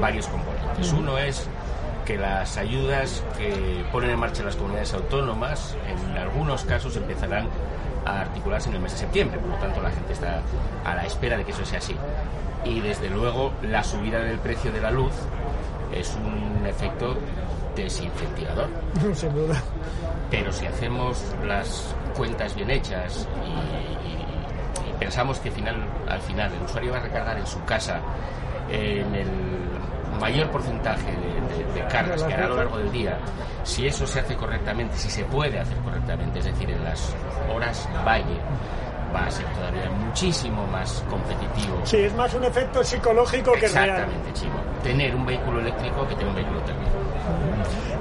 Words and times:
varios 0.00 0.26
componentes. 0.28 0.92
Uno 0.92 1.18
es 1.18 1.46
que 2.04 2.16
las 2.16 2.56
ayudas 2.56 3.22
que 3.36 3.84
ponen 3.92 4.10
en 4.10 4.18
marcha 4.18 4.42
las 4.42 4.56
comunidades 4.56 4.94
autónomas 4.94 5.76
en 5.86 6.16
algunos 6.16 6.62
casos 6.64 6.96
empezarán 6.96 7.48
a 8.06 8.20
articularse 8.22 8.70
en 8.70 8.76
el 8.76 8.80
mes 8.80 8.92
de 8.92 8.98
septiembre, 8.98 9.38
por 9.38 9.50
lo 9.50 9.56
tanto 9.56 9.82
la 9.82 9.90
gente 9.90 10.12
está 10.14 10.40
a 10.84 10.94
la 10.94 11.04
espera 11.04 11.36
de 11.36 11.44
que 11.44 11.52
eso 11.52 11.64
sea 11.66 11.78
así. 11.78 11.94
Y 12.64 12.80
desde 12.80 13.10
luego 13.10 13.52
la 13.62 13.84
subida 13.84 14.20
del 14.20 14.38
precio 14.38 14.72
de 14.72 14.80
la 14.80 14.90
luz 14.90 15.12
es 15.94 16.16
un 16.16 16.64
efecto 16.66 17.16
desincentivador. 17.76 18.68
Sin 19.14 19.34
duda. 19.34 19.60
Pero 20.30 20.52
si 20.52 20.66
hacemos 20.66 21.22
las 21.46 21.94
cuentas 22.16 22.54
bien 22.54 22.70
hechas 22.70 23.26
y, 23.44 23.50
y- 24.08 24.90
y 24.90 24.92
pensamos 24.98 25.38
que 25.38 25.50
final, 25.50 25.76
al 26.08 26.20
final 26.20 26.52
el 26.52 26.62
usuario 26.62 26.92
va 26.92 26.98
a 26.98 27.02
recargar 27.02 27.38
en 27.38 27.46
su 27.46 27.62
casa 27.64 28.00
en 28.70 29.14
el 29.14 29.28
mayor 30.20 30.50
porcentaje 30.50 31.10
de, 31.12 31.64
de- 31.64 31.72
de 31.74 31.86
cargas 31.88 32.22
que 32.24 32.34
hará 32.34 32.46
a 32.46 32.48
lo 32.48 32.56
largo 32.56 32.78
del 32.78 32.90
día, 32.92 33.18
si 33.62 33.86
eso 33.86 34.06
se 34.06 34.20
hace 34.20 34.34
correctamente, 34.36 34.96
si 34.96 35.08
se 35.10 35.24
puede 35.24 35.58
hacer 35.60 35.76
correctamente, 35.78 36.38
es 36.40 36.44
decir, 36.46 36.70
en 36.70 36.82
las 36.84 37.14
horas 37.52 37.88
valle, 38.06 38.38
va 39.14 39.26
a 39.26 39.30
ser 39.30 39.46
todavía 39.54 39.88
muchísimo 39.90 40.66
más 40.66 41.04
competitivo. 41.08 41.80
Sí, 41.84 41.96
es 41.98 42.14
más 42.14 42.32
un 42.34 42.44
efecto 42.44 42.82
psicológico 42.84 43.52
que 43.52 43.68
real. 43.68 43.88
Exactamente, 43.90 44.32
chico. 44.34 44.56
Tener 44.82 45.14
un 45.14 45.24
vehículo 45.24 45.60
eléctrico 45.60 46.06
que 46.08 46.14
tener 46.14 46.28
un 46.28 46.34
vehículo 46.34 46.60
térmico. 46.60 46.90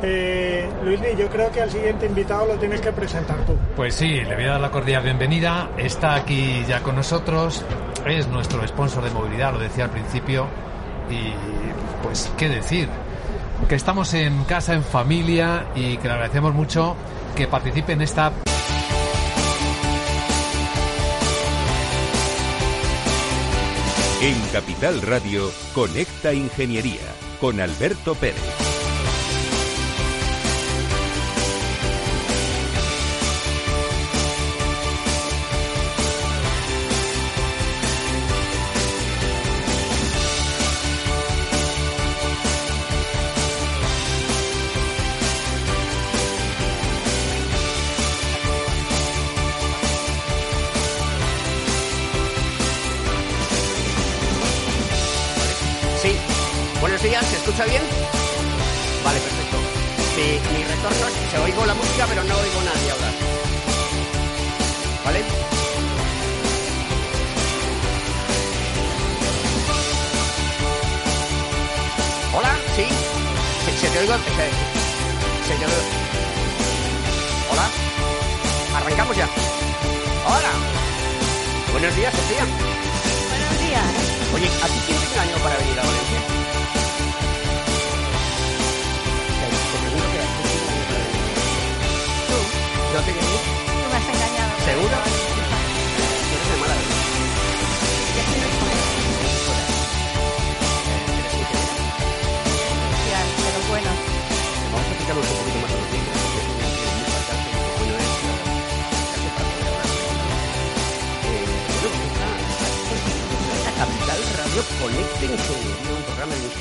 Eh, 0.03 0.69
Luismi, 0.83 1.15
yo 1.17 1.27
creo 1.27 1.51
que 1.51 1.61
al 1.61 1.71
siguiente 1.71 2.05
invitado 2.05 2.45
lo 2.45 2.53
tienes 2.55 2.81
que 2.81 2.91
presentar 2.91 3.37
tú. 3.45 3.57
Pues 3.75 3.95
sí, 3.95 4.21
le 4.21 4.35
voy 4.35 4.43
a 4.45 4.51
dar 4.51 4.61
la 4.61 4.71
cordial 4.71 5.03
bienvenida. 5.03 5.69
Está 5.77 6.15
aquí 6.15 6.63
ya 6.67 6.81
con 6.81 6.95
nosotros. 6.95 7.63
Es 8.05 8.27
nuestro 8.27 8.65
sponsor 8.67 9.03
de 9.03 9.11
movilidad, 9.11 9.53
lo 9.53 9.59
decía 9.59 9.85
al 9.85 9.89
principio. 9.89 10.47
Y 11.09 11.33
pues, 12.03 12.31
¿qué 12.37 12.49
decir? 12.49 12.89
Que 13.67 13.75
estamos 13.75 14.13
en 14.13 14.43
casa, 14.43 14.73
en 14.73 14.83
familia 14.83 15.65
y 15.75 15.97
que 15.97 16.07
le 16.07 16.13
agradecemos 16.13 16.53
mucho 16.53 16.95
que 17.35 17.47
participe 17.47 17.93
en 17.93 18.01
esta 18.01 18.31
En 24.19 24.35
Capital 24.51 24.99
Radio, 25.03 25.51
Conecta 25.75 26.33
Ingeniería 26.33 27.01
con 27.39 27.61
Alberto 27.61 28.15
Pérez. 28.15 28.66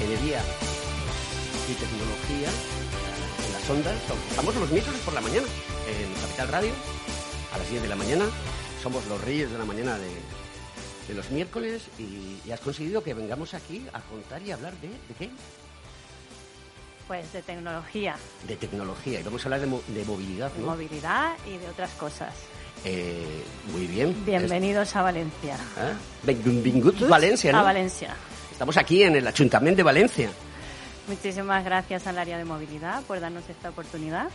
Ingeniería 0.01 0.41
y 1.69 1.75
tecnología 1.75 2.49
en 3.47 3.53
las 3.53 3.71
ondas. 3.71 3.95
Estamos 4.31 4.55
los 4.57 4.71
miércoles 4.71 5.01
por 5.05 5.15
la 5.15 5.21
mañana 5.21 5.47
en 5.89 6.21
Capital 6.21 6.49
Radio 6.49 6.73
a 7.55 7.59
las 7.59 7.71
10 7.71 7.83
de 7.83 7.89
la 7.89 7.97
mañana. 7.97 8.25
Somos 8.83 9.07
los 9.07 9.21
reyes 9.23 9.51
de 9.51 9.59
la 9.59 9.65
mañana 9.65 9.99
de, 9.99 10.09
de 11.09 11.15
los 11.15 11.31
miércoles 11.31 11.83
y, 11.99 12.41
y 12.47 12.51
has 12.53 12.61
conseguido 12.61 13.03
que 13.03 13.15
vengamos 13.15 13.55
aquí 13.55 13.87
a 13.93 14.01
contar 14.03 14.43
y 14.43 14.53
hablar 14.53 14.75
de, 14.81 14.89
¿de 14.89 15.15
qué? 15.19 15.31
Pues 17.09 17.33
de 17.33 17.41
tecnología, 17.43 18.17
De 18.49 18.57
tecnología. 18.57 19.21
Y 19.21 19.23
vamos 19.23 19.43
a 19.43 19.45
hablar 19.47 19.61
de, 19.61 19.67
mo- 19.67 19.83
de 19.89 20.05
movilidad, 20.05 20.53
¿no? 20.59 20.67
movilidad 20.67 21.35
y 21.47 21.57
de 21.57 21.69
otras 21.69 21.91
cosas. 21.93 22.35
Eh, 22.85 23.43
muy 23.73 23.87
bien. 23.87 24.15
Bienvenidos 24.27 24.95
a 24.97 25.03
Valencia. 25.03 25.57
Benvinguts 26.25 27.09
Valencia, 27.09 27.53
¿no? 27.53 27.59
A 27.59 27.63
Valencia. 27.63 28.15
Estamos 28.57 28.79
aquí 28.79 29.03
en 29.03 29.15
el 29.15 29.27
Ayuntamiento 29.27 29.77
de 29.77 29.83
Valencia. 29.83 30.31
Muchísimas 31.09 31.63
gracias 31.63 32.07
al 32.07 32.17
área 32.17 32.39
de 32.39 32.47
movilidad 32.47 33.03
por 33.03 33.21
darnos 33.21 33.47
esta 33.51 33.69
oportunidad 33.69 34.29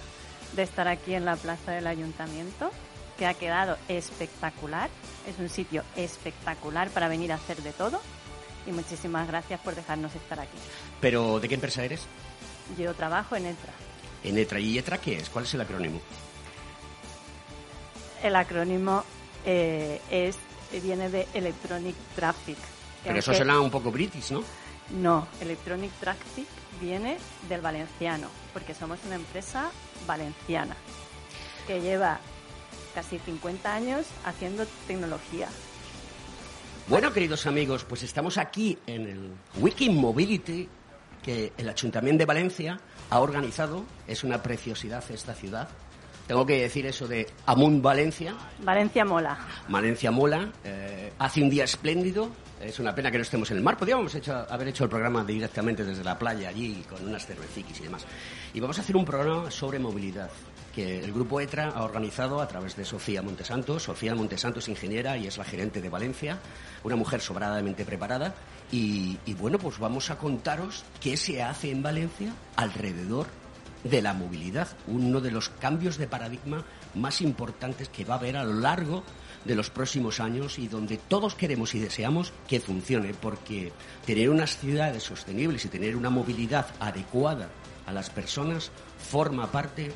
de 0.56 0.62
estar 0.62 0.88
aquí 0.88 1.16
en 1.16 1.26
la 1.26 1.36
plaza 1.38 1.72
del 1.72 1.88
ayuntamiento, 1.88 2.70
que 3.18 3.26
ha 3.26 3.34
quedado 3.34 3.80
espectacular. 3.88 4.92
Es 5.28 5.40
un 5.40 5.50
sitio 5.50 5.84
espectacular 5.96 6.92
para 6.92 7.08
venir 7.08 7.32
a 7.32 7.36
hacer 7.36 7.64
de 7.64 7.72
todo. 7.72 8.00
Y 8.68 8.72
muchísimas 8.72 9.28
gracias 9.28 9.60
por 9.62 9.74
dejarnos 9.74 10.14
estar 10.14 10.40
aquí. 10.40 10.60
Pero, 11.00 11.40
¿de 11.40 11.50
qué 11.50 11.56
empresa 11.56 11.84
eres? 11.84 12.02
Yo 12.78 12.94
trabajo 12.94 13.36
en 13.36 13.48
ETRA. 13.48 13.74
En 14.24 14.38
ETRA. 14.38 14.60
¿Y 14.60 14.78
ETRA 14.78 15.00
qué 15.00 15.16
es? 15.16 15.32
¿Cuál 15.32 15.46
es 15.46 15.54
el 15.56 15.62
acrónimo? 15.62 16.00
El 18.22 18.36
acrónimo 18.36 19.04
eh, 19.48 20.00
es 20.12 20.38
viene 20.84 21.10
de 21.10 21.28
Electronic 21.34 21.96
Traffic. 22.16 22.60
Pero 23.04 23.20
eso 23.20 23.34
suena 23.34 23.60
un 23.60 23.72
poco 23.72 23.92
british, 23.92 24.32
¿no? 24.32 24.44
No, 24.92 25.28
Electronic 25.40 25.92
Traffic 26.00 26.48
viene 26.80 27.18
del 27.48 27.62
valenciano, 27.62 28.28
porque 28.54 28.74
somos 28.74 29.00
una 29.06 29.16
empresa 29.16 29.72
valenciana 30.06 30.76
que 31.66 31.82
lleva 31.82 32.20
casi 32.94 33.20
50 33.20 33.74
años 33.74 34.06
haciendo 34.26 34.66
tecnología. 34.88 35.48
Bueno, 36.88 37.14
queridos 37.14 37.46
amigos, 37.46 37.86
pues 37.86 38.04
estamos 38.04 38.38
aquí 38.38 38.78
en 38.86 39.08
el 39.08 39.32
Wiki 39.60 39.90
Mobility 39.90 40.68
que 41.24 41.54
el 41.58 41.70
Ayuntamiento 41.70 42.20
de 42.20 42.26
Valencia 42.26 42.80
ha 43.10 43.20
organizado. 43.20 43.86
Es 44.08 44.24
una 44.24 44.42
preciosidad 44.42 45.04
esta 45.12 45.34
ciudad. 45.34 45.70
Tengo 46.32 46.46
que 46.46 46.62
decir 46.62 46.86
eso 46.86 47.10
de 47.10 47.28
Amunt 47.46 47.82
Valencia. 47.84 48.34
Valencia 48.64 49.04
mola. 49.04 49.38
Valencia 49.68 50.12
mola, 50.12 50.50
eh, 50.64 51.12
hace 51.20 51.42
un 51.44 51.50
día 51.50 51.66
espléndido, 51.66 52.30
es 52.62 52.80
una 52.80 52.96
pena 52.96 53.12
que 53.12 53.18
no 53.18 53.24
estemos 53.24 53.52
en 53.52 53.58
el 53.58 53.64
mar, 53.64 53.76
podríamos 53.78 54.16
hecho- 54.16 54.48
haber 54.50 54.70
hecho 54.70 54.86
el 54.86 54.90
programa 54.90 55.26
directamente 55.26 55.84
desde 55.84 56.06
la 56.06 56.18
playa 56.18 56.48
allí 56.48 56.86
con 56.90 57.06
unas 57.06 57.26
cerveciquis 57.26 57.82
y 57.82 57.84
demás. 57.84 58.06
Y 58.54 58.62
vamos 58.62 58.78
a 58.80 58.82
hacer 58.82 58.96
un 58.96 59.04
programa 59.04 59.52
sobre 59.52 59.78
movilidad 59.78 60.30
que 60.74 61.04
el 61.04 61.12
grupo 61.12 61.42
ETRA 61.42 61.68
ha 61.68 61.84
organizado 61.84 62.40
a 62.40 62.48
través 62.48 62.78
de 62.78 62.86
Sofía 62.86 63.22
Montesantos. 63.22 63.84
Sofía 63.84 64.16
Montesantos 64.16 64.64
es 64.64 64.70
ingeniera 64.70 65.18
y 65.18 65.28
es 65.28 65.38
la 65.38 65.44
gerente 65.44 65.82
de 65.82 65.90
Valencia, 65.90 66.40
una 66.86 66.96
mujer 66.96 67.20
sobradamente 67.20 67.84
preparada. 67.84 68.34
Y, 68.72 69.18
y 69.26 69.34
bueno, 69.34 69.60
pues 69.60 69.80
vamos 69.80 70.10
a 70.12 70.18
contaros 70.18 70.86
qué 71.02 71.18
se 71.18 71.44
hace 71.44 71.72
en 71.72 71.84
Valencia 71.84 72.34
alrededor 72.56 73.28
de 73.84 74.02
la 74.02 74.14
movilidad, 74.14 74.68
uno 74.88 75.22
de 75.22 75.32
los 75.32 75.50
cambios 75.50 75.98
de 75.98 76.08
paradigma 76.08 76.64
más 76.96 77.22
importantes 77.22 77.90
que 77.90 78.06
va 78.06 78.16
a 78.16 78.18
haber 78.18 78.38
a 78.38 78.44
lo 78.44 78.54
largo 78.54 79.04
de 79.46 79.56
los 79.56 79.70
próximos 79.70 80.20
años 80.20 80.60
y 80.60 80.68
donde 80.68 80.98
todos 80.98 81.36
queremos 81.36 81.74
y 81.74 81.80
deseamos 81.80 82.34
que 82.48 82.60
funcione, 82.60 83.14
porque 83.14 83.72
tener 84.06 84.30
unas 84.30 84.58
ciudades 84.58 85.04
sostenibles 85.04 85.66
y 85.66 85.70
tener 85.70 85.96
una 85.96 86.10
movilidad 86.10 86.68
adecuada 86.80 87.50
a 87.86 87.92
las 87.92 88.10
personas 88.10 88.72
forma 88.98 89.52
parte 89.52 89.92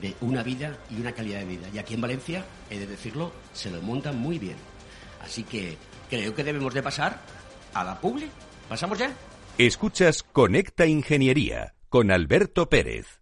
de, 0.00 0.14
una 0.20 0.42
vida 0.42 0.78
y 0.90 1.00
una 1.00 1.12
calidad 1.12 1.40
de 1.40 1.44
vida. 1.44 1.68
Y 1.72 1.78
aquí 1.78 1.94
en 1.94 2.00
Valencia, 2.00 2.44
he 2.70 2.78
de 2.78 2.86
decirlo, 2.86 3.32
se 3.52 3.70
lo 3.70 3.80
montan 3.82 4.18
muy 4.18 4.38
bien. 4.38 4.56
Así 5.20 5.44
que 5.44 5.76
creo 6.10 6.34
que 6.34 6.42
debemos 6.42 6.74
de 6.74 6.82
pasar 6.82 7.20
a 7.72 7.84
la 7.84 8.00
publi. 8.00 8.28
¿Pasamos 8.68 8.98
ya? 8.98 9.12
Escuchas 9.58 10.24
Conecta 10.24 10.86
Ingeniería 10.86 11.74
con 11.92 12.10
Alberto 12.10 12.70
Pérez. 12.70 13.21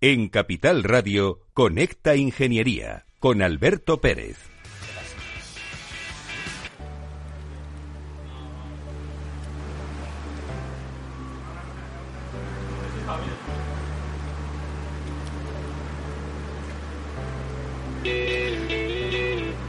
En 0.00 0.28
Capital 0.28 0.84
Radio, 0.84 1.40
Conecta 1.54 2.14
Ingeniería 2.14 3.04
con 3.18 3.42
Alberto 3.42 4.00
Pérez. 4.00 4.38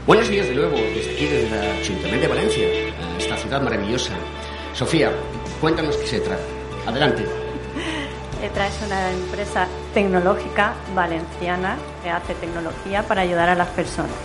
Buenos 0.06 0.28
días 0.28 0.46
de 0.46 0.54
nuevo 0.54 0.76
desde 0.76 1.10
aquí, 1.12 1.24
desde 1.24 1.48
el 1.48 1.70
Ayuntamiento 1.80 2.20
de 2.20 2.28
Valencia, 2.28 2.68
esta 3.18 3.36
ciudad 3.36 3.62
maravillosa. 3.62 4.16
Sofía, 4.74 5.10
cuéntanos 5.60 5.96
qué 5.96 6.06
se 6.06 6.20
trata. 6.20 6.44
Adelante. 6.86 7.49
ETRA 8.42 8.68
es 8.68 8.74
una 8.86 9.10
empresa 9.10 9.66
tecnológica 9.92 10.74
valenciana 10.94 11.76
que 12.02 12.10
hace 12.10 12.34
tecnología 12.34 13.02
para 13.02 13.22
ayudar 13.22 13.48
a 13.48 13.54
las 13.54 13.68
personas. 13.68 14.16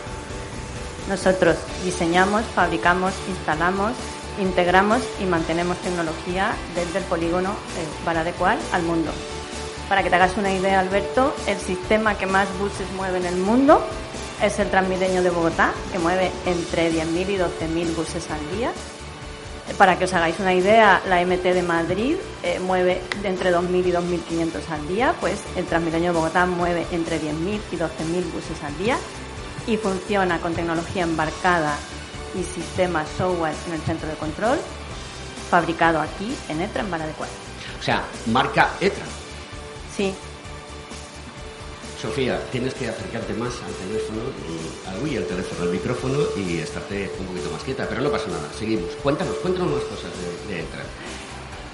Nosotros 1.09 1.57
diseñamos, 1.83 2.44
fabricamos, 2.56 3.13
instalamos, 3.27 3.91
integramos 4.39 5.01
y 5.21 5.25
mantenemos 5.25 5.77
tecnología 5.77 6.53
desde 6.75 7.00
el 7.00 7.06
polígono 7.06 7.56
de 8.23 8.31
Cual 8.33 8.57
al 8.71 8.83
mundo. 8.83 9.12
Para 9.89 10.01
que 10.01 10.09
te 10.09 10.15
hagas 10.15 10.38
una 10.38 10.51
idea, 10.51 10.79
Alberto, 10.79 11.35
el 11.47 11.57
sistema 11.57 12.17
que 12.17 12.25
más 12.25 12.47
buses 12.57 12.88
mueve 12.95 13.19
en 13.19 13.25
el 13.25 13.35
mundo 13.35 13.85
es 14.41 14.57
el 14.59 14.69
Transmilenio 14.69 15.21
de 15.21 15.29
Bogotá, 15.29 15.73
que 15.91 16.00
mueve 16.00 16.31
entre 16.45 16.91
10.000 16.91 17.29
y 17.29 17.38
12.000 17.38 17.95
buses 17.95 18.25
al 18.31 18.57
día 18.57 18.71
para 19.77 19.97
que 19.97 20.06
os 20.06 20.13
hagáis 20.13 20.39
una 20.39 20.53
idea, 20.53 21.01
la 21.07 21.25
MT 21.25 21.41
de 21.41 21.63
Madrid 21.63 22.15
eh, 22.44 22.59
mueve 22.59 23.01
de 23.21 23.29
entre 23.29 23.51
2.000 23.51 23.85
y 23.85 23.91
2.500 23.91 24.69
al 24.69 24.88
día, 24.88 25.15
pues 25.19 25.41
el 25.56 25.65
Transmilenio 25.65 26.12
de 26.12 26.17
Bogotá 26.17 26.45
mueve 26.45 26.85
entre 26.91 27.19
10.000 27.19 27.59
y 27.71 27.75
12.000 27.75 28.31
buses 28.31 28.63
al 28.63 28.77
día 28.77 28.97
y 29.67 29.77
funciona 29.77 30.39
con 30.39 30.53
tecnología 30.53 31.03
embarcada 31.03 31.75
y 32.35 32.44
sistemas 32.44 33.07
software 33.17 33.56
en 33.67 33.73
el 33.73 33.81
centro 33.81 34.07
de 34.07 34.15
control, 34.15 34.59
fabricado 35.50 36.00
aquí 36.00 36.35
en 36.50 36.62
ETRA, 36.62 36.81
en 36.81 36.91
Vara 36.91 37.07
de. 37.07 37.13
O 37.13 37.83
sea, 37.83 38.03
marca 38.27 38.69
ETRA. 38.79 39.06
Sí, 39.95 40.13
Sofía, 42.06 42.40
tienes 42.52 42.74
que 42.75 42.88
acercarte 42.88 43.34
más 43.34 43.54
al 43.63 43.74
teléfono, 43.74 44.22
y, 45.10 45.18
al, 45.18 45.25
teléfono, 45.25 45.63
al 45.63 45.69
micrófono 45.69 46.19
y 46.38 46.60
estarte 46.60 47.12
un 47.19 47.25
poquito 47.25 47.50
más 47.50 47.63
quieta, 47.63 47.88
pero 47.90 48.02
no 48.02 48.12
pasa 48.12 48.28
nada, 48.28 48.48
seguimos. 48.57 48.92
Cuéntanos, 49.02 49.36
cuéntanos 49.38 49.72
más 49.72 49.84
cosas 49.84 50.12
de, 50.48 50.60
ETRA. 50.60 50.84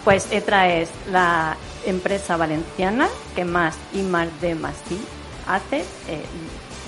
Pues 0.06 0.32
ETRA 0.32 0.74
es 0.74 0.90
la 1.12 1.58
empresa 1.86 2.38
valenciana 2.38 3.10
que 3.36 3.44
más 3.44 3.76
I 3.94 4.04
más 4.04 4.30
I 4.44 5.00
hace 5.48 5.80
eh, 6.08 6.24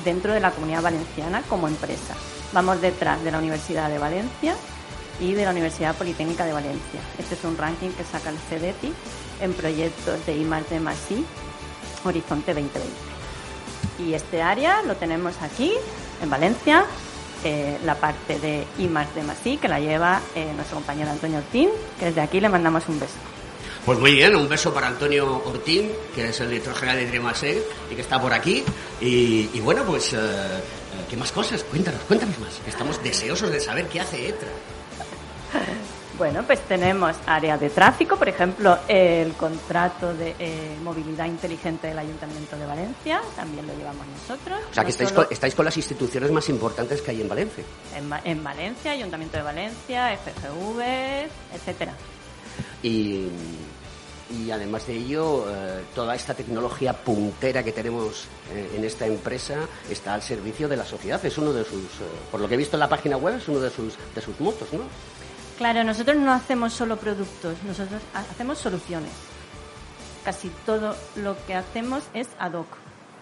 dentro 0.06 0.34
de 0.34 0.40
la 0.40 0.52
comunidad 0.52 0.82
valenciana 0.82 1.44
como 1.50 1.68
empresa. 1.68 2.16
Vamos 2.54 2.80
detrás 2.82 3.22
de 3.26 3.32
la 3.32 3.40
Universidad 3.40 3.90
de 3.90 3.98
Valencia 3.98 4.56
y 5.20 5.34
de 5.34 5.44
la 5.44 5.52
Universidad 5.52 5.96
Politécnica 5.96 6.46
de 6.46 6.54
Valencia. 6.54 7.02
Este 7.20 7.36
es 7.36 7.44
un 7.44 7.58
ranking 7.58 7.90
que 7.90 8.06
saca 8.06 8.30
el 8.30 8.38
CEDETI 8.38 8.94
en 9.42 9.54
proyectos 9.54 10.26
de 10.26 10.38
I 10.38 10.46
más 10.46 10.70
D 10.70 10.80
más 10.80 11.12
I 11.12 11.26
Horizonte 12.06 12.54
2020. 12.54 13.13
Y 14.00 14.14
este 14.14 14.42
área 14.42 14.82
lo 14.82 14.96
tenemos 14.96 15.42
aquí, 15.42 15.74
en 16.22 16.30
Valencia, 16.30 16.86
eh, 17.44 17.78
la 17.84 17.96
parte 17.96 18.40
de 18.40 18.66
I 18.80 18.88
más 18.88 19.14
de 19.16 19.24
Masí, 19.24 19.58
que 19.58 19.68
la 19.68 19.80
lleva 19.80 20.22
eh, 20.36 20.52
nuestro 20.56 20.78
compañero 20.78 21.12
Antonio 21.12 21.40
Ortín, 21.40 21.70
que 22.00 22.06
desde 22.06 22.22
aquí 22.22 22.40
le 22.40 22.50
mandamos 22.50 22.88
un 22.88 23.00
beso. 23.00 23.16
Pues 23.86 24.00
muy 24.00 24.14
bien, 24.14 24.34
un 24.36 24.48
beso 24.48 24.74
para 24.74 24.88
Antonio 24.88 25.44
Ortín, 25.46 25.92
que 26.16 26.30
es 26.30 26.40
el 26.40 26.50
director 26.50 26.74
general 26.74 27.00
de 27.00 27.08
Trimaseg 27.08 27.62
y 27.92 27.96
que 27.96 28.02
está 28.02 28.20
por 28.22 28.32
aquí. 28.32 28.64
Y, 29.02 29.60
bueno, 29.60 29.84
pues, 29.84 30.14
eh, 30.14 30.18
¿qué 31.10 31.18
más 31.18 31.34
cosas? 31.34 31.66
Cuéntanos, 31.66 32.02
cuéntanos 32.08 32.40
más. 32.40 32.62
Estamos 32.66 33.04
deseosos 33.04 33.52
de 33.52 33.60
saber 33.60 33.88
qué 33.88 34.00
hace 34.00 34.30
ETRA. 34.30 34.52
Bueno, 36.18 36.44
pues 36.46 36.60
tenemos 36.68 37.16
área 37.26 37.58
de 37.58 37.72
tráfico, 37.72 38.18
por 38.18 38.30
ejemplo, 38.30 38.78
el 38.88 39.34
contrato 39.34 40.14
de 40.14 40.36
eh, 40.38 40.78
movilidad 40.84 41.26
inteligente 41.26 41.88
del 41.88 41.98
Ayuntamiento 41.98 42.56
de 42.56 42.66
Valencia, 42.68 43.20
también 43.36 43.66
lo 43.66 43.74
llevamos 43.74 44.06
nosotros. 44.08 44.60
O 44.70 44.74
sea, 44.74 44.84
que 44.84 44.92
estáis, 44.92 45.12
con, 45.12 45.26
estáis, 45.32 45.56
con, 45.56 45.66
las 45.66 45.76
instituciones 45.76 46.30
más 46.30 46.48
importantes 46.50 47.02
que 47.02 47.12
hay 47.12 47.22
en 47.22 47.30
Valencia. 47.30 47.64
En, 48.26 48.44
Valencia, 48.44 48.92
Ayuntamiento 48.92 49.38
de 49.38 49.44
Valencia, 49.44 50.16
FGV, 50.16 50.82
etcétera. 51.56 51.94
Y, 52.84 53.30
y 54.30 54.52
además 54.52 54.86
de 54.86 54.94
ello, 54.94 55.46
eh, 55.50 55.84
toda 55.96 56.14
esta 56.14 56.36
tecnología 56.36 56.94
puntera 56.94 57.64
que 57.64 57.72
tenemos 57.72 58.26
eh, 58.54 58.74
en 58.76 58.84
esta 58.84 59.08
empresa 59.08 59.68
está 59.90 60.14
al 60.14 60.22
servicio 60.22 60.70
de 60.70 60.78
la 60.78 60.86
sociedad. 60.86 61.26
Es 61.26 61.40
uno 61.40 61.54
de 61.54 61.64
sus, 61.64 61.86
por 62.30 62.40
lo 62.40 62.48
que 62.48 62.54
he 62.54 62.58
visto 62.58 62.76
en 62.76 62.82
la 62.82 62.90
página 62.90 63.18
web, 63.18 63.38
es 63.38 63.48
uno 63.48 63.60
de 63.60 63.72
sus, 63.72 63.96
de 64.14 64.22
sus 64.22 64.40
motos, 64.40 64.72
¿no? 64.74 64.84
Claro, 65.58 65.84
nosotros 65.84 66.18
no 66.18 66.32
hacemos 66.32 66.74
solo 66.74 66.98
productos, 66.98 67.62
nosotros 67.64 68.02
hacemos 68.14 68.58
soluciones. 68.58 69.12
Casi 70.26 70.50
todo 70.66 70.96
lo 71.18 71.36
que 71.46 71.54
hacemos 71.54 72.04
es 72.14 72.30
ad 72.40 72.54
hoc, 72.54 72.68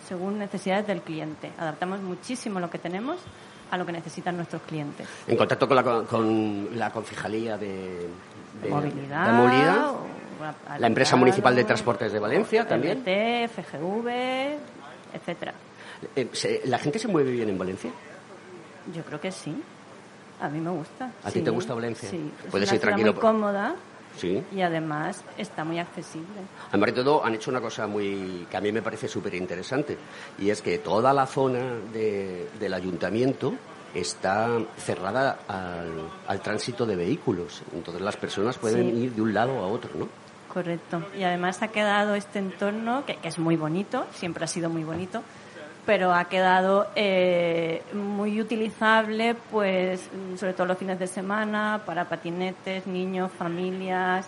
según 0.08 0.40
necesidades 0.40 0.88
del 0.88 1.02
cliente. 1.02 1.52
Adaptamos 1.58 2.02
muchísimo 2.02 2.60
lo 2.60 2.70
que 2.70 2.78
tenemos 2.78 3.18
a 3.72 3.78
lo 3.78 3.86
que 3.86 3.92
necesitan 3.92 4.36
nuestros 4.36 4.62
clientes. 4.64 5.08
En 5.28 5.38
contacto 5.38 5.68
con 5.68 5.76
la, 5.76 5.84
con 5.84 6.70
la 6.78 6.92
confijalía 6.92 7.58
de, 7.58 8.08
movilidad, 8.70 9.94
la 10.80 10.88
empresa 10.88 11.16
municipal 11.16 11.56
de 11.56 11.64
transportes 11.64 12.12
de 12.12 12.20
Valencia 12.20 12.68
también, 12.68 13.00
MT, 13.00 13.50
FGV, 13.50 14.10
etcétera. 15.14 15.54
Eh, 16.16 16.62
¿La 16.66 16.80
gente 16.80 17.00
se 17.00 17.08
mueve 17.08 17.32
bien 17.32 17.50
en 17.50 17.58
Valencia? 17.58 17.92
Yo 18.94 19.04
creo 19.04 19.22
que 19.22 19.32
sí. 19.32 19.56
A 20.42 20.50
mí 20.50 20.60
me 20.60 20.72
gusta. 20.72 21.12
¿A 21.24 21.30
ti 21.30 21.42
te 21.42 21.52
gusta 21.52 21.76
Valencia? 21.76 22.10
Sí. 22.10 22.32
Puedes 22.50 22.72
ir 22.74 22.80
tranquilo. 22.80 23.14
muy 23.14 23.22
cómoda. 23.22 23.76
Sí. 24.18 24.44
Y 24.52 24.62
además 24.62 25.24
está 25.38 25.64
muy 25.64 25.80
accesible. 25.80 26.42
Además 26.70 26.96
de 26.96 27.04
todo, 27.04 27.24
han 27.24 27.36
hecho 27.36 27.52
una 27.52 27.62
cosa 27.62 27.88
muy 27.88 28.48
que 28.50 28.58
a 28.58 28.62
mí 28.62 28.72
me 28.72 28.82
parece 28.82 29.08
súper 29.08 29.36
interesante. 29.36 29.98
Y 30.40 30.50
es 30.50 30.62
que 30.62 30.80
toda 30.80 31.14
la 31.14 31.28
zona 31.28 31.76
del 31.94 32.74
ayuntamiento 32.74 33.54
está 33.94 34.50
cerrada 34.78 35.40
al, 36.28 36.42
tránsito 36.42 36.86
de 36.86 36.96
vehículos. 36.96 37.62
Entonces 37.74 38.02
las 38.02 38.18
personas 38.18 38.58
pueden 38.58 38.98
ir 38.98 39.14
de 39.14 39.22
un 39.22 39.34
lado 39.34 39.60
a 39.60 39.68
otro, 39.68 39.92
¿no? 39.96 40.10
Correcto. 40.52 41.06
Y 41.18 41.24
además 41.24 41.62
ha 41.62 41.70
quedado 41.70 42.16
este 42.16 42.40
entorno 42.40 43.06
que, 43.06 43.16
que 43.18 43.30
es 43.30 43.40
muy 43.40 43.56
bonito, 43.56 44.06
siempre 44.14 44.44
ha 44.44 44.48
sido 44.48 44.70
muy 44.70 44.84
bonito, 44.84 45.22
pero 45.86 46.14
ha 46.14 46.26
quedado 46.26 46.88
eh, 46.96 47.82
muy 47.94 48.40
utilizable, 48.40 49.36
pues 49.52 50.02
sobre 50.38 50.54
todo 50.54 50.68
los 50.68 50.78
fines 50.78 51.00
de 51.00 51.08
semana, 51.08 51.82
para 51.86 52.08
patinetes, 52.08 52.86
niños, 52.88 53.32
familias, 53.32 54.28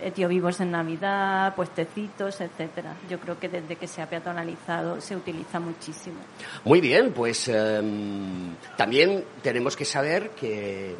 eh, 0.00 0.10
tío 0.10 0.28
vivos 0.28 0.60
en 0.60 0.70
Navidad, 0.70 1.54
puestecitos, 1.54 2.40
etcétera. 2.40 2.94
Yo 3.08 3.18
creo 3.20 3.38
que 3.38 3.48
desde 3.48 3.76
que 3.76 3.86
se 3.86 4.02
ha 4.02 4.08
peatonalizado 4.08 5.00
se 5.00 5.14
utiliza 5.14 5.60
muchísimo. 5.60 6.16
Muy 6.64 6.80
bien, 6.80 7.12
pues 7.12 7.48
em, 7.48 8.54
también 8.76 9.24
tenemos 9.42 9.76
que 9.76 9.84
saber 9.84 10.30
que 10.30 10.96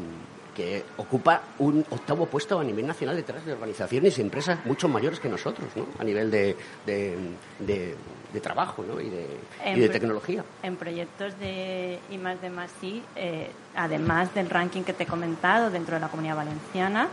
que 0.54 0.84
ocupa 0.96 1.42
un 1.58 1.84
octavo 1.90 2.26
puesto 2.26 2.58
a 2.58 2.64
nivel 2.64 2.86
nacional 2.86 3.16
detrás 3.16 3.44
de 3.44 3.52
organizaciones 3.52 4.18
y 4.18 4.22
empresas 4.22 4.64
mucho 4.66 4.88
mayores 4.88 5.20
que 5.20 5.28
nosotros, 5.28 5.68
¿no? 5.76 5.86
A 5.98 6.04
nivel 6.04 6.30
de, 6.30 6.56
de, 6.86 8.40
trabajo 8.40 8.82
¿no? 8.82 9.00
y, 9.00 9.08
de, 9.08 9.26
y 9.74 9.80
de 9.80 9.88
tecnología. 9.88 10.44
En 10.62 10.76
proyectos 10.76 11.38
de 11.38 11.98
I 12.10 12.18
más 12.18 12.40
de 12.40 12.50
más 12.50 12.70
eh, 13.16 13.50
además 13.76 14.34
del 14.34 14.50
ranking 14.50 14.82
que 14.82 14.92
te 14.92 15.04
he 15.04 15.06
comentado 15.06 15.70
dentro 15.70 15.94
de 15.94 16.00
la 16.00 16.08
Comunidad 16.08 16.36
Valenciana, 16.36 17.08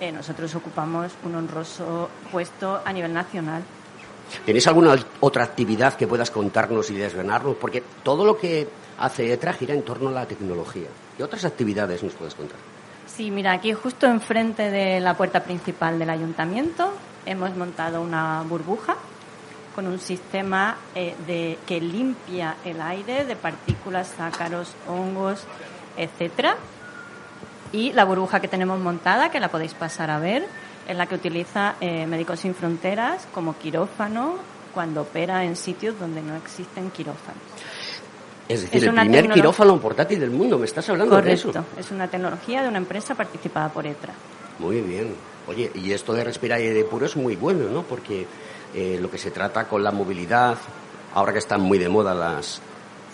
eh, 0.00 0.12
nosotros 0.12 0.54
ocupamos 0.54 1.12
un 1.24 1.34
honroso 1.34 2.08
puesto 2.30 2.80
a 2.84 2.92
nivel 2.92 3.12
nacional. 3.12 3.62
¿Tenéis 4.44 4.66
alguna 4.66 4.94
otra 5.20 5.44
actividad 5.44 5.94
que 5.94 6.06
puedas 6.06 6.30
contarnos 6.30 6.90
y 6.90 6.94
desvenarnos? 6.94 7.56
Porque 7.56 7.82
todo 8.02 8.24
lo 8.24 8.38
que 8.38 8.68
hace 8.98 9.32
ETRA 9.32 9.54
gira 9.54 9.74
en 9.74 9.82
torno 9.82 10.10
a 10.10 10.12
la 10.12 10.26
tecnología. 10.26 10.88
¿Qué 11.16 11.24
otras 11.24 11.44
actividades 11.44 12.02
nos 12.02 12.12
puedes 12.12 12.34
contar? 12.34 12.58
Sí, 13.18 13.32
mira, 13.32 13.50
aquí 13.50 13.72
justo 13.72 14.06
enfrente 14.06 14.70
de 14.70 15.00
la 15.00 15.14
puerta 15.14 15.42
principal 15.42 15.98
del 15.98 16.08
ayuntamiento 16.08 16.94
hemos 17.26 17.52
montado 17.56 18.00
una 18.00 18.44
burbuja 18.48 18.94
con 19.74 19.88
un 19.88 19.98
sistema 19.98 20.76
eh, 20.94 21.16
de, 21.26 21.58
que 21.66 21.80
limpia 21.80 22.54
el 22.64 22.80
aire 22.80 23.24
de 23.24 23.34
partículas, 23.34 24.14
ácaros, 24.20 24.72
hongos, 24.86 25.42
etcétera. 25.96 26.54
Y 27.72 27.90
la 27.92 28.04
burbuja 28.04 28.38
que 28.38 28.46
tenemos 28.46 28.78
montada, 28.78 29.32
que 29.32 29.40
la 29.40 29.48
podéis 29.48 29.74
pasar 29.74 30.12
a 30.12 30.20
ver, 30.20 30.46
es 30.86 30.96
la 30.96 31.06
que 31.06 31.16
utiliza 31.16 31.74
eh, 31.80 32.06
Médicos 32.06 32.38
Sin 32.38 32.54
Fronteras 32.54 33.26
como 33.34 33.58
quirófano 33.58 34.36
cuando 34.72 35.02
opera 35.02 35.42
en 35.42 35.56
sitios 35.56 35.98
donde 35.98 36.22
no 36.22 36.36
existen 36.36 36.92
quirófanos. 36.92 37.42
Es 38.48 38.62
decir, 38.62 38.84
el 38.84 38.94
primer 38.94 39.28
quirófano 39.28 39.78
portátil 39.78 40.20
del 40.20 40.30
mundo, 40.30 40.58
¿me 40.58 40.64
estás 40.64 40.88
hablando 40.88 41.20
de 41.20 41.32
eso? 41.32 41.52
es 41.76 41.90
una 41.90 42.08
tecnología 42.08 42.62
de 42.62 42.68
una 42.68 42.78
empresa 42.78 43.14
participada 43.14 43.68
por 43.68 43.86
ETRA. 43.86 44.14
Muy 44.58 44.80
bien. 44.80 45.14
Oye, 45.46 45.70
y 45.74 45.92
esto 45.92 46.14
de 46.14 46.24
respirar 46.24 46.58
aire 46.58 46.84
puro 46.84 47.06
es 47.06 47.16
muy 47.16 47.36
bueno, 47.36 47.68
¿no? 47.68 47.82
Porque 47.82 48.26
eh, 48.74 48.98
lo 49.00 49.10
que 49.10 49.18
se 49.18 49.30
trata 49.30 49.68
con 49.68 49.82
la 49.82 49.90
movilidad, 49.90 50.56
ahora 51.14 51.32
que 51.32 51.38
están 51.38 51.60
muy 51.60 51.78
de 51.78 51.88
moda 51.88 52.14
las 52.14 52.60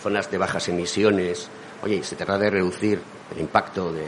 zonas 0.01 0.31
de 0.31 0.37
bajas 0.37 0.67
emisiones, 0.69 1.49
oye, 1.83 2.03
se 2.03 2.15
trata 2.15 2.37
de 2.37 2.49
reducir 2.49 3.01
el 3.33 3.41
impacto 3.41 3.91
de, 3.91 4.05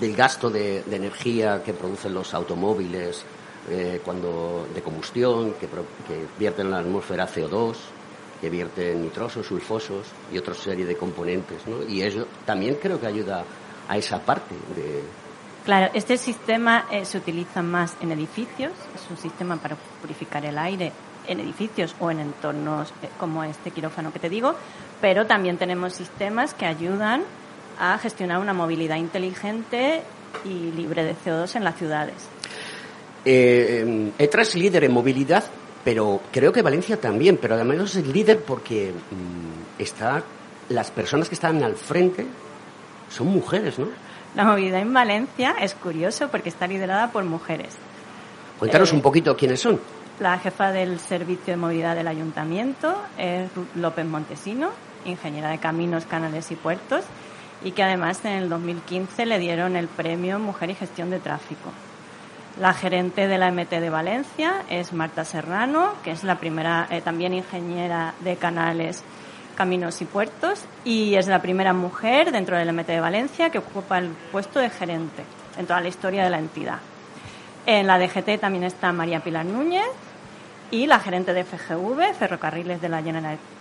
del 0.00 0.16
gasto 0.16 0.50
de, 0.50 0.84
energía 0.90 1.62
que 1.64 1.72
producen 1.72 2.14
los 2.14 2.34
automóviles 2.34 3.24
eh, 3.68 4.00
cuando 4.04 4.66
de 4.74 4.82
combustión, 4.82 5.54
que, 5.54 5.66
que 5.66 6.26
vierten 6.38 6.66
en 6.66 6.72
la 6.72 6.78
atmósfera 6.78 7.26
CO2, 7.26 7.74
que 8.44 8.50
vierten 8.50 9.00
nitrosos, 9.00 9.46
sulfosos 9.46 10.06
y 10.30 10.36
otra 10.36 10.52
serie 10.52 10.84
de 10.84 10.96
componentes, 10.96 11.66
¿no? 11.66 11.82
Y 11.88 12.02
eso 12.02 12.26
también 12.44 12.74
creo 12.74 13.00
que 13.00 13.06
ayuda 13.06 13.42
a 13.88 13.96
esa 13.96 14.20
parte 14.20 14.54
de... 14.76 15.02
Claro, 15.64 15.90
este 15.94 16.18
sistema 16.18 16.84
eh, 16.90 17.06
se 17.06 17.16
utiliza 17.16 17.62
más 17.62 17.96
en 18.02 18.12
edificios, 18.12 18.72
es 18.94 19.10
un 19.10 19.16
sistema 19.16 19.56
para 19.56 19.76
purificar 20.02 20.44
el 20.44 20.58
aire 20.58 20.92
en 21.26 21.40
edificios 21.40 21.96
o 22.00 22.10
en 22.10 22.20
entornos 22.20 22.90
eh, 23.02 23.08
como 23.18 23.42
este 23.44 23.70
quirófano 23.70 24.12
que 24.12 24.18
te 24.18 24.28
digo, 24.28 24.54
pero 25.00 25.26
también 25.26 25.56
tenemos 25.56 25.94
sistemas 25.94 26.52
que 26.52 26.66
ayudan 26.66 27.22
a 27.80 27.96
gestionar 27.96 28.40
una 28.40 28.52
movilidad 28.52 28.96
inteligente 28.96 30.02
y 30.44 30.70
libre 30.72 31.02
de 31.02 31.14
CO2 31.14 31.56
en 31.56 31.64
las 31.64 31.78
ciudades. 31.78 32.28
Eh, 33.24 34.12
ETRA 34.18 34.42
es 34.42 34.54
líder 34.54 34.84
en 34.84 34.92
movilidad 34.92 35.44
pero 35.84 36.20
creo 36.32 36.52
que 36.52 36.62
Valencia 36.62 36.98
también, 36.98 37.36
pero 37.36 37.54
además 37.54 37.94
es 37.94 38.06
líder 38.06 38.40
porque 38.40 38.92
mm, 38.92 39.80
está, 39.82 40.22
las 40.70 40.90
personas 40.90 41.28
que 41.28 41.34
están 41.34 41.62
al 41.62 41.76
frente 41.76 42.26
son 43.10 43.28
mujeres, 43.28 43.78
¿no? 43.78 43.88
La 44.34 44.44
movilidad 44.44 44.80
en 44.80 44.92
Valencia 44.92 45.54
es 45.60 45.74
curioso 45.74 46.28
porque 46.28 46.48
está 46.48 46.66
liderada 46.66 47.12
por 47.12 47.22
mujeres. 47.24 47.76
Cuéntanos 48.58 48.92
eh, 48.92 48.96
un 48.96 49.02
poquito 49.02 49.36
quiénes 49.36 49.60
son. 49.60 49.78
La 50.18 50.38
jefa 50.38 50.72
del 50.72 50.98
Servicio 50.98 51.52
de 51.52 51.56
Movilidad 51.56 51.94
del 51.94 52.08
Ayuntamiento 52.08 52.96
es 53.18 53.52
Ruth 53.54 53.74
López 53.76 54.06
Montesino, 54.06 54.70
ingeniera 55.04 55.50
de 55.50 55.58
caminos, 55.58 56.06
canales 56.06 56.50
y 56.50 56.56
puertos, 56.56 57.04
y 57.62 57.72
que 57.72 57.82
además 57.82 58.24
en 58.24 58.32
el 58.32 58.48
2015 58.48 59.26
le 59.26 59.38
dieron 59.38 59.76
el 59.76 59.88
premio 59.88 60.38
Mujer 60.38 60.70
y 60.70 60.74
Gestión 60.74 61.10
de 61.10 61.18
Tráfico. 61.18 61.70
La 62.58 62.72
gerente 62.72 63.26
de 63.26 63.36
la 63.36 63.50
MT 63.50 63.70
de 63.80 63.90
Valencia 63.90 64.62
es 64.70 64.92
Marta 64.92 65.24
Serrano, 65.24 65.94
que 66.04 66.12
es 66.12 66.22
la 66.22 66.36
primera 66.36 66.86
eh, 66.88 67.00
también 67.00 67.34
ingeniera 67.34 68.14
de 68.20 68.36
canales, 68.36 69.02
caminos 69.56 70.00
y 70.00 70.04
puertos 70.04 70.64
y 70.84 71.16
es 71.16 71.26
la 71.26 71.42
primera 71.42 71.72
mujer 71.72 72.30
dentro 72.30 72.56
del 72.56 72.72
MT 72.72 72.86
de 72.86 73.00
Valencia 73.00 73.50
que 73.50 73.58
ocupa 73.58 73.98
el 73.98 74.10
puesto 74.30 74.60
de 74.60 74.70
gerente 74.70 75.24
en 75.58 75.66
toda 75.66 75.80
la 75.80 75.88
historia 75.88 76.22
de 76.22 76.30
la 76.30 76.38
entidad. 76.38 76.78
En 77.66 77.88
la 77.88 77.98
DGT 77.98 78.38
también 78.40 78.62
está 78.62 78.92
María 78.92 79.18
Pilar 79.18 79.46
Núñez 79.46 79.90
y 80.70 80.86
la 80.86 81.00
gerente 81.00 81.32
de 81.32 81.42
FGV, 81.42 82.14
Ferrocarriles 82.16 82.80
de 82.80 82.88
la 82.88 83.02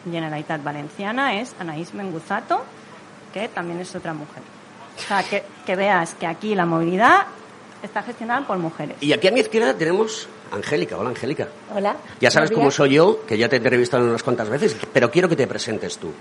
Generalitat 0.05 0.61
Valenciana, 0.61 1.33
es 1.35 1.55
Anaís 1.59 1.95
Menguzato, 1.95 2.63
que 3.33 3.47
también 3.47 3.79
es 3.79 3.95
otra 3.95 4.13
mujer. 4.13 4.43
O 4.97 5.01
sea, 5.01 5.23
que, 5.23 5.43
que 5.65 5.75
veas 5.75 6.13
que 6.13 6.27
aquí 6.27 6.53
la 6.53 6.65
movilidad 6.67 7.25
está 7.83 8.01
gestionada 8.01 8.47
por 8.47 8.57
mujeres. 8.57 8.95
Y 9.01 9.13
aquí 9.13 9.27
a 9.27 9.31
mi 9.31 9.41
izquierda 9.41 9.73
tenemos 9.73 10.27
Angélica. 10.51 10.97
Hola, 10.97 11.09
Angélica. 11.09 11.49
Hola. 11.75 11.97
Ya 12.19 12.31
sabes 12.31 12.51
cómo 12.51 12.71
soy 12.71 12.93
yo, 12.93 13.25
que 13.27 13.37
ya 13.37 13.49
te 13.49 13.57
he 13.57 13.57
entrevistado 13.57 14.03
unas 14.05 14.23
cuantas 14.23 14.49
veces, 14.49 14.75
pero 14.91 15.11
quiero 15.11 15.29
que 15.29 15.35
te 15.35 15.45
presentes 15.45 15.97
tú. 15.97 16.11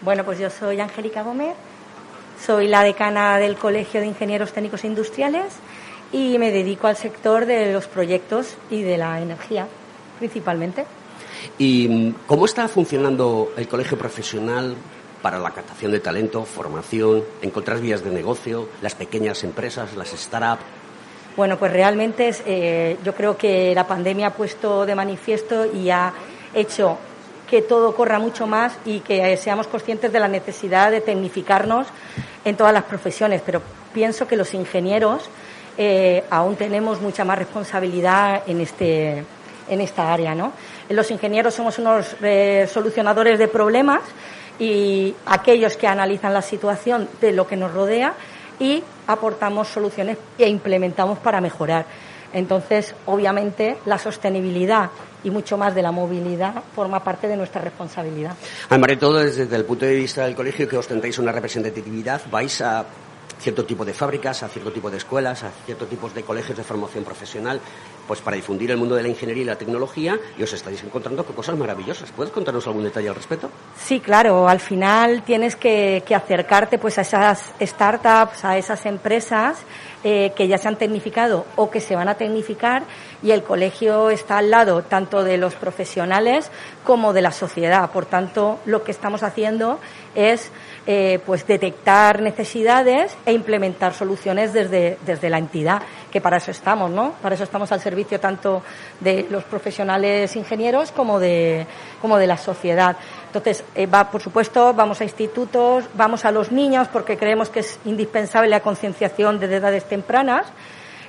Bueno, 0.00 0.24
pues 0.24 0.38
yo 0.38 0.50
soy 0.50 0.80
Angélica 0.80 1.22
Gómez, 1.22 1.54
soy 2.44 2.66
la 2.66 2.82
decana 2.82 3.38
del 3.38 3.56
Colegio 3.56 4.00
de 4.00 4.06
Ingenieros 4.06 4.52
Técnicos 4.52 4.82
e 4.82 4.88
Industriales 4.88 5.52
y 6.12 6.38
me 6.38 6.50
dedico 6.50 6.88
al 6.88 6.96
sector 6.96 7.46
de 7.46 7.72
los 7.72 7.86
proyectos 7.86 8.56
y 8.70 8.82
de 8.82 8.98
la 8.98 9.20
energía, 9.20 9.68
principalmente. 10.18 10.84
¿Y 11.58 12.12
cómo 12.26 12.46
está 12.46 12.66
funcionando 12.68 13.52
el 13.56 13.68
colegio 13.68 13.98
profesional 13.98 14.74
para 15.20 15.38
la 15.38 15.50
captación 15.52 15.92
de 15.92 16.00
talento, 16.00 16.44
formación, 16.44 17.22
encontrar 17.42 17.80
vías 17.80 18.02
de 18.02 18.10
negocio, 18.10 18.68
las 18.80 18.94
pequeñas 18.94 19.44
empresas, 19.44 19.94
las 19.94 20.10
startups? 20.10 20.81
Bueno, 21.36 21.58
pues 21.58 21.72
realmente 21.72 22.30
eh, 22.46 22.98
yo 23.04 23.14
creo 23.14 23.36
que 23.36 23.74
la 23.74 23.86
pandemia 23.86 24.28
ha 24.28 24.32
puesto 24.34 24.84
de 24.84 24.94
manifiesto 24.94 25.64
y 25.64 25.88
ha 25.88 26.12
hecho 26.54 26.98
que 27.48 27.62
todo 27.62 27.94
corra 27.94 28.18
mucho 28.18 28.46
más 28.46 28.76
y 28.84 29.00
que 29.00 29.36
seamos 29.36 29.66
conscientes 29.66 30.12
de 30.12 30.20
la 30.20 30.28
necesidad 30.28 30.90
de 30.90 31.00
tecnificarnos 31.00 31.86
en 32.44 32.56
todas 32.56 32.72
las 32.72 32.84
profesiones. 32.84 33.42
Pero 33.44 33.62
pienso 33.94 34.26
que 34.28 34.36
los 34.36 34.52
ingenieros 34.52 35.28
eh, 35.78 36.24
aún 36.30 36.56
tenemos 36.56 37.00
mucha 37.00 37.24
más 37.24 37.38
responsabilidad 37.38 38.42
en 38.46 38.60
este 38.60 39.24
en 39.68 39.80
esta 39.80 40.12
área, 40.12 40.34
¿no? 40.34 40.52
Los 40.88 41.10
ingenieros 41.10 41.54
somos 41.54 41.78
unos 41.78 42.16
eh, 42.20 42.68
solucionadores 42.70 43.38
de 43.38 43.48
problemas 43.48 44.02
y 44.58 45.14
aquellos 45.26 45.76
que 45.76 45.86
analizan 45.86 46.34
la 46.34 46.42
situación 46.42 47.08
de 47.20 47.32
lo 47.32 47.46
que 47.46 47.56
nos 47.56 47.72
rodea 47.72 48.14
y 48.58 48.82
aportamos 49.06 49.68
soluciones 49.68 50.18
e 50.38 50.48
implementamos 50.48 51.18
para 51.18 51.40
mejorar. 51.40 51.86
Entonces, 52.32 52.94
obviamente, 53.06 53.76
la 53.84 53.98
sostenibilidad 53.98 54.90
y 55.24 55.30
mucho 55.30 55.56
más 55.56 55.74
de 55.74 55.82
la 55.82 55.92
movilidad 55.92 56.54
forma 56.74 57.04
parte 57.04 57.28
de 57.28 57.36
nuestra 57.36 57.60
responsabilidad. 57.60 58.34
Además 58.70 58.88
de 58.88 58.96
todo, 58.96 59.18
desde 59.18 59.54
el 59.54 59.64
punto 59.64 59.84
de 59.84 59.94
vista 59.94 60.24
del 60.24 60.34
colegio, 60.34 60.68
que 60.68 60.76
ostentáis 60.76 61.18
una 61.18 61.32
representatividad, 61.32 62.22
vais 62.30 62.60
a 62.62 62.84
cierto 63.42 63.64
tipo 63.64 63.84
de 63.84 63.92
fábricas, 63.92 64.42
a 64.42 64.48
cierto 64.48 64.70
tipo 64.70 64.90
de 64.90 64.96
escuelas, 64.98 65.42
a 65.42 65.50
cierto 65.66 65.86
tipos 65.86 66.14
de 66.14 66.22
colegios 66.22 66.56
de 66.56 66.62
formación 66.62 67.04
profesional, 67.04 67.60
pues 68.06 68.20
para 68.20 68.36
difundir 68.36 68.70
el 68.70 68.76
mundo 68.76 68.94
de 68.94 69.02
la 69.02 69.08
ingeniería 69.08 69.42
y 69.42 69.46
la 69.46 69.56
tecnología 69.56 70.18
y 70.38 70.42
os 70.42 70.52
estáis 70.52 70.82
encontrando 70.84 71.24
con 71.24 71.34
cosas 71.34 71.56
maravillosas. 71.58 72.12
¿Puedes 72.12 72.32
contarnos 72.32 72.66
algún 72.66 72.84
detalle 72.84 73.08
al 73.08 73.16
respecto? 73.16 73.50
Sí, 73.76 74.00
claro. 74.00 74.48
Al 74.48 74.60
final 74.60 75.22
tienes 75.24 75.56
que, 75.56 76.02
acercarte 76.14 76.78
pues 76.78 76.98
a 76.98 77.02
esas 77.02 77.52
startups, 77.60 78.44
a 78.44 78.56
esas 78.56 78.86
empresas 78.86 79.58
eh, 80.04 80.32
que 80.36 80.46
ya 80.46 80.58
se 80.58 80.68
han 80.68 80.76
tecnificado 80.76 81.46
o 81.56 81.70
que 81.70 81.80
se 81.80 81.96
van 81.96 82.08
a 82.08 82.14
tecnificar 82.14 82.84
y 83.22 83.30
el 83.30 83.42
colegio 83.42 84.10
está 84.10 84.38
al 84.38 84.50
lado 84.50 84.82
tanto 84.82 85.24
de 85.24 85.38
los 85.38 85.54
profesionales 85.54 86.50
como 86.84 87.12
de 87.12 87.22
la 87.22 87.32
sociedad. 87.32 87.90
Por 87.90 88.06
tanto, 88.06 88.58
lo 88.66 88.84
que 88.84 88.90
estamos 88.90 89.22
haciendo 89.22 89.80
es 90.14 90.50
eh, 90.86 91.20
pues 91.24 91.46
detectar 91.46 92.20
necesidades 92.22 93.16
e 93.24 93.32
implementar 93.32 93.94
soluciones 93.94 94.52
desde, 94.52 94.98
desde 95.06 95.30
la 95.30 95.38
entidad, 95.38 95.82
que 96.10 96.20
para 96.20 96.38
eso 96.38 96.50
estamos, 96.50 96.90
¿no? 96.90 97.12
Para 97.22 97.36
eso 97.36 97.44
estamos 97.44 97.70
al 97.70 97.80
servicio 97.80 98.18
tanto 98.18 98.62
de 99.00 99.26
los 99.30 99.44
profesionales 99.44 100.34
ingenieros 100.34 100.90
como 100.90 101.20
de, 101.20 101.66
como 102.00 102.18
de 102.18 102.26
la 102.26 102.36
sociedad. 102.36 102.96
Entonces, 103.26 103.64
eh, 103.74 103.86
va, 103.86 104.10
por 104.10 104.20
supuesto, 104.20 104.74
vamos 104.74 105.00
a 105.00 105.04
institutos, 105.04 105.84
vamos 105.94 106.24
a 106.24 106.32
los 106.32 106.50
niños 106.50 106.88
porque 106.88 107.16
creemos 107.16 107.48
que 107.48 107.60
es 107.60 107.78
indispensable 107.84 108.48
la 108.48 108.60
concienciación 108.60 109.38
desde 109.38 109.56
edades 109.56 109.84
tempranas 109.84 110.46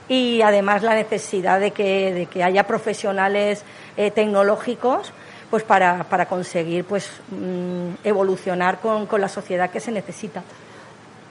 y 0.08 0.42
además 0.42 0.84
la 0.84 0.94
necesidad 0.94 1.60
de 1.60 1.72
que, 1.72 2.14
de 2.14 2.26
que 2.28 2.44
haya 2.44 2.68
profesionales 2.68 3.64
eh, 3.98 4.12
tecnológicos 4.12 5.14
pues 5.54 5.62
para, 5.64 6.10
para 6.10 6.26
conseguir 6.26 6.84
pues 6.84 7.12
mm, 7.30 8.04
evolucionar 8.04 8.82
con, 8.82 9.06
con, 9.06 9.22
la 9.22 9.28
sociedad 9.28 9.70
que 9.70 9.80
se 9.80 9.92
necesita. 9.92 10.44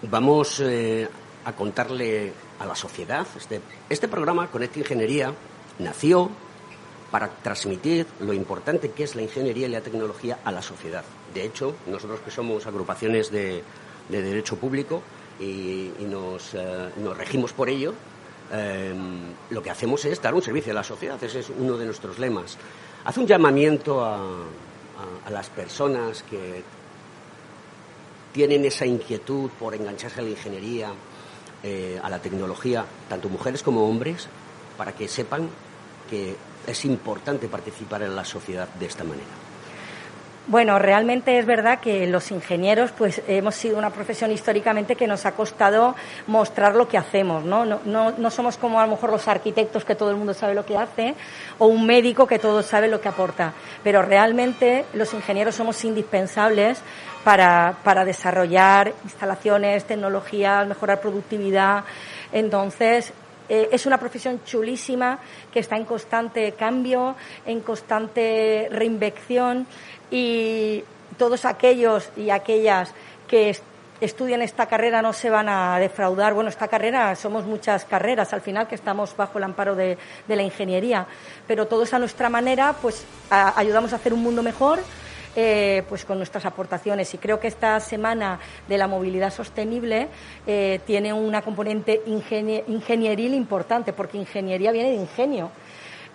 Vamos 0.03 0.61
eh, 0.61 1.09
a 1.45 1.53
contarle 1.55 2.33
a 2.61 2.65
la 2.65 2.77
sociedad. 2.77 3.27
Este, 3.37 3.61
este 3.89 4.07
programa, 4.07 4.47
Conecta 4.47 4.79
Ingeniería, 4.79 5.33
nació 5.81 6.31
para 7.11 7.31
transmitir 7.31 8.07
lo 8.21 8.33
importante 8.33 8.93
que 8.93 9.03
es 9.03 9.17
la 9.17 9.23
ingeniería 9.23 9.67
y 9.67 9.71
la 9.71 9.81
tecnología 9.81 10.39
a 10.45 10.53
la 10.53 10.63
sociedad. 10.63 11.03
De 11.35 11.45
hecho, 11.45 11.75
nosotros 11.89 12.21
que 12.21 12.31
somos 12.31 12.65
agrupaciones 12.65 13.29
de, 13.33 13.65
de 14.09 14.23
derecho 14.23 14.55
público 14.55 15.03
y, 15.41 15.91
nos, 15.99 16.55
eh, 16.55 16.91
nos, 16.99 17.19
regimos 17.19 17.53
por 17.53 17.69
ello, 17.69 17.93
eh, 18.53 18.95
lo 19.51 19.61
que 19.65 19.71
hacemos 19.71 20.05
es 20.05 20.23
dar 20.23 20.33
un 20.33 20.43
servicio 20.43 20.71
a 20.71 20.77
la 20.77 20.85
sociedad. 20.85 21.21
Ese 21.25 21.41
es 21.41 21.51
uno 21.59 21.77
de 21.77 21.87
nuestros 21.87 22.21
lemas 22.21 22.57
hace 23.05 23.21
un 23.21 23.27
llamamiento 23.27 24.05
a, 24.05 24.21
las 25.31 25.49
personas 25.49 26.23
que 26.25 26.63
tienen 28.33 28.65
esa 28.65 28.85
inquietud 28.85 29.51
por 29.59 29.75
engancharse 29.75 30.21
a 30.21 30.25
la 30.25 30.31
ingeniería, 30.31 30.93
eh, 31.63 31.99
a 32.03 32.11
la 32.11 32.19
tecnología, 32.19 32.85
tanto 33.09 33.29
mujeres 33.29 33.63
como 33.63 33.89
hombres, 33.89 34.29
para 34.77 34.93
que 34.93 35.09
sepan 35.09 35.49
que 36.11 36.37
es 36.67 36.85
importante 36.85 37.49
participar 37.49 38.03
en 38.03 38.15
la 38.15 38.25
sociedad 38.25 38.69
de 38.69 38.87
esta 38.87 39.05
manera. 39.05 39.42
Bueno, 40.49 40.77
realmente 40.81 41.39
es 41.39 41.47
verdad 41.47 41.79
que 41.79 42.05
los 42.09 42.33
ingenieros, 42.33 42.91
pues 42.91 43.23
hemos 43.29 43.55
sido 43.55 43.79
una 43.79 43.91
profesión 43.91 44.33
históricamente 44.33 44.97
que 44.97 45.07
nos 45.07 45.25
ha 45.25 45.33
costado 45.37 45.95
mostrar 46.27 46.75
lo 46.75 46.89
que 46.89 46.99
hacemos, 46.99 47.45
¿no? 47.45 47.65
No, 47.65 47.79
no, 47.85 48.11
no 48.11 48.31
somos 48.31 48.57
como 48.57 48.81
a 48.81 48.85
lo 48.85 48.91
mejor 48.91 49.11
los 49.13 49.29
arquitectos 49.29 49.85
que 49.85 49.95
todo 49.95 50.11
el 50.11 50.17
mundo 50.17 50.35
sabe 50.35 50.55
lo 50.55 50.67
que 50.67 50.77
hace 50.77 51.15
o 51.59 51.67
un 51.67 51.87
médico 51.87 52.27
que 52.27 52.41
todo 52.41 52.65
sabe 52.65 52.89
lo 52.89 53.01
que 53.01 53.09
aporta. 53.09 53.53
Pero 53.85 54.03
realmente 54.03 54.85
los 54.95 55.15
ingenieros 55.15 55.55
somos 55.55 55.85
indispensables 55.85 56.83
para, 57.23 57.77
para 57.85 58.05
desarrollar 58.05 58.93
instalaciones, 59.05 59.85
tecnologías, 59.85 60.67
mejorar 60.67 61.01
productividad. 61.01 61.85
Entonces, 62.33 63.13
eh, 63.49 63.69
es 63.71 63.87
una 63.87 63.99
profesión 63.99 64.41
chulísima 64.45 65.19
que 65.53 65.61
está 65.61 65.77
en 65.77 65.85
constante 65.85 66.53
cambio, 66.53 67.15
en 67.45 67.61
constante 67.61 68.69
reinvención 68.71 69.67
y 70.13 70.85
todos 71.19 71.45
aquellos 71.45 72.11
y 72.17 72.31
aquellas 72.31 72.93
que 73.27 73.57
estudian 74.01 74.43
esta 74.43 74.67
carrera 74.67 75.01
no 75.01 75.13
se 75.13 75.31
van 75.31 75.49
a 75.49 75.79
defraudar. 75.79 76.35
Bueno, 76.35 76.51
esta 76.51 76.69
carrera 76.69 77.17
somos 77.17 77.47
muchas 77.47 77.85
carreras 77.85 78.33
al 78.33 78.43
final 78.43 78.69
que 78.69 78.75
estamos 78.75 79.17
bajo 79.17 79.39
el 79.39 79.45
amparo 79.45 79.75
de, 79.75 79.97
de 80.29 80.37
la 80.37 80.43
ingeniería, 80.43 81.07
pero 81.47 81.67
todos 81.67 81.95
a 81.95 81.99
nuestra 81.99 82.29
manera 82.29 82.75
pues 82.81 83.05
ayudamos 83.31 83.93
a 83.93 83.97
hacer 83.97 84.13
un 84.13 84.23
mundo 84.23 84.43
mejor. 84.43 84.81
Eh, 85.35 85.83
pues 85.89 86.05
con 86.05 86.19
nuestras 86.19 86.45
aportaciones 86.45 87.15
y 87.15 87.17
creo 87.17 87.41
que 87.41 87.49
esta 87.49 87.81
semana 87.81 88.39
de 88.69 88.77
la 88.77 88.87
movilidad 88.87 89.33
sostenible 89.33 90.09
eh, 90.47 90.81
tiene 90.85 91.11
una 91.15 91.41
componente 91.41 92.03
ingenie 92.05 92.65
ingenieril 92.69 93.33
importante 93.33 93.95
porque 93.95 94.19
ingeniería 94.19 94.73
viene 94.73 94.91
de 94.91 94.97
ingenio 94.97 95.51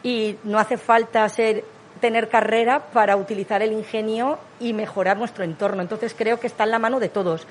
y 0.03 0.35
no 0.43 0.59
hace 0.59 0.77
falta 0.77 1.27
ser 1.29 1.63
tener 1.99 2.29
carrera 2.29 2.87
para 2.93 3.15
utilizar 3.15 3.61
el 3.61 3.71
ingenio 3.71 4.39
y 4.59 4.73
mejorar 4.73 5.17
nuestro 5.17 5.43
entorno. 5.43 5.81
Entonces 5.81 6.15
creo 6.17 6.39
que 6.39 6.47
está 6.47 6.63
en 6.63 6.71
la 6.71 6.79
mano 6.79 6.99
de 6.99 7.09
todos, 7.09 7.47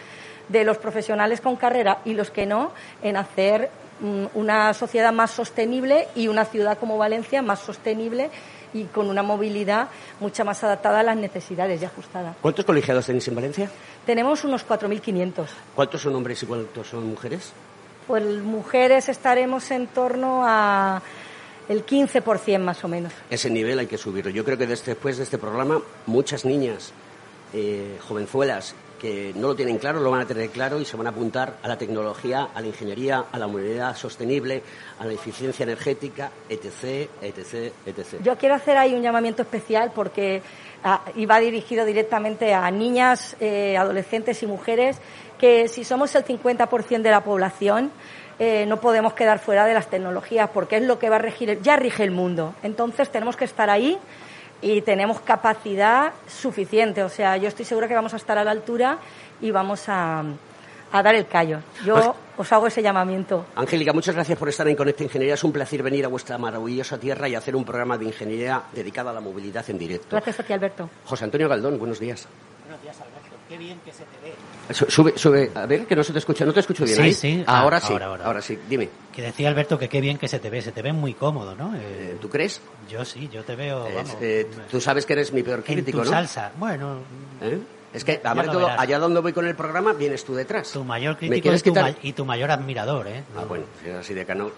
de 0.49 0.65
los 0.65 0.79
profesionales 0.79 1.41
con 1.41 1.57
carrera 1.57 1.99
y 2.05 2.15
los 2.15 2.31
que 2.31 2.47
no, 2.47 2.73
en 3.03 3.17
hacer 3.17 3.71
um, 4.01 4.29
una 4.35 4.73
sociedad 4.75 5.13
más 5.13 5.31
sostenible 5.31 6.09
y 6.15 6.29
una 6.29 6.45
ciudad 6.45 6.79
como 6.79 6.99
Valencia 6.99 7.43
más 7.43 7.61
sostenible 7.61 8.31
y 8.73 8.85
con 8.85 9.09
una 9.09 9.23
movilidad 9.23 9.89
mucha 10.21 10.45
más 10.45 10.63
adaptada 10.63 11.01
a 11.01 11.03
las 11.03 11.17
necesidades 11.17 11.81
y 11.81 11.85
ajustada. 11.85 12.35
¿Cuántos 12.41 12.65
colegiados 12.65 13.07
tenéis 13.07 13.27
en 13.29 13.35
Valencia? 13.35 13.71
Tenemos 14.05 14.45
unos 14.45 14.67
4.500. 14.67 15.47
¿Cuántos 15.75 16.01
son 16.03 16.15
hombres 16.15 16.43
y 16.43 16.47
cuántos 16.47 16.89
son 16.89 17.09
mujeres? 17.09 17.53
Pues 18.07 18.25
mujeres 18.25 19.09
estaremos 19.09 19.71
en 19.71 19.89
torno 19.89 20.43
a 20.47 21.03
el 21.69 21.85
15% 21.85 22.59
más 22.59 22.85
o 22.85 22.89
menos. 22.89 23.13
Ese 23.31 23.51
nivel 23.51 23.79
hay 23.79 23.87
que 23.87 23.99
subirlo. 23.99 24.31
Yo 24.31 24.45
creo 24.45 24.59
que 24.59 24.67
después 24.67 25.17
de 25.17 25.25
este 25.25 25.39
programa 25.39 25.81
muchas 26.07 26.45
niñas, 26.45 26.93
eh, 27.53 27.99
jovenzuelas, 28.07 28.75
que 28.97 29.33
no 29.35 29.49
lo 29.49 29.55
tienen 29.55 29.79
claro, 29.79 30.01
lo 30.01 30.11
van 30.11 30.23
a 30.23 30.27
tener 30.27 30.51
claro 30.51 30.81
y 30.81 30.85
se 30.85 30.97
van 30.97 31.07
a 31.07 31.11
apuntar 31.11 31.59
a 31.63 31.69
la 31.69 31.77
tecnología, 31.77 32.49
a 32.55 32.61
la 32.61 32.67
ingeniería, 32.67 33.27
a 33.31 33.39
la 33.39 33.47
movilidad 33.47 33.95
sostenible, 33.97 34.63
a 34.99 35.05
la 35.05 35.13
eficiencia 35.13 35.65
energética, 35.65 36.31
etc., 36.49 37.09
etc., 37.21 37.73
etc. 37.85 38.23
Yo 38.23 38.37
quiero 38.37 38.55
hacer 38.55 38.77
ahí 38.77 38.95
un 38.95 39.03
llamamiento 39.03 39.43
especial 39.43 39.93
porque 39.95 40.43
ah, 40.83 41.03
va 41.31 41.39
dirigido 41.41 41.85
directamente 41.85 42.55
a 42.55 42.71
niñas, 42.71 43.37
eh, 43.41 43.77
adolescentes 43.77 44.43
y 44.43 44.47
mujeres 44.47 44.97
que 45.39 45.69
si 45.69 45.85
somos 45.85 46.15
el 46.15 46.25
50% 46.25 47.03
de 47.03 47.11
la 47.11 47.23
población, 47.23 47.91
eh, 48.39 48.67
no 48.67 48.81
podemos 48.81 49.15
quedar 49.15 49.39
fuera 49.39 49.65
de 49.65 49.75
las 49.75 49.89
tecnologías 49.89 50.51
porque 50.53 50.77
es 50.77 50.83
lo 50.83 50.99
que 50.99 51.09
va 51.09 51.17
a 51.17 51.21
regir, 51.21 51.61
ya 51.63 51.77
rige 51.77 52.05
el 52.05 52.11
mundo. 52.11 52.55
Entonces 52.63 53.11
tenemos 53.11 53.37
que 53.37 53.45
estar 53.45 53.71
ahí 53.71 53.99
y 54.61 54.83
tenemos 54.83 55.21
capacidad 55.21 56.13
suficiente. 56.27 57.03
O 57.03 57.09
sea, 57.09 57.37
yo 57.37 57.49
estoy 57.49 57.65
segura 57.65 57.89
que 57.89 57.95
vamos 57.95 58.15
a 58.15 58.17
estar 58.17 58.37
a 58.39 58.45
la 58.45 58.51
altura 58.51 58.99
y 59.41 59.51
vamos 59.51 59.89
a, 59.89 60.23
a 60.93 61.03
dar 61.03 61.15
el 61.15 61.27
callo. 61.27 61.61
Yo 61.85 61.95
pues, 61.95 62.11
os 62.49 62.53
hago 62.53 62.67
ese 62.67 62.83
llamamiento. 62.83 63.47
Angélica, 63.55 63.93
muchas 63.93 64.15
gracias 64.15 64.39
por 64.39 64.49
estar 64.49 64.69
en 64.69 64.77
Conecta 64.77 65.03
Ingeniería. 65.05 65.35
Es 65.35 65.45
un 65.45 65.53
placer 65.53 65.83
venir 65.83 66.05
a 66.05 66.09
vuestra 66.09 66.39
maravillosa 66.39 66.99
tierra 66.99 67.29
y 67.29 67.35
hacer 67.35 67.57
un 67.57 67.65
programa 67.65 67.97
de 67.97 68.07
ingeniería 68.07 68.63
dedicado 68.73 69.11
a 69.11 69.13
la 69.13 69.21
movilidad 69.21 69.69
en 69.71 69.79
directo. 69.79 70.09
Gracias 70.11 70.41
a 70.41 70.43
ti, 70.43 70.53
Alberto. 70.53 70.89
José 71.05 71.25
Antonio 71.25 71.49
Galdón, 71.49 71.79
buenos 71.79 71.99
días. 71.99 72.29
Buenos 72.65 72.83
días, 72.83 72.97
Alberto. 72.97 73.06
Qué 73.49 73.57
bien 73.57 73.79
que 73.85 73.93
se 73.93 74.03
te 74.05 74.19
ve. 74.23 74.75
Sube, 74.91 75.13
sube, 75.17 75.51
a 75.55 75.67
ver, 75.67 75.87
que 75.87 75.95
no 75.95 76.03
se 76.03 76.13
te 76.13 76.19
escucha, 76.19 76.45
no 76.45 76.53
te 76.53 76.61
escucho 76.61 76.85
bien. 76.85 76.97
Sí, 76.97 77.03
¿ahí? 77.03 77.13
sí. 77.15 77.45
Ahora 77.47 77.77
Ah, 77.77 77.81
sí, 77.81 77.93
ahora, 77.93 78.07
ahora. 78.07 78.25
ahora 78.25 78.43
sí, 78.43 78.59
dime. 78.69 78.89
Que 79.15 79.23
decía 79.23 79.49
Alberto 79.49 79.79
que 79.79 79.89
qué 79.89 80.01
bien 80.01 80.19
que 80.19 80.27
se 80.29 80.39
te 80.41 80.51
ve. 80.51 80.61
Se 80.63 80.73
te 80.73 80.83
ve 80.83 80.93
muy 80.93 81.15
cómodo, 81.15 81.55
¿no? 81.55 81.73
Eh, 81.77 82.17
¿Tú 82.21 82.29
crees? 82.29 82.61
yo 82.91 83.05
sí, 83.05 83.29
yo 83.33 83.45
te 83.45 83.55
veo, 83.57 83.85
vamos, 83.95 84.17
eh, 84.21 84.47
tú 84.71 84.81
sabes 84.81 85.07
que 85.07 85.13
eres 85.13 85.33
mi 85.33 85.43
peor 85.43 85.59
en 85.59 85.65
crítico, 85.65 85.99
tu 85.99 86.05
¿no? 86.05 86.11
salsa. 86.11 86.53
Bueno, 86.59 86.99
¿Eh? 87.41 87.59
Es 87.93 88.05
que, 88.05 88.21
Ya 88.23 88.31
a 88.31 88.35
ver, 88.35 88.47
lo 88.47 88.53
todo, 88.53 88.63
verás. 88.67 88.81
allá 88.81 88.99
donde 88.99 89.21
voy 89.21 89.33
con 89.33 89.47
el 89.47 89.55
programa, 89.55 89.93
vienes 89.95 90.23
tú 90.25 90.35
detrás. 90.35 90.71
tu 90.73 90.85
mayor 90.85 91.15
¿Me 91.15 91.29
crítico 91.29 91.51
es 91.53 91.63
tu 91.63 91.75
ma- 91.75 91.95
y 92.03 92.13
tu 92.13 92.25
mayor 92.27 92.51
admirador, 92.51 93.07
¿eh? 93.09 93.23
Ah, 93.37 93.45
bueno, 93.49 93.65
si 93.83 93.89
es 93.89 93.95
así 93.95 94.13
de 94.13 94.27
cano. 94.27 94.51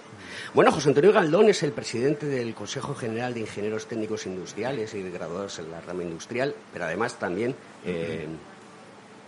Bueno, 0.55 0.73
José 0.73 0.89
Antonio 0.89 1.13
Galdón 1.13 1.49
es 1.49 1.63
el 1.63 1.73
presidente 1.73 2.27
del 2.27 2.55
Consejo 2.55 2.95
General 2.95 3.33
de 3.35 3.41
Ingenieros 3.41 3.87
Técnicos 3.87 4.27
Industriales 4.27 4.93
y 4.95 5.03
graduados 5.11 5.59
en 5.61 5.71
la 5.71 5.81
rama 5.81 6.03
industrial, 6.03 6.55
pero 6.73 6.87
además 6.87 7.15
también, 7.19 7.55
eh, 7.85 8.27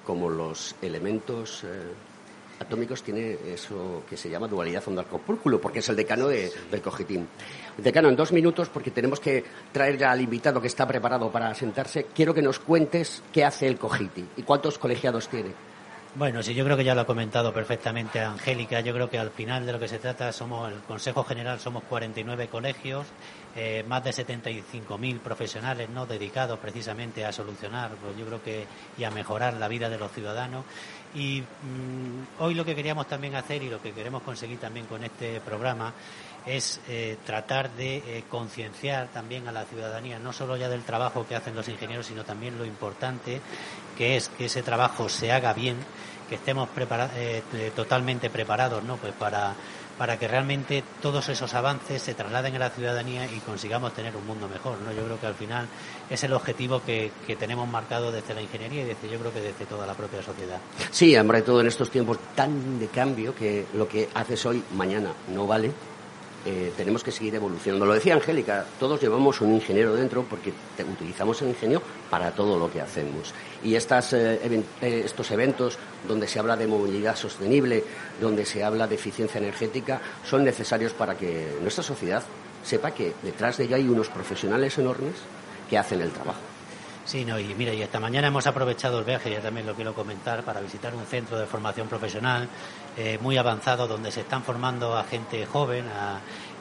como 0.05 0.29
los 0.29 0.75
elementos 0.83 1.63
eh, 1.65 1.69
atómicos, 2.61 3.03
tiene 3.03 3.39
eso 3.47 4.03
que 4.09 4.17
se 4.17 4.29
llama 4.29 4.47
dualidad 4.49 4.83
onda-corpúsculo, 4.87 5.61
porque 5.61 5.79
es 5.79 5.89
el 5.89 5.97
decano 5.97 6.29
de- 6.29 6.53
del 6.71 6.83
Cogitín. 6.83 7.27
Decano, 7.79 8.09
en 8.09 8.17
dos 8.17 8.33
minutos, 8.33 8.69
porque 8.69 8.91
tenemos 8.91 9.19
que 9.21 9.45
traer 9.73 9.97
ya 9.97 10.11
al 10.11 10.21
invitado 10.21 10.61
que 10.61 10.67
está 10.67 10.87
preparado 10.87 11.31
para 11.31 11.55
sentarse, 11.55 12.07
quiero 12.15 12.35
que 12.35 12.43
nos 12.43 12.59
cuentes 12.59 13.23
qué 13.33 13.45
hace 13.45 13.67
el 13.67 13.79
Cogiti 13.79 14.27
y 14.37 14.43
cuántos 14.43 14.79
colegiados 14.79 15.29
tiene. 15.29 15.53
Bueno, 16.17 16.43
sí, 16.43 16.55
yo 16.55 16.65
creo 16.65 16.77
que 16.77 16.83
ya 16.83 16.95
lo 16.97 17.03
ha 17.03 17.07
comentado 17.07 17.55
perfectamente 17.55 18.19
Angélica. 18.21 18.81
Yo 18.81 18.93
creo 18.93 19.09
que 19.09 19.17
al 19.17 19.31
final 19.31 19.65
de 19.65 19.73
lo 19.73 19.79
que 19.79 19.87
se 19.87 20.01
trata 20.01 20.33
somos 20.33 20.71
el 20.73 20.81
Consejo 20.81 21.23
General, 21.23 21.61
somos 21.61 21.85
49 21.85 22.49
colegios, 22.49 23.07
eh, 23.57 23.85
más 23.89 24.05
de 24.05 24.11
75.000 24.11 25.19
profesionales 25.21 25.89
no 25.91 26.07
dedicados 26.07 26.59
precisamente 26.59 27.25
a 27.25 27.33
solucionar, 27.33 27.91
pues 28.03 28.17
yo 28.17 28.27
creo 28.27 28.43
que 28.43 28.67
y 28.97 29.05
a 29.05 29.11
mejorar 29.11 29.55
la 29.55 29.69
vida 29.69 29.89
de 29.89 29.99
los 29.99 30.13
ciudadanos. 30.13 30.65
Y 31.15 31.41
mm, 31.43 32.43
hoy 32.43 32.55
lo 32.55 32.65
que 32.65 32.75
queríamos 32.77 33.09
también 33.09 33.35
hacer 33.35 33.63
y 33.63 33.69
lo 33.71 33.83
que 33.83 33.93
queremos 33.93 34.23
conseguir 34.23 34.59
también 34.59 34.87
con 34.87 35.03
este 35.03 35.41
programa 35.41 35.93
es 36.47 36.81
eh, 36.89 37.19
tratar 37.27 37.71
de 37.73 37.97
eh, 37.97 38.25
concienciar 38.29 39.09
también 39.09 39.47
a 39.49 39.53
la 39.53 39.65
ciudadanía, 39.65 40.19
no 40.19 40.33
solo 40.33 40.57
ya 40.57 40.69
del 40.69 40.83
trabajo 40.85 41.27
que 41.27 41.35
hacen 41.37 41.55
los 41.55 41.69
ingenieros, 41.69 42.07
sino 42.07 42.25
también 42.25 42.57
lo 42.57 42.65
importante 42.65 43.41
que 43.99 44.17
es 44.17 44.29
que 44.31 44.47
ese 44.47 44.63
trabajo 44.63 45.09
se 45.11 45.33
haga 45.33 45.53
bien, 45.53 45.77
que 46.31 46.37
estemos 46.37 46.69
prepara- 46.75 47.11
eh, 47.17 47.43
eh, 47.53 47.73
totalmente 47.77 48.31
preparados 48.31 48.83
¿no? 48.85 48.97
pues 48.97 49.13
para, 49.13 49.53
para 50.01 50.19
que 50.19 50.27
realmente 50.27 50.83
todos 51.03 51.29
esos 51.29 51.53
avances 51.53 52.01
se 52.01 52.15
trasladen 52.15 52.57
a 52.57 52.59
la 52.59 52.71
ciudadanía 52.71 53.27
y 53.27 53.39
consigamos 53.41 53.93
tener 53.93 54.17
un 54.17 54.27
mundo 54.27 54.49
mejor. 54.49 54.79
¿no? 54.81 54.95
Yo 54.95 55.05
creo 55.05 55.21
que 55.21 55.27
al 55.27 55.35
final 55.35 55.69
es 56.09 56.25
el 56.25 56.33
objetivo 56.33 56.81
que, 56.83 57.13
que 57.27 57.37
tenemos 57.37 57.69
marcado 57.69 58.11
desde 58.11 58.33
la 58.33 58.41
ingeniería 58.41 58.81
y 58.81 58.87
desde 58.87 59.11
yo 59.11 59.19
creo 59.19 59.31
que 59.31 59.43
desde 59.43 59.67
toda 59.67 59.87
la 59.87 59.93
propia 59.93 60.23
sociedad. 60.23 60.59
Sí, 60.91 61.15
hombre, 61.19 61.43
todo 61.43 61.61
en 61.61 61.67
estos 61.67 61.91
tiempos 61.91 62.17
tan 62.35 62.79
de 62.79 62.87
cambio 62.87 63.35
que 63.35 63.67
lo 63.75 63.87
que 63.87 64.09
haces 64.15 64.47
hoy, 64.47 64.65
mañana 64.75 65.13
no 65.35 65.47
vale. 65.47 65.71
Eh, 66.47 66.73
tenemos 66.75 67.05
que 67.05 67.13
seguir 67.13 67.35
evolucionando. 67.35 67.85
Lo 67.85 67.93
decía 67.93 68.15
Angélica, 68.15 68.65
todos 68.79 69.01
llevamos 69.01 69.41
un 69.43 69.55
ingeniero 69.55 69.95
dentro 69.95 70.25
porque 70.25 70.53
utilizamos 70.91 71.43
el 71.43 71.49
ingenio 71.49 71.83
para 72.09 72.31
todo 72.31 72.59
lo 72.59 72.71
que 72.73 72.81
hacemos. 72.81 73.35
Y 73.63 73.75
estas, 73.75 74.15
eh, 74.15 74.41
eh, 74.81 75.03
estos 75.05 75.31
eventos 75.33 75.79
donde 76.09 76.27
se 76.27 76.39
habla 76.39 76.57
de 76.57 76.67
movilidad 76.67 77.15
sostenible, 77.15 77.85
donde 78.21 78.47
se 78.47 78.65
habla 78.65 78.87
de 78.87 78.95
eficiencia 78.95 79.39
energética, 79.39 80.01
son 80.25 80.45
necesarios 80.45 80.93
para 80.95 81.15
que 81.15 81.59
nuestra 81.61 81.85
sociedad 81.85 82.23
sepa 82.65 82.93
que 82.93 83.13
detrás 83.23 83.59
de 83.59 83.65
ello 83.65 83.77
hay 83.77 83.89
unos 83.89 84.09
profesionales 84.09 84.79
enormes 84.79 85.17
que 85.69 85.77
hacen 85.77 86.01
el 86.01 86.11
trabajo. 86.11 86.50
Sí, 87.11 87.25
no, 87.25 87.41
y 87.41 87.57
mira, 87.57 87.75
y 87.75 87.83
esta 87.83 87.99
mañana 87.99 88.29
hemos 88.29 88.47
aprovechado 88.47 89.01
el 89.01 89.05
viaje, 89.05 89.33
ya 89.33 89.41
también 89.41 89.67
lo 89.67 89.75
quiero 89.75 89.95
comentar, 89.95 90.45
para 90.45 90.61
visitar 90.61 90.95
un 90.95 91.05
centro 91.07 91.41
de 91.41 91.45
formación 91.45 91.89
profesional 91.89 92.49
eh, 92.97 93.19
muy 93.21 93.37
avanzado 93.37 93.89
donde 93.89 94.13
se 94.13 94.21
están 94.21 94.45
formando 94.45 94.97
a 94.97 95.03
gente 95.03 95.45
joven, 95.45 95.87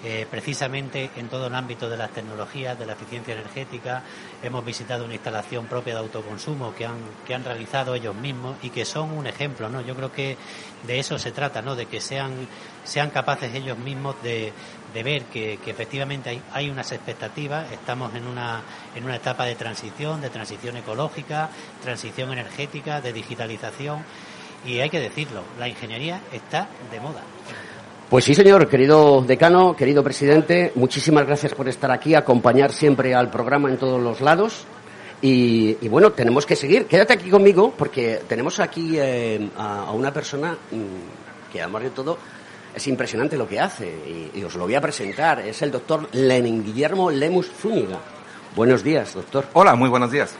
eh, 0.04 0.26
precisamente 0.32 1.12
en 1.18 1.28
todo 1.28 1.46
el 1.46 1.54
ámbito 1.54 1.88
de 1.88 1.98
las 1.98 2.10
tecnologías, 2.10 2.80
de 2.80 2.88
la 2.88 2.94
eficiencia 2.94 3.36
energética. 3.36 4.02
Hemos 4.42 4.66
visitado 4.66 5.06
una 5.06 5.14
instalación 5.14 5.68
propia 5.68 5.94
de 5.94 6.00
autoconsumo 6.00 6.74
que 6.74 6.88
han, 6.88 6.98
que 7.28 7.36
han 7.36 7.44
realizado 7.44 7.94
ellos 7.94 8.16
mismos 8.16 8.58
y 8.64 8.72
que 8.72 8.86
son 8.86 9.12
un 9.12 9.28
ejemplo, 9.28 9.70
¿no? 9.70 9.82
Yo 9.82 9.96
creo 9.96 10.12
que 10.12 10.36
de 10.88 10.98
eso 10.98 11.20
se 11.20 11.32
trata, 11.32 11.62
¿no? 11.62 11.76
De 11.76 11.86
que 11.86 12.02
sean, 12.02 12.48
sean 12.86 13.12
capaces 13.12 13.54
ellos 13.54 13.78
mismos 13.78 14.16
de, 14.24 14.52
de 14.94 15.04
ver 15.04 15.24
que, 15.26 15.60
que 15.64 15.72
efectivamente 15.72 16.30
hay, 16.30 16.42
hay 16.54 16.70
unas 16.70 16.92
expectativas, 16.92 17.72
estamos 17.72 18.14
en 18.16 18.26
una, 18.26 18.62
en 18.96 19.04
una 19.04 19.16
etapa 19.16 19.46
de 19.46 19.56
transición, 19.56 20.22
de 20.22 20.30
transición 20.30 20.78
ecológica, 20.78 21.50
transición 21.84 22.32
energética, 22.32 23.02
de 23.02 23.14
digitalización 23.14 24.04
y 24.66 24.80
hay 24.80 24.90
que 24.90 25.00
decirlo, 25.00 25.42
la 25.58 25.68
ingeniería 25.68 26.22
está 26.32 26.68
de 26.92 27.00
moda. 27.00 27.22
Pues 28.10 28.26
sí, 28.26 28.34
señor, 28.34 28.68
querido 28.68 29.22
decano, 29.22 29.76
querido 29.76 30.04
presidente, 30.04 30.72
muchísimas 30.76 31.28
gracias 31.28 31.54
por 31.54 31.70
estar 31.70 31.92
aquí, 31.92 32.16
acompañar 32.16 32.74
siempre 32.74 33.14
al 33.14 33.30
programa 33.30 33.70
en 33.70 33.78
todos 33.78 34.02
los 34.02 34.20
lados. 34.20 34.66
Y, 35.22 35.76
bueno, 35.90 36.14
tenemos 36.14 36.46
que 36.46 36.56
seguir. 36.56 36.86
Quédate 36.86 37.14
aquí 37.14 37.30
conmigo 37.30 37.74
porque 37.78 38.22
tenemos 38.28 38.60
aquí 38.62 38.98
eh, 38.98 39.50
a, 39.58 39.88
a 39.88 39.92
una 39.92 40.14
persona 40.14 40.54
mm, 40.54 41.52
que, 41.52 41.62
además 41.62 41.84
de 41.84 41.90
todo, 41.90 42.18
es 42.76 42.88
impresionante 42.88 43.38
lo 43.38 43.48
que 43.48 43.60
hace. 43.60 44.32
Y, 44.34 44.44
os 44.44 44.56
lo 44.56 44.64
voy 44.64 44.76
a 44.76 44.82
presentar. 44.82 45.40
Es 45.40 45.62
el 45.62 45.72
doctor 45.72 46.08
Lenin 46.14 46.64
Guillermo 46.64 47.12
Lemus 47.12 47.52
Zúñiga. 47.52 48.00
Buenos 48.56 48.84
días, 48.84 49.14
doctor. 49.14 49.46
Hola, 49.54 49.76
muy 49.76 49.90
buenos 49.90 50.12
días. 50.12 50.36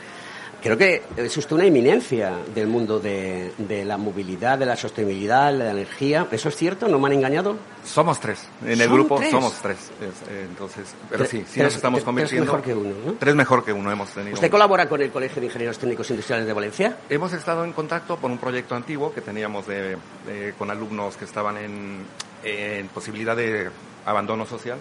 Creo 0.62 0.76
que 0.76 1.02
es 1.16 1.36
usted 1.36 1.56
una 1.56 1.64
eminencia 1.64 2.34
del 2.54 2.66
mundo 2.66 3.00
de, 3.00 3.52
de 3.58 3.84
la 3.84 3.96
movilidad, 3.96 4.58
de 4.58 4.66
la 4.66 4.76
sostenibilidad, 4.76 5.52
de 5.52 5.58
la 5.58 5.70
energía. 5.70 6.26
¿Eso 6.30 6.48
es 6.50 6.56
cierto? 6.56 6.86
¿No 6.88 6.98
me 6.98 7.06
han 7.06 7.14
engañado? 7.14 7.56
Somos 7.84 8.20
tres. 8.20 8.46
En 8.62 8.72
el 8.72 8.78
¿Son 8.80 8.92
grupo 8.94 9.16
tres? 9.16 9.30
somos 9.30 9.54
tres. 9.62 9.78
Es, 9.78 10.28
eh, 10.30 10.46
entonces, 10.48 10.94
pero 11.08 11.18
Tres- 11.24 11.30
sí, 11.30 11.38
sí 11.38 11.44
tres- 11.54 11.64
nos 11.64 11.74
estamos 11.76 11.98
tres 11.98 12.04
convirtiendo. 12.04 12.44
mejor 12.44 12.62
que 12.62 12.74
uno, 12.74 12.94
¿no? 13.06 13.12
Tres 13.14 13.34
mejor 13.34 13.64
que 13.64 13.72
uno 13.72 13.90
hemos 13.90 14.10
tenido. 14.10 14.34
¿Usted 14.34 14.50
colabora 14.50 14.88
con 14.88 15.00
el 15.00 15.10
Colegio 15.10 15.40
de 15.40 15.46
Ingenieros 15.46 15.78
Técnicos 15.78 16.10
Industriales 16.10 16.46
de 16.46 16.52
Valencia? 16.52 16.96
Hemos 17.08 17.32
estado 17.32 17.64
en 17.64 17.72
contacto 17.72 18.16
por 18.18 18.30
un 18.30 18.38
proyecto 18.38 18.74
antiguo 18.74 19.14
que 19.14 19.22
teníamos 19.22 19.66
de, 19.66 19.96
de- 20.26 20.54
con 20.58 20.70
alumnos 20.70 21.16
que 21.16 21.24
estaban 21.24 21.56
en, 21.56 21.98
en 22.44 22.88
posibilidad 22.88 23.34
de 23.36 23.70
abandono 24.04 24.44
social 24.46 24.78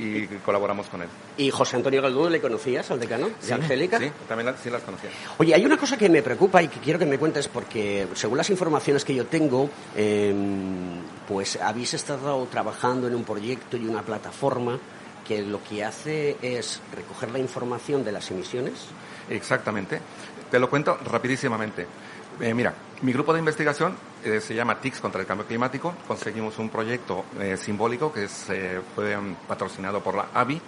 y 0.00 0.26
colaboramos 0.44 0.88
con 0.88 1.02
él. 1.02 1.08
¿Y 1.36 1.50
José 1.50 1.76
Antonio 1.76 2.00
Galduno 2.02 2.30
le 2.30 2.40
conocías 2.40 2.90
al 2.90 2.98
decano? 3.00 3.26
¿De 3.28 3.34
Sí, 3.40 3.52
Angélica? 3.52 3.98
Sí, 3.98 4.10
también 4.28 4.46
la- 4.46 4.56
sí 4.56 4.70
las 4.70 4.82
conocía. 4.82 5.10
Oye, 5.38 5.54
hay 5.54 5.64
una 5.64 5.76
cosa 5.76 5.96
que 5.98 6.08
me 6.08 6.22
preocupa 6.22 6.62
y 6.62 6.68
que 6.68 6.80
quiero 6.80 6.98
que 6.98 7.06
me 7.06 7.18
cuentes 7.18 7.48
porque, 7.48 8.06
según 8.14 8.38
las 8.38 8.48
informaciones 8.50 9.04
que 9.04 9.14
yo 9.14 9.26
tengo, 9.26 9.68
eh, 9.96 10.34
pues 11.28 11.56
habéis 11.60 11.94
estado 11.94 12.46
trabajando 12.50 13.06
en 13.08 13.14
un 13.14 13.24
proyecto 13.24 13.76
y 13.76 13.86
una 13.86 14.02
plataforma 14.02 14.78
que 15.26 15.42
lo 15.42 15.62
que 15.62 15.84
hace 15.84 16.36
es 16.42 16.80
recoger 16.94 17.30
la 17.30 17.38
información 17.38 18.02
de 18.04 18.12
las 18.12 18.30
emisiones. 18.30 18.86
Exactamente. 19.28 20.00
Te 20.50 20.58
lo 20.58 20.68
cuento 20.68 20.96
rapidísimamente. 21.04 21.86
Eh, 22.40 22.52
mira, 22.54 22.74
mi 23.02 23.12
grupo 23.12 23.32
de 23.32 23.38
investigación 23.38 23.94
eh, 24.24 24.40
se 24.40 24.54
llama 24.54 24.80
TICS 24.80 25.00
contra 25.00 25.20
el 25.20 25.26
cambio 25.26 25.46
climático. 25.46 25.94
Conseguimos 26.06 26.58
un 26.58 26.68
proyecto 26.68 27.24
eh, 27.38 27.56
simbólico 27.56 28.12
que 28.12 28.24
es, 28.24 28.50
eh, 28.50 28.80
fue 28.94 29.16
mm, 29.16 29.34
patrocinado 29.46 30.02
por 30.02 30.14
la 30.14 30.28
ABI. 30.34 30.60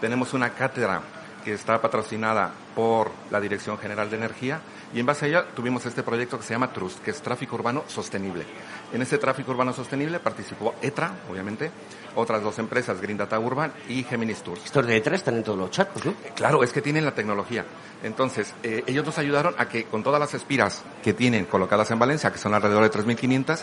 Tenemos 0.00 0.34
una 0.34 0.50
cátedra 0.50 1.02
que 1.44 1.54
está 1.54 1.80
patrocinada 1.80 2.52
por 2.74 3.10
la 3.30 3.40
Dirección 3.40 3.78
General 3.78 4.10
de 4.10 4.16
Energía 4.16 4.60
y 4.92 5.00
en 5.00 5.06
base 5.06 5.26
a 5.26 5.28
ella 5.28 5.46
tuvimos 5.54 5.84
este 5.86 6.02
proyecto 6.02 6.38
que 6.38 6.44
se 6.44 6.54
llama 6.54 6.72
TRUST, 6.72 7.02
que 7.02 7.10
es 7.10 7.22
Tráfico 7.22 7.56
Urbano 7.56 7.84
Sostenible. 7.86 8.44
En 8.92 9.02
ese 9.02 9.18
tráfico 9.18 9.50
urbano 9.50 9.72
sostenible 9.72 10.18
participó 10.18 10.74
ETRA, 10.80 11.12
obviamente, 11.30 11.70
otras 12.18 12.42
dos 12.42 12.58
empresas, 12.58 13.00
Green 13.00 13.16
Data 13.16 13.38
Urban 13.38 13.72
y 13.88 14.02
Geminis 14.04 14.42
Tours. 14.42 14.64
Estos 14.64 14.86
de 14.86 14.96
ETRA 14.96 15.16
están 15.16 15.36
en 15.36 15.44
todos 15.44 15.58
los 15.58 15.70
charcos, 15.70 16.04
¿no? 16.04 16.14
Claro, 16.34 16.62
es 16.62 16.72
que 16.72 16.82
tienen 16.82 17.04
la 17.04 17.14
tecnología. 17.14 17.64
Entonces, 18.02 18.54
eh, 18.62 18.82
ellos 18.86 19.04
nos 19.04 19.18
ayudaron 19.18 19.54
a 19.58 19.68
que 19.68 19.84
con 19.84 20.02
todas 20.02 20.20
las 20.20 20.34
espiras 20.34 20.82
que 21.02 21.12
tienen 21.14 21.44
colocadas 21.46 21.90
en 21.90 21.98
Valencia, 21.98 22.30
que 22.32 22.38
son 22.38 22.54
alrededor 22.54 22.82
de 22.82 22.90
3.500, 22.90 23.60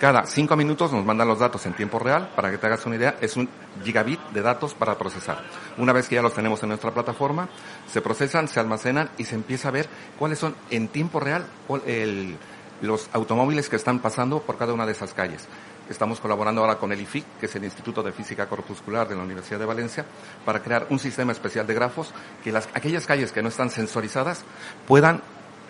cada 0.00 0.26
cinco 0.26 0.56
minutos 0.56 0.92
nos 0.92 1.04
mandan 1.04 1.26
los 1.28 1.38
datos 1.40 1.64
en 1.66 1.74
tiempo 1.74 1.98
real. 1.98 2.30
Para 2.36 2.50
que 2.50 2.58
te 2.58 2.66
hagas 2.66 2.86
una 2.86 2.96
idea, 2.96 3.16
es 3.20 3.36
un 3.36 3.48
gigabit 3.84 4.20
de 4.30 4.42
datos 4.42 4.74
para 4.74 4.96
procesar. 4.96 5.42
Una 5.76 5.92
vez 5.92 6.08
que 6.08 6.14
ya 6.14 6.22
los 6.22 6.34
tenemos 6.34 6.62
en 6.62 6.68
nuestra 6.70 6.92
plataforma, 6.92 7.48
se 7.92 8.00
procesan, 8.00 8.48
se 8.48 8.60
almacenan 8.60 9.10
y 9.18 9.24
se 9.24 9.34
empieza 9.34 9.68
a 9.68 9.72
ver 9.72 9.88
cuáles 10.18 10.38
son 10.38 10.54
en 10.70 10.88
tiempo 10.88 11.18
real 11.20 11.46
el- 11.86 12.36
los 12.80 13.08
automóviles 13.12 13.68
que 13.68 13.74
están 13.74 13.98
pasando 13.98 14.40
por 14.40 14.56
cada 14.56 14.72
una 14.72 14.86
de 14.86 14.92
esas 14.92 15.12
calles. 15.12 15.48
Estamos 15.88 16.20
colaborando 16.20 16.60
ahora 16.60 16.76
con 16.76 16.92
el 16.92 17.00
IFIC, 17.00 17.24
que 17.40 17.46
es 17.46 17.56
el 17.56 17.64
Instituto 17.64 18.02
de 18.02 18.12
Física 18.12 18.46
Corpuscular 18.46 19.08
de 19.08 19.16
la 19.16 19.22
Universidad 19.22 19.58
de 19.58 19.64
Valencia, 19.64 20.04
para 20.44 20.62
crear 20.62 20.86
un 20.90 20.98
sistema 20.98 21.32
especial 21.32 21.66
de 21.66 21.74
grafos 21.74 22.12
que 22.44 22.52
las, 22.52 22.68
aquellas 22.74 23.06
calles 23.06 23.32
que 23.32 23.42
no 23.42 23.48
están 23.48 23.70
sensorizadas 23.70 24.44
puedan 24.86 25.22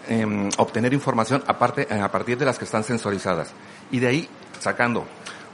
em, 0.09 0.49
obtener 0.59 0.93
información 0.93 1.43
eh, 1.47 2.01
a 2.01 2.11
partir 2.11 2.37
de 2.37 2.45
las 2.45 2.59
que 2.59 2.65
están 2.65 2.83
sensorizadas. 2.83 3.53
Y 3.93 4.01
de 4.01 4.09
ahí 4.09 4.29
sacando 4.59 5.07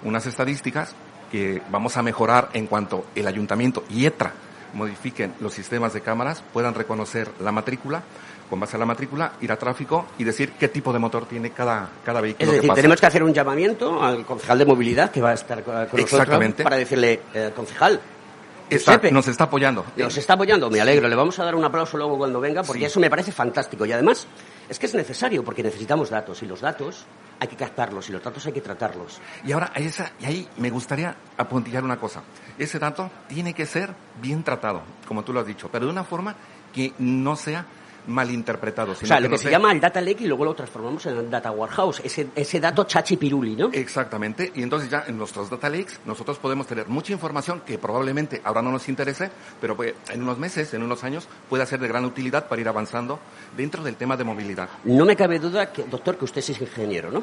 unas 0.02 0.24
estadísticas 0.26 0.94
que 1.30 1.60
vamos 1.70 1.96
a 1.98 2.02
mejorar 2.02 2.48
en 2.54 2.66
cuanto 2.66 3.04
el 3.14 3.26
ayuntamiento 3.26 3.84
y 3.90 4.06
ETRA 4.06 4.32
modifiquen 4.74 5.34
los 5.40 5.54
sistemas 5.54 5.92
de 5.92 6.00
cámaras, 6.00 6.42
puedan 6.52 6.74
reconocer 6.74 7.30
la 7.40 7.52
matrícula, 7.52 8.02
con 8.50 8.60
base 8.60 8.76
a 8.76 8.78
la 8.78 8.86
matrícula, 8.86 9.32
ir 9.40 9.50
a 9.50 9.56
tráfico 9.56 10.06
y 10.18 10.24
decir 10.24 10.52
qué 10.52 10.68
tipo 10.68 10.92
de 10.92 10.98
motor 10.98 11.26
tiene 11.26 11.50
cada, 11.50 11.88
cada 12.04 12.20
vehículo 12.20 12.44
Es 12.44 12.50
que 12.50 12.56
decir, 12.56 12.68
pasa. 12.68 12.76
tenemos 12.76 13.00
que 13.00 13.06
hacer 13.06 13.22
un 13.22 13.32
llamamiento 13.34 14.02
al 14.02 14.24
concejal 14.24 14.58
de 14.58 14.66
movilidad 14.66 15.10
que 15.10 15.20
va 15.20 15.30
a 15.30 15.34
estar 15.34 15.62
con 15.62 15.74
nosotros 15.74 16.54
para 16.62 16.76
decirle, 16.76 17.20
eh, 17.32 17.52
concejal, 17.54 18.00
Está- 18.70 18.98
nos 19.10 19.28
está 19.28 19.44
apoyando. 19.44 19.84
Nos 19.96 20.16
está 20.16 20.32
apoyando, 20.34 20.70
me 20.70 20.80
alegro. 20.80 21.06
Le 21.06 21.14
vamos 21.14 21.38
a 21.38 21.44
dar 21.44 21.54
un 21.54 21.64
aplauso 21.64 21.98
luego 21.98 22.16
cuando 22.16 22.40
venga, 22.40 22.62
porque 22.62 22.86
eso 22.86 22.98
me 22.98 23.10
parece 23.10 23.30
fantástico. 23.30 23.84
Y 23.84 23.92
además, 23.92 24.26
es 24.68 24.78
que 24.78 24.86
es 24.86 24.94
necesario, 24.94 25.44
porque 25.44 25.62
necesitamos 25.62 26.08
datos. 26.08 26.42
Y 26.42 26.46
los 26.46 26.62
datos 26.62 27.04
hay 27.38 27.46
que 27.46 27.56
captarlos, 27.56 28.08
y 28.08 28.12
los 28.12 28.22
datos 28.22 28.46
hay 28.46 28.52
que 28.54 28.62
tratarlos. 28.62 29.20
Y 29.44 29.52
ahora, 29.52 29.70
esa, 29.74 30.12
y 30.18 30.24
ahí 30.24 30.48
me 30.56 30.70
gustaría 30.70 31.14
apuntillar 31.36 31.84
una 31.84 31.98
cosa. 31.98 32.22
Ese 32.58 32.78
dato 32.78 33.10
tiene 33.28 33.52
que 33.52 33.66
ser 33.66 33.90
bien 34.22 34.42
tratado, 34.42 34.80
como 35.06 35.22
tú 35.22 35.34
lo 35.34 35.40
has 35.40 35.46
dicho, 35.46 35.68
pero 35.70 35.84
de 35.84 35.92
una 35.92 36.04
forma 36.04 36.34
que 36.72 36.94
no 36.98 37.36
sea 37.36 37.66
malinterpretado. 38.06 38.92
O 38.92 38.94
sino 38.94 39.08
sea, 39.08 39.20
lo 39.20 39.28
que 39.28 39.38
se 39.38 39.50
llama 39.50 39.72
el 39.72 39.80
data 39.80 40.00
lake 40.00 40.24
y 40.24 40.26
luego 40.26 40.44
lo 40.44 40.54
transformamos 40.54 41.04
en 41.06 41.16
el 41.16 41.30
data 41.30 41.50
warehouse. 41.50 42.00
Ese, 42.04 42.28
ese 42.34 42.60
dato 42.60 42.84
chachi 42.84 43.16
piruli, 43.16 43.56
¿no? 43.56 43.70
Exactamente, 43.72 44.52
y 44.54 44.62
entonces 44.62 44.90
ya 44.90 45.04
en 45.06 45.18
nuestros 45.18 45.50
data 45.50 45.68
lakes 45.68 46.00
nosotros 46.04 46.38
podemos 46.38 46.66
tener 46.66 46.88
mucha 46.88 47.12
información 47.12 47.62
que 47.66 47.78
probablemente 47.78 48.40
ahora 48.44 48.62
no 48.62 48.70
nos 48.70 48.88
interese, 48.88 49.30
pero 49.60 49.76
pues, 49.76 49.94
en 50.10 50.22
unos 50.22 50.38
meses, 50.38 50.72
en 50.74 50.82
unos 50.82 51.04
años, 51.04 51.28
puede 51.48 51.64
ser 51.66 51.80
de 51.80 51.88
gran 51.88 52.04
utilidad 52.04 52.48
para 52.48 52.60
ir 52.60 52.68
avanzando 52.68 53.18
dentro 53.56 53.82
del 53.82 53.96
tema 53.96 54.16
de 54.16 54.24
movilidad. 54.24 54.68
No 54.84 55.04
me 55.04 55.16
cabe 55.16 55.38
duda, 55.38 55.72
que, 55.72 55.84
doctor, 55.84 56.16
que 56.16 56.24
usted 56.24 56.40
es 56.40 56.60
ingeniero, 56.60 57.10
¿no? 57.10 57.22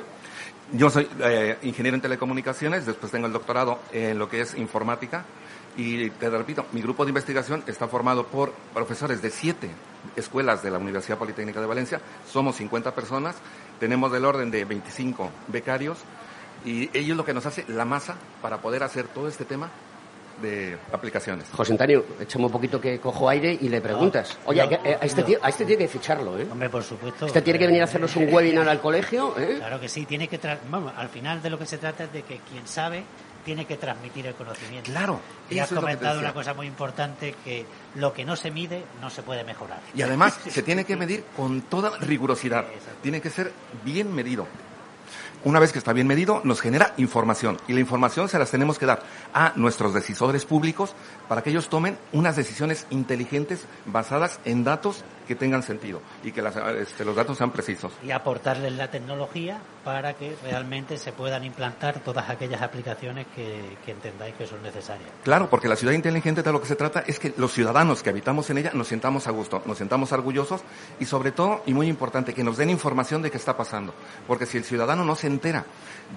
Yo 0.73 0.89
soy 0.89 1.07
eh, 1.19 1.57
ingeniero 1.63 1.95
en 1.95 2.01
telecomunicaciones, 2.01 2.85
después 2.85 3.11
tengo 3.11 3.27
el 3.27 3.33
doctorado 3.33 3.79
en 3.91 4.17
lo 4.17 4.29
que 4.29 4.41
es 4.41 4.55
informática 4.57 5.25
y 5.77 6.09
te 6.11 6.29
repito, 6.29 6.65
mi 6.73 6.81
grupo 6.81 7.05
de 7.05 7.09
investigación 7.11 7.63
está 7.67 7.87
formado 7.87 8.25
por 8.27 8.51
profesores 8.73 9.21
de 9.21 9.29
siete 9.29 9.69
escuelas 10.15 10.61
de 10.63 10.71
la 10.71 10.77
Universidad 10.79 11.17
Politécnica 11.17 11.61
de 11.61 11.67
Valencia, 11.67 12.01
somos 12.29 12.55
50 12.57 12.93
personas, 12.93 13.35
tenemos 13.79 14.11
del 14.11 14.25
orden 14.25 14.51
de 14.51 14.65
25 14.65 15.29
becarios 15.47 15.97
y 16.65 16.89
ellos 16.97 17.15
lo 17.17 17.23
que 17.25 17.33
nos 17.33 17.45
hace 17.45 17.65
la 17.69 17.85
masa 17.85 18.15
para 18.41 18.57
poder 18.57 18.83
hacer 18.83 19.07
todo 19.07 19.27
este 19.27 19.45
tema 19.45 19.69
de 20.41 20.77
aplicaciones. 20.91 21.45
José 21.53 21.73
Antonio, 21.73 22.03
échame 22.19 22.45
un 22.45 22.51
poquito 22.51 22.81
que 22.81 22.99
cojo 22.99 23.29
aire 23.29 23.55
y 23.61 23.69
le 23.69 23.79
preguntas. 23.79 24.37
No, 24.45 24.49
Oye, 24.49 24.65
no, 24.67 24.75
a, 24.75 24.79
a 25.01 25.05
este 25.05 25.21
no. 25.21 25.27
tío, 25.27 25.39
a 25.43 25.49
este 25.49 25.65
tiene 25.65 25.83
que 25.83 25.87
ficharlo, 25.87 26.37
¿eh? 26.39 26.47
Hombre, 26.51 26.67
por 26.69 26.83
supuesto. 26.83 27.27
Este 27.27 27.41
tiene 27.43 27.59
que 27.59 27.67
venir 27.67 27.81
a 27.81 27.85
hacernos 27.85 28.15
un 28.15 28.33
webinar 28.33 28.67
al 28.67 28.81
colegio, 28.81 29.35
¿eh? 29.37 29.55
Claro 29.57 29.79
que 29.79 29.87
sí, 29.87 30.05
tiene 30.07 30.27
que 30.27 30.41
tra- 30.41 30.57
vamos, 30.69 30.93
al 30.97 31.09
final 31.09 31.43
de 31.43 31.49
lo 31.51 31.59
que 31.59 31.65
se 31.67 31.77
trata 31.77 32.05
es 32.05 32.13
de 32.13 32.23
que 32.23 32.39
quien 32.49 32.67
sabe 32.67 33.03
tiene 33.41 33.65
que 33.65 33.77
transmitir 33.77 34.27
el 34.27 34.35
conocimiento. 34.35 34.91
Claro. 34.91 35.19
Y 35.49 35.59
has 35.59 35.71
comentado 35.71 36.19
una 36.19 36.33
cosa 36.33 36.53
muy 36.53 36.67
importante, 36.67 37.35
que 37.43 37.65
lo 37.95 38.13
que 38.13 38.25
no 38.25 38.35
se 38.35 38.51
mide 38.51 38.83
no 39.01 39.09
se 39.09 39.23
puede 39.23 39.43
mejorar. 39.43 39.79
Y 39.93 40.01
además 40.01 40.39
se 40.49 40.63
tiene 40.63 40.85
que 40.85 40.95
medir 40.95 41.23
con 41.35 41.61
toda 41.61 41.97
rigurosidad. 41.99 42.65
Tiene 43.01 43.21
que 43.21 43.29
ser 43.29 43.51
bien 43.83 44.13
medido 44.13 44.47
una 45.43 45.59
vez 45.59 45.71
que 45.71 45.79
está 45.79 45.91
bien 45.93 46.07
medido, 46.07 46.41
nos 46.43 46.61
genera 46.61 46.93
información. 46.97 47.57
Y 47.67 47.73
la 47.73 47.79
información 47.79 48.29
se 48.29 48.37
las 48.37 48.51
tenemos 48.51 48.77
que 48.77 48.85
dar 48.85 49.01
a 49.33 49.53
nuestros 49.55 49.93
decisores 49.93 50.45
públicos 50.45 50.93
para 51.31 51.43
que 51.43 51.49
ellos 51.49 51.69
tomen 51.69 51.97
unas 52.11 52.35
decisiones 52.35 52.85
inteligentes 52.89 53.63
basadas 53.85 54.41
en 54.43 54.65
datos 54.65 55.05
que 55.29 55.33
tengan 55.33 55.63
sentido 55.63 56.01
y 56.25 56.33
que 56.33 56.43
este, 56.81 57.05
los 57.05 57.15
datos 57.15 57.37
sean 57.37 57.51
precisos. 57.51 57.93
Y 58.03 58.11
aportarles 58.11 58.73
la 58.73 58.91
tecnología 58.91 59.61
para 59.85 60.13
que 60.13 60.35
realmente 60.43 60.97
se 60.97 61.13
puedan 61.13 61.45
implantar 61.45 62.01
todas 62.01 62.29
aquellas 62.29 62.61
aplicaciones 62.61 63.27
que, 63.33 63.77
que 63.85 63.91
entendáis 63.93 64.35
que 64.35 64.45
son 64.45 64.61
necesarias. 64.61 65.09
Claro, 65.23 65.49
porque 65.49 65.69
la 65.69 65.77
ciudad 65.77 65.93
inteligente 65.93 66.43
de 66.43 66.51
lo 66.51 66.59
que 66.59 66.67
se 66.67 66.75
trata 66.75 67.05
es 67.07 67.17
que 67.17 67.33
los 67.37 67.53
ciudadanos 67.53 68.03
que 68.03 68.09
habitamos 68.09 68.49
en 68.49 68.57
ella 68.57 68.71
nos 68.73 68.89
sintamos 68.89 69.25
a 69.27 69.31
gusto, 69.31 69.63
nos 69.65 69.77
sintamos 69.77 70.11
orgullosos 70.11 70.59
y 70.99 71.05
sobre 71.05 71.31
todo, 71.31 71.63
y 71.65 71.73
muy 71.73 71.87
importante, 71.87 72.33
que 72.33 72.43
nos 72.43 72.57
den 72.57 72.69
información 72.69 73.21
de 73.21 73.31
qué 73.31 73.37
está 73.37 73.55
pasando. 73.55 73.93
Porque 74.27 74.45
si 74.45 74.57
el 74.57 74.65
ciudadano 74.65 75.05
no 75.05 75.15
se 75.15 75.27
entera 75.27 75.63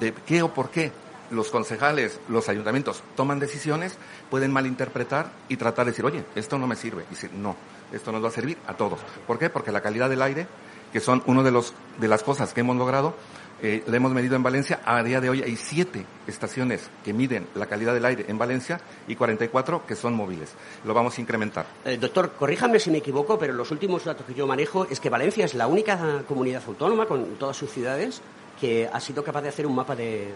de 0.00 0.12
qué 0.12 0.42
o 0.42 0.52
por 0.52 0.70
qué 0.70 0.90
los 1.30 1.50
concejales, 1.50 2.20
los 2.28 2.48
ayuntamientos 2.48 3.02
toman 3.16 3.38
decisiones, 3.38 3.96
pueden 4.30 4.52
malinterpretar 4.52 5.30
y 5.48 5.56
tratar 5.56 5.86
de 5.86 5.92
decir, 5.92 6.04
oye, 6.04 6.24
esto 6.34 6.58
no 6.58 6.66
me 6.66 6.76
sirve. 6.76 7.04
Y 7.10 7.14
decir, 7.14 7.32
no, 7.32 7.56
esto 7.92 8.12
nos 8.12 8.22
va 8.22 8.28
a 8.28 8.32
servir 8.32 8.58
a 8.66 8.74
todos. 8.74 9.00
¿Por 9.26 9.38
qué? 9.38 9.50
Porque 9.50 9.72
la 9.72 9.80
calidad 9.80 10.08
del 10.08 10.22
aire, 10.22 10.46
que 10.92 11.00
son 11.00 11.22
una 11.26 11.42
de, 11.42 11.62
de 11.98 12.08
las 12.08 12.22
cosas 12.22 12.52
que 12.52 12.60
hemos 12.60 12.76
logrado, 12.76 13.14
eh, 13.62 13.82
la 13.86 13.96
hemos 13.96 14.12
medido 14.12 14.36
en 14.36 14.42
Valencia. 14.42 14.80
A 14.84 15.02
día 15.02 15.20
de 15.20 15.30
hoy 15.30 15.42
hay 15.42 15.56
siete 15.56 16.04
estaciones 16.26 16.90
que 17.04 17.12
miden 17.12 17.46
la 17.54 17.66
calidad 17.66 17.94
del 17.94 18.04
aire 18.04 18.26
en 18.28 18.36
Valencia 18.36 18.80
y 19.08 19.16
44 19.16 19.86
que 19.86 19.94
son 19.96 20.14
móviles. 20.14 20.52
Lo 20.84 20.92
vamos 20.92 21.16
a 21.16 21.20
incrementar. 21.20 21.66
Eh, 21.84 21.96
doctor, 21.96 22.32
corríjame 22.38 22.78
si 22.78 22.90
me 22.90 22.98
equivoco, 22.98 23.38
pero 23.38 23.54
los 23.54 23.70
últimos 23.70 24.04
datos 24.04 24.26
que 24.26 24.34
yo 24.34 24.46
manejo 24.46 24.86
es 24.90 25.00
que 25.00 25.08
Valencia 25.08 25.44
es 25.44 25.54
la 25.54 25.66
única 25.66 26.22
comunidad 26.28 26.62
autónoma 26.66 27.06
con 27.06 27.36
todas 27.36 27.56
sus 27.56 27.70
ciudades 27.70 28.20
que 28.60 28.88
ha 28.92 29.00
sido 29.00 29.22
capaz 29.22 29.42
de 29.42 29.48
hacer 29.48 29.66
un 29.66 29.74
mapa 29.74 29.94
de, 29.96 30.34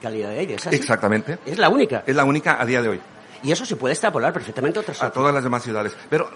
calidad 0.00 0.30
de 0.30 0.38
aire. 0.38 0.54
Exactamente. 0.54 1.38
Es 1.44 1.58
la 1.58 1.68
única. 1.68 2.02
Es 2.06 2.14
la 2.14 2.24
única 2.24 2.60
a 2.60 2.64
día 2.64 2.82
de 2.82 2.88
hoy. 2.88 3.00
Y 3.42 3.52
eso 3.52 3.64
se 3.64 3.76
puede 3.76 3.94
extrapolar 3.94 4.32
perfectamente 4.32 4.78
a 4.78 4.82
otras 4.82 5.02
A 5.02 5.10
todas 5.10 5.32
las 5.32 5.42
demás 5.42 5.62
ciudades. 5.62 5.96
Pero 6.08 6.30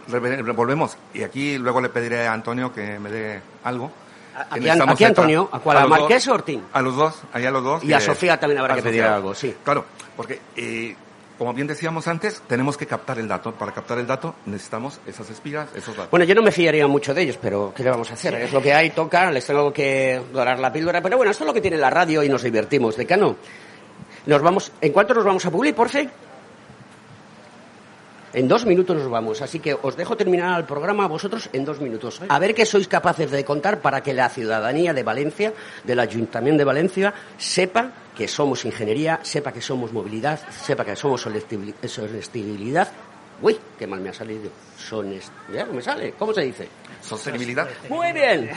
volvemos, 0.55 0.97
y 1.13 1.23
aquí 1.23 1.59
luego 1.59 1.81
le 1.81 1.91
pediré 1.91 2.27
a 2.27 2.33
Antonio 2.33 2.73
que 2.73 2.99
me 2.99 3.11
dé 3.11 3.43
algo. 3.65 3.91
Aquí, 4.51 4.69
aquí 4.69 5.05
Antonio, 5.05 5.49
¿a 5.53 5.61
cuál? 5.61 5.77
¿A, 5.77 5.87
Marqués 5.87 6.27
o 6.27 6.35
Ortín? 6.35 6.65
A 6.73 6.83
los 6.83 6.97
dos, 6.97 7.23
ahí 7.33 7.45
a 7.45 7.51
los 7.53 7.63
dos. 7.63 7.85
Y 7.85 7.93
a 7.93 8.01
Sofía 8.01 8.39
también 8.41 8.61
habrá 8.61 8.75
que 8.75 8.83
pedir 8.83 9.05
algo, 9.05 9.35
sí. 9.35 9.55
Claro, 9.63 9.85
porque 10.17 10.41
eh, 10.57 10.97
como 11.39 11.53
bien 11.53 11.67
decíamos 11.67 12.07
antes, 12.07 12.43
tenemos 12.47 12.77
que 12.77 12.87
captar 12.87 13.19
el 13.19 13.27
dato. 13.27 13.53
Para 13.53 13.73
captar 13.73 13.99
el 13.99 14.07
dato 14.07 14.37
necesitamos 14.47 15.01
esas 15.07 15.29
espiras, 15.31 15.69
esos 15.75 15.97
datos. 15.97 16.11
Bueno, 16.11 16.25
yo 16.25 16.35
no 16.35 16.43
me 16.43 16.53
fiaría 16.53 16.87
mucho 16.87 17.13
de 17.13 17.23
ellos, 17.23 17.39
pero 17.41 17.73
¿qué 17.75 17.83
le 17.83 17.91
vamos 17.91 18.11
a 18.11 18.15
hacer? 18.15 18.35
Es 18.35 18.53
lo 18.53 18.63
que 18.63 18.73
hay, 18.73 18.91
toca, 18.91 19.31
les 19.31 19.45
tengo 19.45 19.73
que 19.73 20.21
dorar 20.33 20.59
la 20.59 20.73
píldora. 20.73 21.03
Pero 21.03 21.17
bueno, 21.17 21.33
esto 21.33 21.45
es 21.45 21.47
lo 21.49 21.55
que 21.55 21.61
tiene 21.61 21.77
la 21.77 21.91
radio 21.91 22.23
y 22.23 22.29
nos 22.29 22.43
divertimos. 22.43 22.97
Decano, 22.97 23.37
nos 24.27 24.43
vamos, 24.43 24.73
¿en 24.81 24.93
cuánto 24.93 25.15
nos 25.15 25.25
vamos 25.25 25.45
a 25.45 25.51
publicar, 25.51 25.77
por 25.77 25.89
fin? 25.89 26.11
En 28.33 28.49
dos 28.49 28.67
minutos 28.67 28.97
nos 28.97 29.09
vamos, 29.09 29.43
así 29.43 29.61
que 29.61 29.75
os 29.81 29.97
dejo 29.97 30.17
terminar 30.17 30.59
el 30.59 30.67
programa 30.67 31.05
a 31.05 31.07
vosotros 31.07 31.49
en 31.53 31.65
dos 31.65 31.81
minutos. 31.81 32.21
A 32.29 32.39
ver 32.41 32.53
qué 32.53 32.67
sois 32.67 32.89
capaces 32.89 33.31
de 33.31 33.45
contar 33.45 33.79
para 33.79 34.03
que 34.03 34.13
la 34.13 34.29
ciudadanía 34.29 34.93
de 34.93 35.05
Valencia, 35.05 35.53
del 35.85 36.01
Ayuntamiento 36.01 36.59
de 36.59 36.65
Valencia, 36.65 37.15
sepa 37.39 37.93
que 38.15 38.29
somos 38.29 38.65
ingeniería, 38.65 39.21
sepa 39.23 39.53
que 39.53 39.61
somos 39.61 39.93
movilidad, 39.93 40.41
sepa 40.51 40.85
que 40.85 40.97
somos 40.97 41.21
sostenibilidad. 41.21 42.89
Uy, 43.43 43.59
qué 43.79 43.87
mal 43.87 44.01
me 44.01 44.11
ha 44.11 44.15
salido. 44.15 44.51
Son 44.79 45.13
ya 45.53 45.67
me 45.67 45.83
sale. 45.83 46.13
¿Cómo 46.13 46.33
se 46.33 46.43
dice? 46.43 46.69
Sostenibilidad. 47.01 47.69
Muy 47.89 48.13
bien. 48.13 48.51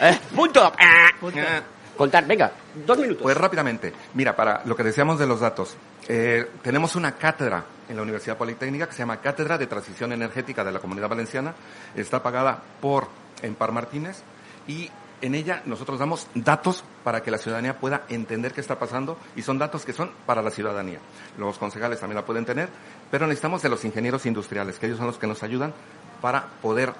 Eh, 0.00 0.18
punto. 0.34 0.72
Eh, 0.78 1.60
contar, 1.96 2.26
venga, 2.26 2.50
dos 2.84 2.98
minutos. 2.98 3.22
Pues 3.22 3.36
rápidamente. 3.36 3.92
Mira, 4.14 4.34
para 4.34 4.62
lo 4.64 4.74
que 4.74 4.82
decíamos 4.82 5.18
de 5.18 5.26
los 5.26 5.40
datos, 5.40 5.76
eh, 6.08 6.48
tenemos 6.62 6.96
una 6.96 7.12
cátedra 7.12 7.64
en 7.88 7.96
la 7.96 8.02
Universidad 8.02 8.36
Politécnica 8.36 8.86
que 8.86 8.92
se 8.92 8.98
llama 8.98 9.20
Cátedra 9.20 9.56
de 9.56 9.66
Transición 9.66 10.12
Energética 10.12 10.64
de 10.64 10.72
la 10.72 10.80
Comunidad 10.80 11.08
Valenciana. 11.08 11.54
Está 11.94 12.22
pagada 12.22 12.60
por 12.80 13.08
Empar 13.42 13.72
Martínez 13.72 14.22
y 14.66 14.90
en 15.24 15.34
ella 15.34 15.62
nosotros 15.64 15.98
damos 15.98 16.26
datos 16.34 16.84
para 17.02 17.22
que 17.22 17.30
la 17.30 17.38
ciudadanía 17.38 17.80
pueda 17.80 18.04
entender 18.10 18.52
qué 18.52 18.60
está 18.60 18.78
pasando 18.78 19.16
y 19.34 19.40
son 19.40 19.58
datos 19.58 19.86
que 19.86 19.94
son 19.94 20.10
para 20.26 20.42
la 20.42 20.50
ciudadanía. 20.50 20.98
Los 21.38 21.56
concejales 21.56 21.98
también 21.98 22.16
la 22.16 22.26
pueden 22.26 22.44
tener, 22.44 22.68
pero 23.10 23.26
necesitamos 23.26 23.62
de 23.62 23.70
los 23.70 23.82
ingenieros 23.86 24.26
industriales, 24.26 24.78
que 24.78 24.84
ellos 24.84 24.98
son 24.98 25.06
los 25.06 25.16
que 25.16 25.26
nos 25.26 25.42
ayudan 25.42 25.72
para 26.20 26.48
poder 26.60 26.92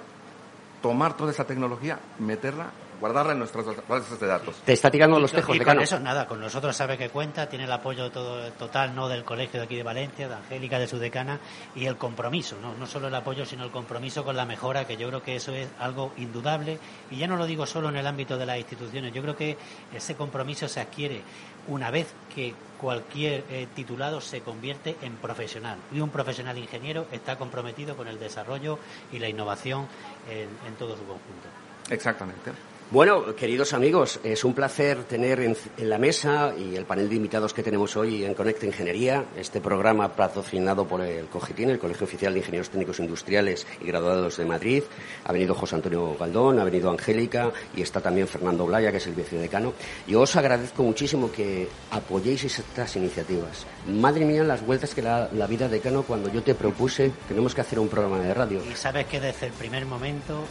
tomar 0.81 1.15
toda 1.15 1.31
esa 1.31 1.45
tecnología, 1.45 1.99
meterla 2.17 2.71
guardarla 3.05 3.33
en 3.33 3.39
nuestras 3.39 3.65
bases 3.87 4.19
de 4.19 4.25
datos. 4.25 4.55
Te 4.65 4.73
está 4.73 4.89
tirando 4.89 5.19
los 5.19 5.31
tejos, 5.31 5.55
y 5.55 5.59
con 5.59 5.79
eso 5.79 5.99
nada, 5.99 6.25
con 6.25 6.39
nosotros 6.39 6.75
sabe 6.75 6.97
que 6.97 7.09
cuenta, 7.09 7.47
tiene 7.47 7.65
el 7.65 7.71
apoyo 7.71 8.09
todo, 8.09 8.51
total 8.53 8.95
no 8.95 9.07
del 9.07 9.23
colegio 9.23 9.59
de 9.59 9.65
aquí 9.67 9.75
de 9.75 9.83
Valencia, 9.83 10.27
de 10.27 10.33
Angélica, 10.33 10.79
de 10.79 10.87
su 10.87 10.97
decana, 10.97 11.39
y 11.75 11.85
el 11.85 11.97
compromiso, 11.97 12.57
¿no? 12.59 12.73
no 12.73 12.87
solo 12.87 13.07
el 13.07 13.13
apoyo, 13.13 13.45
sino 13.45 13.63
el 13.63 13.69
compromiso 13.69 14.23
con 14.23 14.35
la 14.35 14.45
mejora, 14.45 14.87
que 14.87 14.97
yo 14.97 15.07
creo 15.09 15.21
que 15.21 15.35
eso 15.35 15.51
es 15.53 15.69
algo 15.77 16.13
indudable, 16.17 16.79
y 17.11 17.17
ya 17.17 17.27
no 17.27 17.37
lo 17.37 17.45
digo 17.45 17.67
solo 17.67 17.89
en 17.89 17.97
el 17.97 18.07
ámbito 18.07 18.39
de 18.39 18.47
las 18.47 18.57
instituciones, 18.57 19.13
yo 19.13 19.21
creo 19.21 19.35
que 19.35 19.55
ese 19.93 20.15
compromiso 20.15 20.67
se 20.67 20.79
adquiere 20.79 21.21
una 21.67 21.91
vez 21.91 22.11
que 22.33 22.55
cualquier 22.81 23.43
eh, 23.51 23.67
titulado 23.75 24.19
se 24.19 24.41
convierte 24.41 24.97
en 25.03 25.13
profesional. 25.17 25.77
Y 25.91 25.99
un 25.99 26.09
profesional 26.09 26.57
ingeniero 26.57 27.05
está 27.11 27.37
comprometido 27.37 27.95
con 27.95 28.07
el 28.07 28.19
desarrollo 28.19 28.79
y 29.11 29.19
la 29.19 29.29
innovación 29.29 29.87
en 30.27 30.75
todo 30.75 30.95
su 30.95 31.03
conjunto. 31.05 31.47
Exactamente. 31.89 32.51
Bueno, 32.91 33.35
queridos 33.35 33.73
amigos, 33.73 34.19
es 34.23 34.43
un 34.43 34.53
placer 34.53 35.05
tener 35.05 35.39
en, 35.39 35.57
la 35.79 35.97
mesa 35.97 36.53
y 36.55 36.75
el 36.75 36.85
panel 36.85 37.09
de 37.09 37.15
invitados 37.15 37.51
que 37.51 37.63
tenemos 37.63 37.97
hoy 37.97 38.23
en 38.23 38.35
Conecta 38.35 38.67
Ingeniería, 38.67 39.25
este 39.35 39.59
programa 39.59 40.09
patrocinado 40.15 40.87
por 40.87 41.01
el 41.01 41.25
COGITIN, 41.25 41.71
el 41.71 41.79
Colegio 41.79 42.05
Oficial 42.05 42.33
de 42.33 42.39
Ingenieros 42.41 42.69
Técnicos 42.69 42.99
Industriales 42.99 43.65
y 43.81 43.87
Graduados 43.87 44.37
de 44.37 44.45
Madrid. 44.45 44.83
Ha 45.23 45.33
venido 45.33 45.55
José 45.55 45.77
Antonio 45.77 46.15
Galdón, 46.15 46.59
ha 46.59 46.63
venido 46.63 46.91
Angélica 46.91 47.51
y 47.75 47.81
está 47.81 48.01
también 48.01 48.27
Fernando 48.27 48.67
Blaya, 48.67 48.91
que 48.91 48.97
es 48.97 49.07
el 49.07 49.15
vicedecano. 49.15 49.73
Yo 50.05 50.21
os 50.21 50.35
agradezco 50.35 50.83
muchísimo 50.83 51.31
que 51.31 51.67
apoyéis 51.89 52.45
estas 52.45 52.95
iniciativas. 52.97 53.65
Madre 53.87 54.25
mía, 54.25 54.43
las 54.43 54.63
vueltas 54.63 54.93
que 54.93 55.01
da 55.01 55.27
la 55.33 55.47
vida 55.47 55.67
decano 55.67 56.03
cuando 56.03 56.31
yo 56.31 56.43
te 56.43 56.53
propuse, 56.53 57.11
tenemos 57.27 57.55
que 57.55 57.61
hacer 57.61 57.79
un 57.79 57.89
programa 57.89 58.19
de 58.19 58.31
radio. 58.31 58.61
Y 58.71 58.75
sabes 58.75 59.07
que 59.07 59.19
desde 59.19 59.47
el 59.47 59.53
primer 59.53 59.87
momento 59.87 60.43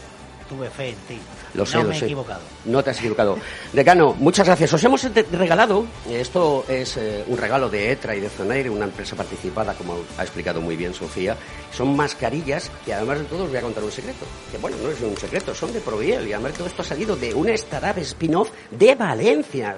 tuve 0.47 0.69
fe 0.69 0.89
en 0.89 0.95
ti. 1.07 1.19
Lo 1.53 1.65
sé, 1.65 1.77
no 1.77 1.83
lo 1.83 1.89
me 1.89 1.95
sé. 1.95 2.05
he 2.05 2.07
equivocado. 2.07 2.41
No 2.65 2.83
te 2.83 2.89
has 2.89 2.99
equivocado. 2.99 3.37
Decano, 3.73 4.13
muchas 4.19 4.47
gracias. 4.47 4.73
Os 4.73 4.83
hemos 4.83 5.03
regalado, 5.31 5.85
esto 6.09 6.65
es 6.67 6.97
eh, 6.97 7.23
un 7.27 7.37
regalo 7.37 7.69
de 7.69 7.91
ETRA 7.91 8.15
y 8.15 8.19
de 8.19 8.29
Zonair, 8.29 8.69
una 8.69 8.85
empresa 8.85 9.15
participada, 9.15 9.73
como 9.73 9.97
ha 10.17 10.21
explicado 10.23 10.61
muy 10.61 10.75
bien 10.75 10.93
Sofía. 10.93 11.35
Son 11.71 11.95
mascarillas 11.95 12.71
que 12.85 12.93
además 12.93 13.19
de 13.19 13.25
todo 13.25 13.43
os 13.43 13.49
voy 13.49 13.57
a 13.57 13.61
contar 13.61 13.83
un 13.83 13.91
secreto. 13.91 14.25
Que 14.51 14.57
bueno, 14.57 14.77
no 14.81 14.89
es 14.89 15.01
un 15.01 15.17
secreto, 15.17 15.53
son 15.53 15.73
de 15.73 15.81
Proviel 15.81 16.27
y 16.27 16.33
además 16.33 16.53
todo 16.53 16.67
esto 16.67 16.81
ha 16.81 16.85
salido 16.85 17.15
de 17.15 17.33
una 17.33 17.51
startup 17.51 18.01
spin-off 18.01 18.51
de 18.71 18.95
Valencia. 18.95 19.77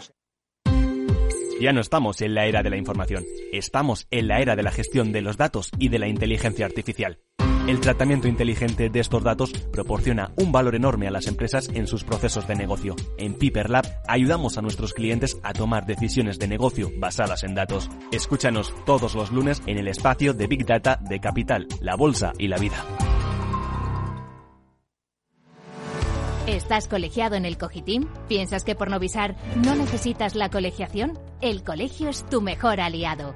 Ya 1.59 1.73
no 1.73 1.81
estamos 1.81 2.21
en 2.21 2.35
la 2.35 2.45
era 2.45 2.61
de 2.61 2.69
la 2.69 2.77
información, 2.77 3.25
estamos 3.51 4.05
en 4.11 4.27
la 4.27 4.41
era 4.41 4.55
de 4.55 4.61
la 4.61 4.71
gestión 4.71 5.11
de 5.11 5.21
los 5.21 5.37
datos 5.37 5.71
y 5.79 5.89
de 5.89 5.97
la 5.97 6.07
inteligencia 6.07 6.67
artificial. 6.67 7.17
El 7.67 7.81
tratamiento 7.81 8.29
inteligente 8.29 8.89
de 8.89 8.99
estos 9.01 9.21
datos 9.23 9.51
proporciona 9.51 10.31
un 10.37 10.53
valor 10.53 10.75
enorme 10.75 11.05
a 11.05 11.11
las 11.11 11.27
empresas 11.27 11.67
en 11.73 11.85
sus 11.85 12.05
procesos 12.05 12.47
de 12.47 12.55
negocio. 12.55 12.95
En 13.17 13.33
Piper 13.33 13.69
Lab 13.69 13.85
ayudamos 14.07 14.57
a 14.57 14.61
nuestros 14.61 14.93
clientes 14.93 15.37
a 15.43 15.51
tomar 15.51 15.85
decisiones 15.85 16.39
de 16.39 16.47
negocio 16.47 16.89
basadas 16.97 17.43
en 17.43 17.55
datos. 17.55 17.89
Escúchanos 18.13 18.73
todos 18.85 19.15
los 19.15 19.33
lunes 19.33 19.61
en 19.65 19.77
el 19.77 19.89
espacio 19.89 20.33
de 20.33 20.47
Big 20.47 20.65
Data 20.65 20.97
de 21.09 21.19
Capital, 21.19 21.67
la 21.81 21.97
Bolsa 21.97 22.31
y 22.37 22.47
la 22.47 22.57
Vida. 22.57 22.85
¿Estás 26.47 26.87
colegiado 26.87 27.35
en 27.35 27.43
el 27.43 27.57
Cogitim? 27.57 28.05
¿Piensas 28.29 28.63
que 28.63 28.75
por 28.75 28.89
Novisar 28.89 29.35
no 29.57 29.75
necesitas 29.75 30.35
la 30.35 30.49
colegiación? 30.49 31.19
El 31.41 31.65
colegio 31.65 32.07
es 32.07 32.23
tu 32.29 32.39
mejor 32.39 32.79
aliado. 32.79 33.35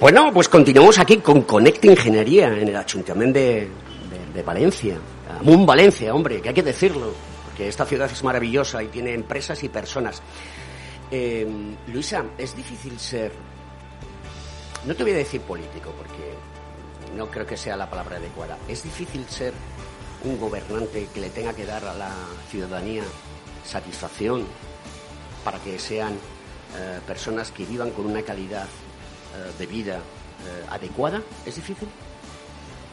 Bueno, 0.00 0.30
pues 0.32 0.48
continuamos 0.48 0.96
aquí 1.00 1.16
con 1.16 1.42
Conecta 1.42 1.88
Ingeniería 1.88 2.46
en 2.46 2.68
el 2.68 2.76
Ayuntamiento 2.76 3.40
de, 3.40 4.42
Valencia. 4.46 4.96
Amun 5.40 5.66
Valencia, 5.66 6.14
hombre, 6.14 6.40
que 6.40 6.50
hay 6.50 6.54
que 6.54 6.62
decirlo, 6.62 7.12
porque 7.44 7.66
esta 7.66 7.84
ciudad 7.84 8.08
es 8.08 8.22
maravillosa 8.22 8.80
y 8.80 8.86
tiene 8.86 9.12
empresas 9.12 9.60
y 9.64 9.68
personas. 9.68 10.22
Eh, 11.10 11.44
Luisa, 11.88 12.26
es 12.38 12.54
difícil 12.54 12.96
ser, 13.00 13.32
no 14.86 14.94
te 14.94 15.02
voy 15.02 15.12
a 15.14 15.16
decir 15.16 15.40
político, 15.40 15.92
porque 15.98 16.32
no 17.16 17.28
creo 17.28 17.44
que 17.44 17.56
sea 17.56 17.76
la 17.76 17.90
palabra 17.90 18.18
adecuada, 18.18 18.56
es 18.68 18.84
difícil 18.84 19.26
ser 19.28 19.52
un 20.22 20.38
gobernante 20.38 21.08
que 21.12 21.20
le 21.20 21.30
tenga 21.30 21.52
que 21.54 21.66
dar 21.66 21.84
a 21.84 21.94
la 21.94 22.14
ciudadanía 22.48 23.02
satisfacción 23.64 24.46
para 25.42 25.58
que 25.58 25.76
sean 25.80 26.12
eh, 26.12 27.00
personas 27.04 27.50
que 27.50 27.64
vivan 27.64 27.90
con 27.90 28.06
una 28.06 28.22
calidad 28.22 28.68
de 29.58 29.66
vida 29.66 29.96
eh, 29.96 30.66
adecuada? 30.70 31.22
¿Es 31.46 31.56
difícil? 31.56 31.88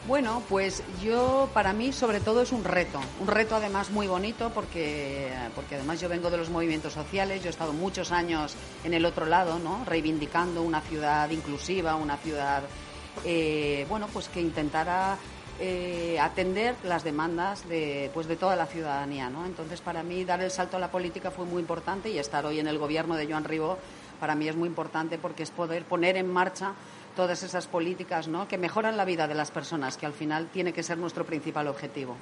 Bueno, 0.06 0.40
pues 0.48 0.84
yo 1.02 1.50
para 1.52 1.72
mí 1.72 1.92
sobre 1.92 2.20
todo 2.20 2.42
es 2.42 2.52
un 2.52 2.62
reto, 2.62 3.00
un 3.20 3.26
reto 3.26 3.56
además 3.56 3.90
muy 3.90 4.06
bonito 4.06 4.50
porque, 4.54 5.32
porque 5.56 5.74
además 5.74 6.00
yo 6.00 6.08
vengo 6.08 6.30
de 6.30 6.36
los 6.36 6.48
movimientos 6.48 6.92
sociales, 6.92 7.42
yo 7.42 7.48
he 7.48 7.50
estado 7.50 7.72
muchos 7.72 8.12
años 8.12 8.54
en 8.84 8.94
el 8.94 9.04
otro 9.04 9.26
lado, 9.26 9.58
¿no? 9.58 9.84
reivindicando 9.84 10.62
una 10.62 10.80
ciudad 10.80 11.28
inclusiva, 11.30 11.96
una 11.96 12.18
ciudad, 12.18 12.62
eh, 13.24 13.84
bueno, 13.88 14.06
pues 14.12 14.28
que 14.28 14.40
intentara 14.40 15.18
eh, 15.58 16.18
atender 16.20 16.74
las 16.84 17.02
demandas 17.02 17.66
de, 17.66 18.10
pues 18.12 18.26
de 18.26 18.36
toda 18.36 18.56
la 18.56 18.66
ciudadanía. 18.66 19.30
¿no? 19.30 19.46
Entonces, 19.46 19.80
para 19.80 20.02
mí, 20.02 20.24
dar 20.24 20.42
el 20.42 20.50
salto 20.50 20.76
a 20.76 20.80
la 20.80 20.90
política 20.90 21.30
fue 21.30 21.46
muy 21.46 21.60
importante 21.60 22.10
y 22.10 22.18
estar 22.18 22.44
hoy 22.44 22.60
en 22.60 22.66
el 22.66 22.78
gobierno 22.78 23.16
de 23.16 23.26
Joan 23.26 23.44
Ribó 23.44 23.78
para 24.16 24.34
mí 24.34 24.48
es 24.48 24.56
muy 24.56 24.68
importante 24.68 25.18
porque 25.18 25.42
es 25.42 25.50
poder 25.50 25.84
poner 25.84 26.16
en 26.16 26.32
marcha 26.32 26.74
todas 27.16 27.42
esas 27.42 27.66
políticas 27.66 28.28
¿no? 28.28 28.46
que 28.46 28.58
mejoran 28.58 28.96
la 28.96 29.04
vida 29.04 29.26
de 29.26 29.34
las 29.34 29.50
personas, 29.50 29.96
que 29.96 30.06
al 30.06 30.12
final 30.12 30.48
tiene 30.52 30.72
que 30.72 30.82
ser 30.82 30.98
nuestro 30.98 31.24
principal 31.24 31.66
objetivo. 31.66 32.14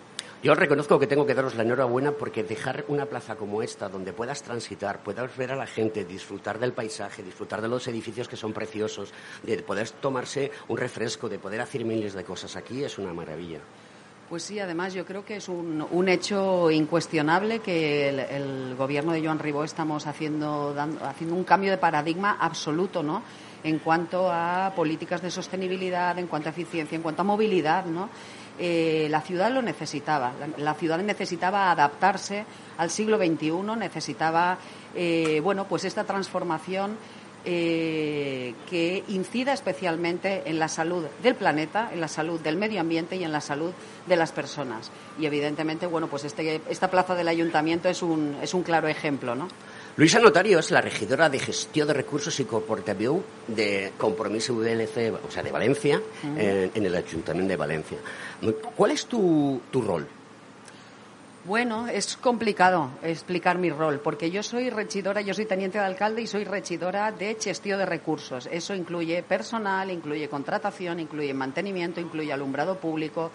Yo 0.43 0.55
reconozco 0.55 0.99
que 0.99 1.07
tengo 1.07 1.27
que 1.27 1.35
daros 1.35 1.55
la 1.55 1.63
enhorabuena 1.63 2.13
porque 2.13 2.45
dejar 2.45 2.85
una 2.89 3.07
plaza 3.07 3.35
como 3.35 3.63
esta, 3.63 3.89
donde 3.89 4.13
puedas 4.13 4.43
transitar, 4.43 5.03
puedas 5.03 5.37
ver 5.37 5.53
a 5.53 5.57
la 5.57 5.67
gente, 5.67 6.05
disfrutar 6.05 6.59
del 6.59 6.73
paisaje, 6.73 7.23
disfrutar 7.23 7.61
de 7.61 7.69
los 7.69 7.89
edificios 7.89 8.29
que 8.29 8.37
son 8.37 8.53
preciosos, 8.53 9.13
de 9.43 9.63
poder 9.63 9.91
tomarse 9.91 10.53
un 10.69 10.77
refresco, 10.77 11.29
de 11.29 11.39
poder 11.39 11.61
hacer 11.61 11.85
miles 11.85 12.13
de 12.13 12.25
cosas 12.25 12.57
aquí, 12.57 12.85
es 12.85 12.99
una 12.99 13.13
maravilla. 13.13 13.61
Pues 14.29 14.43
sí, 14.43 14.59
además 14.59 14.95
yo 14.95 15.05
creo 15.05 15.25
que 15.25 15.37
es 15.37 15.49
un, 15.49 15.87
un 15.91 16.09
hecho 16.09 16.71
incuestionable 16.71 17.59
que 17.59 18.09
el, 18.09 18.75
gobierno 18.75 19.13
de 19.13 19.23
Joan 19.23 19.39
Ribó 19.39 19.65
estamos 19.65 20.07
haciendo, 20.07 20.73
dando, 20.73 21.05
haciendo 21.05 21.37
un 21.37 21.45
cambio 21.45 21.71
de 21.71 21.77
paradigma 21.77 22.39
absoluto, 22.41 23.03
¿no? 23.03 23.23
En 23.63 23.79
cuanto 23.79 24.31
a 24.31 24.73
políticas 24.75 25.21
de 25.21 25.31
sostenibilidad, 25.31 26.19
en 26.19 26.27
cuanto 26.27 26.49
a 26.49 26.53
eficiencia, 26.53 26.97
en 26.97 27.03
cuanto 27.03 27.21
a 27.23 27.25
movilidad, 27.25 27.85
¿no? 27.85 28.09
Eh, 28.59 29.09
la 29.11 29.21
ciudad 29.21 29.51
lo 29.53 29.61
necesitaba. 29.61 30.33
La, 30.41 30.49
la, 30.57 30.75
ciudad 30.75 30.99
necesitaba 30.99 31.71
adaptarse 31.71 32.47
al 32.79 32.91
siglo 32.91 33.19
XXI, 33.19 33.77
necesitaba, 33.77 34.59
eh, 34.95 35.41
bueno, 35.43 35.67
pues 35.67 35.85
esta 35.85 36.05
transformación 36.05 36.97
eh, 37.45 38.55
que 38.69 39.05
incida 39.09 39.53
especialmente 39.53 40.43
en 40.47 40.59
la 40.59 40.69
salud 40.69 41.05
del 41.23 41.35
planeta, 41.35 41.91
en 41.93 42.01
la 42.01 42.09
salud 42.09 42.41
del 42.41 42.57
medio 42.57 42.81
ambiente 42.81 43.17
y 43.17 43.25
en 43.25 43.33
la 43.33 43.41
salud 43.41 43.73
de 44.07 44.17
las 44.17 44.33
personas. 44.33 44.91
Y 45.19 45.27
evidentemente, 45.27 45.87
bueno, 45.87 46.09
pues 46.09 46.25
este, 46.25 46.61
esta 46.69 46.91
plaza 46.91 47.15
del 47.15 47.29
ayuntamiento 47.29 47.89
es 47.89 48.03
un, 48.03 48.37
es 48.43 48.55
un 48.55 48.63
claro 48.63 48.89
ejemplo, 48.89 49.35
¿no? 49.35 49.49
Luisa 49.97 50.19
Notario 50.19 50.59
es 50.59 50.73
la 50.73 50.81
regidora 50.81 51.29
de 51.31 51.39
Gestión 51.39 51.87
de 51.87 51.95
Recursos 51.95 52.41
y 52.41 52.45
Corporativo 52.45 53.23
de 53.47 53.93
Compromiso 53.97 54.53
UDLC, 54.55 55.15
o 55.25 55.31
sea, 55.31 55.43
de 55.45 55.53
Valencia, 55.53 55.99
uh 55.99 56.27
-huh. 56.27 56.35
eh, 56.37 56.71
en 56.75 56.87
el 56.87 56.97
Ayuntamiento 56.97 57.51
de 57.51 57.57
Valencia. 57.57 57.99
¿Cuál 58.75 58.91
es 58.91 59.07
tu, 59.07 59.61
tu 59.71 59.83
rol? 59.83 60.05
Bueno, 61.47 61.89
es 61.89 62.17
complicado 62.17 62.89
explicar 63.03 63.59
mi 63.59 63.69
rol, 63.69 64.01
porque 64.01 64.31
yo 64.31 64.43
soy 64.43 64.71
regidora, 64.71 65.21
yo 65.21 65.35
soy 65.35 65.45
teniente 65.45 65.77
de 65.77 65.85
alcalde 65.85 66.23
y 66.23 66.27
soy 66.27 66.45
regidora 66.45 67.13
de 67.13 67.37
gestión 67.39 67.79
de 67.79 67.85
recursos. 67.85 68.49
Eso 68.51 68.75
incluye 68.75 69.23
personal, 69.23 69.91
incluye 69.91 70.27
contratación, 70.31 71.01
incluye 71.01 71.35
mantenimiento, 71.35 72.01
incluye 72.01 72.33
alumbrado 72.33 72.79
público, 72.79 73.31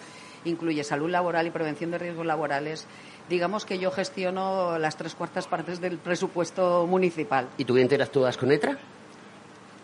incluye 0.45 0.83
salud 0.83 1.11
laboral 1.11 1.45
y 1.45 1.51
prevención 1.51 1.91
de 1.91 1.99
riesgos 1.99 2.25
laborales. 2.25 2.87
Digamos 3.29 3.63
que 3.63 3.77
yo 3.77 3.91
gestiono 3.91 4.79
las 4.79 4.97
tres 4.97 5.13
cuartas 5.13 5.45
partes 5.45 5.79
del 5.79 5.99
presupuesto 5.99 6.87
municipal. 6.87 7.49
¿Y 7.59 7.65
tú 7.65 7.77
interactúas 7.77 8.37
con 8.37 8.51
ETRA? 8.51 8.75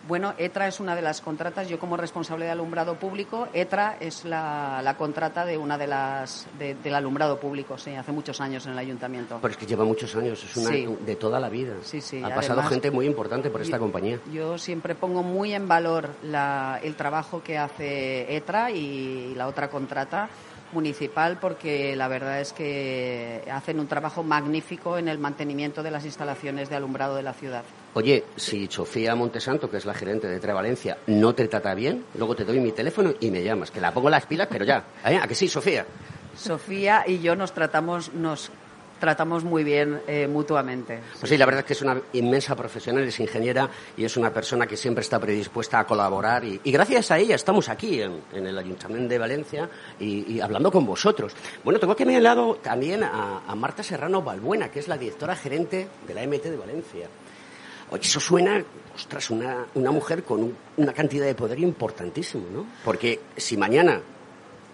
Bueno, 0.07 0.35
ETRA 0.37 0.67
es 0.67 0.79
una 0.79 0.95
de 0.95 1.01
las 1.01 1.21
contratas. 1.21 1.67
Yo 1.67 1.79
como 1.79 1.97
responsable 1.97 2.45
de 2.45 2.51
alumbrado 2.51 2.95
público, 2.95 3.47
ETRA 3.53 3.97
es 3.99 4.23
la, 4.23 4.81
la 4.83 4.95
contrata 4.97 5.45
de 5.45 5.57
una 5.57 5.79
de 5.79 5.87
las 5.87 6.47
de, 6.59 6.75
del 6.75 6.93
alumbrado 6.93 7.39
público. 7.39 7.77
Sí, 7.77 7.95
hace 7.95 8.11
muchos 8.11 8.39
años 8.39 8.65
en 8.67 8.73
el 8.73 8.77
ayuntamiento. 8.77 9.39
Pero 9.41 9.51
es 9.51 9.57
que 9.57 9.65
lleva 9.65 9.83
muchos 9.83 10.15
años, 10.15 10.43
es 10.43 10.55
una 10.57 10.69
sí. 10.69 10.87
de 11.05 11.15
toda 11.15 11.39
la 11.39 11.49
vida. 11.49 11.73
Sí, 11.81 12.01
sí. 12.01 12.17
Ha 12.23 12.35
pasado 12.35 12.59
Además, 12.59 12.69
gente 12.69 12.91
muy 12.91 13.07
importante 13.07 13.49
por 13.49 13.61
esta 13.61 13.77
yo, 13.77 13.81
compañía. 13.81 14.19
Yo 14.31 14.59
siempre 14.59 14.93
pongo 14.93 15.23
muy 15.23 15.53
en 15.53 15.67
valor 15.67 16.09
la, 16.21 16.79
el 16.83 16.95
trabajo 16.95 17.41
que 17.41 17.57
hace 17.57 18.35
ETRA 18.35 18.69
y 18.69 19.33
la 19.35 19.47
otra 19.47 19.69
contrata 19.69 20.29
municipal 20.71 21.39
porque 21.39 21.95
la 21.95 22.07
verdad 22.07 22.41
es 22.41 22.53
que 22.53 23.43
hacen 23.51 23.79
un 23.79 23.87
trabajo 23.87 24.21
magnífico 24.23 24.97
en 24.99 25.07
el 25.07 25.17
mantenimiento 25.17 25.81
de 25.81 25.89
las 25.89 26.05
instalaciones 26.05 26.69
de 26.69 26.75
alumbrado 26.75 27.15
de 27.15 27.23
la 27.23 27.33
ciudad. 27.33 27.63
Oye, 27.97 28.25
si 28.35 28.67
Sofía 28.67 29.15
Montesanto, 29.15 29.71
que 29.71 29.77
es 29.77 29.85
la 29.85 29.93
gerente 29.93 30.27
de 30.27 30.41
Tre 30.41 30.51
Valencia, 30.51 30.97
no 31.07 31.33
te 31.33 31.47
trata 31.47 31.73
bien, 31.73 32.03
luego 32.15 32.35
te 32.35 32.43
doy 32.43 32.59
mi 32.59 32.73
teléfono 32.73 33.13
y 33.21 33.31
me 33.31 33.41
llamas, 33.41 33.71
que 33.71 33.79
la 33.79 33.93
pongo 33.93 34.09
las 34.09 34.25
pilas, 34.25 34.49
pero 34.51 34.65
ya. 34.65 34.83
¿Eh? 35.05 35.17
¿A 35.17 35.25
que 35.25 35.33
sí, 35.33 35.47
Sofía? 35.47 35.85
Sofía 36.35 37.05
y 37.07 37.19
yo 37.19 37.37
nos 37.37 37.53
tratamos, 37.53 38.13
nos 38.13 38.51
tratamos 38.99 39.45
muy 39.45 39.63
bien 39.63 40.01
eh, 40.07 40.27
mutuamente. 40.27 40.99
Pues 41.17 41.29
sí, 41.29 41.37
la 41.37 41.45
verdad 41.45 41.61
es 41.61 41.67
que 41.67 41.71
es 41.71 41.81
una 41.83 42.01
inmensa 42.11 42.53
profesional, 42.53 43.05
es 43.05 43.17
ingeniera 43.21 43.69
y 43.95 44.03
es 44.03 44.17
una 44.17 44.29
persona 44.33 44.67
que 44.67 44.75
siempre 44.75 45.01
está 45.01 45.17
predispuesta 45.17 45.79
a 45.79 45.87
colaborar 45.87 46.43
y, 46.43 46.59
y 46.65 46.71
gracias 46.73 47.11
a 47.11 47.17
ella 47.17 47.35
estamos 47.35 47.69
aquí 47.69 48.01
en, 48.01 48.19
en 48.33 48.45
el 48.45 48.57
Ayuntamiento 48.57 49.07
de 49.07 49.19
Valencia 49.19 49.69
y, 50.01 50.33
y, 50.33 50.41
hablando 50.41 50.69
con 50.69 50.85
vosotros. 50.85 51.33
Bueno, 51.63 51.79
tengo 51.79 51.95
que 51.95 52.05
mi 52.05 52.19
lado 52.19 52.55
también 52.61 53.03
a, 53.03 53.43
a, 53.47 53.55
Marta 53.55 53.83
Serrano 53.83 54.21
Balbuena, 54.21 54.69
que 54.69 54.79
es 54.79 54.89
la 54.89 54.97
directora 54.97 55.33
gerente 55.33 55.87
de 56.05 56.13
la 56.13 56.27
MT 56.27 56.43
de 56.43 56.57
Valencia. 56.57 57.07
Oye, 57.91 58.01
eso 58.01 58.19
suena, 58.19 58.63
ostras, 58.95 59.29
una, 59.29 59.65
una 59.75 59.91
mujer 59.91 60.23
con 60.23 60.43
un, 60.43 60.57
una 60.77 60.93
cantidad 60.93 61.25
de 61.25 61.35
poder 61.35 61.59
importantísimo, 61.59 62.45
¿no? 62.51 62.65
Porque 62.83 63.19
si 63.37 63.57
mañana 63.57 64.01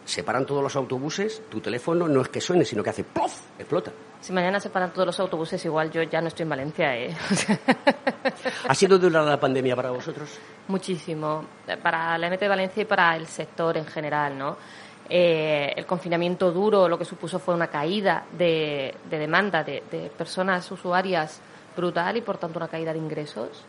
se 0.05 0.23
paran 0.23 0.45
todos 0.45 0.63
los 0.63 0.75
autobuses, 0.75 1.43
tu 1.49 1.59
teléfono 1.59 2.07
no 2.07 2.21
es 2.21 2.29
que 2.29 2.41
suene, 2.41 2.65
sino 2.65 2.83
que 2.83 2.89
hace 2.89 3.03
¡pof! 3.03 3.41
explota. 3.57 3.91
Si 4.19 4.33
mañana 4.33 4.59
se 4.59 4.69
paran 4.69 4.91
todos 4.91 5.07
los 5.07 5.19
autobuses, 5.19 5.63
igual 5.65 5.89
yo 5.91 6.03
ya 6.03 6.21
no 6.21 6.27
estoy 6.27 6.43
en 6.43 6.49
Valencia. 6.49 6.95
¿eh? 6.97 7.15
¿Ha 8.67 8.75
sido 8.75 8.99
dura 8.99 9.23
la 9.23 9.39
pandemia 9.39 9.75
para 9.75 9.89
vosotros? 9.91 10.37
Muchísimo. 10.67 11.45
Para 11.81 12.17
la 12.17 12.29
MT 12.29 12.39
de 12.39 12.47
Valencia 12.47 12.81
y 12.83 12.85
para 12.85 13.15
el 13.15 13.25
sector 13.25 13.77
en 13.77 13.85
general, 13.85 14.37
¿no? 14.37 14.57
Eh, 15.09 15.73
el 15.75 15.85
confinamiento 15.85 16.51
duro 16.51 16.87
lo 16.87 16.97
que 16.97 17.03
supuso 17.03 17.39
fue 17.39 17.53
una 17.53 17.67
caída 17.67 18.25
de, 18.31 18.95
de 19.09 19.19
demanda 19.19 19.63
de, 19.63 19.83
de, 19.91 20.09
personas 20.09 20.71
usuarias 20.71 21.41
brutal 21.75 22.17
y 22.17 22.21
por 22.21 22.37
tanto 22.37 22.59
una 22.59 22.67
caída 22.67 22.93
de 22.93 22.99
ingresos 22.99 23.65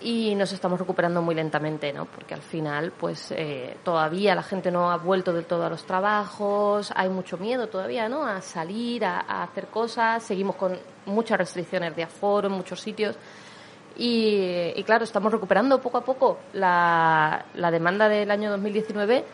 y 0.00 0.34
nos 0.34 0.52
estamos 0.52 0.78
recuperando 0.78 1.22
muy 1.22 1.34
lentamente, 1.34 1.92
¿no? 1.92 2.06
Porque 2.06 2.34
al 2.34 2.42
final, 2.42 2.92
pues 2.92 3.32
eh, 3.32 3.76
todavía 3.82 4.34
la 4.34 4.42
gente 4.42 4.70
no 4.70 4.90
ha 4.90 4.96
vuelto 4.96 5.32
del 5.32 5.44
todo 5.44 5.64
a 5.64 5.70
los 5.70 5.84
trabajos, 5.84 6.92
hay 6.94 7.08
mucho 7.08 7.36
miedo 7.36 7.66
todavía, 7.66 8.08
¿no? 8.08 8.24
A 8.24 8.40
salir, 8.40 9.04
a, 9.04 9.42
hacer 9.42 9.66
cosas, 9.66 10.22
seguimos 10.22 10.56
con 10.56 10.78
muchas 11.06 11.38
restricciones 11.38 11.96
de 11.96 12.04
aforo 12.04 12.48
en 12.48 12.54
muchos 12.54 12.80
sitios. 12.80 13.16
Y, 13.96 14.72
y 14.76 14.82
claro, 14.84 15.02
estamos 15.02 15.32
recuperando 15.32 15.80
poco 15.80 15.98
a 15.98 16.04
poco 16.04 16.38
la, 16.52 17.46
la 17.54 17.70
demanda 17.70 18.08
del 18.08 18.30
año 18.30 18.50
2019 18.50 19.24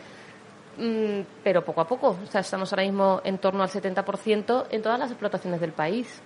mm, 0.77 1.19
pero 1.43 1.63
poco 1.63 1.81
a 1.81 1.87
poco. 1.87 2.17
O 2.23 2.31
sea, 2.31 2.41
estamos 2.41 2.73
ahora 2.73 2.83
mismo 2.83 3.21
en 3.23 3.37
torno 3.37 3.61
al 3.61 3.69
70% 3.69 4.65
en 4.71 4.81
todas 4.81 4.97
las 4.97 5.11
explotaciones 5.11 5.61
del 5.61 5.73
país. 5.73 6.21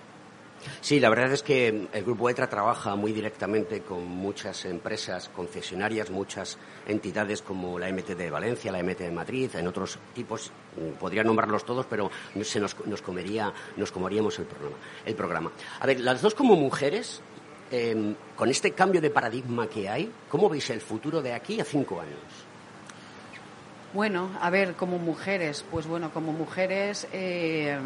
Sí, 0.80 1.00
la 1.00 1.08
verdad 1.08 1.32
es 1.32 1.42
que 1.42 1.88
el 1.92 2.04
Grupo 2.04 2.28
ETRA 2.28 2.48
trabaja 2.48 2.94
muy 2.96 3.12
directamente 3.12 3.80
con 3.80 4.06
muchas 4.06 4.64
empresas 4.64 5.28
concesionarias, 5.28 6.10
muchas 6.10 6.58
entidades 6.86 7.42
como 7.42 7.78
la 7.78 7.90
MT 7.92 8.10
de 8.10 8.30
Valencia, 8.30 8.72
la 8.72 8.82
MT 8.82 8.98
de 8.98 9.10
Madrid, 9.10 9.50
en 9.54 9.66
otros 9.66 9.98
tipos, 10.14 10.50
podría 10.98 11.24
nombrarlos 11.24 11.64
todos, 11.64 11.86
pero 11.86 12.10
se 12.42 12.60
nos, 12.60 12.76
nos 12.86 13.02
comería, 13.02 13.52
nos 13.76 13.92
comeríamos 13.92 14.38
el 14.38 14.46
programa, 14.46 14.76
el 15.04 15.14
programa. 15.14 15.52
A 15.80 15.86
ver, 15.86 16.00
las 16.00 16.22
dos 16.22 16.34
como 16.34 16.56
mujeres, 16.56 17.20
eh, 17.70 18.14
con 18.36 18.48
este 18.48 18.72
cambio 18.72 19.00
de 19.00 19.10
paradigma 19.10 19.66
que 19.68 19.88
hay, 19.88 20.10
¿cómo 20.28 20.48
veis 20.48 20.70
el 20.70 20.80
futuro 20.80 21.22
de 21.22 21.32
aquí 21.32 21.60
a 21.60 21.64
cinco 21.64 22.00
años? 22.00 22.49
Bueno, 23.92 24.30
a 24.40 24.50
ver, 24.50 24.74
como 24.74 24.98
mujeres, 24.98 25.64
pues 25.68 25.88
bueno, 25.88 26.12
como 26.12 26.32
mujeres, 26.32 27.08
eh, 27.12 27.76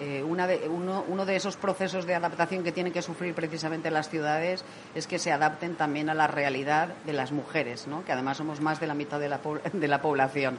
eh, 0.00 0.22
una 0.22 0.46
de, 0.46 0.66
uno, 0.66 1.04
uno, 1.06 1.26
de 1.26 1.36
esos 1.36 1.58
procesos 1.58 2.06
de 2.06 2.14
adaptación 2.14 2.64
que 2.64 2.72
tienen 2.72 2.90
que 2.90 3.02
sufrir 3.02 3.34
precisamente 3.34 3.90
las 3.90 4.08
ciudades 4.08 4.64
es 4.94 5.06
que 5.06 5.18
se 5.18 5.32
adapten 5.32 5.74
también 5.74 6.08
a 6.08 6.14
la 6.14 6.26
realidad 6.26 6.94
de 7.04 7.12
las 7.12 7.32
mujeres, 7.32 7.86
¿no? 7.86 8.02
que 8.02 8.12
además 8.12 8.38
somos 8.38 8.62
más 8.62 8.80
de 8.80 8.86
la 8.86 8.94
mitad 8.94 9.20
de 9.20 9.28
la, 9.28 9.40
de 9.74 9.88
la 9.88 10.00
población. 10.00 10.58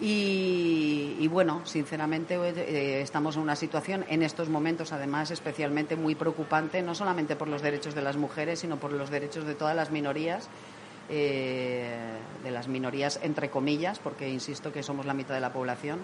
Y, 0.00 1.26
bueno, 1.28 1.62
sinceramente 1.64 2.36
eh, 2.36 3.00
estamos 3.00 3.36
en 3.36 3.42
una 3.42 3.56
situación 3.56 4.04
en 4.08 4.22
estos 4.22 4.48
momentos, 4.48 4.92
además, 4.92 5.30
especialmente 5.32 5.96
muy 5.96 6.14
preocupante, 6.14 6.82
no 6.82 6.94
solamente 6.94 7.34
por 7.36 7.48
los 7.48 7.62
derechos 7.62 7.94
de 7.96 8.02
las 8.02 8.16
mujeres, 8.16 8.60
sino 8.60 8.76
por 8.76 8.92
los 8.92 9.10
derechos 9.10 9.44
de 9.44 9.54
todas 9.54 9.74
las 9.74 9.90
minorías 9.90 10.48
eh, 11.08 11.96
de 12.42 12.50
las 12.50 12.68
minorías 12.68 13.18
entre 13.22 13.50
comillas, 13.50 13.98
porque 13.98 14.28
insisto 14.28 14.72
que 14.72 14.82
somos 14.82 15.06
la 15.06 15.14
mitad 15.14 15.34
de 15.34 15.40
la 15.40 15.52
población, 15.52 16.00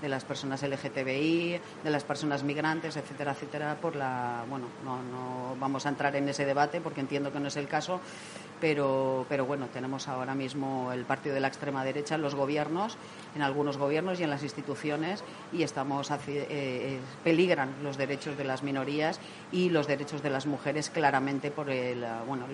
de 0.00 0.08
las 0.08 0.24
personas 0.24 0.62
LGTBI, 0.62 1.60
de 1.84 1.90
las 1.90 2.04
personas 2.04 2.42
migrantes, 2.42 2.96
etcétera, 2.96 3.32
etcétera, 3.32 3.76
por 3.80 3.96
la 3.96 4.44
bueno, 4.48 4.66
no, 4.84 5.02
no 5.02 5.56
vamos 5.58 5.86
a 5.86 5.88
entrar 5.88 6.14
en 6.16 6.28
ese 6.28 6.44
debate 6.44 6.80
porque 6.80 7.00
entiendo 7.00 7.32
que 7.32 7.40
no 7.40 7.48
es 7.48 7.56
el 7.56 7.68
caso, 7.68 8.00
pero, 8.60 9.26
pero 9.28 9.44
bueno, 9.44 9.68
tenemos 9.72 10.08
ahora 10.08 10.34
mismo 10.34 10.92
el 10.92 11.04
partido 11.04 11.34
de 11.34 11.40
la 11.40 11.48
extrema 11.48 11.84
derecha 11.84 12.14
en 12.14 12.22
los 12.22 12.34
gobiernos, 12.34 12.96
en 13.34 13.42
algunos 13.42 13.76
gobiernos 13.76 14.20
y 14.20 14.24
en 14.24 14.30
las 14.30 14.42
instituciones, 14.42 15.24
y 15.52 15.62
estamos 15.62 16.10
eh, 16.10 16.16
eh, 16.28 16.98
peligran 17.24 17.74
los 17.82 17.96
derechos 17.96 18.36
de 18.36 18.44
las 18.44 18.62
minorías 18.62 19.20
y 19.52 19.70
los 19.70 19.86
derechos 19.86 20.22
de 20.22 20.30
las 20.30 20.46
mujeres 20.46 20.90
claramente 20.90 21.50
por 21.50 21.70
el, 21.70 22.04
bueno, 22.26 22.46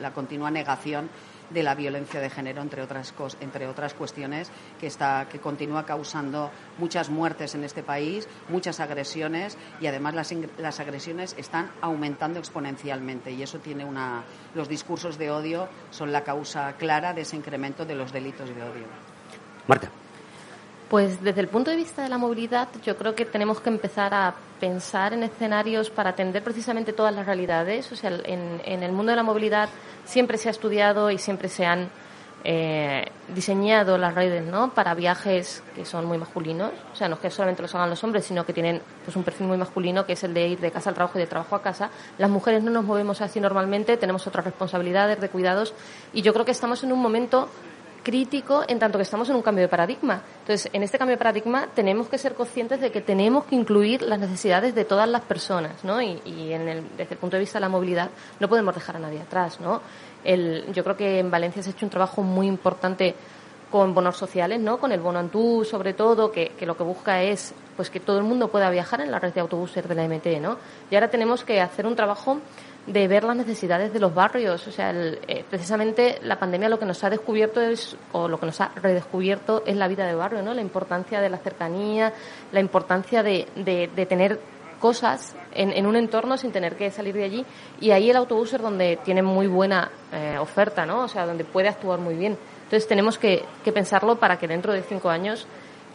la 0.00 0.12
continua 0.12 0.50
negación 0.50 1.08
de 1.50 1.62
la 1.62 1.74
violencia 1.74 2.20
de 2.20 2.30
género, 2.30 2.62
entre 2.62 2.82
otras, 2.82 3.14
entre 3.40 3.66
otras 3.66 3.94
cuestiones, 3.94 4.50
que, 4.80 4.86
está, 4.86 5.28
que 5.30 5.38
continúa 5.38 5.86
causando 5.86 6.50
muchas 6.78 7.08
muertes 7.08 7.54
en 7.54 7.64
este 7.64 7.82
país, 7.82 8.28
muchas 8.48 8.80
agresiones 8.80 9.56
y 9.80 9.86
además 9.86 10.14
las, 10.14 10.34
las 10.58 10.80
agresiones 10.80 11.34
están 11.38 11.70
aumentando 11.80 12.38
exponencialmente 12.38 13.30
y 13.32 13.42
eso 13.42 13.58
tiene 13.58 13.84
una. 13.84 14.24
Los 14.54 14.68
discursos 14.68 15.18
de 15.18 15.30
odio 15.30 15.45
son 15.90 16.12
la 16.12 16.22
causa 16.22 16.72
clara 16.74 17.12
de 17.12 17.22
ese 17.22 17.36
incremento 17.36 17.84
de 17.84 17.94
los 17.94 18.12
delitos 18.12 18.48
de 18.48 18.62
odio. 18.62 18.86
Marta. 19.66 19.88
Pues 20.88 21.20
desde 21.22 21.40
el 21.40 21.48
punto 21.48 21.70
de 21.70 21.76
vista 21.76 22.02
de 22.02 22.08
la 22.08 22.16
movilidad, 22.16 22.68
yo 22.84 22.96
creo 22.96 23.14
que 23.14 23.24
tenemos 23.24 23.60
que 23.60 23.70
empezar 23.70 24.14
a 24.14 24.34
pensar 24.60 25.12
en 25.12 25.24
escenarios 25.24 25.90
para 25.90 26.10
atender 26.10 26.44
precisamente 26.44 26.92
todas 26.92 27.12
las 27.12 27.26
realidades. 27.26 27.90
O 27.90 27.96
sea, 27.96 28.10
en, 28.24 28.60
en 28.64 28.82
el 28.84 28.92
mundo 28.92 29.10
de 29.10 29.16
la 29.16 29.24
movilidad 29.24 29.68
siempre 30.04 30.38
se 30.38 30.48
ha 30.48 30.52
estudiado 30.52 31.10
y 31.10 31.18
siempre 31.18 31.48
se 31.48 31.66
han 31.66 31.88
eh, 32.44 33.04
diseñado 33.34 33.98
las 33.98 34.14
redes 34.14 34.44
¿no? 34.44 34.70
para 34.70 34.94
viajes 34.94 35.62
que 35.74 35.84
son 35.84 36.04
muy 36.04 36.16
masculinos, 36.16 36.70
o 36.92 36.94
sea, 36.94 37.08
no 37.08 37.16
es 37.16 37.20
que 37.20 37.30
solamente 37.30 37.62
los 37.62 37.74
hagan 37.74 37.90
los 37.90 38.02
hombres, 38.04 38.24
sino 38.24 38.46
que 38.46 38.52
tienen 38.52 38.80
pues, 39.04 39.16
un 39.16 39.24
perfil 39.24 39.48
muy 39.48 39.56
masculino, 39.56 40.06
que 40.06 40.12
es 40.12 40.24
el 40.24 40.32
de 40.32 40.48
ir 40.48 40.60
de 40.60 40.70
casa 40.70 40.90
al 40.90 40.94
trabajo 40.94 41.18
y 41.18 41.22
de 41.22 41.26
trabajo 41.26 41.56
a 41.56 41.62
casa. 41.62 41.90
Las 42.18 42.30
mujeres 42.30 42.62
no 42.62 42.70
nos 42.70 42.84
movemos 42.84 43.20
así 43.20 43.40
normalmente, 43.40 43.96
tenemos 43.96 44.26
otras 44.26 44.44
responsabilidades 44.44 45.20
de 45.20 45.28
cuidados 45.28 45.74
y 46.12 46.22
yo 46.22 46.32
creo 46.32 46.44
que 46.44 46.52
estamos 46.52 46.84
en 46.84 46.92
un 46.92 47.00
momento 47.00 47.48
crítico 48.06 48.62
en 48.68 48.78
tanto 48.78 48.98
que 48.98 49.02
estamos 49.02 49.28
en 49.30 49.34
un 49.34 49.42
cambio 49.42 49.62
de 49.62 49.68
paradigma. 49.68 50.22
Entonces, 50.42 50.70
en 50.72 50.84
este 50.84 50.96
cambio 50.96 51.14
de 51.14 51.18
paradigma 51.18 51.66
tenemos 51.74 52.08
que 52.08 52.18
ser 52.18 52.34
conscientes 52.34 52.80
de 52.80 52.92
que 52.92 53.00
tenemos 53.00 53.46
que 53.46 53.56
incluir 53.56 54.02
las 54.02 54.20
necesidades 54.20 54.76
de 54.76 54.84
todas 54.84 55.08
las 55.08 55.22
personas, 55.22 55.82
¿no? 55.82 56.00
Y, 56.00 56.52
en 56.52 56.68
el, 56.68 56.84
desde 56.96 57.14
el 57.14 57.18
punto 57.18 57.34
de 57.34 57.40
vista 57.40 57.58
de 57.58 57.62
la 57.62 57.68
movilidad 57.68 58.10
no 58.38 58.48
podemos 58.48 58.76
dejar 58.76 58.94
a 58.94 58.98
nadie 59.00 59.20
atrás, 59.20 59.58
¿no? 59.58 59.82
El, 60.26 60.72
yo 60.72 60.82
creo 60.82 60.96
que 60.96 61.18
en 61.20 61.30
Valencia 61.30 61.62
se 61.62 61.70
ha 61.70 61.72
hecho 61.72 61.86
un 61.86 61.90
trabajo 61.90 62.22
muy 62.22 62.46
importante 62.46 63.14
con 63.70 63.94
bonos 63.94 64.16
sociales, 64.16 64.60
¿no? 64.60 64.78
Con 64.78 64.92
el 64.92 65.00
bono 65.00 65.18
Antú, 65.18 65.64
sobre 65.64 65.92
todo, 65.92 66.30
que, 66.30 66.50
que, 66.58 66.66
lo 66.66 66.76
que 66.76 66.84
busca 66.84 67.22
es 67.22 67.54
pues 67.76 67.90
que 67.90 68.00
todo 68.00 68.18
el 68.18 68.24
mundo 68.24 68.48
pueda 68.48 68.70
viajar 68.70 69.00
en 69.00 69.10
la 69.10 69.18
red 69.18 69.32
de 69.32 69.40
autobuses 69.40 69.86
de 69.86 69.94
la 69.94 70.06
MT, 70.08 70.40
¿no? 70.40 70.58
Y 70.90 70.94
ahora 70.94 71.10
tenemos 71.10 71.44
que 71.44 71.60
hacer 71.60 71.86
un 71.86 71.96
trabajo 71.96 72.40
de 72.86 73.08
ver 73.08 73.24
las 73.24 73.36
necesidades 73.36 73.92
de 73.92 74.00
los 74.00 74.14
barrios. 74.14 74.66
O 74.66 74.72
sea, 74.72 74.92
eh, 74.94 75.44
precisamente 75.48 76.18
la 76.22 76.38
pandemia 76.38 76.68
lo 76.68 76.78
que 76.78 76.84
nos 76.84 77.02
ha 77.04 77.10
descubierto 77.10 77.60
es, 77.60 77.96
o 78.12 78.28
lo 78.28 78.38
que 78.38 78.46
nos 78.46 78.60
ha 78.60 78.70
redescubierto 78.76 79.62
es 79.66 79.76
la 79.76 79.88
vida 79.88 80.06
de 80.06 80.14
barrio, 80.14 80.42
¿no? 80.42 80.54
La 80.54 80.60
importancia 80.60 81.20
de 81.20 81.28
la 81.28 81.38
cercanía, 81.38 82.12
la 82.52 82.60
importancia 82.60 83.22
de, 83.22 83.48
de, 83.56 84.06
tener 84.06 84.40
cosas 84.80 85.34
en, 85.52 85.86
un 85.86 85.96
entorno 85.96 86.36
sin 86.36 86.52
tener 86.52 86.76
que 86.76 86.90
salir 86.90 87.14
de 87.14 87.24
allí. 87.24 87.46
Y 87.80 87.90
ahí 87.90 88.10
el 88.10 88.16
autobús 88.16 88.52
es 88.52 88.60
donde 88.60 88.98
tiene 89.04 89.22
muy 89.22 89.46
buena 89.46 89.90
eh, 90.12 90.36
oferta, 90.38 90.86
¿no? 90.86 91.04
O 91.04 91.08
sea, 91.08 91.26
donde 91.26 91.44
puede 91.44 91.68
actuar 91.68 91.98
muy 91.98 92.14
bien. 92.14 92.36
Entonces 92.64 92.86
tenemos 92.88 93.18
que, 93.18 93.44
que 93.64 93.72
pensarlo 93.72 94.16
para 94.16 94.38
que 94.38 94.48
dentro 94.48 94.72
de 94.72 94.82
cinco 94.82 95.08
años 95.08 95.46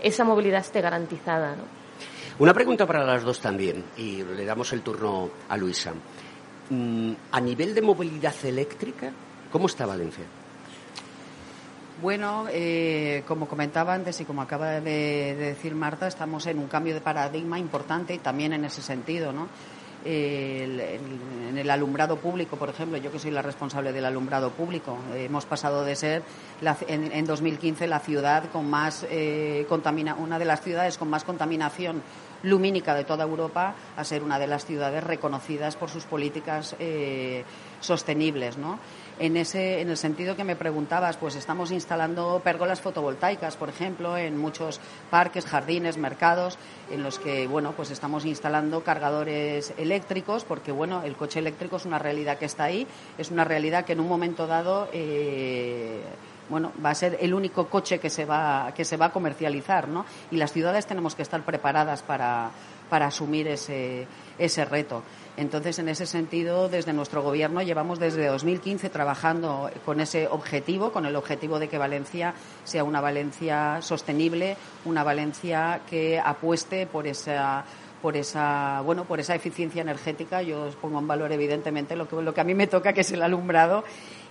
esa 0.01 0.23
movilidad 0.23 0.61
esté 0.61 0.81
garantizada, 0.81 1.55
¿no? 1.55 1.81
Una 2.39 2.53
pregunta 2.53 2.87
para 2.87 3.05
las 3.05 3.23
dos 3.23 3.39
también, 3.39 3.83
y 3.97 4.23
le 4.23 4.45
damos 4.45 4.73
el 4.73 4.81
turno 4.81 5.29
a 5.47 5.57
Luisa. 5.57 5.93
Mm, 6.69 7.11
a 7.31 7.41
nivel 7.41 7.75
de 7.75 7.81
movilidad 7.81 8.33
eléctrica, 8.43 9.11
¿cómo 9.51 9.67
está 9.67 9.85
Valencia? 9.85 10.23
Bueno, 12.01 12.47
eh, 12.49 13.21
como 13.27 13.47
comentaba 13.47 13.93
antes 13.93 14.19
y 14.21 14.25
como 14.25 14.41
acaba 14.41 14.79
de, 14.79 15.35
decir 15.35 15.75
Marta, 15.75 16.07
estamos 16.07 16.47
en 16.47 16.57
un 16.57 16.67
cambio 16.67 16.95
de 16.95 17.01
paradigma 17.01 17.59
importante 17.59 18.17
también 18.17 18.53
en 18.53 18.65
ese 18.65 18.81
sentido, 18.81 19.31
¿no? 19.31 19.47
en 20.03 21.55
el 21.59 21.69
alumbrado 21.69 22.17
público, 22.17 22.57
por 22.57 22.69
ejemplo, 22.69 22.97
yo 22.97 23.11
que 23.11 23.19
soy 23.19 23.29
la 23.29 23.43
responsable 23.43 23.93
del 23.93 24.05
alumbrado 24.05 24.49
público, 24.49 24.97
hemos 25.13 25.45
pasado 25.45 25.85
de 25.85 25.95
ser 25.95 26.23
en, 26.87 27.23
2015 27.27 27.85
la 27.85 27.99
ciudad 27.99 28.45
con 28.51 28.67
más 28.67 29.05
eh, 29.11 29.67
contamina, 29.69 30.15
una 30.15 30.39
de 30.39 30.45
las 30.45 30.61
ciudades 30.61 30.97
con 30.97 31.07
más 31.07 31.23
contaminación 31.23 32.01
lumínica 32.41 32.95
de 32.95 33.03
toda 33.03 33.25
Europa 33.25 33.75
a 33.95 34.03
ser 34.03 34.23
una 34.23 34.39
de 34.39 34.47
las 34.47 34.65
ciudades 34.65 35.03
reconocidas 35.03 35.75
por 35.75 35.91
sus 35.91 36.05
políticas 36.05 36.75
eh, 36.79 37.43
sostenibles, 37.79 38.57
¿no? 38.57 38.79
En, 39.21 39.37
ese, 39.37 39.81
en 39.81 39.91
el 39.91 39.97
sentido 39.97 40.35
que 40.35 40.43
me 40.43 40.55
preguntabas, 40.55 41.15
pues 41.15 41.35
estamos 41.35 41.69
instalando 41.69 42.41
pérgolas 42.43 42.81
fotovoltaicas, 42.81 43.55
por 43.55 43.69
ejemplo, 43.69 44.17
en 44.17 44.35
muchos 44.35 44.79
parques, 45.11 45.45
jardines, 45.45 45.97
mercados, 45.97 46.57
en 46.89 47.03
los 47.03 47.19
que, 47.19 47.45
bueno, 47.45 47.73
pues 47.73 47.91
estamos 47.91 48.25
instalando 48.25 48.83
cargadores 48.83 49.75
eléctricos, 49.77 50.43
porque, 50.43 50.71
bueno, 50.71 51.03
el 51.03 51.15
coche 51.15 51.37
eléctrico 51.37 51.75
es 51.75 51.85
una 51.85 51.99
realidad 51.99 52.39
que 52.39 52.45
está 52.45 52.63
ahí, 52.63 52.87
es 53.19 53.29
una 53.29 53.43
realidad 53.43 53.85
que 53.85 53.93
en 53.93 53.99
un 53.99 54.07
momento 54.07 54.47
dado 54.47 54.89
eh, 54.91 56.01
bueno, 56.49 56.71
va 56.83 56.89
a 56.89 56.95
ser 56.95 57.19
el 57.21 57.35
único 57.35 57.67
coche 57.67 57.99
que 57.99 58.09
se 58.09 58.25
va, 58.25 58.73
que 58.75 58.85
se 58.85 58.97
va 58.97 59.05
a 59.05 59.11
comercializar, 59.11 59.87
¿no? 59.87 60.03
Y 60.31 60.37
las 60.37 60.51
ciudades 60.51 60.87
tenemos 60.87 61.13
que 61.13 61.21
estar 61.21 61.43
preparadas 61.43 62.01
para, 62.01 62.49
para 62.89 63.05
asumir 63.05 63.47
ese, 63.47 64.05
ese 64.37 64.65
reto. 64.65 65.03
Entonces, 65.37 65.79
en 65.79 65.89
ese 65.89 66.05
sentido, 66.05 66.69
desde 66.69 66.93
nuestro 66.93 67.23
Gobierno 67.23 67.61
llevamos 67.61 67.99
desde 67.99 68.27
2015 68.27 68.89
trabajando 68.89 69.69
con 69.85 70.01
ese 70.01 70.27
objetivo, 70.27 70.91
con 70.91 71.05
el 71.05 71.15
objetivo 71.15 71.57
de 71.57 71.69
que 71.69 71.77
Valencia 71.77 72.33
sea 72.63 72.83
una 72.83 73.01
Valencia 73.01 73.81
sostenible, 73.81 74.57
una 74.85 75.03
Valencia 75.03 75.81
que 75.89 76.19
apueste 76.19 76.85
por 76.85 77.07
esa 77.07 77.63
por 78.01 78.17
esa 78.17 78.81
bueno 78.83 79.05
por 79.05 79.19
esa 79.19 79.35
eficiencia 79.35 79.81
energética. 79.81 80.41
Yo 80.41 80.63
os 80.63 80.75
pongo 80.75 80.99
en 80.99 81.07
valor 81.07 81.31
evidentemente 81.31 81.95
lo 81.95 82.07
que 82.07 82.21
lo 82.21 82.33
que 82.33 82.41
a 82.41 82.43
mí 82.43 82.53
me 82.53 82.67
toca 82.67 82.93
que 82.93 83.01
es 83.01 83.11
el 83.11 83.21
alumbrado. 83.21 83.83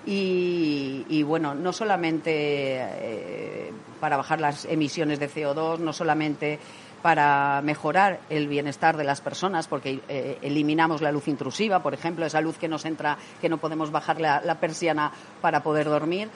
Y, 0.07 1.23
bueno, 1.25 1.55
no 1.55 1.73
solamente 1.75 2.31
eh, 2.33 3.71
para 4.01 4.17
bajar 4.17 4.41
las 4.41 4.65
emisiones 4.65 5.21
de 5.21 5.29
CO2, 5.29 5.79
no 5.79 5.93
solamente 5.93 6.59
para 7.03 7.61
mejorar 7.63 8.21
el 8.29 8.49
bienestar 8.49 8.97
de 8.97 9.05
las 9.05 9.21
personas, 9.21 9.69
porque 9.69 10.01
eh, 10.09 10.39
eliminamos 10.43 11.01
la 11.01 11.13
luz 11.13 11.29
intrusiva, 11.29 11.83
por 11.83 11.95
ejemplo, 11.95 12.27
esa 12.27 12.41
luz 12.41 12.59
que 12.59 12.69
nos 12.69 12.85
entra, 12.85 13.19
que 13.41 13.49
no 13.49 13.59
podemos 13.59 13.91
bajar 13.91 14.21
la, 14.21 14.41
la 14.45 14.61
persiana 14.61 15.13
para 15.41 15.63
poder 15.63 15.89
dormir, 15.89 16.29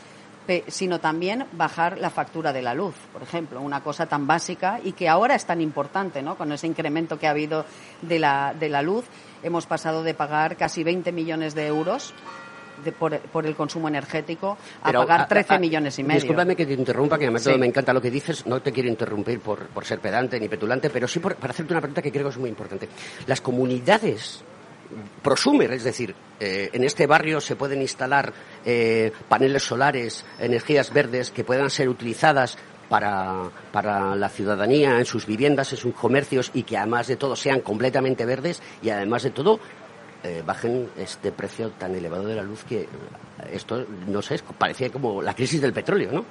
sino 0.69 1.01
también 1.01 1.47
bajar 1.53 1.99
la 1.99 2.11
factura 2.11 2.53
de 2.53 2.61
la 2.61 2.75
luz, 2.75 2.95
por 3.13 3.23
ejemplo, 3.23 3.61
una 3.61 3.83
cosa 3.83 4.07
tan 4.07 4.27
básica 4.27 4.79
y 4.83 4.93
que 4.93 5.09
ahora 5.09 5.35
es 5.35 5.47
tan 5.47 5.61
importante, 5.61 6.23
¿no? 6.23 6.37
Con 6.37 6.53
ese 6.53 6.67
incremento 6.67 7.19
que 7.19 7.27
ha 7.27 7.31
habido 7.31 7.65
de 8.03 8.19
la, 8.19 8.53
de 8.53 8.69
la 8.69 8.83
luz, 8.83 9.07
hemos 9.43 9.67
pasado 9.67 10.03
de 10.03 10.13
pagar 10.13 10.57
casi 10.57 10.85
20 10.85 11.13
millones 11.13 11.55
de 11.55 11.67
euros 11.67 12.13
por, 12.99 13.47
el 13.47 13.55
consumo 13.55 13.89
energético 13.89 14.57
a 14.83 14.93
pagar 14.93 15.29
13 15.29 15.59
millones 15.59 15.99
y 15.99 16.03
medio. 16.03 16.21
Discúlpame 16.21 16.57
que 16.57 16.67
te 16.67 16.75
interrumpa, 16.75 17.19
que 17.19 17.25
además 17.25 17.47
me 17.59 17.67
encanta 17.67 17.93
lo 17.93 18.01
que 18.01 18.11
dices. 18.11 18.47
No 18.47 18.61
te 18.61 18.73
quiero 18.73 18.89
interrumpir 18.89 19.41
por, 19.41 19.67
por 19.67 19.85
ser 19.85 20.01
pedante 20.01 20.39
ni 20.41 20.49
petulante, 20.49 20.91
pero 20.91 21.09
sí 21.09 21.19
para 21.21 21.37
hacerte 21.37 21.73
una 21.73 21.81
pregunta 21.81 22.03
que 22.03 22.13
creo 22.13 22.25
que 22.25 22.31
es 22.31 22.39
muy 22.39 22.51
importante. 22.51 22.89
Las 23.27 23.41
comunidades 23.41 24.45
prosumer, 25.23 25.73
es 25.73 25.85
decir, 25.85 26.15
eh, 26.41 26.71
en 26.73 26.85
este 26.85 27.07
barrio 27.07 27.41
se 27.41 27.57
pueden 27.57 27.81
instalar 27.81 28.33
eh, 28.65 29.13
paneles 29.29 29.63
solares, 29.63 30.25
energías 30.39 30.93
verdes 30.93 31.31
que 31.31 31.45
puedan 31.45 31.71
ser 31.71 31.89
utilizadas 31.89 32.59
para, 32.89 33.51
para, 33.73 34.15
la 34.15 34.29
ciudadanía 34.29 34.99
en 34.99 35.07
sus 35.07 35.27
viviendas, 35.27 35.73
en 35.73 35.79
sus 35.79 35.95
comercios 35.95 36.51
y 36.53 36.65
que 36.65 36.77
además 36.77 37.07
de 37.07 37.17
todo 37.17 37.35
sean 37.35 37.61
completamente 37.61 38.27
verdes 38.27 38.63
y 38.83 38.91
además 38.91 39.23
de 39.23 39.31
todo 39.31 39.59
eh, 40.25 40.43
bajen 40.45 40.89
este 40.97 41.31
precio 41.33 41.71
tan 41.71 41.95
elevado 41.95 42.27
de 42.27 42.35
la 42.35 42.43
luz 42.43 42.65
que 42.65 42.89
esto, 43.53 43.85
no 44.07 44.23
sé, 44.23 44.41
parecía 44.59 44.91
como 44.91 45.23
la 45.23 45.35
crisis 45.35 45.61
del 45.61 45.73
petróleo, 45.73 46.11
¿no? 46.11 46.25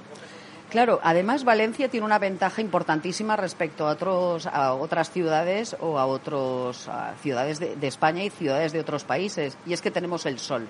Claro, 0.69 0.99
además 1.03 1.43
Valencia 1.43 1.87
tiene 1.87 2.05
una 2.05 2.17
ventaja 2.17 2.59
importantísima 2.59 3.35
respecto 3.35 3.87
a, 3.87 3.91
otros, 3.91 4.47
a 4.47 4.73
otras 4.73 5.11
ciudades 5.11 5.77
o 5.79 5.99
a 5.99 6.07
otras 6.07 6.89
ciudades 7.21 7.59
de, 7.59 7.75
de 7.75 7.87
España 7.87 8.23
y 8.23 8.31
ciudades 8.31 8.71
de 8.71 8.79
otros 8.79 9.03
países, 9.03 9.55
y 9.67 9.73
es 9.73 9.81
que 9.81 9.91
tenemos 9.91 10.25
el 10.25 10.39
sol. 10.39 10.67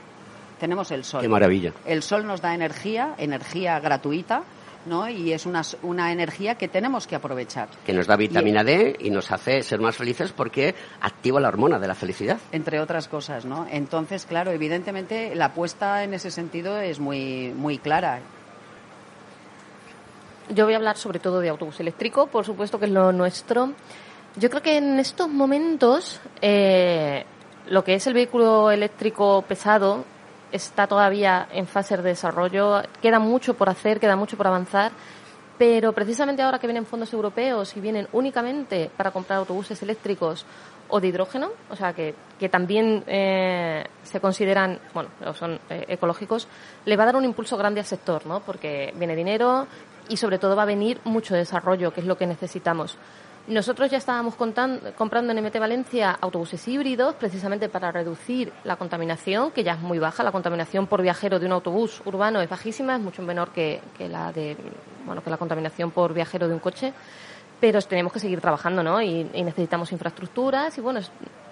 Tenemos 0.60 0.92
el 0.92 1.06
sol. 1.06 1.22
Qué 1.22 1.30
maravilla. 1.30 1.72
El 1.86 2.04
sol 2.04 2.28
nos 2.28 2.42
da 2.42 2.54
energía, 2.54 3.16
energía 3.18 3.80
gratuita, 3.80 4.44
¿no? 4.86 5.10
Y 5.10 5.34
es 5.34 5.46
una, 5.46 5.62
una 5.82 6.12
energía 6.12 6.56
que 6.56 6.68
tenemos 6.68 7.08
que 7.08 7.16
aprovechar. 7.16 7.70
Que 7.86 7.94
nos 7.94 8.08
da 8.08 8.16
vitamina 8.16 8.64
D 8.64 8.96
y 9.00 9.10
nos 9.10 9.32
hace 9.32 9.62
ser 9.64 9.80
más 9.80 9.96
felices 9.96 10.32
porque 10.32 10.76
activa 11.02 11.40
la 11.40 11.48
hormona 11.48 11.80
de 11.80 11.88
la 11.88 11.96
felicidad. 11.96 12.38
Entre 12.52 12.80
otras 12.80 13.08
cosas, 13.08 13.46
¿no? 13.46 13.68
Entonces, 13.70 14.26
claro, 14.26 14.52
evidentemente 14.52 15.36
la 15.36 15.46
apuesta 15.46 16.04
en 16.04 16.14
ese 16.14 16.32
sentido 16.32 16.80
es 16.80 17.00
muy, 17.00 17.54
muy 17.56 17.78
clara. 17.78 18.20
Yo 20.50 20.66
voy 20.66 20.74
a 20.74 20.78
hablar 20.78 20.98
sobre 20.98 21.20
todo 21.20 21.40
de 21.40 21.50
autobús 21.50 21.80
eléctrico, 21.80 22.28
por 22.28 22.46
supuesto 22.46 22.80
que 22.80 22.86
es 22.86 22.92
lo 22.92 23.12
nuestro. 23.12 23.72
Yo 24.36 24.50
creo 24.50 24.62
que 24.62 24.78
en 24.78 25.00
estos 25.00 25.30
momentos 25.30 26.20
eh, 26.42 27.24
lo 27.68 27.84
que 27.84 27.96
es 27.96 28.08
el 28.08 28.14
vehículo 28.14 28.72
eléctrico 28.72 29.44
pesado 29.44 30.06
está 30.54 30.88
todavía 30.88 31.48
en 31.52 31.68
fase 31.68 31.98
de 31.98 32.04
desarrollo. 32.04 32.84
Queda 33.02 33.20
mucho 33.20 33.56
por 33.56 33.70
hacer, 33.70 34.00
queda 34.00 34.16
mucho 34.16 34.38
por 34.38 34.48
avanzar. 34.48 34.92
Pero 35.58 35.94
precisamente 35.94 36.42
ahora 36.42 36.60
que 36.60 36.68
vienen 36.68 36.86
fondos 36.86 37.12
europeos 37.14 37.76
y 37.76 37.80
vienen 37.80 38.08
únicamente 38.14 38.90
para 38.96 39.12
comprar 39.12 39.40
autobuses 39.40 39.82
eléctricos 39.84 40.46
o 40.90 41.00
de 41.00 41.08
hidrógeno, 41.08 41.50
o 41.70 41.76
sea, 41.76 41.94
que, 41.94 42.14
que 42.40 42.50
también 42.50 43.04
eh, 43.08 43.84
se 44.04 44.20
consideran, 44.20 44.80
bueno, 44.94 45.10
son 45.34 45.60
eh, 45.70 45.86
ecológicos, 45.88 46.48
le 46.86 46.96
va 46.96 47.04
a 47.04 47.06
dar 47.08 47.16
un 47.16 47.26
impulso 47.26 47.58
grande 47.58 47.80
al 47.80 47.86
sector, 47.86 48.26
¿no? 48.26 48.42
Porque 48.42 48.94
viene 48.96 49.16
dinero 49.16 49.68
y 50.10 50.18
sobre 50.18 50.40
todo 50.40 50.56
va 50.56 50.64
a 50.64 50.66
venir 50.66 51.00
mucho 51.04 51.36
desarrollo, 51.36 51.94
que 51.94 52.02
es 52.02 52.08
lo 52.08 52.18
que 52.18 52.28
necesitamos. 52.28 52.98
Nosotros 53.48 53.92
ya 53.92 53.98
estábamos 53.98 54.36
comprando 54.36 55.34
en 55.34 55.44
MT 55.44 55.60
Valencia 55.60 56.18
autobuses 56.22 56.66
híbridos 56.66 57.16
precisamente 57.16 57.68
para 57.68 57.92
reducir 57.92 58.54
la 58.64 58.78
contaminación, 58.78 59.52
que 59.52 59.66
ya 59.66 59.74
es 59.74 59.82
muy 59.82 60.00
baja. 60.00 60.24
La 60.24 60.32
contaminación 60.32 60.88
por 60.88 61.02
viajero 61.02 61.40
de 61.40 61.48
un 61.48 61.52
autobús 61.52 62.02
urbano 62.06 62.40
es 62.40 62.50
bajísima, 62.50 62.96
es 62.96 63.02
mucho 63.02 63.22
menor 63.22 63.50
que, 63.50 63.82
que 63.98 64.08
la 64.08 64.32
de 64.32 64.56
bueno 65.06 65.22
que 65.22 65.30
la 65.30 65.36
contaminación 65.36 65.92
por 65.92 66.14
viajero 66.14 66.48
de 66.48 66.54
un 66.54 66.62
coche 66.62 66.94
pero 67.64 67.82
tenemos 67.82 68.12
que 68.12 68.20
seguir 68.20 68.42
trabajando, 68.42 68.84
¿no? 68.84 69.02
Y, 69.02 69.24
necesitamos 69.24 69.90
infraestructuras 69.94 70.78
y 70.78 70.82
bueno, 70.82 71.00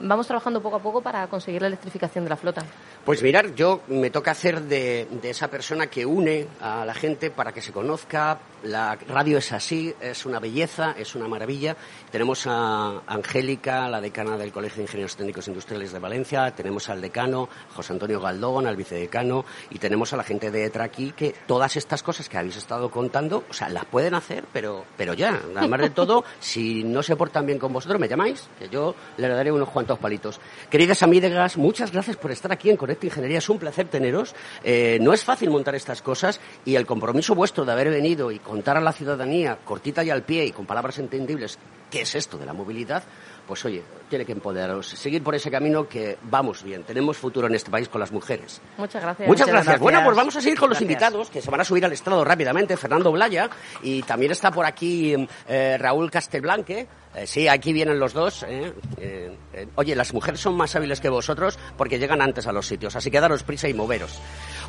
vamos 0.01 0.27
trabajando 0.27 0.61
poco 0.61 0.75
a 0.75 0.79
poco 0.79 1.01
para 1.01 1.25
conseguir 1.27 1.61
la 1.61 1.69
electrificación 1.69 2.25
de 2.25 2.29
la 2.29 2.35
flota. 2.35 2.65
Pues 3.05 3.23
mirar, 3.23 3.55
yo 3.55 3.79
me 3.87 4.09
toca 4.09 4.31
hacer 4.31 4.61
de, 4.63 5.07
de, 5.09 5.29
esa 5.29 5.47
persona 5.47 5.87
que 5.87 6.05
une 6.05 6.47
a 6.59 6.83
la 6.83 6.93
gente 6.93 7.31
para 7.31 7.53
que 7.53 7.61
se 7.61 7.71
conozca. 7.71 8.39
La 8.63 8.95
radio 9.07 9.39
es 9.39 9.51
así, 9.53 9.95
es 10.01 10.25
una 10.25 10.39
belleza, 10.39 10.93
es 10.97 11.15
una 11.15 11.27
maravilla. 11.27 11.75
Tenemos 12.11 12.45
a 12.45 13.01
Angélica, 13.07 13.87
la 13.89 14.01
decana 14.01 14.37
del 14.37 14.51
Colegio 14.51 14.77
de 14.77 14.83
Ingenieros 14.83 15.15
Técnicos 15.15 15.47
Industriales 15.47 15.93
de 15.93 15.99
Valencia, 15.99 16.51
tenemos 16.51 16.89
al 16.89 17.01
decano, 17.01 17.49
José 17.73 17.93
Antonio 17.93 18.19
Galdón, 18.19 18.67
al 18.67 18.75
vicedecano, 18.75 19.45
y 19.71 19.79
tenemos 19.79 20.13
a 20.13 20.17
la 20.17 20.23
gente 20.23 20.51
de 20.51 20.65
ETRA 20.65 20.83
aquí 20.83 21.11
que 21.15 21.33
todas 21.47 21.75
estas 21.75 22.03
cosas 22.03 22.29
que 22.29 22.37
habéis 22.37 22.57
estado 22.57 22.91
contando, 22.91 23.45
o 23.49 23.53
sea, 23.53 23.69
las 23.69 23.85
pueden 23.85 24.13
hacer, 24.13 24.43
pero, 24.53 24.85
pero 24.95 25.15
ya, 25.15 25.41
además 25.55 25.81
de 25.81 25.89
todo, 25.89 26.00
si 26.39 26.83
no 26.83 27.03
se 27.03 27.15
portan 27.15 27.45
bien 27.45 27.59
con 27.59 27.73
vosotros, 27.73 27.99
me 27.99 28.07
llamáis, 28.07 28.47
que 28.57 28.69
yo 28.69 28.95
le 29.17 29.27
daré 29.27 29.51
unos 29.51 29.69
cuantos 29.69 29.99
palitos. 29.99 30.39
Queridas 30.69 31.03
amigas, 31.03 31.57
muchas 31.57 31.91
gracias 31.91 32.17
por 32.17 32.31
estar 32.31 32.51
aquí 32.51 32.69
en 32.69 32.77
Conecta 32.77 33.05
Ingeniería, 33.05 33.37
es 33.39 33.49
un 33.49 33.59
placer 33.59 33.87
teneros. 33.87 34.33
Eh, 34.63 34.97
no 35.01 35.13
es 35.13 35.23
fácil 35.23 35.49
montar 35.49 35.75
estas 35.75 36.01
cosas 36.01 36.39
y 36.65 36.75
el 36.75 36.85
compromiso 36.85 37.35
vuestro 37.35 37.65
de 37.65 37.71
haber 37.71 37.89
venido 37.89 38.31
y 38.31 38.39
contar 38.39 38.77
a 38.77 38.81
la 38.81 38.93
ciudadanía, 38.93 39.57
cortita 39.63 40.03
y 40.03 40.09
al 40.09 40.23
pie 40.23 40.45
y 40.45 40.51
con 40.51 40.65
palabras 40.65 40.99
entendibles, 40.99 41.57
qué 41.89 42.01
es 42.01 42.15
esto 42.15 42.37
de 42.37 42.45
la 42.45 42.53
movilidad, 42.53 43.03
pues 43.47 43.63
oye, 43.65 43.83
tiene 44.09 44.25
que 44.25 44.31
empoderaros, 44.31 44.87
seguir 44.87 45.23
por 45.23 45.35
ese 45.35 45.49
camino 45.49 45.87
que 45.87 46.17
vamos 46.23 46.63
bien, 46.63 46.83
tenemos 46.83 47.17
futuro 47.17 47.47
en 47.47 47.55
este 47.55 47.71
país 47.71 47.89
con 47.89 47.99
las 47.99 48.11
mujeres. 48.11 48.61
Muchas 48.77 49.01
gracias. 49.01 49.27
Muchas, 49.27 49.47
gracias. 49.47 49.65
gracias. 49.65 49.81
Bueno, 49.81 50.01
pues 50.03 50.15
vamos 50.15 50.35
a 50.35 50.41
seguir 50.41 50.59
con 50.59 50.69
los 50.69 50.81
invitados 50.81 51.29
que 51.29 51.41
se 51.41 51.49
van 51.49 51.61
a 51.61 51.63
subir 51.63 51.85
al 51.85 51.93
estrado 51.93 52.23
rápidamente. 52.23 52.77
Fernando 52.77 53.11
Blaya 53.11 53.49
y 53.81 54.03
también 54.03 54.31
está 54.31 54.51
por 54.51 54.65
aquí 54.65 55.15
eh, 55.47 55.77
Raúl 55.79 56.11
Castelblanque. 56.11 56.87
Eh, 57.13 57.27
sí, 57.27 57.47
aquí 57.47 57.73
vienen 57.73 57.99
los 57.99 58.13
dos. 58.13 58.43
Eh, 58.43 58.73
eh, 58.97 59.67
oye, 59.75 59.95
las 59.95 60.13
mujeres 60.13 60.39
son 60.39 60.55
más 60.55 60.75
hábiles 60.75 61.01
que 61.01 61.09
vosotros 61.09 61.59
porque 61.77 61.99
llegan 61.99 62.21
antes 62.21 62.47
a 62.47 62.51
los 62.51 62.65
sitios, 62.65 62.95
así 62.95 63.11
que 63.11 63.19
daros 63.19 63.43
prisa 63.43 63.67
y 63.67 63.73
moveros. 63.73 64.19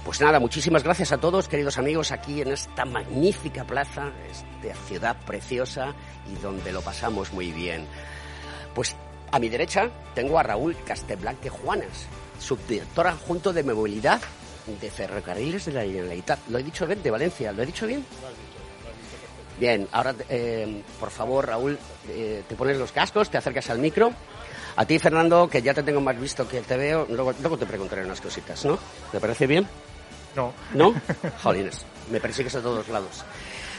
Pues 0.05 0.20
nada, 0.20 0.41
muchísimas 0.41 0.83
gracias 0.83 1.12
a 1.12 1.18
todos, 1.18 1.47
queridos 1.47 1.79
amigos, 1.79 2.11
aquí 2.11 2.43
en 2.43 2.49
esta 2.49 2.85
magnífica 2.85 3.64
plaza, 3.64 4.11
esta 4.29 4.75
ciudad 4.87 5.16
preciosa 5.25 5.95
y 6.33 6.43
donde 6.43 6.73
lo 6.73 6.81
pasamos 6.81 7.33
muy 7.33 7.53
bien. 7.53 7.87
Pues 8.75 8.97
a 9.31 9.39
mi 9.39 9.49
derecha 9.49 9.91
tengo 10.14 10.39
a 10.39 10.43
Raúl 10.43 10.77
Castelblanque 10.85 11.49
Juanas, 11.49 12.07
subdirector 12.39 13.07
adjunto 13.07 13.53
de 13.53 13.62
movilidad 13.62 14.20
de 14.81 14.91
Ferrocarriles 14.91 15.64
de 15.66 15.73
la 15.73 15.83
Generalitat. 15.83 16.39
Lo 16.49 16.59
he 16.59 16.62
dicho 16.62 16.87
bien, 16.87 17.03
de 17.03 17.11
Valencia, 17.11 17.53
¿lo 17.53 17.62
he 17.62 17.66
dicho 17.66 17.87
bien? 17.87 18.05
Bien, 19.59 19.87
ahora, 19.93 20.14
eh, 20.29 20.83
por 20.99 21.11
favor, 21.11 21.47
Raúl, 21.47 21.79
eh, 22.09 22.43
te 22.49 22.55
pones 22.57 22.77
los 22.79 22.93
cascos, 22.93 23.31
te 23.31 23.39
acercas 23.39 23.70
al 23.70 23.79
micro. 23.79 24.12
A 24.77 24.87
ti, 24.87 24.99
Fernando, 24.99 25.49
que 25.49 25.61
ya 25.61 25.75
te 25.75 25.83
tengo 25.83 26.01
más 26.01 26.18
visto 26.18 26.49
que 26.49 26.62
te 26.62 26.77
veo, 26.77 27.07
luego, 27.11 27.35
luego 27.41 27.59
te 27.59 27.66
preguntaré 27.66 28.05
unas 28.05 28.20
cositas, 28.20 28.64
¿no? 28.64 28.79
¿Te 29.11 29.20
parece 29.20 29.47
bien? 29.47 29.66
No. 30.35 30.53
¿No? 30.75 30.95
Jolines, 31.43 31.85
me 32.11 32.20
persigues 32.20 32.55
a 32.55 32.62
todos 32.62 32.89
lados. 32.89 33.25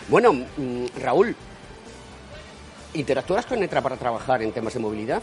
Bueno, 0.08 0.34
mmm, 0.34 0.86
Raúl, 1.02 1.36
¿interactúas 2.94 3.46
con 3.46 3.60
Netra 3.60 3.82
para 3.82 3.98
trabajar 3.98 4.42
en 4.42 4.52
temas 4.52 4.74
de 4.74 4.80
movilidad? 4.80 5.22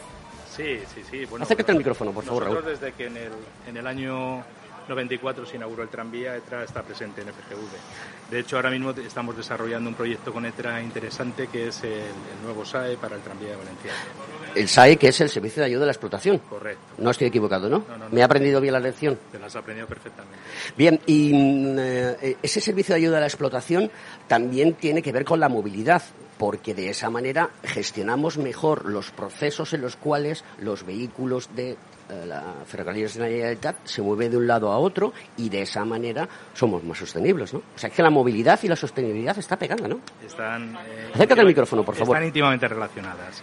Sí, 0.55 0.81
sí, 0.95 1.03
sí. 1.11 1.25
Bueno, 1.27 1.45
Acércate 1.45 1.73
al 1.73 1.79
micrófono, 1.79 2.13
por 2.13 2.25
favor, 2.25 2.45
Raúl. 2.45 2.65
desde 2.65 2.93
que 2.93 3.07
en 3.07 3.17
el, 3.17 3.33
en 3.69 3.77
el 3.77 3.87
año 3.87 4.43
94 4.91 5.47
se 5.47 5.57
inauguró 5.57 5.83
el 5.83 5.89
tranvía, 5.89 6.37
ETRA 6.37 6.65
está 6.65 6.83
presente 6.83 7.23
en 7.23 7.29
FGV. 7.29 8.31
De 8.31 8.41
hecho, 8.41 8.57
ahora 8.57 8.71
mismo 8.71 8.91
estamos 8.91 9.37
desarrollando 9.37 9.89
un 9.89 9.95
proyecto 9.95 10.33
con 10.33 10.45
ETRA 10.45 10.83
interesante 10.83 11.47
que 11.47 11.69
es 11.69 11.83
el, 11.85 11.93
el 11.93 12.43
nuevo 12.45 12.65
SAE 12.65 12.97
para 12.97 13.17
el 13.17 13.23
tranvía 13.23 13.51
de 13.51 13.57
Valencia. 13.57 13.93
El 14.55 14.69
SAE, 14.69 14.97
que 14.97 15.09
es 15.09 15.21
el 15.21 15.31
Servicio 15.31 15.63
de 15.63 15.67
Ayuda 15.67 15.85
a 15.85 15.87
la 15.87 15.93
Explotación. 15.93 16.39
Correcto. 16.39 16.83
No 16.99 17.11
estoy 17.11 17.29
equivocado, 17.29 17.69
¿no? 17.69 17.85
No, 17.89 17.97
no, 17.97 18.05
no. 18.05 18.11
¿Me 18.11 18.21
he 18.21 18.25
aprendido 18.25 18.61
bien 18.61 18.75
la 18.75 18.81
lección? 18.81 19.19
Te 19.31 19.39
la 19.39 19.47
has 19.47 19.57
aprendido 19.57 19.87
perfectamente. 19.87 20.39
Bien, 20.77 21.01
y 21.07 21.33
mm, 21.33 21.79
eh, 21.79 22.37
ese 22.43 22.61
servicio 22.61 22.95
de 22.95 23.01
ayuda 23.01 23.19
a 23.19 23.21
la 23.21 23.27
explotación 23.27 23.91
también 24.27 24.75
tiene 24.75 25.03
que 25.03 25.13
ver 25.13 25.25
con 25.25 25.39
la 25.39 25.49
movilidad, 25.49 26.03
porque 26.37 26.75
de 26.75 26.91
esa 26.91 27.11
manera 27.11 27.51
gestionamos 27.63 28.39
mejor 28.39 28.87
los 28.87 29.11
procesos 29.13 29.73
en 29.73 29.83
los 29.83 29.97
cuales 29.97 30.45
los 30.59 30.85
vehículos 30.85 31.55
de 31.55 31.77
la 32.27 32.43
Ferrocarriles 32.67 33.15
de 33.15 33.21
la 33.21 33.27
Generalitat 33.27 33.77
se 33.85 34.03
mueven 34.03 34.31
de 34.31 34.37
un 34.37 34.47
lado 34.47 34.71
a 34.71 34.79
otro 34.79 35.13
y 35.37 35.49
de 35.49 35.63
esa 35.63 35.85
manera 35.85 36.29
somos 36.55 36.83
más 36.85 36.99
sostenibles, 36.99 37.53
¿no? 37.53 37.61
O 37.61 37.79
sea, 37.79 37.91
que 37.91 38.03
la 38.03 38.11
movilidad 38.11 38.59
y 38.63 38.69
la 38.69 38.77
sostenibilidad 38.77 39.39
está 39.39 39.57
pegando, 39.57 39.89
¿no? 39.89 40.01
Están, 40.25 40.77
eh, 40.87 41.11
Acércate 41.15 41.41
al 41.41 41.47
micrófono, 41.47 41.85
por 41.85 41.95
favor. 41.95 42.17
Están 42.17 42.27
íntimamente 42.27 42.69
relacionadas. 42.69 43.43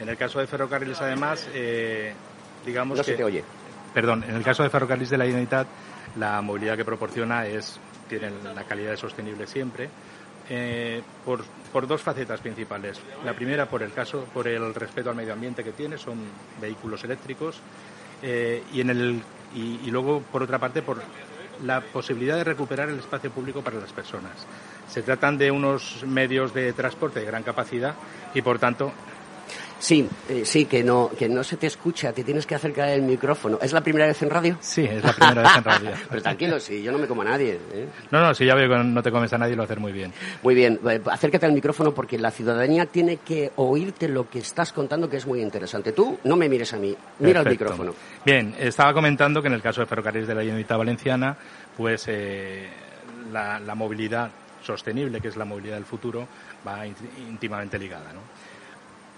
En 0.00 0.08
el 0.08 0.16
caso 0.16 0.40
de 0.40 0.46
Ferrocarriles, 0.46 1.00
además, 1.00 1.48
eh, 1.54 2.12
digamos 2.66 2.98
No 2.98 3.04
que... 3.04 3.10
se 3.12 3.16
te 3.16 3.24
oye. 3.24 3.44
Perdón, 3.94 4.24
en 4.26 4.34
el 4.34 4.42
caso 4.42 4.62
de 4.62 4.70
Ferrocarriles 4.70 5.10
de 5.10 5.18
la 5.18 5.24
Generalitat, 5.24 5.66
la 6.16 6.40
movilidad 6.40 6.76
que 6.76 6.84
proporciona 6.84 7.46
es 7.46 7.78
tiene 8.08 8.30
la 8.54 8.64
calidad 8.64 8.90
de 8.90 8.96
sostenible 8.96 9.46
siempre. 9.46 9.88
Eh, 10.48 11.00
por, 11.24 11.44
por, 11.72 11.86
dos 11.86 12.02
facetas 12.02 12.40
principales. 12.40 13.00
La 13.24 13.32
primera, 13.32 13.66
por 13.66 13.82
el 13.82 13.92
caso, 13.92 14.26
por 14.34 14.48
el 14.48 14.74
respeto 14.74 15.08
al 15.08 15.16
medio 15.16 15.32
ambiente 15.32 15.62
que 15.62 15.72
tiene, 15.72 15.96
son 15.96 16.18
vehículos 16.60 17.04
eléctricos, 17.04 17.60
eh, 18.22 18.62
y, 18.72 18.80
en 18.80 18.90
el, 18.90 19.22
y, 19.54 19.80
y, 19.84 19.90
luego, 19.90 20.22
por 20.32 20.42
otra 20.42 20.58
parte, 20.58 20.82
por 20.82 21.02
la 21.64 21.80
posibilidad 21.80 22.36
de 22.36 22.44
recuperar 22.44 22.88
el 22.88 22.98
espacio 22.98 23.30
público 23.30 23.62
para 23.62 23.78
las 23.78 23.92
personas. 23.92 24.32
Se 24.88 25.02
tratan 25.02 25.38
de 25.38 25.50
unos 25.50 26.04
medios 26.06 26.52
de 26.54 26.72
transporte 26.72 27.20
de 27.20 27.26
gran 27.26 27.42
capacidad 27.42 27.94
y, 28.34 28.42
por 28.42 28.58
tanto, 28.58 28.92
Sí, 29.82 30.08
eh, 30.28 30.42
sí, 30.44 30.66
que 30.66 30.84
no, 30.84 31.10
que 31.18 31.28
no 31.28 31.42
se 31.42 31.56
te 31.56 31.66
escucha, 31.66 32.12
te 32.12 32.22
tienes 32.22 32.46
que 32.46 32.54
acercar 32.54 32.90
el 32.90 33.02
micrófono. 33.02 33.58
¿Es 33.60 33.72
la 33.72 33.80
primera 33.80 34.06
vez 34.06 34.22
en 34.22 34.30
radio? 34.30 34.56
Sí, 34.60 34.82
es 34.84 35.02
la 35.02 35.12
primera 35.12 35.42
vez 35.42 35.56
en 35.56 35.64
radio. 35.64 35.90
Pero 36.08 36.22
tranquilo, 36.22 36.60
sí, 36.60 36.80
yo 36.84 36.92
no 36.92 36.98
me 36.98 37.08
como 37.08 37.22
a 37.22 37.24
nadie. 37.24 37.58
¿eh? 37.72 37.88
No, 38.12 38.20
no, 38.20 38.32
si 38.32 38.46
ya 38.46 38.54
veo 38.54 38.68
que 38.68 38.84
no 38.84 39.02
te 39.02 39.10
comes 39.10 39.32
a 39.32 39.38
nadie, 39.38 39.56
lo 39.56 39.64
hacer 39.64 39.80
muy 39.80 39.90
bien. 39.90 40.12
Muy 40.44 40.54
bien, 40.54 40.78
eh, 40.88 41.02
acércate 41.10 41.46
al 41.46 41.52
micrófono 41.52 41.92
porque 41.92 42.16
la 42.16 42.30
ciudadanía 42.30 42.86
tiene 42.86 43.16
que 43.16 43.50
oírte 43.56 44.06
lo 44.06 44.30
que 44.30 44.38
estás 44.38 44.72
contando, 44.72 45.10
que 45.10 45.16
es 45.16 45.26
muy 45.26 45.42
interesante. 45.42 45.90
Tú 45.90 46.16
no 46.22 46.36
me 46.36 46.48
mires 46.48 46.72
a 46.74 46.76
mí, 46.76 46.96
mira 47.18 47.40
el 47.40 47.48
micrófono. 47.48 47.92
Bien, 48.24 48.54
estaba 48.60 48.94
comentando 48.94 49.42
que 49.42 49.48
en 49.48 49.54
el 49.54 49.62
caso 49.62 49.80
de 49.80 49.88
Ferrocarriles 49.88 50.28
de 50.28 50.34
la 50.36 50.42
Generalitat 50.42 50.78
Valenciana, 50.78 51.36
pues 51.76 52.04
eh, 52.06 52.68
la, 53.32 53.58
la 53.58 53.74
movilidad 53.74 54.30
sostenible, 54.62 55.20
que 55.20 55.26
es 55.26 55.36
la 55.36 55.44
movilidad 55.44 55.74
del 55.74 55.86
futuro, 55.86 56.28
va 56.64 56.86
íntimamente 56.86 57.80
ligada, 57.80 58.12
¿no? 58.12 58.20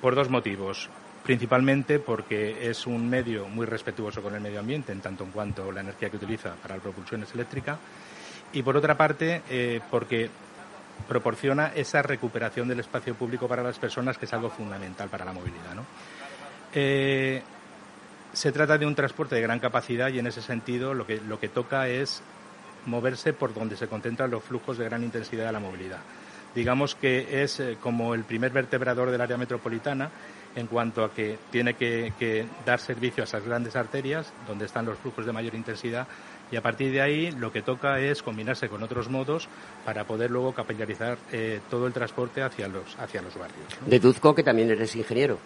Por 0.04 0.14
dos 0.14 0.28
motivos. 0.28 0.90
Principalmente 1.22 1.98
porque 1.98 2.68
es 2.68 2.86
un 2.86 3.08
medio 3.08 3.48
muy 3.48 3.64
respetuoso 3.64 4.20
con 4.20 4.34
el 4.34 4.42
medio 4.42 4.60
ambiente, 4.60 4.92
en 4.92 5.00
tanto 5.00 5.24
en 5.24 5.30
cuanto 5.30 5.72
la 5.72 5.80
energía 5.80 6.10
que 6.10 6.18
utiliza 6.18 6.52
para 6.56 6.76
la 6.76 6.82
propulsión 6.82 7.22
es 7.22 7.32
eléctrica. 7.32 7.78
Y 8.52 8.62
por 8.62 8.76
otra 8.76 8.98
parte, 8.98 9.40
eh, 9.48 9.80
porque 9.90 10.28
proporciona 11.08 11.72
esa 11.74 12.02
recuperación 12.02 12.68
del 12.68 12.80
espacio 12.80 13.14
público 13.14 13.48
para 13.48 13.62
las 13.62 13.78
personas, 13.78 14.18
que 14.18 14.26
es 14.26 14.32
algo 14.34 14.50
fundamental 14.50 15.08
para 15.08 15.24
la 15.24 15.32
movilidad. 15.32 15.74
¿no? 15.74 15.86
Eh, 16.74 17.42
se 18.34 18.52
trata 18.52 18.76
de 18.76 18.84
un 18.84 18.94
transporte 18.94 19.36
de 19.36 19.40
gran 19.40 19.58
capacidad 19.58 20.10
y 20.10 20.18
en 20.18 20.26
ese 20.26 20.42
sentido 20.42 20.92
lo 20.92 21.06
que, 21.06 21.18
lo 21.26 21.40
que 21.40 21.48
toca 21.48 21.88
es 21.88 22.22
moverse 22.84 23.32
por 23.32 23.54
donde 23.54 23.78
se 23.78 23.88
concentran 23.88 24.30
los 24.30 24.44
flujos 24.44 24.76
de 24.76 24.84
gran 24.84 25.02
intensidad 25.02 25.46
de 25.46 25.52
la 25.52 25.60
movilidad. 25.60 26.00
Digamos 26.54 26.94
que 26.94 27.42
es 27.42 27.60
eh, 27.60 27.76
como 27.80 28.14
el 28.14 28.24
primer 28.24 28.52
vertebrador 28.52 29.10
del 29.10 29.20
área 29.20 29.36
metropolitana 29.36 30.10
en 30.56 30.66
cuanto 30.66 31.04
a 31.04 31.12
que 31.12 31.36
tiene 31.50 31.74
que, 31.74 32.46
dar 32.64 32.78
servicio 32.78 33.22
a 33.22 33.24
esas 33.24 33.44
grandes 33.44 33.76
arterias 33.76 34.32
donde 34.46 34.66
están 34.66 34.86
los 34.86 34.98
flujos 34.98 35.26
de 35.26 35.32
mayor 35.32 35.54
intensidad 35.54 36.06
y 36.50 36.56
a 36.56 36.62
partir 36.62 36.92
de 36.92 37.00
ahí 37.00 37.32
lo 37.32 37.50
que 37.50 37.62
toca 37.62 37.98
es 37.98 38.22
combinarse 38.22 38.68
con 38.68 38.82
otros 38.82 39.08
modos 39.08 39.48
para 39.84 40.04
poder 40.04 40.30
luego 40.30 40.52
capilarizar 40.52 41.18
eh, 41.32 41.60
todo 41.70 41.86
el 41.86 41.92
transporte 41.92 42.42
hacia 42.42 42.68
los, 42.68 42.96
hacia 42.98 43.22
los 43.22 43.34
barrios. 43.36 43.66
Deduzco 43.86 44.34
que 44.34 44.42
también 44.42 44.70
eres 44.70 44.94
ingeniero. 44.94 45.38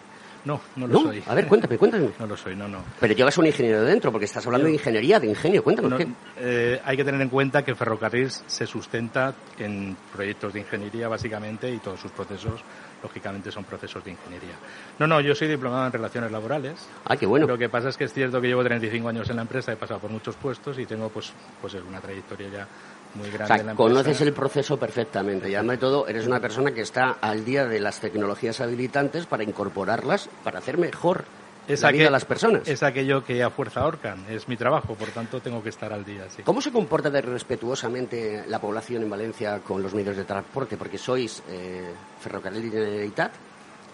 No, 0.49 0.59
no 0.77 0.87
lo 0.87 0.93
¿No? 0.93 0.99
soy. 1.03 1.23
A 1.27 1.35
ver, 1.35 1.47
cuéntame, 1.47 1.77
cuéntame. 1.77 2.09
No 2.17 2.25
lo 2.25 2.35
soy, 2.35 2.55
no, 2.55 2.67
no. 2.67 2.83
Pero 2.99 3.13
llevas 3.13 3.37
un 3.37 3.45
ingeniero 3.45 3.83
dentro, 3.83 4.11
porque 4.11 4.25
estás 4.25 4.43
hablando 4.47 4.65
de 4.65 4.73
ingeniería, 4.73 5.19
de 5.19 5.27
ingenio. 5.27 5.63
Cuéntanos 5.63 5.91
No, 5.91 5.97
qué. 5.97 6.07
eh, 6.37 6.81
hay 6.83 6.97
que 6.97 7.03
tener 7.03 7.21
en 7.21 7.29
cuenta 7.29 7.63
que 7.63 7.75
Ferrocarril 7.75 8.31
se 8.31 8.65
sustenta 8.65 9.35
en 9.59 9.95
proyectos 10.11 10.51
de 10.53 10.61
ingeniería, 10.61 11.07
básicamente, 11.07 11.69
y 11.71 11.77
todos 11.77 11.99
sus 11.99 12.09
procesos, 12.11 12.61
lógicamente, 13.03 13.51
son 13.51 13.63
procesos 13.63 14.03
de 14.03 14.09
ingeniería. 14.11 14.55
No, 14.97 15.05
no, 15.05 15.21
yo 15.21 15.35
soy 15.35 15.47
diplomado 15.47 15.85
en 15.85 15.91
relaciones 15.91 16.31
laborales. 16.31 16.87
Ah, 17.05 17.15
qué 17.15 17.27
bueno. 17.27 17.45
Lo 17.45 17.57
que 17.57 17.69
pasa 17.69 17.89
es 17.89 17.97
que 17.97 18.05
es 18.05 18.13
cierto 18.13 18.41
que 18.41 18.47
llevo 18.47 18.63
35 18.63 19.07
años 19.07 19.29
en 19.29 19.35
la 19.35 19.43
empresa, 19.43 19.71
he 19.71 19.75
pasado 19.75 19.99
por 19.99 20.09
muchos 20.09 20.35
puestos 20.35 20.79
y 20.79 20.87
tengo, 20.87 21.09
pues, 21.09 21.31
pues 21.61 21.75
una 21.75 21.99
trayectoria 22.01 22.49
ya 22.49 22.67
muy 23.15 23.27
O 23.29 23.31
grande 23.31 23.39
la 23.39 23.47
sea, 23.47 23.55
empresa. 23.57 23.75
conoces 23.75 24.21
el 24.21 24.33
proceso 24.33 24.77
perfectamente 24.77 25.49
y 25.49 25.55
además 25.55 25.77
de 25.77 25.81
todo 25.81 26.07
eres 26.07 26.27
una 26.27 26.39
persona 26.39 26.71
que 26.71 26.81
está 26.81 27.17
al 27.21 27.43
día 27.45 27.65
de 27.65 27.79
las 27.79 27.99
tecnologías 27.99 28.61
habilitantes 28.61 29.25
para 29.25 29.43
incorporarlas, 29.43 30.29
para 30.43 30.59
hacer 30.59 30.77
mejor 30.77 31.25
Es, 31.67 31.81
la 31.81 31.91
vida 31.91 32.05
de 32.05 32.11
las 32.11 32.25
personas. 32.25 32.67
es 32.67 32.81
aquello 32.83 33.23
que 33.23 33.43
a 33.43 33.49
fuerza 33.51 33.81
ahorcan, 33.81 34.25
es 34.29 34.47
mi 34.47 34.57
trabajo, 34.57 34.95
por 34.95 35.09
tanto 35.09 35.39
tengo 35.41 35.61
que 35.61 35.69
estar 35.69 35.91
al 35.93 36.03
día. 36.05 36.25
Sí. 36.29 36.41
¿Cómo 36.43 36.61
se 36.61 36.71
comporta 36.71 37.09
de 37.09 37.21
respetuosamente 37.21 38.43
la 38.47 38.59
población 38.59 39.03
en 39.03 39.09
Valencia 39.09 39.59
con 39.59 39.81
los 39.83 39.93
medios 39.93 40.17
de 40.17 40.23
transporte? 40.25 40.77
Porque 40.77 40.97
sois 40.97 41.43
eh, 41.49 41.91
Ferrocarril 42.21 42.65
y 42.65 42.71
Generalitat 42.71 43.31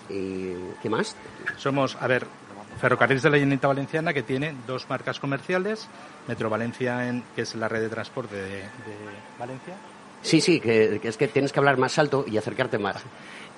y 0.10 0.54
¿qué 0.82 0.90
más? 0.90 1.16
Somos, 1.58 1.98
a 2.00 2.08
ver, 2.08 2.26
Ferrocarriles 2.80 3.24
de 3.24 3.30
la 3.30 3.38
Generalitat 3.38 3.68
Valenciana 3.70 4.14
que 4.14 4.24
tiene 4.24 4.56
dos 4.68 4.88
marcas 4.90 5.20
comerciales, 5.20 5.88
Metro 6.28 6.50
Valencia, 6.50 7.08
en, 7.08 7.24
que 7.36 7.42
es 7.44 7.56
la 7.56 7.68
red 7.68 7.82
de 7.82 7.90
transporte 7.90 8.36
de, 8.36 8.50
de 8.60 8.68
Valencia, 9.40 9.74
Sí, 10.22 10.42
sí, 10.42 10.60
que, 10.60 11.00
que 11.00 11.08
es 11.08 11.18
que 11.18 11.28
tienes 11.28 11.52
que 11.54 11.60
hablar 11.60 11.78
más 11.78 12.00
alto 12.00 12.26
y 12.28 12.38
acercarte 12.38 12.80
más. 12.80 13.04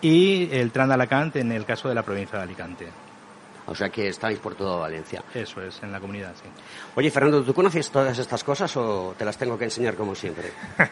y 0.01 0.49
el 0.51 0.71
Tran 0.71 0.89
de 0.89 0.95
Alacant 0.95 1.35
en 1.37 1.51
el 1.53 1.63
caso 1.65 1.87
de 1.87 1.95
la 1.95 2.03
provincia 2.03 2.37
de 2.39 2.43
Alicante. 2.43 2.87
O 3.67 3.75
sea 3.75 3.89
que 3.89 4.07
estáis 4.09 4.39
por 4.39 4.55
toda 4.55 4.77
Valencia. 4.77 5.23
Eso 5.33 5.61
es, 5.61 5.81
en 5.83 5.91
la 5.93 5.99
comunidad, 6.01 6.33
sí. 6.35 6.49
Oye, 6.95 7.09
Fernando, 7.11 7.43
¿tú 7.43 7.53
conoces 7.53 7.89
todas 7.89 8.17
estas 8.17 8.43
cosas 8.43 8.75
o 8.77 9.13
te 9.17 9.23
las 9.25 9.37
tengo 9.37 9.57
que 9.57 9.65
enseñar 9.65 9.95
como 9.95 10.13
siempre? 10.15 10.51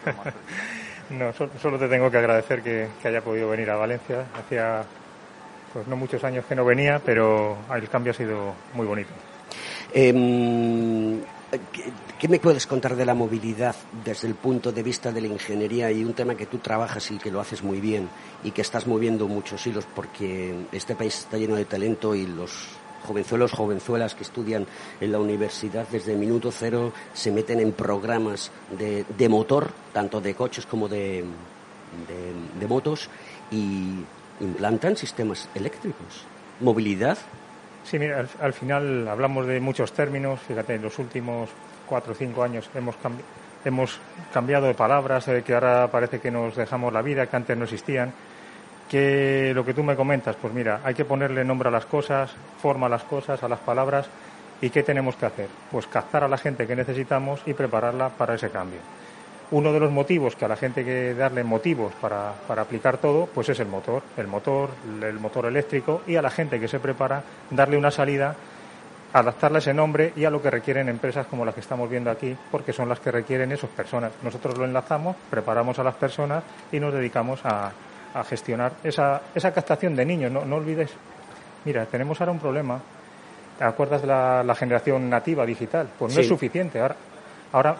No, 1.09 1.31
so- 1.33 1.49
solo 1.61 1.77
te 1.77 1.87
tengo 1.87 2.09
que 2.09 2.17
agradecer 2.17 2.63
que, 2.63 2.87
que 3.01 3.07
haya 3.09 3.21
podido 3.21 3.47
venir 3.49 3.69
a 3.69 3.75
Valencia. 3.75 4.25
Hacía 4.33 4.83
pues 5.71 5.85
no 5.87 5.95
muchos 5.95 6.23
años 6.23 6.45
que 6.45 6.55
no 6.55 6.65
venía, 6.65 6.99
pero 7.05 7.57
el 7.75 7.87
cambio 7.89 8.11
ha 8.11 8.15
sido 8.15 8.55
muy 8.73 8.87
bonito. 8.87 9.11
Em, 9.93 11.21
¿qué, 12.19 12.27
me 12.27 12.39
puedes 12.39 12.67
contar 12.67 12.95
de 12.95 13.05
la 13.05 13.13
movilidad 13.13 13.75
desde 14.03 14.27
el 14.27 14.35
punto 14.35 14.71
de 14.71 14.83
vista 14.83 15.11
de 15.11 15.21
la 15.21 15.27
ingeniería 15.27 15.91
y 15.91 16.03
un 16.03 16.13
tema 16.13 16.35
que 16.35 16.45
tú 16.45 16.57
trabajas 16.59 17.11
y 17.11 17.17
que 17.17 17.31
lo 17.31 17.39
haces 17.39 17.63
muy 17.63 17.79
bien 17.79 18.09
y 18.43 18.51
que 18.51 18.61
estás 18.61 18.87
moviendo 18.87 19.27
muchos 19.27 19.65
hilos 19.67 19.85
porque 19.95 20.55
este 20.71 20.95
país 20.95 21.19
está 21.19 21.37
lleno 21.37 21.55
de 21.55 21.65
talento 21.65 22.15
y 22.15 22.25
los 22.25 22.69
jovenzuelos, 23.05 23.51
jovenzuelas 23.51 24.15
que 24.15 24.23
estudian 24.23 24.65
en 24.99 25.11
la 25.11 25.19
universidad 25.19 25.87
desde 25.91 26.15
minuto 26.15 26.51
cero 26.51 26.91
se 27.13 27.31
meten 27.31 27.59
en 27.59 27.71
programas 27.71 28.51
de, 28.77 29.29
motor, 29.29 29.71
tanto 29.93 30.21
de 30.21 30.33
coches 30.33 30.65
como 30.65 30.87
de 30.87 31.23
motos 32.67 33.09
y 33.51 34.03
implantan 34.39 34.97
sistemas 34.97 35.49
eléctricos. 35.55 36.25
Movilidad, 36.59 37.17
Sí, 37.85 37.99
mira, 37.99 38.19
al, 38.19 38.29
al 38.41 38.53
final 38.53 39.07
hablamos 39.07 39.45
de 39.45 39.59
muchos 39.59 39.93
términos. 39.93 40.39
Fíjate, 40.41 40.75
en 40.75 40.81
los 40.81 40.97
últimos 40.97 41.49
cuatro 41.87 42.13
o 42.13 42.15
cinco 42.15 42.43
años 42.43 42.69
hemos, 42.73 42.95
hemos 43.63 43.99
cambiado 44.33 44.65
de 44.65 44.73
palabras, 44.73 45.27
eh, 45.27 45.43
que 45.45 45.53
ahora 45.53 45.87
parece 45.91 46.19
que 46.19 46.31
nos 46.31 46.55
dejamos 46.55 46.91
la 46.91 47.03
vida, 47.03 47.27
que 47.27 47.35
antes 47.35 47.55
no 47.55 47.65
existían. 47.65 48.11
Que 48.89 49.51
lo 49.55 49.65
que 49.65 49.73
tú 49.73 49.83
me 49.83 49.95
comentas, 49.95 50.35
pues 50.35 50.53
mira, 50.53 50.81
hay 50.83 50.93
que 50.93 51.05
ponerle 51.05 51.43
nombre 51.43 51.69
a 51.69 51.71
las 51.71 51.85
cosas, 51.85 52.31
forma 52.61 52.87
a 52.87 52.89
las 52.89 53.03
cosas, 53.03 53.41
a 53.43 53.47
las 53.47 53.59
palabras. 53.59 54.07
¿Y 54.61 54.69
qué 54.69 54.83
tenemos 54.83 55.15
que 55.15 55.25
hacer? 55.25 55.47
Pues 55.71 55.85
captar 55.87 56.23
a 56.23 56.27
la 56.27 56.37
gente 56.37 56.65
que 56.65 56.75
necesitamos 56.75 57.41
y 57.45 57.53
prepararla 57.53 58.09
para 58.09 58.35
ese 58.35 58.49
cambio. 58.49 58.79
Uno 59.51 59.71
de 59.71 59.79
los 59.79 59.91
motivos 59.91 60.35
que 60.35 60.45
a 60.45 60.47
la 60.47 60.55
gente 60.55 60.79
hay 60.81 60.85
que 60.85 61.13
darle 61.13 61.43
motivos 61.43 61.93
para, 62.01 62.33
para 62.47 62.63
aplicar 62.63 62.97
todo, 62.97 63.27
pues 63.27 63.47
es 63.49 63.59
el 63.59 63.67
motor, 63.67 64.01
el 64.17 64.27
motor, 64.27 64.69
el 65.03 65.19
motor 65.19 65.45
eléctrico 65.45 66.01
y 66.07 66.15
a 66.15 66.21
la 66.21 66.31
gente 66.31 66.59
que 66.59 66.67
se 66.67 66.79
prepara 66.79 67.21
darle 67.51 67.77
una 67.77 67.91
salida, 67.91 68.35
adaptarle 69.13 69.59
ese 69.59 69.73
nombre 69.73 70.11
y 70.15 70.25
a 70.25 70.29
lo 70.31 70.41
que 70.41 70.49
requieren 70.49 70.89
empresas 70.89 71.27
como 71.27 71.45
las 71.45 71.53
que 71.53 71.61
estamos 71.61 71.89
viendo 71.89 72.09
aquí, 72.09 72.35
porque 72.51 72.73
son 72.73 72.89
las 72.89 72.99
que 72.99 73.11
requieren 73.11 73.51
esas 73.51 73.69
personas. 73.69 74.11
Nosotros 74.23 74.57
lo 74.57 74.65
enlazamos, 74.65 75.15
preparamos 75.29 75.77
a 75.79 75.83
las 75.83 75.95
personas 75.95 76.43
y 76.71 76.79
nos 76.79 76.91
dedicamos 76.93 77.39
a, 77.45 77.71
a 78.15 78.23
gestionar 78.23 78.73
esa, 78.83 79.21
esa 79.35 79.53
captación 79.53 79.95
de 79.95 80.05
niños. 80.05 80.31
No, 80.31 80.43
no 80.43 80.55
olvides, 80.55 80.89
mira, 81.65 81.85
tenemos 81.85 82.19
ahora 82.19 82.31
un 82.31 82.39
problema. 82.39 82.79
¿Te 83.59 83.63
acuerdas 83.63 84.01
de 84.01 84.07
la, 84.07 84.43
la 84.43 84.55
generación 84.55 85.09
nativa 85.09 85.45
digital? 85.45 85.87
Pues 85.97 86.11
no 86.13 86.15
Sí. 86.15 86.21
es 86.21 86.27
suficiente. 86.27 86.81
Ahora, 86.81 86.95
ahora 87.53 87.75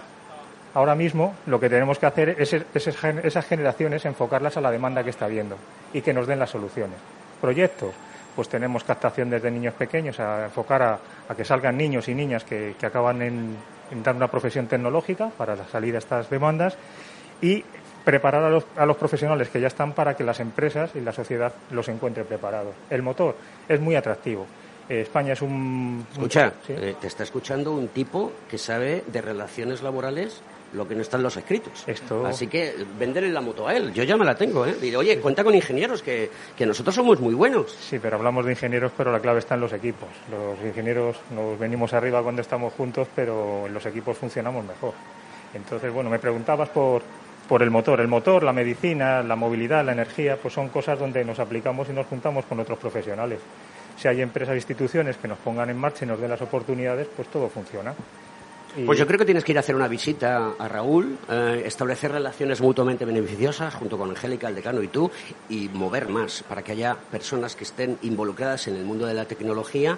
Ahora 0.76 0.94
mismo 0.94 1.34
lo 1.48 1.60
que 1.60 1.70
tenemos 1.70 1.98
que 1.98 2.06
hacer 2.06 2.30
es 2.38 2.54
esas 2.54 2.96
gen- 2.98 3.22
esas 3.24 3.46
generaciones 3.46 4.06
enfocarlas 4.06 4.58
a 4.58 4.62
la 4.62 4.70
demanda 4.70 5.04
que 5.04 5.10
está 5.10 5.26
habiendo 5.26 5.58
y 5.94 6.02
que 6.02 6.14
nos 6.14 6.28
den 6.28 6.38
las 6.38 6.52
soluciones. 6.52 6.98
Proyectos, 7.42 7.94
pues 8.36 8.50
tenemos 8.50 8.84
captación 8.84 9.30
desde 9.30 9.50
niños 9.50 9.74
pequeños 9.74 10.20
a 10.20 10.46
enfocar 10.46 10.82
a, 10.84 11.00
a 11.30 11.36
que 11.36 11.46
salgan 11.46 11.78
niños 11.78 12.08
y 12.10 12.14
niñas 12.14 12.44
que, 12.44 12.76
que 12.80 12.86
acaban 12.86 13.22
en, 13.22 13.56
en 13.92 14.04
dar 14.04 14.16
una 14.16 14.28
profesión 14.28 14.68
tecnológica 14.68 15.30
para 15.38 15.56
la 15.56 15.66
salida 15.66 15.96
a 15.96 16.00
estas 16.00 16.30
demandas 16.30 16.78
y 17.42 17.64
preparar 18.04 18.44
a 18.44 18.50
los, 18.50 18.66
a 18.76 18.86
los 18.86 18.98
profesionales 18.98 19.50
que 19.50 19.60
ya 19.62 19.68
están 19.68 19.94
para 19.94 20.16
que 20.16 20.24
las 20.24 20.40
empresas 20.40 20.92
y 20.96 21.00
la 21.02 21.12
sociedad 21.14 21.54
los 21.72 21.88
encuentre 21.88 22.24
preparados. 22.26 22.74
El 22.90 23.02
motor 23.02 23.36
es 23.68 23.80
muy 23.80 23.96
atractivo. 23.96 24.46
Eh, 24.90 25.02
España 25.02 25.34
es 25.34 25.42
un... 25.42 25.52
un- 25.52 26.06
Escucha, 26.12 26.52
¿sí? 26.68 26.74
eh, 26.78 26.96
te 27.02 27.08
está 27.08 27.24
escuchando 27.24 27.72
un 27.74 27.88
tipo 27.88 28.32
que 28.50 28.58
sabe 28.60 29.04
de 29.08 29.22
relaciones 29.22 29.82
laborales 29.82 30.42
lo 30.74 30.88
que 30.88 30.96
no 30.96 31.02
está 31.02 31.18
en 31.18 31.24
los 31.24 31.38
escritos. 31.38 31.84
Esto- 31.88 32.26
Así 32.26 32.48
que 32.48 32.74
venderle 33.00 33.30
la 33.32 33.42
moto 33.42 33.68
a 33.68 33.76
él. 33.76 33.94
Yo 33.94 34.04
ya 34.04 34.18
me 34.18 34.26
la 34.26 34.36
tengo, 34.36 34.66
¿eh? 34.66 34.76
Diré, 34.82 34.98
oye, 34.98 35.20
cuenta 35.20 35.44
con 35.44 35.56
ingenieros, 35.56 36.02
que, 36.02 36.30
que 36.58 36.66
nosotros 36.66 36.94
somos 36.96 37.20
muy 37.20 37.34
buenos. 37.34 37.72
Sí, 37.72 38.00
pero 38.00 38.18
hablamos 38.18 38.46
de 38.46 38.52
ingenieros, 38.52 38.92
pero 38.98 39.12
la 39.12 39.20
clave 39.20 39.40
está 39.40 39.56
en 39.56 39.62
los 39.62 39.72
equipos. 39.74 40.10
Los 40.30 40.60
ingenieros 40.66 41.16
nos 41.34 41.58
venimos 41.58 41.94
arriba 41.94 42.22
cuando 42.24 42.42
estamos 42.42 42.74
juntos, 42.74 43.08
pero 43.16 43.68
en 43.68 43.74
los 43.74 43.86
equipos 43.86 44.18
funcionamos 44.18 44.66
mejor. 44.66 44.94
Entonces, 45.54 45.94
bueno, 45.94 46.10
me 46.10 46.20
preguntabas 46.20 46.68
por, 46.70 47.02
por 47.48 47.64
el 47.64 47.72
motor. 47.72 48.02
El 48.02 48.08
motor, 48.10 48.44
la 48.44 48.52
medicina, 48.52 49.24
la 49.24 49.36
movilidad, 49.38 49.86
la 49.86 49.94
energía, 49.94 50.38
pues 50.42 50.54
son 50.54 50.68
cosas 50.70 51.00
donde 51.00 51.24
nos 51.24 51.40
aplicamos 51.40 51.88
y 51.90 51.94
nos 51.94 52.08
juntamos 52.08 52.44
con 52.46 52.60
otros 52.60 52.78
profesionales. 52.80 53.40
Si 53.98 54.10
hay 54.10 54.22
empresas 54.22 54.54
e 54.54 54.58
instituciones 54.58 55.16
que 55.16 55.30
nos 55.30 55.38
pongan 55.38 55.70
en 55.70 55.78
marcha 55.78 56.04
y 56.04 56.08
nos 56.10 56.20
den 56.20 56.30
las 56.30 56.42
oportunidades, 56.42 57.08
pues 57.16 57.30
todo 57.30 57.48
funciona. 57.48 57.94
Pues 58.84 59.00
yo 59.00 59.08
creo 59.08 59.20
que 59.20 59.26
tienes 59.26 59.44
que 59.44 59.54
ir 59.54 59.58
a 59.58 59.62
hacer 59.62 59.76
una 59.76 59.88
visita 59.88 60.54
a 60.58 60.68
Raúl, 60.68 61.18
eh, 61.30 61.64
establecer 61.66 62.12
relaciones 62.12 62.60
mutuamente 62.60 63.06
beneficiosas 63.06 63.74
junto 63.74 63.98
con 63.98 64.10
Angélica, 64.10 64.50
el 64.50 64.56
decano 64.56 64.82
y 64.82 64.90
tú, 64.90 65.10
y 65.50 65.70
mover 65.70 66.10
más 66.10 66.44
para 66.44 66.62
que 66.62 66.74
haya 66.74 66.96
personas 66.96 67.56
que 67.56 67.64
estén 67.64 67.98
involucradas 68.02 68.68
en 68.68 68.76
el 68.76 68.84
mundo 68.84 69.06
de 69.06 69.14
la 69.14 69.26
tecnología 69.26 69.98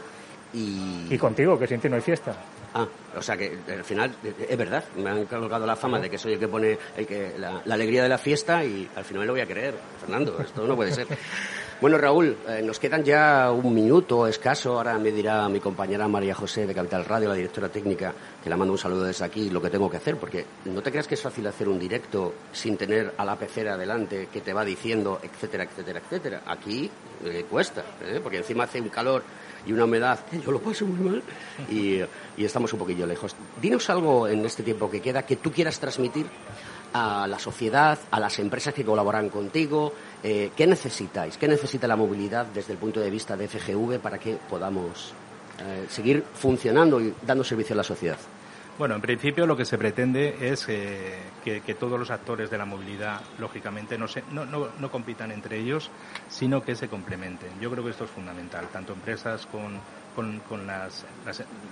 y... 0.53 1.07
y 1.09 1.17
contigo, 1.17 1.57
que 1.57 1.67
sin 1.67 1.79
ti 1.79 1.89
no 1.89 1.95
hay 1.95 2.01
fiesta. 2.01 2.35
Ah, 2.73 2.87
o 3.15 3.21
sea 3.21 3.35
que 3.35 3.57
al 3.69 3.83
final 3.83 4.15
eh, 4.23 4.47
es 4.49 4.57
verdad, 4.57 4.83
me 4.97 5.09
han 5.09 5.25
colgado 5.25 5.65
la 5.65 5.75
fama 5.75 5.99
de 5.99 6.09
que 6.09 6.17
soy 6.17 6.33
el 6.33 6.39
que 6.39 6.47
pone 6.47 6.77
el 6.95 7.07
que, 7.07 7.33
la, 7.37 7.61
la 7.65 7.73
alegría 7.73 8.03
de 8.03 8.09
la 8.09 8.17
fiesta 8.17 8.63
y 8.63 8.87
al 8.95 9.03
final 9.03 9.21
me 9.21 9.25
lo 9.25 9.33
voy 9.33 9.41
a 9.41 9.47
creer, 9.47 9.73
Fernando, 9.99 10.37
esto 10.39 10.67
no 10.67 10.75
puede 10.75 10.91
ser. 10.91 11.07
Bueno, 11.79 11.99
Raúl, 11.99 12.35
eh, 12.47 12.63
nos 12.63 12.79
quedan 12.79 13.03
ya 13.03 13.51
un 13.51 13.71
minuto 13.71 14.25
escaso. 14.25 14.77
Ahora 14.77 14.97
me 14.97 15.11
dirá 15.11 15.47
mi 15.47 15.59
compañera 15.59 16.07
María 16.07 16.33
José 16.33 16.65
de 16.65 16.73
Capital 16.73 17.05
Radio, 17.05 17.29
la 17.29 17.35
directora 17.35 17.69
técnica, 17.69 18.11
que 18.43 18.49
la 18.49 18.57
mando 18.57 18.71
un 18.71 18.79
saludo 18.79 19.03
desde 19.03 19.23
aquí, 19.23 19.51
lo 19.51 19.61
que 19.61 19.69
tengo 19.69 19.87
que 19.87 19.97
hacer, 19.97 20.17
porque 20.17 20.43
no 20.65 20.81
te 20.81 20.89
creas 20.89 21.07
que 21.07 21.13
es 21.13 21.21
fácil 21.21 21.45
hacer 21.45 21.69
un 21.69 21.77
directo 21.77 22.33
sin 22.51 22.77
tener 22.77 23.13
a 23.15 23.23
la 23.23 23.35
pecera 23.35 23.75
adelante 23.75 24.27
que 24.33 24.41
te 24.41 24.53
va 24.53 24.65
diciendo, 24.65 25.19
etcétera, 25.21 25.65
etcétera, 25.65 25.99
etcétera. 25.99 26.41
Aquí 26.47 26.89
eh, 27.23 27.45
cuesta, 27.47 27.83
¿eh? 28.03 28.21
porque 28.23 28.37
encima 28.37 28.63
hace 28.63 28.81
un 28.81 28.89
calor 28.89 29.21
y 29.67 29.71
una 29.71 29.83
humedad 29.83 30.17
que 30.31 30.41
yo 30.41 30.51
lo 30.51 30.59
paso 30.59 30.83
muy 30.87 31.07
mal 31.07 31.23
y, 31.69 31.99
y 32.37 32.43
estamos 32.43 32.73
un 32.73 32.79
poquillo 32.79 33.05
lejos. 33.05 33.35
Dinos 33.61 33.87
algo 33.91 34.27
en 34.27 34.43
este 34.43 34.63
tiempo 34.63 34.89
que 34.89 34.99
queda 34.99 35.27
que 35.27 35.35
tú 35.35 35.51
quieras 35.51 35.79
transmitir 35.79 36.25
a 36.93 37.27
la 37.27 37.37
sociedad, 37.37 37.99
a 38.09 38.19
las 38.19 38.39
empresas 38.39 38.73
que 38.73 38.83
colaboran 38.83 39.29
contigo. 39.29 39.93
Eh, 40.23 40.51
¿Qué 40.55 40.65
necesitáis? 40.65 41.37
¿Qué 41.37 41.47
necesita 41.47 41.87
la 41.87 41.95
movilidad 41.95 42.45
desde 42.47 42.73
el 42.73 42.79
punto 42.79 42.99
de 42.99 43.09
vista 43.09 43.37
de 43.37 43.47
FGV 43.47 43.99
para 43.99 44.17
que 44.17 44.37
podamos 44.49 45.13
eh, 45.59 45.85
seguir 45.89 46.23
funcionando 46.33 46.99
y 46.99 47.13
dando 47.25 47.43
servicio 47.43 47.73
a 47.73 47.77
la 47.77 47.83
sociedad? 47.83 48.17
Bueno, 48.77 48.93
en 48.93 49.01
principio 49.01 49.47
lo 49.47 49.57
que 49.57 49.65
se 49.65 49.75
pretende 49.75 50.51
es 50.51 50.69
eh, 50.69 51.17
que, 51.43 51.73
todos 51.73 51.99
los 51.99 52.11
actores 52.11 52.51
de 52.51 52.59
la 52.59 52.65
movilidad, 52.65 53.21
lógicamente, 53.39 53.97
no, 53.97 54.07
se, 54.07 54.23
no, 54.31 54.45
no, 54.45 54.91
compitan 54.91 55.31
entre 55.31 55.57
ellos, 55.57 55.89
sino 56.29 56.61
que 56.61 56.75
se 56.75 56.87
complementen. 56.87 57.59
Yo 57.59 57.71
creo 57.71 57.83
que 57.83 57.89
esto 57.89 58.03
es 58.03 58.11
fundamental, 58.11 58.67
tanto 58.67 58.93
empresas 58.93 59.47
con, 59.47 59.79
con, 60.15 60.67
las, 60.67 61.05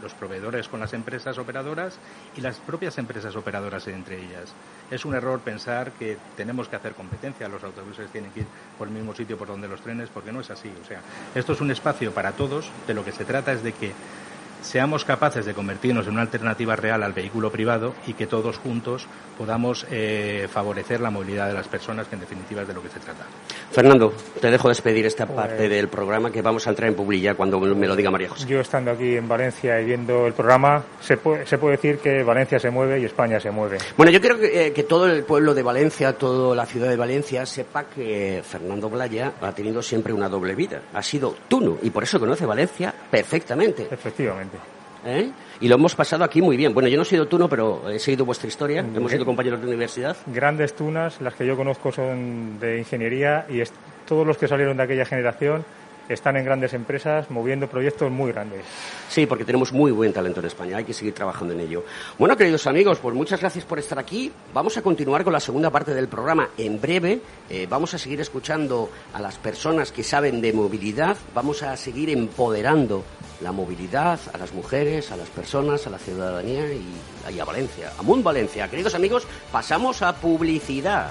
los 0.02 0.14
proveedores 0.16 0.68
con 0.68 0.80
las 0.80 0.94
empresas 0.94 1.38
operadoras 1.38 2.00
y 2.36 2.42
las 2.42 2.58
propias 2.58 2.98
empresas 2.98 3.36
operadoras 3.36 3.88
entre 3.88 4.24
ellas. 4.24 4.56
Es 4.90 5.06
un 5.06 5.14
error 5.14 5.42
pensar 5.42 5.92
que 5.92 6.18
tenemos 6.36 6.68
que 6.68 6.76
hacer 6.76 6.94
competencia, 6.94 7.48
los 7.48 7.64
autobuses 7.64 8.10
tienen 8.10 8.32
que 8.32 8.42
ir 8.42 8.48
por 8.80 8.88
el 8.88 8.94
mismo 8.96 9.14
sitio 9.14 9.38
por 9.38 9.48
donde 9.48 9.68
los 9.68 9.82
trenes, 9.82 10.10
porque 10.10 10.32
no 10.32 10.42
es 10.42 10.50
así. 10.50 10.72
O 10.82 10.86
sea, 10.86 11.02
esto 11.36 11.54
es 11.54 11.62
un 11.62 11.70
espacio 11.70 12.14
para 12.14 12.32
todos, 12.32 12.72
de 12.88 12.96
lo 12.96 13.06
que 13.06 13.12
se 13.12 13.26
trata 13.26 13.52
es 13.52 13.62
de 13.62 13.74
que 13.74 13.94
seamos 14.66 15.06
capaces 15.06 15.46
de 15.46 15.54
convertirnos 15.54 16.08
en 16.08 16.14
una 16.14 16.24
alternativa 16.24 16.76
real 16.76 17.04
al 17.04 17.14
vehículo 17.14 17.52
privado 17.52 17.94
y 18.08 18.14
que 18.14 18.28
todos 18.28 18.58
juntos 18.58 19.08
podamos 19.38 19.86
eh, 19.92 20.48
favorecer 20.52 21.00
la 21.02 21.12
movilidad 21.12 21.48
de 21.48 21.54
las 21.54 21.68
personas, 21.68 22.08
que 22.08 22.16
en 22.16 22.22
definitiva 22.22 22.64
es 22.64 22.68
de 22.68 22.74
lo 22.74 22.82
que 22.82 22.90
se 22.90 23.00
trata. 23.00 23.26
Fernando, 23.72 24.14
te 24.42 24.50
dejo 24.50 24.70
despedir 24.70 25.06
esta 25.06 25.26
pues 25.26 25.38
parte 25.38 25.70
del 25.70 25.88
programa 25.88 26.32
que 26.32 26.42
vamos 26.42 26.66
a 26.68 26.72
entrar 26.72 26.90
en 26.90 26.96
publicidad 26.96 27.36
cuando 27.36 27.60
me 27.60 27.88
lo 27.88 27.96
diga 27.96 28.10
María 28.10 28.30
José. 28.30 28.48
Yo 28.48 28.60
estando 28.60 28.92
aquí 28.92 29.16
en 29.16 29.28
Valencia 29.28 29.80
y 29.80 29.86
viendo 29.86 30.26
el 30.26 30.34
programa, 30.34 30.84
se 31.00 31.18
puede, 31.18 31.46
se 31.46 31.58
puede 31.58 31.76
decir 31.76 32.00
que 32.00 32.24
Valencia 32.24 32.60
se 32.60 32.70
mueve 32.70 33.00
y 33.00 33.06
España 33.06 33.40
se 33.40 33.52
mueve. 33.52 33.78
Bueno, 33.96 34.12
yo 34.12 34.20
quiero 34.20 34.40
que, 34.40 34.68
eh, 34.68 34.74
que 34.74 34.84
todo 34.84 35.08
el 35.08 35.24
pueblo 35.24 35.54
de 35.54 35.64
Valencia, 35.64 36.14
toda 36.18 36.56
la 36.56 36.66
ciudad 36.66 36.90
de 36.90 36.96
Valencia, 36.96 37.46
sepa 37.46 37.86
que 37.86 38.42
Fernando 38.44 38.90
Blaya 38.90 39.34
ha 39.42 39.52
tenido 39.52 39.82
siempre 39.82 40.14
una 40.14 40.30
doble 40.30 40.56
vida. 40.56 40.82
Ha 40.94 41.04
sido 41.04 41.36
tuno 41.48 41.78
y 41.84 41.90
por 41.92 42.04
eso 42.04 42.20
conoce 42.20 42.46
Valencia 42.46 42.94
perfectamente. 43.12 43.88
Efectivamente. 43.92 44.55
¿Eh? 45.06 45.32
Y 45.60 45.68
lo 45.68 45.76
hemos 45.76 45.96
pasado 45.96 46.24
aquí 46.24 46.42
muy 46.42 46.58
bien. 46.58 46.74
Bueno, 46.74 46.90
yo 46.90 46.98
no 46.98 47.04
he 47.04 47.06
sido 47.06 47.28
tuno, 47.28 47.48
pero 47.48 47.90
he 47.90 48.00
seguido 48.00 48.26
vuestra 48.26 48.48
historia. 48.48 48.80
Hemos 48.82 49.12
sido 49.12 49.26
compañeros 49.26 49.62
de 49.62 49.68
universidad. 49.68 50.18
Grandes 50.28 50.76
tunas, 50.76 51.22
las 51.22 51.36
que 51.36 51.46
yo 51.46 51.56
conozco 51.56 51.92
son 51.92 52.60
de 52.60 52.80
ingeniería 52.80 53.46
y 53.50 53.62
todos 54.06 54.26
los 54.26 54.38
que 54.38 54.48
salieron 54.48 54.78
de 54.78 54.84
aquella 54.84 55.06
generación 55.06 55.66
están 56.10 56.38
en 56.38 56.46
grandes 56.46 56.74
empresas 56.74 57.30
moviendo 57.30 57.68
proyectos 57.68 58.12
muy 58.12 58.32
grandes. 58.32 58.62
Sí, 59.10 59.26
porque 59.26 59.46
tenemos 59.46 59.72
muy 59.74 59.92
buen 59.92 60.14
talento 60.14 60.40
en 60.40 60.48
España, 60.48 60.78
hay 60.78 60.84
que 60.84 60.94
seguir 60.94 61.14
trabajando 61.14 61.54
en 61.54 61.62
ello. 61.62 61.84
Bueno, 62.18 62.36
queridos 62.38 62.68
amigos, 62.68 63.00
pues 63.00 63.16
muchas 63.16 63.40
gracias 63.40 63.66
por 63.66 63.80
estar 63.80 63.98
aquí. 63.98 64.32
Vamos 64.54 64.78
a 64.78 64.82
continuar 64.82 65.24
con 65.24 65.34
la 65.34 65.40
segunda 65.40 65.70
parte 65.70 65.94
del 65.94 66.08
programa 66.08 66.50
en 66.58 66.80
breve. 66.80 67.22
Eh, 67.50 67.68
vamos 67.70 67.94
a 67.94 67.98
seguir 67.98 68.22
escuchando 68.22 68.90
a 69.14 69.22
las 69.22 69.38
personas 69.38 69.92
que 69.92 70.04
saben 70.04 70.42
de 70.42 70.54
movilidad, 70.54 71.18
vamos 71.34 71.64
a 71.64 71.76
seguir 71.78 72.10
empoderando 72.10 73.04
la 73.42 73.52
movilidad 73.52 74.20
a 74.34 74.38
las 74.38 74.54
mujeres, 74.54 75.12
a 75.12 75.18
las 75.18 75.30
personas, 75.30 75.86
a 75.88 75.90
la 75.90 76.00
ciudadanía 76.00 76.72
y, 76.72 76.84
y 77.34 77.40
a 77.40 77.46
Valencia, 77.46 77.92
a 77.98 78.02
Mundo 78.02 78.24
Valencia. 78.24 78.70
Queridos 78.70 78.96
amigos, 78.96 79.28
pasamos 79.52 80.02
a 80.02 80.16
publicidad. 80.16 81.10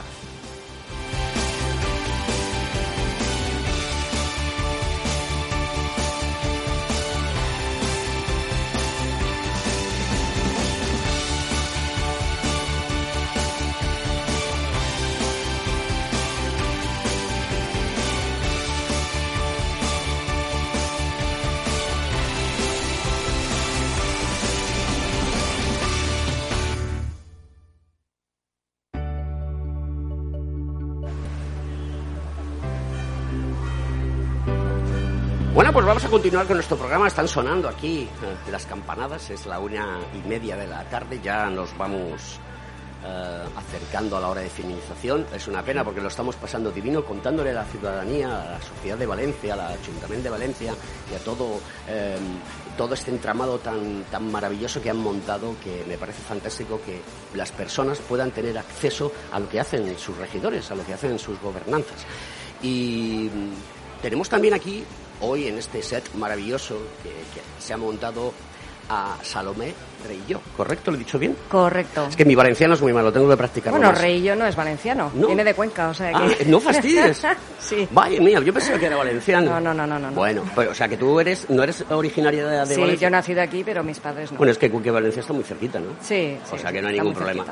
Continuar 36.15 36.47
con 36.47 36.59
nuestro 36.59 36.77
programa. 36.77 37.09
Están 37.09 37.27
sonando 37.27 37.69
aquí 37.69 38.03
eh, 38.03 38.51
las 38.53 38.67
campanadas. 38.67 39.31
Es 39.31 39.47
la 39.47 39.59
una 39.59 39.99
y 40.15 40.29
media 40.29 40.57
de 40.57 40.69
la 40.69 40.85
tarde. 40.85 41.19
Ya 41.21 41.51
nos 41.51 41.77
vamos 41.77 42.39
eh, 43.05 43.45
acercando 43.57 44.17
a 44.17 44.21
la 44.21 44.29
hora 44.29 44.41
de 44.41 44.49
finalización. 44.49 45.27
Es 45.35 45.49
una 45.49 45.65
pena 45.65 45.83
porque 45.83 46.01
lo 46.01 46.07
estamos 46.07 46.37
pasando 46.37 46.71
divino 46.71 47.05
contándole 47.05 47.51
a 47.51 47.55
la 47.55 47.65
ciudadanía, 47.65 48.29
a 48.29 48.51
la 48.53 48.63
sociedad 48.63 48.97
de 48.97 49.07
Valencia, 49.07 49.55
al 49.55 49.61
Ayuntamiento 49.61 50.23
de 50.23 50.31
Valencia 50.31 50.75
y 51.11 51.17
a 51.17 51.19
todo, 51.19 51.59
eh, 51.89 52.17
todo 52.79 52.95
este 52.95 53.11
entramado 53.11 53.59
tan, 53.59 54.05
tan 54.05 54.31
maravilloso 54.31 54.81
que 54.81 54.91
han 54.91 54.99
montado 54.99 55.57
que 55.65 55.85
me 55.89 55.99
parece 55.99 56.23
fantástico 56.23 56.81
que 56.87 57.01
las 57.37 57.51
personas 57.51 57.99
puedan 57.99 58.31
tener 58.31 58.57
acceso 58.57 59.11
a 59.33 59.41
lo 59.41 59.49
que 59.49 59.59
hacen 59.59 59.99
sus 59.99 60.17
regidores, 60.17 60.71
a 60.71 60.77
lo 60.77 60.87
que 60.87 60.95
hacen 60.95 61.19
sus 61.19 61.41
gobernanzas. 61.41 62.07
Y 62.63 63.29
mm, 63.35 64.01
tenemos 64.01 64.29
también 64.29 64.55
aquí 64.55 64.85
hoy 65.21 65.49
en 65.49 65.59
este 65.59 65.83
set 65.83 66.15
maravilloso 66.15 66.77
que, 67.03 67.13
se 67.59 67.73
ha 67.73 67.77
montado 67.77 68.33
a 68.89 69.17
Salomé 69.23 69.73
Reillo. 70.07 70.41
¿Correcto? 70.57 70.91
¿Lo 70.91 70.97
he 70.97 71.01
dicho 71.01 71.19
bien? 71.19 71.35
Correcto. 71.49 72.07
Es 72.09 72.17
que 72.17 72.27
mi 72.27 72.35
valenciano 72.35 72.75
es 72.75 72.83
muy 72.83 72.93
malo, 72.93 73.11
tengo 73.11 73.29
que 73.31 73.37
practicarlo 73.37 73.79
Bueno, 73.79 73.93
Reillo 73.93 74.37
no 74.37 74.47
es 74.47 74.55
valenciano, 74.55 75.11
viene 75.15 75.43
de 75.43 75.55
Cuenca, 75.55 75.89
o 75.89 75.95
sea 75.95 76.13
ah, 76.15 76.29
que... 76.37 76.45
no 76.45 76.61
fastidies. 76.61 77.23
sí. 77.59 77.89
Vaya 77.91 78.21
mía, 78.21 78.41
yo 78.41 78.53
pensaba 78.53 78.79
que 78.79 78.87
era 78.87 78.97
valenciano. 78.97 79.59
No, 79.59 79.61
no, 79.61 79.75
no, 79.75 79.87
no. 79.87 79.99
no. 79.99 80.13
Bueno, 80.13 80.43
pues, 80.55 80.69
o 80.69 80.75
sea 80.75 80.89
que 80.89 80.99
tú 80.99 81.19
eres, 81.19 81.49
no 81.49 81.63
eres 81.63 81.83
originaria 81.89 82.47
de, 82.47 82.75
sí, 82.75 82.81
Valencia. 82.81 83.01
yo 83.01 83.09
he 83.09 83.11
nacido 83.11 83.41
aquí, 83.41 83.65
pero 83.65 83.83
mis 83.83 83.99
padres 83.99 84.31
no. 84.33 84.39
Bueno, 84.39 84.53
es 84.53 84.59
que 84.59 84.71
Cuenca 84.71 84.93
Valencia 84.93 85.21
está 85.21 85.33
muy 85.33 85.45
cerquita, 85.45 85.81
¿no? 85.81 85.93
Sí. 86.03 86.37
O 86.53 86.59
sea 86.59 86.71
que 86.71 86.83
no 86.83 86.89
hay 86.89 86.95
ningún 86.95 87.15
problema. 87.15 87.47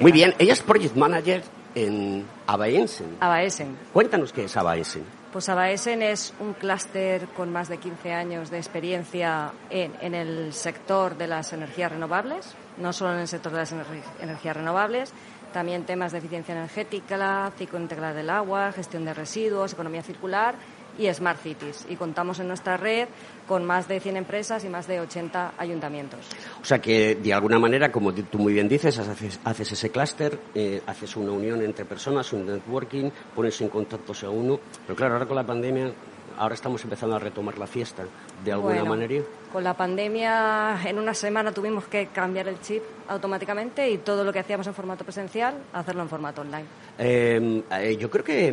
muy, 0.00 0.10
bien, 0.10 0.34
ella 0.38 0.54
es 0.54 0.60
Project 0.60 0.96
Manager 0.96 1.42
en 1.74 2.24
Abaensen. 2.46 3.16
Abaensen. 3.20 3.76
Cuéntanos 3.92 4.32
qué 4.32 4.44
es 4.44 4.56
Abaensen. 4.56 5.21
Pues 5.32 5.48
Abaesen 5.48 6.02
es 6.02 6.34
un 6.40 6.52
clúster 6.52 7.26
con 7.28 7.50
más 7.50 7.70
de 7.70 7.78
15 7.78 8.12
años 8.12 8.50
de 8.50 8.58
experiencia 8.58 9.50
en, 9.70 10.14
el 10.14 10.52
sector 10.52 11.16
de 11.16 11.26
las 11.26 11.54
energías 11.54 11.90
renovables, 11.90 12.54
no 12.76 12.92
solo 12.92 13.14
en 13.14 13.20
el 13.20 13.28
sector 13.28 13.50
de 13.50 13.58
las 13.60 13.72
energías 14.20 14.54
renovables, 14.54 15.14
también 15.54 15.84
temas 15.84 16.12
de 16.12 16.18
eficiencia 16.18 16.54
energética, 16.54 17.50
ciclo 17.56 17.80
integral 17.80 18.14
del 18.14 18.28
agua, 18.28 18.72
gestión 18.72 19.06
de 19.06 19.14
residuos, 19.14 19.72
economía 19.72 20.02
circular 20.02 20.54
y 20.98 21.12
Smart 21.12 21.40
Cities. 21.40 21.86
Y 21.88 21.96
contamos 21.96 22.38
en 22.40 22.48
nuestra 22.48 22.76
red 22.76 23.08
con 23.46 23.64
más 23.64 23.88
de 23.88 24.00
100 24.00 24.16
empresas 24.16 24.64
y 24.64 24.68
más 24.68 24.86
de 24.86 25.00
80 25.00 25.54
ayuntamientos. 25.58 26.20
O 26.60 26.64
sea 26.64 26.80
que, 26.80 27.16
de 27.16 27.32
alguna 27.32 27.58
manera, 27.58 27.90
como 27.90 28.12
tú 28.12 28.38
muy 28.38 28.52
bien 28.52 28.68
dices, 28.68 28.98
haces, 28.98 29.72
ese 29.72 29.90
clúster, 29.90 30.38
eh, 30.54 30.82
haces 30.86 31.16
una 31.16 31.32
unión 31.32 31.62
entre 31.62 31.84
personas, 31.84 32.32
un 32.32 32.46
networking, 32.46 33.10
pones 33.34 33.60
en 33.60 33.68
contacto 33.68 34.12
a 34.26 34.30
uno. 34.30 34.60
Pero 34.86 34.96
claro, 34.96 35.14
ahora 35.14 35.26
con 35.26 35.36
la 35.36 35.46
pandemia, 35.46 35.92
ahora 36.38 36.54
estamos 36.54 36.82
empezando 36.84 37.16
a 37.16 37.18
retomar 37.18 37.58
la 37.58 37.66
fiesta, 37.66 38.04
de 38.44 38.52
alguna 38.52 38.84
manera. 38.84 39.22
Con 39.52 39.64
la 39.64 39.74
pandemia, 39.74 40.80
en 40.84 40.98
una 40.98 41.14
semana 41.14 41.52
tuvimos 41.52 41.84
que 41.84 42.06
cambiar 42.06 42.48
el 42.48 42.60
chip 42.60 42.82
automáticamente 43.08 43.90
y 43.90 43.98
todo 43.98 44.24
lo 44.24 44.32
que 44.32 44.38
hacíamos 44.38 44.66
en 44.66 44.74
formato 44.74 45.04
presencial, 45.04 45.54
hacerlo 45.72 46.02
en 46.02 46.08
formato 46.08 46.40
online. 46.40 46.64
Em, 46.98 47.62
eh, 47.70 47.96
yo 47.98 48.10
creo 48.10 48.24
que 48.24 48.50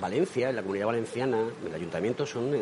Valencia, 0.00 0.52
la 0.52 0.62
comunidad 0.62 0.86
valenciana, 0.86 1.38
el 1.66 1.74
ayuntamiento 1.74 2.26
son 2.26 2.54
eh, 2.54 2.60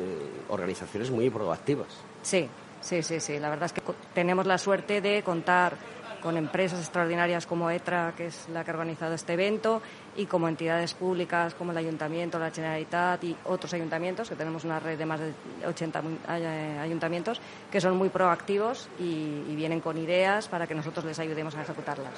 organizaciones 0.48 1.10
muy 1.10 1.30
proactivas. 1.30 1.88
Sí, 2.22 2.48
sí, 2.80 3.02
sí, 3.02 3.20
sí. 3.20 3.38
La 3.38 3.50
verdad 3.50 3.66
es 3.66 3.72
que 3.72 3.82
tenemos 4.14 4.46
la 4.46 4.58
suerte 4.58 5.00
de 5.00 5.22
contar 5.22 5.76
con 6.24 6.38
empresas 6.38 6.80
extraordinarias 6.80 7.44
como 7.44 7.68
ETRA, 7.68 8.14
que 8.16 8.28
es 8.28 8.48
la 8.48 8.64
que 8.64 8.70
ha 8.70 8.74
organizado 8.74 9.12
este 9.12 9.34
evento, 9.34 9.82
y 10.16 10.24
como 10.24 10.48
entidades 10.48 10.94
públicas 10.94 11.52
como 11.52 11.72
el 11.72 11.76
Ayuntamiento, 11.76 12.38
la 12.38 12.50
Generalitat 12.50 13.22
y 13.24 13.36
otros 13.44 13.74
ayuntamientos, 13.74 14.30
que 14.30 14.34
tenemos 14.34 14.64
una 14.64 14.80
red 14.80 14.96
de 14.96 15.04
más 15.04 15.20
de 15.20 15.34
80 15.66 16.02
eh, 16.30 16.78
ayuntamientos, 16.80 17.42
que 17.70 17.78
son 17.78 17.98
muy 17.98 18.08
proactivos 18.08 18.88
y, 18.98 19.42
y 19.50 19.54
vienen 19.54 19.80
con 19.80 19.98
ideas 19.98 20.48
para 20.48 20.66
que 20.66 20.74
nosotros 20.74 21.04
les 21.04 21.18
ayudemos 21.18 21.54
a 21.56 21.62
ejecutarlas. 21.62 22.14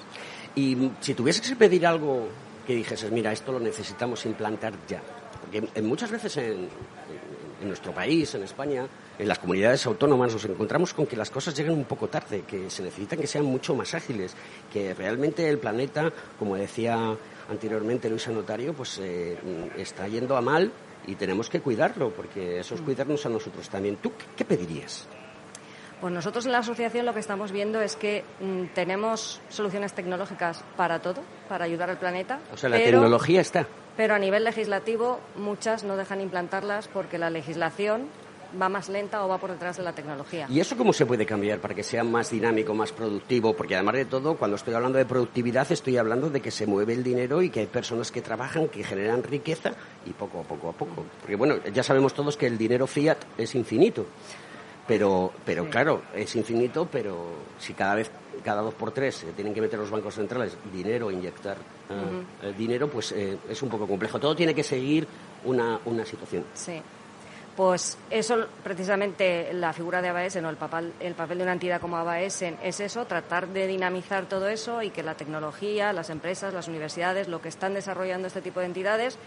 Y 0.55 0.89
si 1.01 1.15
tuvieses 1.15 1.49
que 1.49 1.57
pedir 1.57 1.85
algo 1.85 2.29
que 2.67 2.75
dijeses, 2.75 3.11
mira, 3.11 3.33
esto 3.33 3.53
lo 3.53 3.61
necesitamos 3.61 4.27
implantar 4.27 4.75
ya. 4.89 5.03
Porque 5.41 5.83
muchas 5.83 6.11
veces 6.11 6.37
en, 6.39 6.69
nuestro 7.63 7.93
país, 7.93 8.35
en 8.35 8.43
España, 8.43 8.87
en 9.19 9.29
las 9.29 9.39
comunidades 9.39 9.87
autónomas 9.87 10.33
nos 10.33 10.45
encontramos 10.45 10.93
con 10.93 11.07
que 11.07 11.17
las 11.17 11.31
cosas 11.31 11.57
llegan 11.57 11.75
un 11.75 11.85
poco 11.85 12.09
tarde, 12.09 12.43
que 12.47 12.69
se 12.69 12.83
necesitan 12.83 13.19
que 13.19 13.27
sean 13.27 13.45
mucho 13.45 13.75
más 13.75 13.95
ágiles, 13.95 14.35
que 14.73 14.93
realmente 14.95 15.49
el 15.49 15.59
planeta, 15.59 16.13
como 16.39 16.57
decía 16.57 17.17
anteriormente 17.49 18.11
Luisa 18.11 18.31
Notario, 18.31 18.75
pues 18.75 18.99
eh, 19.03 19.39
está 19.77 20.07
yendo 20.09 20.37
a 20.37 20.41
mal 20.41 20.71
y 21.07 21.15
tenemos 21.15 21.49
que 21.49 21.61
cuidarlo, 21.61 22.11
porque 22.11 22.61
eso 22.61 22.75
es 22.75 22.81
mm. 22.81 22.85
cuidarnos 22.85 23.27
a 23.27 23.29
nosotros 23.29 23.69
también. 23.69 23.97
¿Tú 23.97 24.13
qué 24.37 24.45
pedirías? 24.45 25.09
Pues 26.01 26.13
nosotros 26.13 26.45
en 26.47 26.53
la 26.53 26.59
asociación 26.59 27.07
lo 27.07 27.15
que 27.15 27.21
estamos 27.21 27.53
viendo 27.53 27.81
es 27.81 27.97
que 27.97 28.23
mm, 28.41 28.75
tenemos 28.75 29.41
soluciones 29.49 29.95
tecnológicas 29.95 30.63
para 30.77 31.01
todo, 31.01 31.23
para 31.49 31.65
ayudar 31.65 31.89
al 31.91 31.99
planeta. 31.99 32.39
O 32.53 32.57
sea, 32.57 32.69
la 32.69 32.77
pero- 32.77 32.99
tecnología 32.99 33.41
está. 33.41 33.67
Pero 33.97 34.15
a 34.15 34.19
nivel 34.19 34.45
legislativo 34.45 35.21
muchas 35.37 35.83
no 35.83 35.97
dejan 35.97 36.21
implantarlas 36.21 36.87
porque 36.89 37.17
la 37.17 37.31
legislación 37.31 38.09
va 38.61 38.69
más 38.69 38.91
lenta 38.91 39.25
o 39.25 39.29
va 39.29 39.39
por 39.39 39.51
detrás 39.51 39.79
de 39.79 39.83
la 39.83 39.93
tecnología. 39.95 40.47
¿Y 40.51 40.61
eso 40.61 40.77
cómo 40.77 40.93
se 40.93 41.07
puede 41.07 41.25
cambiar 41.25 41.61
para 41.61 41.75
que 41.75 41.83
sea 41.83 42.05
más 42.05 42.31
dinámico, 42.31 42.75
más 42.75 42.93
productivo? 42.93 43.55
Porque 43.57 43.75
además 43.75 43.95
de 43.95 44.05
todo, 44.05 44.37
cuando 44.37 44.57
estoy 44.57 44.75
hablando 44.75 44.99
de 44.99 45.07
productividad, 45.07 45.71
estoy 45.73 45.97
hablando 45.97 46.29
de 46.29 46.43
que 46.43 46.51
se 46.51 46.67
mueve 46.67 46.93
el 46.93 47.03
dinero 47.03 47.41
y 47.41 47.49
que 47.49 47.61
hay 47.61 47.67
personas 47.67 48.13
que 48.13 48.21
trabajan, 48.21 48.69
que 48.69 48.85
generan 48.85 49.23
riqueza 49.23 49.73
y 50.05 50.11
poco 50.11 50.41
a 50.41 50.43
poco 50.43 50.69
a 50.69 50.73
poco. 50.73 51.05
Porque 51.23 51.37
bueno, 51.37 51.57
ya 51.73 51.83
sabemos 51.83 52.13
todos 52.13 52.37
que 52.37 52.47
el 52.47 52.59
dinero 52.59 52.87
fiat 52.87 53.19
es 53.39 53.55
infinito. 53.55 54.05
Pero, 54.87 55.33
pero 55.45 55.65
Sí. 55.65 55.71
claro, 55.71 56.03
es 56.15 56.37
infinito, 56.37 56.87
pero 56.91 57.33
si 57.59 57.75
cada 57.75 57.97
vez, 57.97 58.11
cada 58.45 58.63
dos 58.63 58.75
por 58.75 58.93
tres 58.93 59.17
se 59.17 59.33
tienen 59.33 59.53
que 59.53 59.61
meter 59.61 59.79
los 59.79 59.91
bancos 59.91 60.15
centrales 60.15 60.57
dinero, 60.73 61.11
inyectar 61.11 61.57
eh, 61.91 62.53
dinero, 62.57 62.89
pues 62.89 63.13
eh, 63.13 63.37
es 63.49 63.63
un 63.63 63.69
poco 63.69 63.87
complejo. 63.87 64.21
Todo 64.21 64.37
tiene 64.37 64.55
que 64.55 64.63
seguir 64.63 65.07
una, 65.45 65.81
una 65.87 66.05
situación. 66.05 66.45
Sí. 66.55 66.81
Pues 67.57 67.97
eso, 68.11 68.47
precisamente, 68.63 69.51
la 69.55 69.73
figura 69.73 70.03
de 70.03 70.09
ABAESEN 70.11 70.45
o 70.45 70.51
el 70.51 70.57
papel, 70.57 70.93
el 71.01 71.15
papel 71.15 71.39
de 71.39 71.45
una 71.45 71.55
entidad 71.55 71.81
como 71.81 71.97
ABAESEN 71.97 72.59
es 72.63 72.81
eso, 72.81 73.07
tratar 73.07 73.49
de 73.49 73.67
dinamizar 73.67 74.27
todo 74.27 74.47
eso 74.49 74.83
y 74.83 74.91
que 74.91 75.03
la 75.03 75.15
tecnología, 75.15 75.95
las 75.95 76.11
empresas, 76.11 76.53
las 76.53 76.69
universidades, 76.69 77.29
lo 77.29 77.41
que 77.41 77.49
están 77.49 77.73
desarrollando 77.73 78.29
este 78.29 78.43
tipo 78.43 78.61
de 78.61 78.67
entidades, 78.67 79.19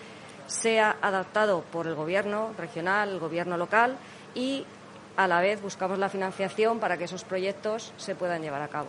sea 0.46 0.96
adaptado 1.02 1.64
por 1.72 1.88
el 1.88 1.96
gobierno 1.96 2.52
regional, 2.58 3.10
el 3.10 3.20
gobierno 3.20 3.58
local 3.58 3.98
y 4.36 4.64
a 5.20 5.28
la 5.28 5.42
vez 5.42 5.62
buscamos 5.62 6.00
la 6.00 6.08
financiación 6.08 6.80
para 6.80 6.96
que 6.98 7.04
esos 7.04 7.26
proyectos 7.26 7.92
se 7.98 8.16
puedan 8.16 8.42
llevar 8.42 8.62
a 8.62 8.70
cabo. 8.70 8.88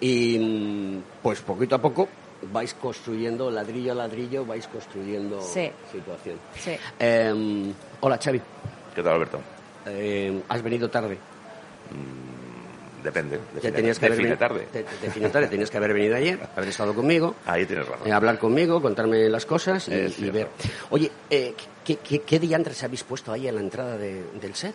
Y 0.00 0.36
mm, 0.38 1.02
pues 1.22 1.40
poquito 1.40 1.76
a 1.76 1.78
poco 1.80 2.08
vais 2.52 2.74
construyendo 2.74 3.48
ladrillo 3.48 3.92
a 3.92 3.94
ladrillo, 3.94 4.44
vais 4.44 4.66
construyendo 4.66 5.40
Sí. 5.40 5.70
situación. 5.92 6.38
Sí. 6.58 6.76
Eh, 6.98 7.72
hola 8.00 8.18
Xavi, 8.18 8.40
¿Qué 8.94 9.02
tal, 9.02 9.12
Alberto? 9.14 9.40
Eh, 9.86 10.42
has 10.48 10.60
venido 10.60 10.90
tarde. 10.90 11.16
Depende. 13.02 13.38
Te 13.38 13.54
Define, 13.54 13.72
tenías 13.76 13.98
que 14.00 14.06
haber 14.06 14.18
define 14.18 14.34
veni- 14.34 14.38
tarde. 14.40 14.66
te- 14.72 14.82
tarde, 15.30 15.46
tenías 15.46 15.70
que 15.70 15.76
haber 15.76 15.92
venido 15.94 16.16
ayer, 16.16 16.40
haber 16.56 16.68
estado 16.68 16.92
conmigo. 16.94 17.36
Ahí 17.46 17.64
tienes 17.64 17.86
razón. 17.86 18.08
eh, 18.08 18.12
hablar 18.12 18.38
conmigo, 18.40 18.82
contarme 18.82 19.28
las 19.28 19.46
cosas 19.46 19.88
y, 19.88 20.30
ver. 20.30 20.48
Oye, 20.90 21.10
eh, 21.30 21.54
¿qué, 21.84 21.96
qué, 21.96 22.20
qué 22.22 22.38
diantres 22.40 22.82
habéis 22.82 23.04
puesto 23.04 23.30
ahí 23.32 23.46
en 23.46 23.54
la 23.54 23.60
entrada 23.60 23.96
de- 23.96 24.24
del 24.40 24.54
set? 24.56 24.74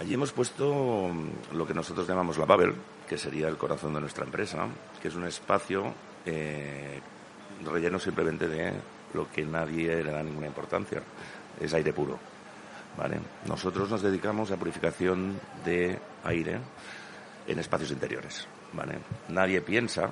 Allí 0.00 0.14
hemos 0.14 0.32
puesto 0.32 1.10
mm, 1.12 1.54
lo 1.56 1.66
que 1.66 1.74
nosotros 1.74 2.08
llamamos 2.08 2.38
la 2.38 2.46
Babel, 2.46 2.74
que 3.06 3.18
sería 3.18 3.48
el 3.48 3.58
corazón 3.58 3.92
de 3.92 4.00
nuestra 4.00 4.24
empresa, 4.24 4.66
que 5.00 5.08
es 5.08 5.14
un 5.14 5.26
espacio 5.26 5.92
eh, 6.24 6.98
relleno 7.62 7.98
simplemente 7.98 8.48
de 8.48 8.72
lo 9.12 9.30
que 9.30 9.44
nadie 9.44 10.02
le 10.02 10.10
da 10.10 10.22
ninguna 10.22 10.46
importancia. 10.46 11.02
Es 11.60 11.74
aire 11.74 11.92
puro. 11.92 12.18
¿vale? 12.96 13.20
Nosotros 13.46 13.90
nos 13.90 14.00
dedicamos 14.00 14.50
a 14.50 14.56
purificación 14.56 15.38
de 15.66 15.98
aire 16.24 16.58
en 17.46 17.58
espacios 17.58 17.90
interiores. 17.90 18.48
¿vale? 18.72 19.00
Nadie 19.28 19.60
piensa 19.60 20.08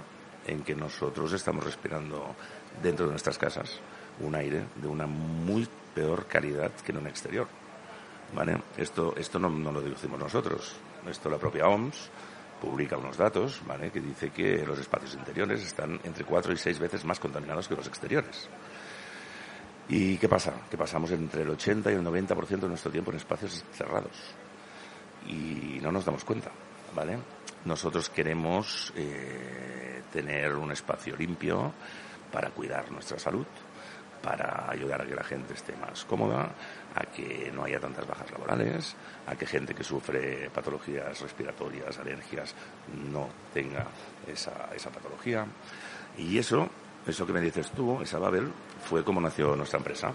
en 0.46 0.64
que 0.64 0.74
nosotros 0.74 1.32
estamos 1.32 1.64
respirando 1.64 2.34
dentro 2.82 3.06
de 3.06 3.12
nuestras 3.12 3.38
casas 3.38 3.80
un 4.20 4.34
aire 4.34 4.64
de 4.76 4.88
una 4.88 5.06
muy 5.06 5.66
peor 5.94 6.26
calidad 6.26 6.72
que 6.72 6.92
en 6.92 6.98
un 6.98 7.06
exterior. 7.06 7.48
¿Vale? 8.34 8.60
Esto, 8.76 9.14
esto 9.16 9.38
no, 9.38 9.48
lo 9.48 9.80
decimos 9.80 10.18
nosotros. 10.18 10.76
Esto 11.08 11.30
la 11.30 11.38
propia 11.38 11.66
OMS 11.66 12.10
publica 12.60 12.96
unos 12.96 13.16
datos, 13.16 13.62
¿vale? 13.66 13.90
Que 13.90 14.00
dice 14.00 14.30
que 14.30 14.66
los 14.66 14.78
espacios 14.78 15.14
interiores 15.14 15.64
están 15.64 16.00
entre 16.04 16.24
cuatro 16.24 16.52
y 16.52 16.56
seis 16.56 16.78
veces 16.78 17.04
más 17.04 17.20
contaminados 17.20 17.68
que 17.68 17.76
los 17.76 17.86
exteriores. 17.86 18.48
¿Y 19.88 20.18
qué 20.18 20.28
pasa? 20.28 20.52
Que 20.70 20.76
pasamos 20.76 21.10
entre 21.12 21.42
el 21.42 21.50
80 21.50 21.90
y 21.90 21.94
el 21.94 22.04
90% 22.04 22.60
de 22.60 22.68
nuestro 22.68 22.90
tiempo 22.90 23.10
en 23.10 23.16
espacios 23.16 23.64
cerrados. 23.72 24.34
Y 25.26 25.78
no 25.80 25.90
nos 25.90 26.04
damos 26.04 26.24
cuenta, 26.24 26.50
¿vale? 26.94 27.18
Nosotros 27.64 28.10
queremos 28.10 28.92
eh, 28.96 30.02
tener 30.12 30.54
un 30.54 30.72
espacio 30.72 31.16
limpio 31.16 31.72
para 32.30 32.50
cuidar 32.50 32.90
nuestra 32.90 33.18
salud, 33.18 33.46
para 34.22 34.70
ayudar 34.70 35.02
a 35.02 35.06
que 35.06 35.14
la 35.14 35.24
gente 35.24 35.54
esté 35.54 35.74
más 35.76 36.04
cómoda, 36.04 36.50
a 36.98 37.04
que 37.12 37.50
no 37.54 37.64
haya 37.64 37.78
tantas 37.78 38.06
bajas 38.06 38.30
laborales, 38.32 38.96
a 39.26 39.36
que 39.36 39.46
gente 39.46 39.74
que 39.74 39.84
sufre 39.84 40.50
patologías 40.50 41.20
respiratorias, 41.20 41.96
alergias, 41.98 42.54
no 43.12 43.28
tenga 43.54 43.86
esa, 44.26 44.68
esa 44.74 44.90
patología. 44.90 45.46
Y 46.16 46.38
eso, 46.38 46.68
eso 47.06 47.26
que 47.26 47.32
me 47.32 47.40
dices 47.40 47.70
tú, 47.70 48.00
esa 48.02 48.18
Babel, 48.18 48.50
fue 48.84 49.04
como 49.04 49.20
nació 49.20 49.54
nuestra 49.54 49.78
empresa. 49.78 50.12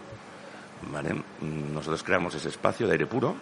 ¿vale? 0.91 1.15
Nosotros 1.41 2.03
creamos 2.03 2.35
ese 2.35 2.49
espacio 2.49 2.85
de 2.85 2.93
aire 2.93 3.05
puro, 3.05 3.35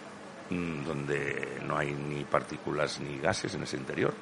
mm, 0.50 0.84
donde 0.84 1.58
no 1.66 1.76
hay 1.76 1.92
ni 1.92 2.22
partículas 2.24 3.00
ni 3.00 3.18
gases 3.18 3.54
en 3.54 3.64
ese 3.64 3.76
interior. 3.76 4.14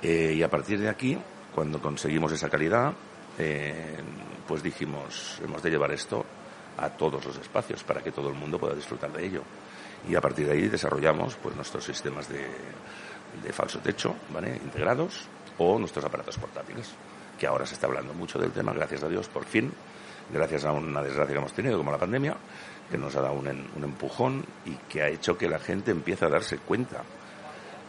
Eh, 0.00 0.34
y 0.36 0.42
a 0.42 0.50
partir 0.50 0.78
de 0.78 0.88
aquí, 0.88 1.18
cuando 1.52 1.80
conseguimos 1.80 2.30
esa 2.32 2.48
calidad, 2.48 2.92
eh, 3.38 3.98
pues 4.46 4.62
dijimos, 4.62 5.40
hemos 5.42 5.62
de 5.62 5.70
llevar 5.70 5.90
esto 5.90 6.24
a 6.78 6.90
todos 6.90 7.24
los 7.24 7.36
espacios 7.36 7.82
para 7.84 8.02
que 8.02 8.12
todo 8.12 8.28
el 8.28 8.34
mundo 8.34 8.58
pueda 8.58 8.74
disfrutar 8.74 9.12
de 9.12 9.24
ello. 9.24 9.42
Y 10.08 10.14
a 10.14 10.20
partir 10.20 10.46
de 10.46 10.52
ahí 10.52 10.68
desarrollamos 10.68 11.36
pues 11.36 11.54
nuestros 11.54 11.84
sistemas 11.84 12.28
de, 12.28 12.46
de 13.42 13.52
falso 13.52 13.78
techo, 13.78 14.14
¿vale? 14.32 14.56
integrados, 14.56 15.26
o 15.58 15.78
nuestros 15.78 16.04
aparatos 16.04 16.38
portátiles, 16.38 16.90
que 17.38 17.46
ahora 17.46 17.66
se 17.66 17.74
está 17.74 17.86
hablando 17.86 18.14
mucho 18.14 18.38
del 18.38 18.50
tema, 18.52 18.72
gracias 18.72 19.02
a 19.02 19.08
Dios, 19.08 19.28
por 19.28 19.44
fin, 19.44 19.72
gracias 20.32 20.64
a 20.64 20.72
una 20.72 21.02
desgracia 21.02 21.32
que 21.32 21.38
hemos 21.38 21.52
tenido 21.52 21.78
como 21.78 21.92
la 21.92 21.98
pandemia, 21.98 22.36
que 22.90 22.98
nos 22.98 23.14
ha 23.16 23.20
dado 23.20 23.34
un, 23.34 23.48
un 23.48 23.84
empujón 23.84 24.44
y 24.66 24.72
que 24.88 25.02
ha 25.02 25.08
hecho 25.08 25.38
que 25.38 25.48
la 25.48 25.58
gente 25.58 25.90
empiece 25.90 26.24
a 26.24 26.28
darse 26.28 26.58
cuenta 26.58 27.02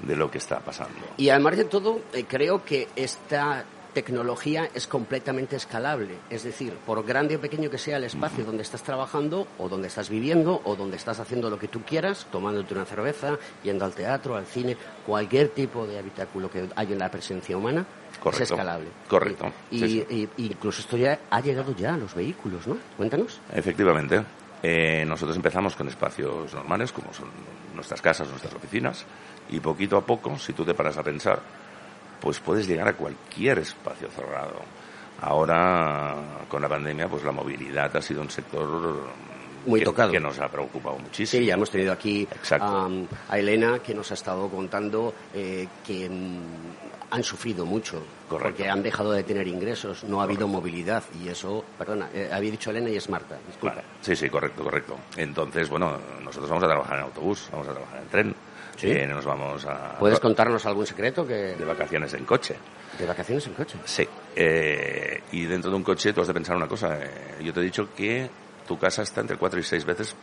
de 0.02 0.16
lo 0.16 0.30
que 0.30 0.38
está 0.38 0.60
pasando. 0.60 1.00
Y 1.18 1.30
además 1.30 1.58
de 1.58 1.66
todo, 1.66 2.02
eh, 2.14 2.26
creo 2.28 2.64
que 2.64 2.90
esta 2.96 3.64
tecnología 3.94 4.70
es 4.74 4.88
completamente 4.88 5.56
escalable. 5.56 6.16
Es 6.30 6.44
decir, 6.44 6.74
por 6.86 7.04
grande 7.06 7.36
o 7.36 7.42
pequeño 7.42 7.70
que 7.70 7.78
sea 7.78 7.98
el 7.98 8.04
espacio 8.06 8.44
donde 8.44 8.64
estás 8.64 8.84
trabajando, 8.84 9.48
o 9.58 9.70
donde 9.70 9.88
estás 9.88 10.10
viviendo, 10.10 10.62
o 10.66 10.76
donde 10.76 10.98
estás 10.98 11.20
haciendo 11.20 11.50
lo 11.50 11.58
que 11.60 11.68
tú 11.68 11.82
quieras, 11.84 12.28
tomándote 12.32 12.74
una 12.74 12.86
cerveza, 12.86 13.38
yendo 13.64 13.86
al 13.86 13.94
teatro, 13.94 14.36
al 14.36 14.46
cine, 14.46 14.76
cualquier 15.06 15.50
tipo 15.50 15.86
de 15.88 16.00
habitáculo 16.00 16.50
que 16.50 16.68
haya 16.76 16.94
en 16.94 17.00
la 17.00 17.10
presencia 17.12 17.56
humana, 17.56 17.86
Correcto. 18.22 18.44
es 18.44 18.50
escalable. 18.52 18.88
Correcto. 19.08 19.52
Y, 19.72 19.80
Sí, 19.80 19.88
sí. 19.88 20.06
y- 20.38 20.44
y 20.44 20.46
incluso 20.48 20.82
esto 20.82 20.98
ya 20.98 21.20
ha 21.30 21.40
llegado 21.42 21.76
ya 21.76 21.94
a 21.94 21.98
los 21.98 22.14
vehículos, 22.16 22.68
¿no? 22.68 22.78
Cuéntanos. 22.98 23.40
Efectivamente. 23.54 24.24
Eh, 24.66 25.04
nosotros 25.06 25.36
empezamos 25.36 25.76
con 25.76 25.90
espacios 25.90 26.54
normales, 26.54 26.94
como 26.94 27.14
son 27.14 27.28
nuestras 27.76 28.02
casas, 28.02 28.30
nuestras 28.30 28.54
oficinas, 28.54 29.04
y 29.50 29.60
poquito 29.60 29.98
a 29.98 30.06
poco, 30.06 30.38
si 30.40 30.54
tú 30.54 30.64
te 30.64 30.74
paras 30.74 30.98
a 30.98 31.04
pensar, 31.04 31.42
pues 32.24 32.40
puedes 32.40 32.66
llegar 32.66 32.88
a 32.88 32.94
cualquier 32.94 33.60
espacio 33.60 34.08
cerrado. 34.10 34.62
Ahora, 35.20 36.16
con 36.48 36.62
la 36.62 36.70
pandemia, 36.70 37.10
pues 37.10 37.22
la 37.26 37.34
movilidad 37.34 37.94
ha 37.98 38.02
sido 38.02 38.22
un 38.22 38.30
sector 38.30 39.04
Muy 39.66 39.82
que, 39.82 39.86
tocado. 39.86 40.10
que 40.10 40.22
nos 40.22 40.40
ha 40.40 40.48
preocupado 40.48 40.98
muchísimo. 41.00 41.42
Sí, 41.42 41.46
ya 41.46 41.56
hemos 41.56 41.70
tenido 41.70 41.92
aquí 41.92 42.26
am, 42.62 43.06
a 43.28 43.38
Elena 43.38 43.80
que 43.80 43.94
nos 43.94 44.10
ha 44.12 44.14
estado 44.14 44.48
contando 44.48 45.14
eh, 45.34 45.68
que 45.86 46.10
mm, 46.10 46.40
han 47.12 47.24
sufrido 47.24 47.66
mucho 47.66 48.02
porque 48.30 48.70
han 48.70 48.82
dejado 48.82 49.12
de 49.12 49.24
tener 49.24 49.46
ingresos, 49.46 50.06
no 50.06 50.22
ha 50.22 50.24
habido 50.24 50.48
movilidad 50.48 51.04
y 51.22 51.28
eso, 51.28 51.64
perdona, 51.78 52.10
eh, 52.14 52.30
había 52.32 52.52
dicho 52.52 52.72
Elena 52.72 52.90
y 52.90 52.96
es 52.96 53.10
Marta, 53.10 53.38
disculpa. 53.46 53.76
Vale. 53.76 53.88
Sí, 54.00 54.16
sí, 54.16 54.30
correcto, 54.30 54.64
correcto. 54.64 54.98
Entonces, 55.18 55.70
bueno, 55.70 55.98
nosotros 56.24 56.50
vamos 56.50 56.64
a 56.64 56.68
trabajar 56.68 56.98
en 57.00 57.04
autobús, 57.04 57.50
vamos 57.52 57.68
a 57.68 57.74
trabajar 57.74 58.00
en 58.00 58.08
tren, 58.08 58.36
Sí. 58.76 58.90
eh, 58.92 59.06
nos 59.08 59.24
vamos 59.26 59.66
a... 59.66 59.98
¿Puedes 60.00 60.20
contarnos 60.20 60.66
algún 60.66 60.86
secreto 60.86 61.26
que 61.26 61.34
De 61.56 61.66
vacaciones 61.66 62.14
en 62.14 62.26
coche. 62.26 62.56
de 62.98 63.06
vacaciones 63.06 63.46
en 63.48 63.54
coche? 63.54 63.78
Sí. 63.86 64.08
Eh, 64.36 65.22
y 65.32 65.46
dentro 65.46 65.70
de 65.72 65.78
un 65.78 65.84
coche 65.84 66.12
tú 66.14 66.22
has 66.22 66.28
de 66.28 66.34
pensar 66.34 66.56
una 66.56 66.68
cosa. 66.68 66.98
eh, 67.02 67.38
yo 67.44 67.54
te 67.54 67.60
he 67.60 67.64
dicho 67.64 67.90
que 67.96 68.30
tu 68.68 68.78
casa 68.80 69.04
está 69.04 69.22
entre 69.22 69.38
4 69.38 69.60
y 69.60 69.64
6 69.64 69.86
veces 69.86 70.16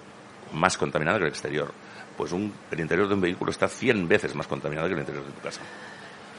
más 0.53 0.77
contaminada 0.77 1.19
que 1.19 1.25
el 1.25 1.31
exterior. 1.31 1.73
Pues 2.17 2.33
un, 2.33 2.53
el 2.71 2.81
interior 2.81 3.09
de 3.09 3.15
un 3.15 3.21
vehículo 3.21 3.51
está 3.51 3.69
100 3.69 4.09
veces 4.09 4.35
más 4.35 4.47
contaminado 4.47 4.89
que 4.89 4.95
el 4.95 5.01
interior 5.01 5.25
de 5.25 5.33
tu 5.33 5.41
casa. 5.41 5.61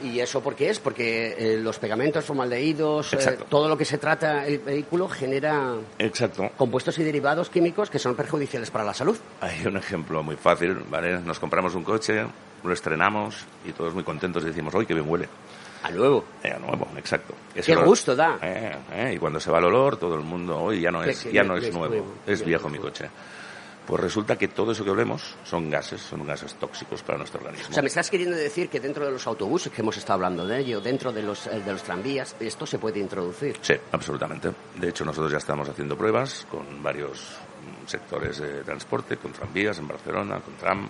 ¿Y 0.02 0.20
eso 0.20 0.40
por 0.42 0.54
qué 0.54 0.70
es? 0.70 0.78
Porque 0.78 1.34
eh, 1.38 1.58
los 1.58 1.78
pegamentos 1.78 2.24
formaldehídos, 2.24 3.12
eh, 3.14 3.38
todo 3.48 3.68
lo 3.68 3.76
que 3.78 3.84
se 3.84 3.98
trata 3.98 4.46
el 4.46 4.58
vehículo 4.58 5.08
genera 5.08 5.74
Exacto. 5.98 6.50
compuestos 6.56 6.98
y 6.98 7.04
derivados 7.04 7.48
químicos 7.50 7.90
que 7.90 7.98
son 7.98 8.14
perjudiciales 8.14 8.70
para 8.70 8.84
la 8.84 8.94
salud. 8.94 9.16
Hay 9.40 9.66
un 9.66 9.76
ejemplo 9.76 10.22
muy 10.22 10.36
fácil, 10.36 10.74
¿vale? 10.90 11.18
Nos 11.20 11.38
compramos 11.38 11.74
un 11.74 11.84
coche, 11.84 12.24
lo 12.64 12.72
estrenamos 12.72 13.44
y 13.64 13.72
todos 13.72 13.94
muy 13.94 14.02
contentos 14.04 14.42
y 14.42 14.46
decimos, 14.46 14.74
¡ay, 14.74 14.86
qué 14.86 14.94
bien 14.94 15.08
huele! 15.08 15.28
A 15.84 15.90
nuevo. 15.90 16.24
Eh, 16.44 16.52
a 16.52 16.58
nuevo, 16.60 16.86
exacto. 16.96 17.34
Qué 17.54 17.60
olor- 17.74 17.84
gusto 17.86 18.14
da. 18.14 18.38
Eh, 18.40 18.72
eh, 18.92 19.12
y 19.16 19.18
cuando 19.18 19.40
se 19.40 19.50
va 19.50 19.58
el 19.58 19.64
olor, 19.64 19.96
todo 19.96 20.14
el 20.14 20.20
mundo, 20.20 20.56
hoy 20.58 20.80
ya 20.80 20.92
no 20.92 21.02
es, 21.02 21.24
ya 21.32 21.42
no 21.42 21.56
es 21.56 21.72
nuevo, 21.74 22.06
es 22.24 22.44
viejo 22.44 22.68
mi 22.68 22.78
coche. 22.78 23.08
Pues 23.86 24.00
resulta 24.00 24.36
que 24.36 24.48
todo 24.48 24.72
eso 24.72 24.84
que 24.84 24.90
hablemos 24.90 25.34
son 25.44 25.68
gases, 25.68 26.00
son 26.00 26.24
gases 26.24 26.54
tóxicos 26.54 27.02
para 27.02 27.18
nuestro 27.18 27.40
organismo. 27.40 27.70
O 27.70 27.72
sea, 27.72 27.82
me 27.82 27.88
estás 27.88 28.10
queriendo 28.10 28.36
decir 28.36 28.68
que 28.68 28.78
dentro 28.78 29.04
de 29.04 29.10
los 29.10 29.26
autobuses, 29.26 29.72
que 29.72 29.82
hemos 29.82 29.96
estado 29.96 30.14
hablando 30.14 30.46
de 30.46 30.60
ello, 30.60 30.80
dentro 30.80 31.12
de 31.12 31.22
los, 31.22 31.48
eh, 31.48 31.60
de 31.64 31.72
los 31.72 31.82
tranvías, 31.82 32.36
esto 32.38 32.64
se 32.64 32.78
puede 32.78 33.00
introducir. 33.00 33.56
Sí, 33.60 33.74
absolutamente. 33.90 34.50
De 34.76 34.88
hecho, 34.88 35.04
nosotros 35.04 35.32
ya 35.32 35.38
estamos 35.38 35.68
haciendo 35.68 35.96
pruebas 35.96 36.46
con 36.48 36.80
varios 36.82 37.20
mm, 37.20 37.88
sectores 37.88 38.38
de 38.38 38.62
transporte, 38.62 39.16
con 39.16 39.32
tranvías 39.32 39.78
en 39.78 39.88
Barcelona, 39.88 40.40
con 40.40 40.54
tram. 40.54 40.88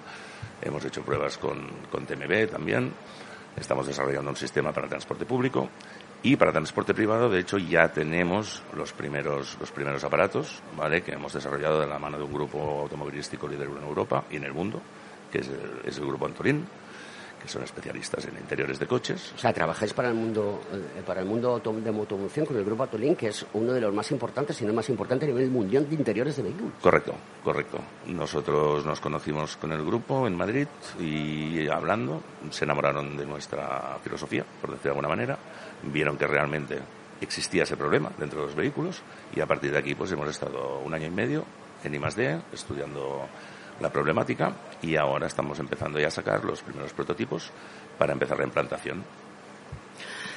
Hemos 0.61 0.84
hecho 0.84 1.03
pruebas 1.03 1.38
con, 1.38 1.66
con 1.90 2.05
TMB 2.05 2.51
también. 2.51 2.93
Estamos 3.57 3.86
desarrollando 3.86 4.30
un 4.30 4.36
sistema 4.36 4.72
para 4.72 4.86
el 4.86 4.90
transporte 4.90 5.24
público 5.24 5.68
y 6.23 6.37
para 6.37 6.53
transporte 6.53 6.95
privado, 6.95 7.29
de 7.29 7.41
hecho, 7.41 7.59
ya 7.59 7.89
tenemos 7.89 8.62
los 8.77 8.93
primeros, 8.93 9.57
los 9.59 9.73
primeros 9.73 10.05
aparatos, 10.05 10.62
¿vale? 10.77 11.03
Que 11.03 11.12
hemos 11.12 11.33
desarrollado 11.33 11.81
de 11.81 11.87
la 11.89 11.99
mano 11.99 12.16
de 12.16 12.25
un 12.25 12.33
grupo 12.33 12.83
automovilístico 12.83 13.49
líder 13.49 13.68
en 13.68 13.83
Europa 13.83 14.25
y 14.31 14.37
en 14.37 14.45
el 14.45 14.53
mundo, 14.53 14.81
que 15.33 15.39
es 15.39 15.49
el, 15.49 15.81
es 15.85 15.99
el 15.99 16.07
grupo 16.07 16.27
Antolín, 16.27 16.64
que 17.43 17.49
son 17.49 17.62
especialistas 17.64 18.24
en 18.26 18.36
interiores 18.38 18.78
de 18.78 18.86
coches. 18.86 19.32
O 19.34 19.38
sea, 19.38 19.53
trabajáis 19.53 19.93
para 19.93 20.09
el 20.09 20.14
mundo, 20.14 20.61
eh, 20.72 21.03
para 21.05 21.20
el 21.20 21.26
mundo 21.26 21.61
de 21.61 21.93
motomoción 21.93 22.47
con 22.47 22.57
el 22.57 22.64
grupo 22.64 22.84
Atolín, 22.84 23.16
que 23.16 23.28
es 23.28 23.45
uno 23.55 23.72
de 23.72 23.80
los 23.80 23.93
más 23.93 24.11
importantes, 24.12 24.57
si 24.57 24.64
no 24.64 24.70
el 24.70 24.76
más 24.76 24.88
importante 24.88 25.24
a 25.24 25.28
nivel 25.28 25.51
mundial 25.51 25.88
de 25.88 25.95
interiores 25.95 26.36
de 26.36 26.45
vehículos. 26.45 26.72
Correcto, 26.80 27.14
correcto. 27.43 27.78
Nosotros 28.07 28.86
nos 28.86 29.01
conocimos 29.01 29.57
con 29.57 29.72
el 29.72 29.84
grupo 29.84 30.26
en 30.26 30.36
Madrid 30.36 30.68
y 31.01 31.68
hablando 31.68 32.22
se 32.51 32.64
enamoraron 32.64 33.16
de 33.16 33.26
nuestra 33.26 33.99
filosofía, 34.03 34.45
por 34.61 34.70
decir 34.70 34.84
de 34.84 34.90
alguna 34.90 35.09
manera. 35.09 35.38
Vieron 35.82 36.16
que 36.16 36.26
realmente 36.26 36.78
existía 37.20 37.64
ese 37.64 37.76
problema 37.76 38.11
dentro 38.18 38.40
de 38.40 38.47
los 38.47 38.55
vehículos 38.55 39.03
y 39.34 39.40
a 39.40 39.47
partir 39.47 39.72
de 39.72 39.78
aquí 39.78 39.95
pues 39.95 40.12
hemos 40.12 40.28
estado 40.28 40.80
un 40.80 40.95
año 40.95 41.07
y 41.07 41.11
medio 41.11 41.45
en 41.84 41.95
I+D 41.95 42.40
estudiando 42.53 43.26
la 43.83 43.91
problemática 43.91 44.53
y 44.80 44.97
ahora 44.97 45.26
estamos 45.26 45.59
empezando 45.59 45.99
ya 45.99 46.09
a 46.09 46.11
sacar 46.11 46.45
los 46.45 46.62
primeros 46.62 46.93
prototipos 46.93 47.51
para 47.99 48.12
empezar 48.12 48.39
la 48.39 48.45
implantación. 48.45 49.03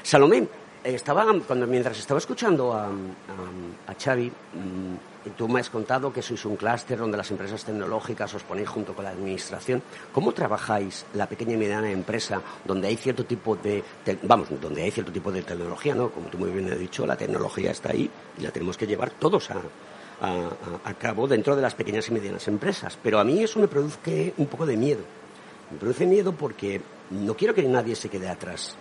Salomé, 0.04 0.48
estaba, 0.84 1.26
cuando, 1.48 1.66
mientras 1.66 1.98
estaba 1.98 2.20
escuchando 2.20 2.74
a, 2.74 2.88
a, 2.88 3.94
Xavi, 3.96 4.30
mm, 4.30 5.32
tú 5.36 5.48
me 5.48 5.60
has 5.60 5.70
contado 5.70 6.14
que 6.14 6.22
sois 6.22 6.46
un 6.46 6.56
clúster 6.56 7.00
donde 7.00 7.18
las 7.18 7.32
empresas 7.32 7.66
tecnológicas 7.66 8.34
os 8.36 8.44
ponéis 8.44 8.70
junto 8.70 8.94
con 8.94 9.04
la 9.04 9.10
administración. 9.10 9.82
¿Cómo 10.14 10.32
trabajáis 10.32 11.06
la 11.16 11.26
pequeña 11.26 11.54
y 11.54 11.58
mediana 11.58 11.90
empresa 11.90 12.42
donde 12.64 12.88
hay 12.88 12.98
cierto 12.98 13.26
tipo 13.26 13.56
de, 13.56 13.84
vamos, 14.24 14.50
donde 14.62 14.84
hay 14.84 14.92
cierto 14.92 15.12
tipo 15.12 15.32
de 15.32 15.42
tecnología, 15.42 15.96
¿no? 15.96 16.10
Como 16.10 16.28
tú 16.28 16.38
muy 16.38 16.52
bien 16.52 16.72
has 16.72 16.78
dicho, 16.78 17.06
la 17.08 17.18
tecnología 17.18 17.72
está 17.72 17.90
ahí 17.92 18.10
y 18.38 18.42
la 18.42 18.52
tenemos 18.52 18.78
que 18.78 18.86
llevar 18.86 19.10
todos 19.10 19.50
a, 19.50 19.58
a, 20.22 20.94
cabo 20.96 21.28
dentro 21.28 21.56
de 21.56 21.62
las 21.62 21.76
pequeñas 21.76 22.08
y 22.10 22.12
medianas 22.12 22.48
empresas. 22.48 22.98
Pero 23.02 23.20
a 23.20 23.24
mí 23.24 23.44
eso 23.44 23.60
me 23.60 23.68
produce 23.68 24.34
un 24.38 24.46
poco 24.48 24.66
de 24.66 24.78
miedo. 24.78 25.02
Me 25.72 25.78
produce 25.78 26.06
miedo 26.06 26.32
porque 26.34 26.82
no 27.12 27.36
quiero 27.36 27.54
que 27.54 27.64
nadie 27.64 27.96
se 27.96 28.10
quede 28.10 28.30
atrás 28.30 28.76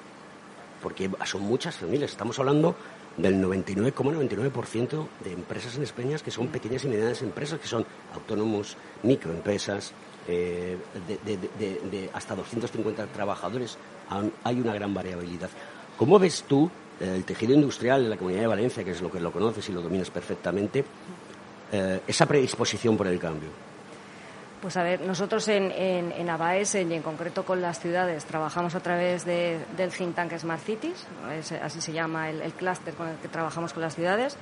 porque 0.83 1.09
son 1.25 1.41
muchas 1.43 1.77
familias. 1.77 2.11
Estamos 2.11 2.39
hablando 2.39 2.75
del 3.17 3.37
99,99% 3.43 5.07
de 5.25 5.33
empresas 5.33 5.77
en 5.77 5.83
España 5.83 6.19
que 6.19 6.31
son 6.31 6.49
pequeñas 6.49 6.85
y 6.85 6.89
medianas 6.89 7.23
empresas, 7.23 7.59
que 7.59 7.67
son 7.67 7.87
autónomos, 8.13 8.77
microempresas, 9.03 9.93
eh, 10.29 10.77
de, 11.07 11.19
de- 11.37 11.49
de- 11.59 11.81
de 11.91 12.11
hasta 12.13 12.35
250 12.35 13.07
trabajadores. 13.07 13.79
Hay 14.45 14.61
una 14.61 14.75
gran 14.75 14.93
variabilidad. 14.93 15.49
¿Cómo 15.97 16.19
ves 16.19 16.45
tú 16.47 16.71
el 17.01 17.25
tejido 17.25 17.55
industrial 17.55 18.05
de 18.05 18.11
la 18.11 18.17
Comunidad 18.17 18.43
de 18.43 18.47
Valencia, 18.49 18.85
que 18.85 18.91
es 18.93 19.01
lo 19.03 19.11
que 19.11 19.21
lo 19.21 19.33
conoces 19.33 19.69
y 19.69 19.73
lo 19.73 19.81
dominas 19.83 20.11
perfectamente, 20.11 20.85
eh, 21.75 22.01
esa 22.07 22.27
predisposición 22.27 22.97
por 22.97 23.07
el 23.07 23.19
cambio? 23.19 23.49
Pues 24.63 24.77
a 24.79 24.83
ver, 24.83 25.01
nosotros 25.03 25.47
en, 25.49 25.71
en, 25.73 26.11
en 26.13 26.29
y 26.91 26.95
en 26.95 27.03
concreto 27.03 27.45
con 27.45 27.61
las 27.61 27.79
ciudades 27.81 28.25
trabajamos 28.25 28.75
a 28.75 28.81
través 28.81 29.25
de- 29.27 29.59
del 29.77 29.91
think 29.91 30.15
tank 30.15 30.33
Smart 30.39 30.63
Cities, 30.63 31.07
así 31.63 31.81
se 31.83 31.93
llama 31.93 32.31
el, 32.31 32.41
clúster 32.55 32.95
con 32.95 33.09
el 33.09 33.17
que 33.19 33.29
trabajamos 33.29 33.75
con 33.75 33.83
las 33.83 33.95
ciudades 33.95 34.37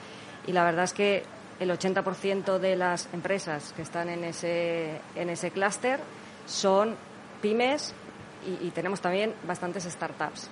y 0.46 0.52
la 0.52 0.62
verdad 0.64 0.84
es 0.84 0.92
que 0.92 1.24
el 1.58 1.70
80% 1.70 2.58
de 2.58 2.76
las 2.76 3.08
empresas 3.12 3.72
que 3.74 3.82
están 3.82 4.08
en 4.10 4.22
ese, 4.22 5.00
en 5.16 5.28
ese 5.28 5.50
clúster 5.50 5.98
son 6.46 6.94
pymes 7.40 7.92
y 8.60 8.70
tenemos 8.70 9.00
también 9.00 9.34
bastantes 9.46 9.84
startups. 9.84 10.48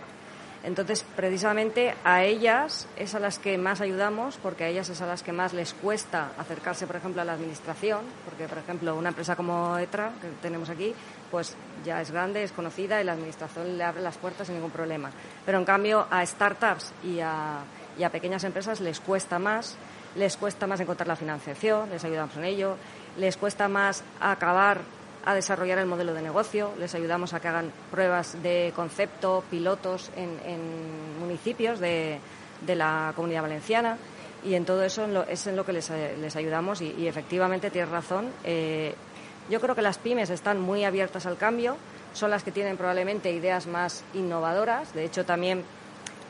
Entonces, 0.62 1.06
precisamente 1.16 1.94
a 2.04 2.22
ellas 2.22 2.86
es 2.96 3.14
a 3.14 3.18
las 3.18 3.38
que 3.38 3.56
más 3.56 3.80
ayudamos, 3.80 4.36
porque 4.36 4.64
a 4.64 4.68
ellas 4.68 4.90
es 4.90 5.00
a 5.00 5.06
las 5.06 5.22
que 5.22 5.32
más 5.32 5.54
les 5.54 5.72
cuesta 5.72 6.32
acercarse, 6.36 6.86
por 6.86 6.96
ejemplo, 6.96 7.22
a 7.22 7.24
la 7.24 7.32
administración, 7.32 8.00
porque, 8.26 8.46
por 8.46 8.58
ejemplo, 8.58 8.94
una 8.94 9.08
empresa 9.08 9.36
como 9.36 9.78
ETRA, 9.78 10.12
que 10.20 10.28
tenemos 10.42 10.68
aquí, 10.68 10.94
pues 11.30 11.56
ya 11.84 12.02
es 12.02 12.10
grande, 12.10 12.42
es 12.42 12.52
conocida 12.52 13.00
y 13.00 13.04
la 13.04 13.12
administración 13.12 13.78
le 13.78 13.84
abre 13.84 14.02
las 14.02 14.18
puertas 14.18 14.46
sin 14.46 14.56
ningún 14.56 14.70
problema. 14.70 15.10
Pero, 15.46 15.58
en 15.58 15.64
cambio, 15.64 16.06
a 16.10 16.24
startups 16.26 16.92
y 17.04 17.20
a, 17.20 17.60
y 17.98 18.04
a 18.04 18.10
pequeñas 18.10 18.44
empresas 18.44 18.80
les 18.80 19.00
cuesta 19.00 19.38
más, 19.38 19.76
les 20.14 20.36
cuesta 20.36 20.66
más 20.66 20.80
encontrar 20.80 21.08
la 21.08 21.16
financiación, 21.16 21.88
les 21.88 22.04
ayudamos 22.04 22.36
en 22.36 22.44
ello, 22.44 22.76
les 23.16 23.38
cuesta 23.38 23.66
más 23.68 24.04
acabar 24.20 24.80
a 25.24 25.34
desarrollar 25.34 25.78
el 25.78 25.86
modelo 25.86 26.14
de 26.14 26.22
negocio, 26.22 26.72
les 26.78 26.94
ayudamos 26.94 27.34
a 27.34 27.40
que 27.40 27.48
hagan 27.48 27.72
pruebas 27.90 28.42
de 28.42 28.72
concepto, 28.74 29.44
pilotos 29.50 30.10
en, 30.16 31.18
municipios 31.20 31.78
de, 31.80 32.18
de 32.66 32.74
la 32.76 33.12
comunidad 33.14 33.42
valenciana 33.42 33.98
y 34.42 34.54
en 34.54 34.64
todo 34.64 34.82
eso 34.82 35.06
es 35.28 35.46
en 35.46 35.56
lo 35.56 35.66
que 35.66 35.72
les, 35.72 35.90
les 35.90 36.34
ayudamos 36.36 36.80
y, 36.80 36.94
y 36.98 37.06
efectivamente 37.06 37.70
tienes 37.70 37.90
razón. 37.90 38.30
eh, 38.44 38.94
yo 39.50 39.60
creo 39.60 39.74
que 39.74 39.82
las 39.82 39.98
pymes 39.98 40.30
están 40.30 40.60
muy 40.60 40.84
abiertas 40.84 41.26
al 41.26 41.36
cambio, 41.36 41.76
son 42.14 42.30
las 42.30 42.44
que 42.44 42.52
tienen 42.52 42.76
probablemente 42.76 43.32
ideas 43.32 43.66
más 43.66 44.04
innovadoras, 44.14 44.94
de 44.94 45.04
hecho 45.04 45.24
también 45.24 45.64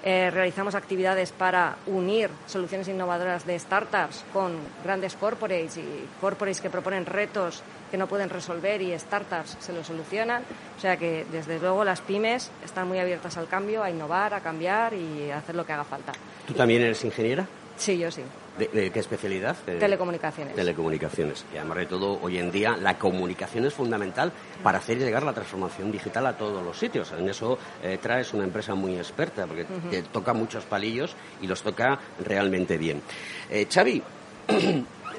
eh, 0.03 0.31
realizamos 0.31 0.75
actividades 0.75 1.31
para 1.31 1.77
unir 1.87 2.31
soluciones 2.47 2.89
innovadoras 2.89 3.45
de 3.45 3.59
startups 3.59 4.25
con 4.33 4.57
grandes 4.83 5.15
corporates 5.17 5.77
y 5.77 5.85
corporates 6.21 6.63
que 6.63 6.71
proponen 6.71 7.05
retos 7.05 7.63
que 7.91 7.97
no 7.99 8.07
pueden 8.07 8.31
resolver 8.31 8.81
y 8.83 8.99
startups 8.99 9.57
se 9.61 9.73
lo 9.73 9.83
solucionan. 9.85 10.43
O 10.77 10.81
sea 10.81 10.97
que, 10.97 11.27
desde 11.33 11.59
luego, 11.59 11.85
las 11.85 12.01
pymes 12.01 12.51
están 12.65 12.89
muy 12.89 12.99
abiertas 12.99 13.37
al 13.37 13.49
cambio, 13.49 13.83
a 13.83 13.91
innovar, 13.91 14.35
a 14.35 14.41
cambiar 14.41 14.95
y 14.95 15.31
a 15.31 15.39
hacer 15.39 15.55
lo 15.55 15.67
que 15.67 15.73
haga 15.73 15.85
falta. 15.85 16.13
¿Tú 16.47 16.55
también 16.55 16.83
eres 16.83 17.05
ingeniera? 17.05 17.47
Sí, 17.77 17.97
yo 17.99 18.11
sí. 18.11 18.23
¿De, 18.59 18.69
de 18.69 18.91
qué 18.91 19.01
especialidad? 19.01 19.57
De- 19.65 19.77
Telecomunicaciones. 19.79 20.55
Telecomunicaciones. 20.55 21.47
Y 21.55 21.57
además 21.57 21.79
de 21.79 21.87
todo, 21.87 22.19
hoy 22.21 22.37
en 22.37 22.51
día 22.51 22.77
la 22.77 22.99
comunicación 22.99 23.65
es 23.65 23.73
fundamental 23.73 24.33
para 24.63 24.79
hacer 24.79 24.99
llegar 24.99 25.23
la 25.23 25.33
transformación 25.33 25.91
digital 25.91 26.27
a 26.27 26.37
todos 26.37 26.63
los 26.63 26.77
sitios. 26.79 27.11
En 27.13 27.27
eso 27.29 27.59
eh, 27.83 27.99
traes 28.03 28.35
una 28.35 28.45
empresa 28.45 28.75
muy 28.75 28.97
experta, 28.97 29.47
porque 29.47 29.65
te 29.91 30.03
toca 30.03 30.35
muchos 30.35 30.65
palillos 30.65 31.15
y 31.41 31.47
los 31.47 31.63
toca 31.63 31.99
realmente 32.23 32.77
bien. 32.77 33.01
Eh, 33.49 33.67
Xavi, 33.73 34.03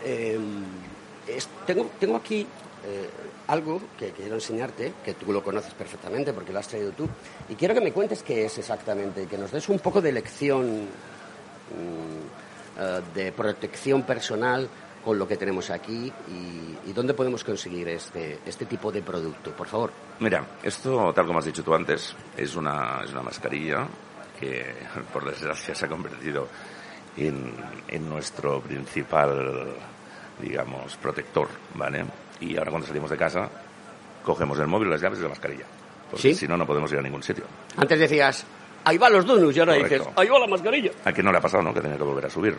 eh, 0.04 0.40
es- 1.28 1.50
tengo, 1.66 1.90
tengo 2.00 2.18
aquí 2.18 2.46
eh, 2.86 3.10
algo 3.48 3.82
que 3.98 4.12
quiero 4.12 4.36
enseñarte, 4.36 4.94
que 5.04 5.14
tú 5.14 5.32
lo 5.32 5.44
conoces 5.44 5.74
perfectamente 5.74 6.34
porque 6.34 6.52
lo 6.52 6.60
has 6.60 6.68
traído 6.68 6.92
tú, 6.92 7.08
y 7.50 7.56
quiero 7.56 7.74
que 7.74 7.82
me 7.82 7.92
cuentes 7.92 8.24
qué 8.24 8.46
es 8.46 8.58
exactamente, 8.58 9.28
que 9.28 9.38
nos 9.38 9.52
des 9.52 9.70
un 9.70 9.80
poco 9.80 10.02
de 10.02 10.12
lección 10.12 10.86
mm, 10.86 12.80
eh, 12.80 13.02
de 13.14 13.32
protección 13.32 14.04
personal 14.04 14.68
con 15.04 15.18
lo 15.18 15.28
que 15.28 15.36
tenemos 15.36 15.70
aquí 15.70 16.12
y, 16.30 16.90
y 16.90 16.94
dónde 16.94 17.14
podemos 17.14 17.44
conseguir 17.44 17.88
este, 17.90 18.40
este 18.46 18.66
tipo 18.66 18.92
de 18.92 19.02
producto. 19.02 19.52
Por 19.52 19.68
favor. 19.68 19.92
Mira, 20.20 20.46
esto, 20.64 21.12
tal 21.14 21.26
como 21.26 21.40
has 21.40 21.46
dicho 21.46 21.64
tú 21.64 21.74
antes, 21.74 22.16
es 22.38 22.56
una, 22.56 23.02
es 23.04 23.12
una 23.12 23.24
mascarilla 23.24 23.88
que, 24.40 24.76
por 25.14 25.26
desgracia, 25.26 25.76
se 25.76 25.86
ha 25.86 25.90
convertido 25.90 26.48
en, 27.18 27.54
en 27.88 28.10
nuestro 28.10 28.62
principal, 28.62 29.74
digamos, 30.40 30.96
protector, 30.98 31.50
¿vale? 31.76 32.06
Y 32.42 32.58
ahora 32.58 32.72
cuando 32.72 32.88
salimos 32.88 33.10
de 33.10 33.18
casa, 33.18 33.50
cogemos 34.24 34.60
el 34.60 34.68
móvil, 34.68 34.90
las 34.90 35.02
llaves 35.02 35.20
y 35.20 35.24
la 35.24 35.30
mascarilla. 35.30 35.66
Porque 36.10 36.34
¿Sí? 36.34 36.36
si 36.36 36.48
no, 36.48 36.58
no 36.58 36.66
podemos 36.66 36.92
ir 36.92 37.00
a 37.00 37.02
ningún 37.02 37.24
sitio. 37.24 37.46
Antes 37.78 38.00
decías, 38.00 38.46
ahí 38.84 38.98
van 38.98 39.14
los 39.14 39.26
donuts, 39.26 39.56
y 39.56 39.60
ahora 39.60 39.76
Correcto. 39.76 39.98
dices, 40.00 40.14
ahí 40.18 40.28
va 40.28 40.40
la 40.40 40.48
mascarilla. 40.48 40.92
¿A 41.06 41.12
no 41.12 41.32
le 41.32 41.38
ha 41.38 41.42
pasado, 41.42 41.64
no? 41.64 41.74
Que 41.74 41.82
tenía 41.82 41.98
que 41.98 42.04
volver 42.04 42.26
a 42.26 42.30
subir. 42.30 42.58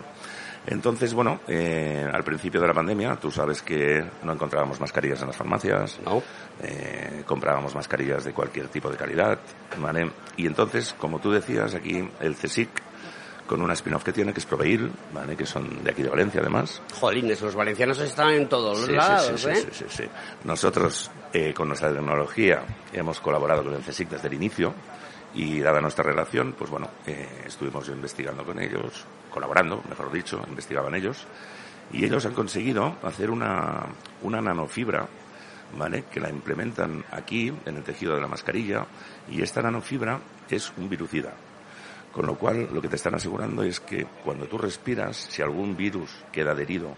Entonces, 0.66 1.12
bueno, 1.12 1.41
eh, 1.49 2.07
al 2.11 2.22
principio 2.22 2.61
de 2.61 2.68
la 2.68 2.74
pandemia, 2.74 3.16
tú 3.16 3.30
sabes 3.33 3.62
que 3.62 4.05
no 4.22 4.33
encontrábamos 4.33 4.80
mascarillas 4.80 5.20
en 5.20 5.26
las 5.26 5.37
farmacias. 5.37 5.99
No. 6.05 6.22
Eh, 6.62 7.24
comprábamos 7.26 7.74
mascarillas 7.74 8.24
de 8.24 8.33
cualquier 8.33 8.68
tipo 8.68 8.89
de 8.89 8.97
calidad, 8.97 9.39
¿vale? 9.78 10.11
Y 10.37 10.47
entonces, 10.47 10.95
como 10.97 11.18
tú 11.18 11.33
decías, 11.33 11.74
aquí 11.74 12.09
el 12.20 12.37
CSIC, 12.37 12.70
con 13.53 13.61
una 13.61 13.74
spin-off 13.74 14.03
que 14.03 14.14
tiene, 14.14 14.32
que 14.32 14.40
es 14.40 14.46
Proveil, 14.46 14.90
¿vale? 15.12 15.36
Que 15.36 15.44
son 15.44 15.84
de 15.84 15.90
aquí 15.90 16.03
de 16.03 16.09
Valencia, 16.09 16.40
además. 16.40 16.80
Jolines, 16.98 17.38
los 17.42 17.55
valencianos 17.55 17.98
están 18.00 18.30
en 18.30 18.48
todos 18.48 18.78
los 18.78 18.86
Sí, 18.86 18.92
sí, 18.92 18.96
lados, 18.96 19.40
sí, 19.42 19.48
¿eh? 19.50 19.57
sí, 19.57 19.68
sí, 19.72 19.84
sí. 19.90 20.05
Nosotros, 20.44 21.11
eh, 21.34 21.53
con 21.53 21.68
nuestra 21.68 21.92
tecnología, 21.92 22.62
hemos 22.94 23.20
colaborado 23.20 23.62
con 23.62 23.74
el 23.74 23.82
CSIC 23.82 24.09
desde 24.09 24.28
el 24.28 24.34
inicio 24.34 24.72
y 25.34 25.61
dada 25.61 25.82
nuestra 25.82 26.03
relación, 26.03 26.55
pues 26.57 26.70
bueno, 26.70 26.88
eh, 27.07 27.42
estuvimos 27.46 27.86
investigando 27.88 28.42
con 28.42 28.59
ellos, 28.59 29.05
colaborando, 29.30 29.82
mejor 29.86 30.11
dicho, 30.11 30.42
investigaban 30.48 30.94
ellos 30.94 31.26
Y 31.92 32.07
ellos 32.07 32.24
han 32.24 32.32
conseguido 32.32 32.96
hacer 33.03 33.30
una, 33.30 33.84
una 34.22 34.40
nanofibra, 34.40 35.07
¿vale? 35.76 36.05
Que 36.11 36.20
la 36.20 36.30
implementan 36.30 37.05
aquí, 37.11 37.53
en 37.66 37.76
el 37.76 37.82
tejido 37.82 38.14
de 38.14 38.22
la 38.22 38.28
mascarilla, 38.28 38.86
y 39.30 39.42
esta 39.42 39.61
nanofibra 39.61 40.20
es 40.48 40.72
un 40.78 40.88
virucida. 40.88 41.34
Con 42.12 42.26
lo 42.26 42.36
cual, 42.36 42.68
lo 42.70 42.82
que 42.82 42.88
te 42.88 42.96
están 42.96 43.14
asegurando 43.14 43.62
es 43.62 43.80
que 43.80 44.06
cuando 44.22 44.46
tú 44.46 44.58
respiras, 44.58 45.16
si 45.16 45.40
algún 45.40 45.74
virus 45.74 46.24
queda 46.30 46.52
adherido 46.52 46.94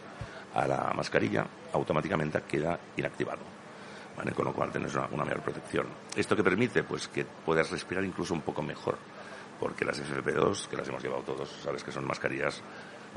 a 0.55 0.67
la 0.67 0.93
mascarilla, 0.95 1.47
automáticamente 1.73 2.43
queda 2.43 2.79
inactivado. 2.97 3.43
¿Vale? 4.17 4.33
Con 4.33 4.45
lo 4.45 4.53
cual 4.53 4.71
tienes 4.71 4.95
una, 4.95 5.07
una 5.13 5.25
mayor 5.25 5.43
protección. 5.43 5.87
¿Esto 6.17 6.37
que 6.37 6.43
permite? 6.43 6.83
Pues 6.83 7.09
que 7.09 7.25
puedas 7.25 7.71
respirar 7.71 8.05
incluso 8.05 8.35
un 8.35 8.43
poco 8.43 8.63
mejor. 8.63 8.97
Porque 9.59 9.85
las 9.85 10.01
FFP2, 10.03 10.67
que 10.67 10.77
las 10.77 10.89
hemos 10.89 11.03
llevado 11.03 11.23
todos, 11.23 11.49
sabes 11.63 11.85
que 11.85 11.93
son 11.93 12.07
mascarillas 12.07 12.61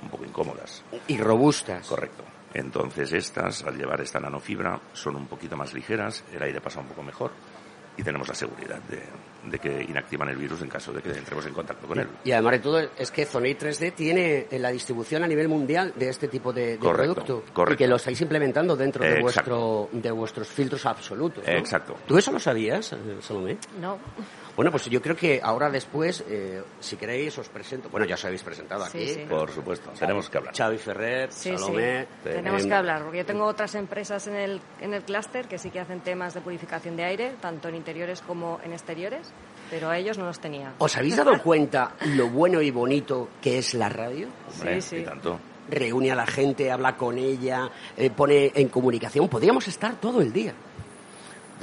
un 0.01 0.09
poco 0.09 0.25
incómodas. 0.25 0.83
Y 1.07 1.17
robustas. 1.17 1.87
Correcto. 1.87 2.23
Entonces 2.53 3.11
estas, 3.13 3.63
al 3.63 3.75
llevar 3.75 4.01
esta 4.01 4.19
nanofibra, 4.19 4.79
son 4.93 5.15
un 5.15 5.27
poquito 5.27 5.57
más 5.57 5.73
ligeras, 5.73 6.23
el 6.31 6.41
aire 6.43 6.61
pasa 6.61 6.79
un 6.79 6.87
poco 6.87 7.03
mejor 7.03 7.31
y 7.97 8.03
tenemos 8.03 8.27
la 8.27 8.35
seguridad 8.35 8.79
de, 8.83 9.01
de 9.49 9.59
que 9.59 9.81
inactivan 9.83 10.29
el 10.29 10.37
virus 10.37 10.61
en 10.61 10.69
caso 10.69 10.93
de 10.93 11.01
que 11.01 11.09
entremos 11.09 11.45
en 11.45 11.53
contacto 11.53 11.87
con 11.87 11.99
él. 11.99 12.07
Y 12.23 12.31
además 12.31 12.53
de 12.53 12.59
todo, 12.59 12.79
es 12.97 13.11
que 13.11 13.25
Zonei 13.25 13.57
3D 13.57 13.93
tiene 13.93 14.47
eh, 14.51 14.59
la 14.59 14.69
distribución 14.69 15.23
a 15.23 15.27
nivel 15.27 15.47
mundial 15.47 15.93
de 15.95 16.09
este 16.09 16.27
tipo 16.27 16.53
de, 16.53 16.71
de 16.73 16.77
Correcto, 16.77 17.15
producto. 17.15 17.43
correcto. 17.53 17.73
Y 17.73 17.77
que 17.85 17.87
lo 17.89 17.95
estáis 17.95 18.21
implementando 18.21 18.75
dentro 18.75 19.03
de, 19.03 19.19
Exacto. 19.19 19.87
vuestro, 19.89 19.99
de 19.99 20.11
vuestros 20.11 20.47
filtros 20.47 20.85
absolutos. 20.85 21.43
¿no? 21.45 21.53
Exacto. 21.53 21.95
¿Tú 22.07 22.17
eso 22.17 22.31
lo 22.31 22.39
sabías, 22.39 22.93
eh, 22.93 22.97
Salomé? 23.21 23.57
No. 23.81 23.97
Bueno, 24.57 24.71
pues 24.71 24.85
yo 24.89 24.99
creo 25.01 25.15
que 25.15 25.39
ahora 25.41 25.69
después, 25.69 26.23
eh, 26.27 26.61
si 26.79 26.97
queréis, 26.97 27.37
os 27.37 27.47
presento. 27.47 27.89
Bueno, 27.89 28.05
ya 28.07 28.15
os 28.15 28.25
habéis 28.25 28.41
presentado 28.41 28.83
aquí. 28.83 29.07
sí. 29.07 29.25
Por 29.29 29.51
supuesto, 29.51 29.91
tenemos 29.91 30.29
que 30.31 30.37
hablar. 30.39 30.53
Xavi 30.53 30.77
Ferrer, 30.79 31.31
Sí, 31.31 31.51
sí. 31.51 31.57
Salomé. 31.57 32.07
Tenemos 32.23 32.65
que 32.65 32.73
hablar, 32.73 33.03
porque 33.03 33.19
yo 33.19 33.25
tengo 33.25 33.45
otras 33.45 33.75
empresas 33.75 34.25
en 34.27 34.35
el, 34.35 34.59
en 34.81 34.95
el 34.95 35.03
clúster 35.03 35.47
que 35.47 35.59
sí 35.59 35.69
que 35.69 35.79
hacen 35.79 35.99
temas 36.01 36.33
de 36.33 36.41
purificación 36.41 36.97
de 36.97 37.03
aire, 37.05 37.35
tanto 37.39 37.69
en 37.69 37.75
interiores 37.75 38.21
como 38.21 38.59
en 38.63 38.73
exteriores, 38.73 39.31
pero 39.69 39.89
a 39.89 39.97
ellos 39.99 40.17
no 40.17 40.25
los 40.25 40.39
tenía. 40.39 40.73
¿Os 40.79 40.97
habéis 40.97 41.15
dado 41.17 41.39
cuenta 41.43 41.91
lo 42.15 42.27
bueno 42.29 42.59
y 42.59 42.71
bonito 42.71 43.29
que 43.39 43.59
es 43.59 43.75
la 43.75 43.89
radio? 43.89 44.27
Hombre, 44.51 44.81
Sí, 44.81 44.89
sí. 44.89 44.95
y 44.97 45.03
tanto. 45.05 45.39
Reúne 45.69 46.11
a 46.11 46.15
la 46.15 46.25
gente, 46.25 46.71
habla 46.71 46.97
con 46.97 47.19
ella, 47.19 47.69
eh, 47.95 48.09
pone 48.09 48.51
en 48.55 48.69
comunicación. 48.69 49.27
Podríamos 49.29 49.67
estar 49.67 49.97
todo 50.01 50.19
el 50.21 50.33
día. 50.33 50.53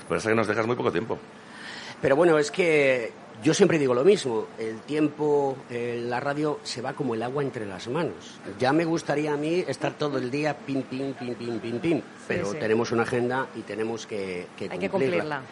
Por 0.06 0.18
eso 0.18 0.28
que 0.28 0.34
nos 0.36 0.46
dejas 0.46 0.66
muy 0.66 0.76
poco 0.76 0.92
tiempo. 0.92 1.18
Pero 2.00 2.16
bueno, 2.16 2.38
es 2.38 2.50
que 2.50 3.12
yo 3.42 3.54
siempre 3.54 3.78
digo 3.78 3.94
lo 3.94 4.04
mismo. 4.04 4.46
El 4.58 4.80
tiempo 4.80 5.56
en 5.70 6.08
la 6.08 6.20
radio 6.20 6.60
se 6.62 6.80
va 6.82 6.92
como 6.92 7.14
el 7.14 7.22
agua 7.22 7.42
entre 7.42 7.66
las 7.66 7.88
manos. 7.88 8.40
Ya 8.58 8.72
me 8.72 8.84
gustaría 8.84 9.34
a 9.34 9.36
mí 9.36 9.64
estar 9.66 9.94
todo 9.94 10.18
el 10.18 10.30
día 10.30 10.56
pim, 10.56 10.82
pim, 10.82 11.14
pim, 11.14 11.34
pim, 11.34 11.58
pim, 11.58 11.78
pim. 11.78 12.02
Pero 12.28 12.52
sí. 12.52 12.58
tenemos 12.58 12.92
una 12.92 13.02
agenda 13.02 13.48
y 13.56 13.60
tenemos 13.62 14.06
que, 14.06 14.46
que 14.56 14.68
Hay 14.70 14.78
que 14.78 14.88
cumplirla. 14.88 15.16
cumplirla. 15.18 15.42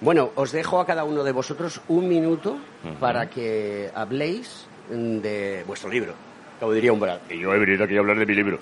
Bueno, 0.00 0.30
os 0.34 0.50
dejo 0.50 0.80
a 0.80 0.86
cada 0.86 1.04
uno 1.04 1.22
de 1.22 1.30
vosotros 1.30 1.80
un 1.88 2.08
minuto 2.08 2.58
para 2.98 3.30
que 3.30 3.90
habléis 3.94 4.66
de 4.90 5.62
vuestro 5.66 5.90
libro. 5.90 6.14
Como 6.58 6.72
diría 6.72 6.92
un. 6.92 7.00
Y 7.30 7.38
yo 7.38 7.54
he 7.54 7.58
venido 7.58 7.84
aquí 7.84 7.96
a 7.96 8.00
hablar 8.00 8.18
de 8.18 8.26
mi 8.26 8.34
libro. 8.34 8.58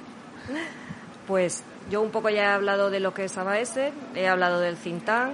Pues 1.27 1.65
yo 1.91 2.03
un 2.03 2.11
poco 2.11 2.29
ya 2.29 2.43
he 2.43 2.47
hablado 2.47 2.91
de 2.91 3.01
lo 3.01 3.15
que 3.15 3.25
es 3.25 3.39
ABAS, 3.39 3.79
he 4.15 4.29
hablado 4.29 4.61
del 4.61 4.77
tank, 4.77 5.33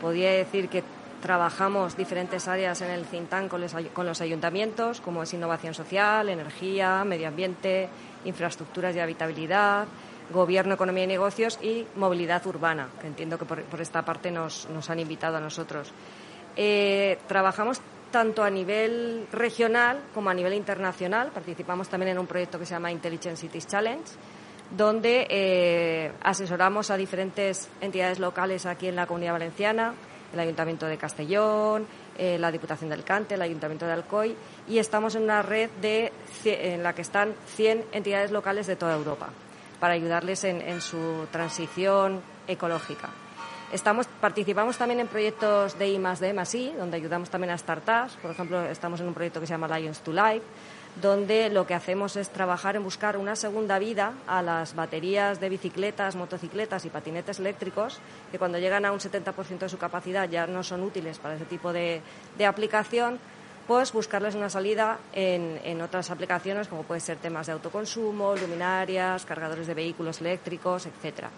podría 0.00 0.30
decir 0.32 0.68
que 0.68 0.84
trabajamos 1.20 1.96
diferentes 1.96 2.48
áreas 2.48 2.80
en 2.82 2.90
el 2.90 3.04
think 3.04 3.28
tank 3.28 3.48
con 3.48 3.62
con 3.92 4.06
los 4.06 4.20
ayuntamientos, 4.20 5.00
como 5.00 5.22
es 5.22 5.34
innovación 5.34 5.74
social, 5.74 6.28
energía, 6.28 7.04
medio 7.04 7.28
ambiente, 7.28 7.88
infraestructuras 8.24 8.94
de 8.94 9.02
habitabilidad, 9.02 9.86
gobierno, 10.32 10.74
economía 10.74 11.04
y 11.04 11.08
negocios 11.08 11.58
y 11.62 11.86
movilidad 11.96 12.46
urbana, 12.46 12.88
que 13.00 13.06
entiendo 13.06 13.38
que 13.38 13.44
por, 13.44 13.62
por 13.64 13.80
esta 13.80 14.04
parte 14.04 14.30
nos, 14.30 14.68
nos 14.70 14.88
han 14.90 15.00
invitado 15.00 15.36
a 15.36 15.40
nosotros. 15.40 15.92
Eh, 16.56 17.18
trabajamos 17.26 17.80
tanto 18.10 18.42
a 18.42 18.50
nivel 18.50 19.26
regional 19.32 20.00
como 20.14 20.30
a 20.30 20.34
nivel 20.34 20.54
internacional. 20.54 21.30
Participamos 21.32 21.88
también 21.88 22.12
en 22.12 22.18
un 22.18 22.26
proyecto 22.26 22.58
que 22.58 22.66
se 22.66 22.74
llama 22.74 22.90
Intelligent 22.90 23.36
Cities 23.36 23.66
Challenge, 23.66 24.04
donde 24.76 25.26
eh, 25.28 26.12
asesoramos 26.22 26.90
a 26.90 26.96
diferentes 26.96 27.68
entidades 27.80 28.18
locales 28.18 28.66
aquí 28.66 28.88
en 28.88 28.96
la 28.96 29.06
Comunidad 29.06 29.32
Valenciana, 29.32 29.94
el 30.32 30.40
Ayuntamiento 30.40 30.86
de 30.86 30.96
Castellón, 30.96 31.86
eh, 32.16 32.38
la 32.38 32.52
Diputación 32.52 32.90
de 32.90 32.94
Alicante, 32.94 33.34
el 33.34 33.42
Ayuntamiento 33.42 33.86
de 33.86 33.92
Alcoy, 33.92 34.36
y 34.68 34.78
estamos 34.78 35.14
en 35.14 35.22
una 35.22 35.42
red 35.42 35.70
de, 35.80 36.12
en 36.44 36.82
la 36.82 36.94
que 36.94 37.02
están 37.02 37.34
100 37.56 37.86
entidades 37.92 38.30
locales 38.30 38.66
de 38.66 38.76
toda 38.76 38.94
Europa 38.94 39.28
para 39.80 39.94
ayudarles 39.94 40.44
en, 40.44 40.80
su 40.80 41.26
transición 41.32 42.20
ecológica. 42.46 43.08
Estamos, 43.72 44.06
participamos 44.20 44.76
también 44.76 45.00
en 45.00 45.06
proyectos 45.06 45.78
de 45.78 45.88
I 45.88 45.98
más 45.98 46.20
D 46.20 46.34
I, 46.52 46.72
donde 46.76 46.96
ayudamos 46.96 47.30
también 47.30 47.52
a 47.52 47.58
startups. 47.58 48.16
Por 48.20 48.32
ejemplo, 48.32 48.62
estamos 48.66 49.00
en 49.00 49.08
un 49.08 49.14
proyecto 49.14 49.40
que 49.40 49.46
se 49.46 49.54
llama 49.54 49.78
Lions 49.78 50.00
to 50.00 50.12
Life, 50.12 50.44
donde 51.00 51.50
lo 51.50 51.66
que 51.66 51.74
hacemos 51.74 52.16
es 52.16 52.30
trabajar 52.30 52.76
en 52.76 52.84
buscar 52.84 53.16
una 53.16 53.36
segunda 53.36 53.78
vida 53.78 54.14
a 54.26 54.42
las 54.42 54.74
baterías 54.74 55.40
de 55.40 55.48
bicicletas, 55.48 56.16
motocicletas 56.16 56.84
y 56.84 56.90
patinetes 56.90 57.38
eléctricos, 57.38 58.00
que 58.30 58.38
cuando 58.38 58.58
llegan 58.58 58.84
a 58.84 58.92
un 58.92 58.98
70% 58.98 59.58
de 59.58 59.68
su 59.68 59.78
capacidad 59.78 60.28
ya 60.28 60.46
no 60.46 60.62
son 60.62 60.82
útiles 60.82 61.18
para 61.18 61.36
ese 61.36 61.44
tipo 61.44 61.72
de, 61.72 62.02
de 62.36 62.46
aplicación, 62.46 63.18
pues 63.66 63.92
buscarles 63.92 64.34
una 64.34 64.50
salida 64.50 64.98
en, 65.12 65.60
en 65.62 65.80
otras 65.80 66.10
aplicaciones, 66.10 66.66
como 66.66 66.82
pueden 66.82 67.00
ser 67.00 67.18
temas 67.18 67.46
de 67.46 67.52
autoconsumo, 67.52 68.34
luminarias, 68.34 69.24
cargadores 69.24 69.66
de 69.68 69.74
vehículos 69.74 70.20
eléctricos, 70.20 70.86
etcétera. 70.86 71.30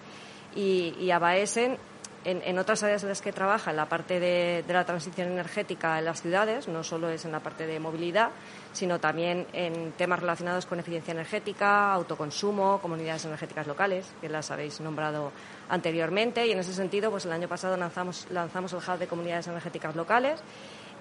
Y, 0.55 0.95
y 0.99 1.11
Abaesen, 1.11 1.77
en, 2.25 2.59
otras 2.59 2.83
áreas 2.83 3.03
en 3.03 3.09
las 3.09 3.21
que 3.21 3.33
trabaja, 3.33 3.71
en 3.71 3.77
la 3.77 3.89
parte 3.89 4.21
de, 4.21 4.65
la 4.69 4.85
transición 4.85 5.29
energética 5.29 5.99
en 5.99 6.05
las 6.05 6.23
ciudades, 6.23 6.69
no 6.69 6.83
solo 6.85 7.09
es 7.09 7.25
en 7.25 7.33
la 7.33 7.41
parte 7.41 7.67
de 7.67 7.81
movilidad, 7.81 8.31
sino 8.73 9.01
también 9.01 9.47
en 9.53 9.93
temas 9.93 10.21
relacionados 10.21 10.67
con 10.67 10.81
eficiencia 10.81 11.13
energética, 11.13 11.93
autoconsumo, 11.93 12.81
comunidades 12.81 13.25
energéticas 13.25 13.67
locales, 13.67 14.13
que 14.21 14.29
las 14.29 14.51
habéis 14.51 14.81
nombrado 14.81 15.33
anteriormente. 15.69 16.47
Y 16.47 16.53
en 16.53 16.59
ese 16.59 16.73
sentido, 16.73 17.11
pues 17.11 17.27
el 17.27 17.33
año 17.33 17.49
pasado 17.49 17.77
lanzamos, 17.77 18.27
lanzamos 18.31 18.73
el 18.73 18.79
Hub 18.79 18.99
de 18.99 19.07
Comunidades 19.07 19.49
Energéticas 19.49 19.97
Locales 19.97 20.43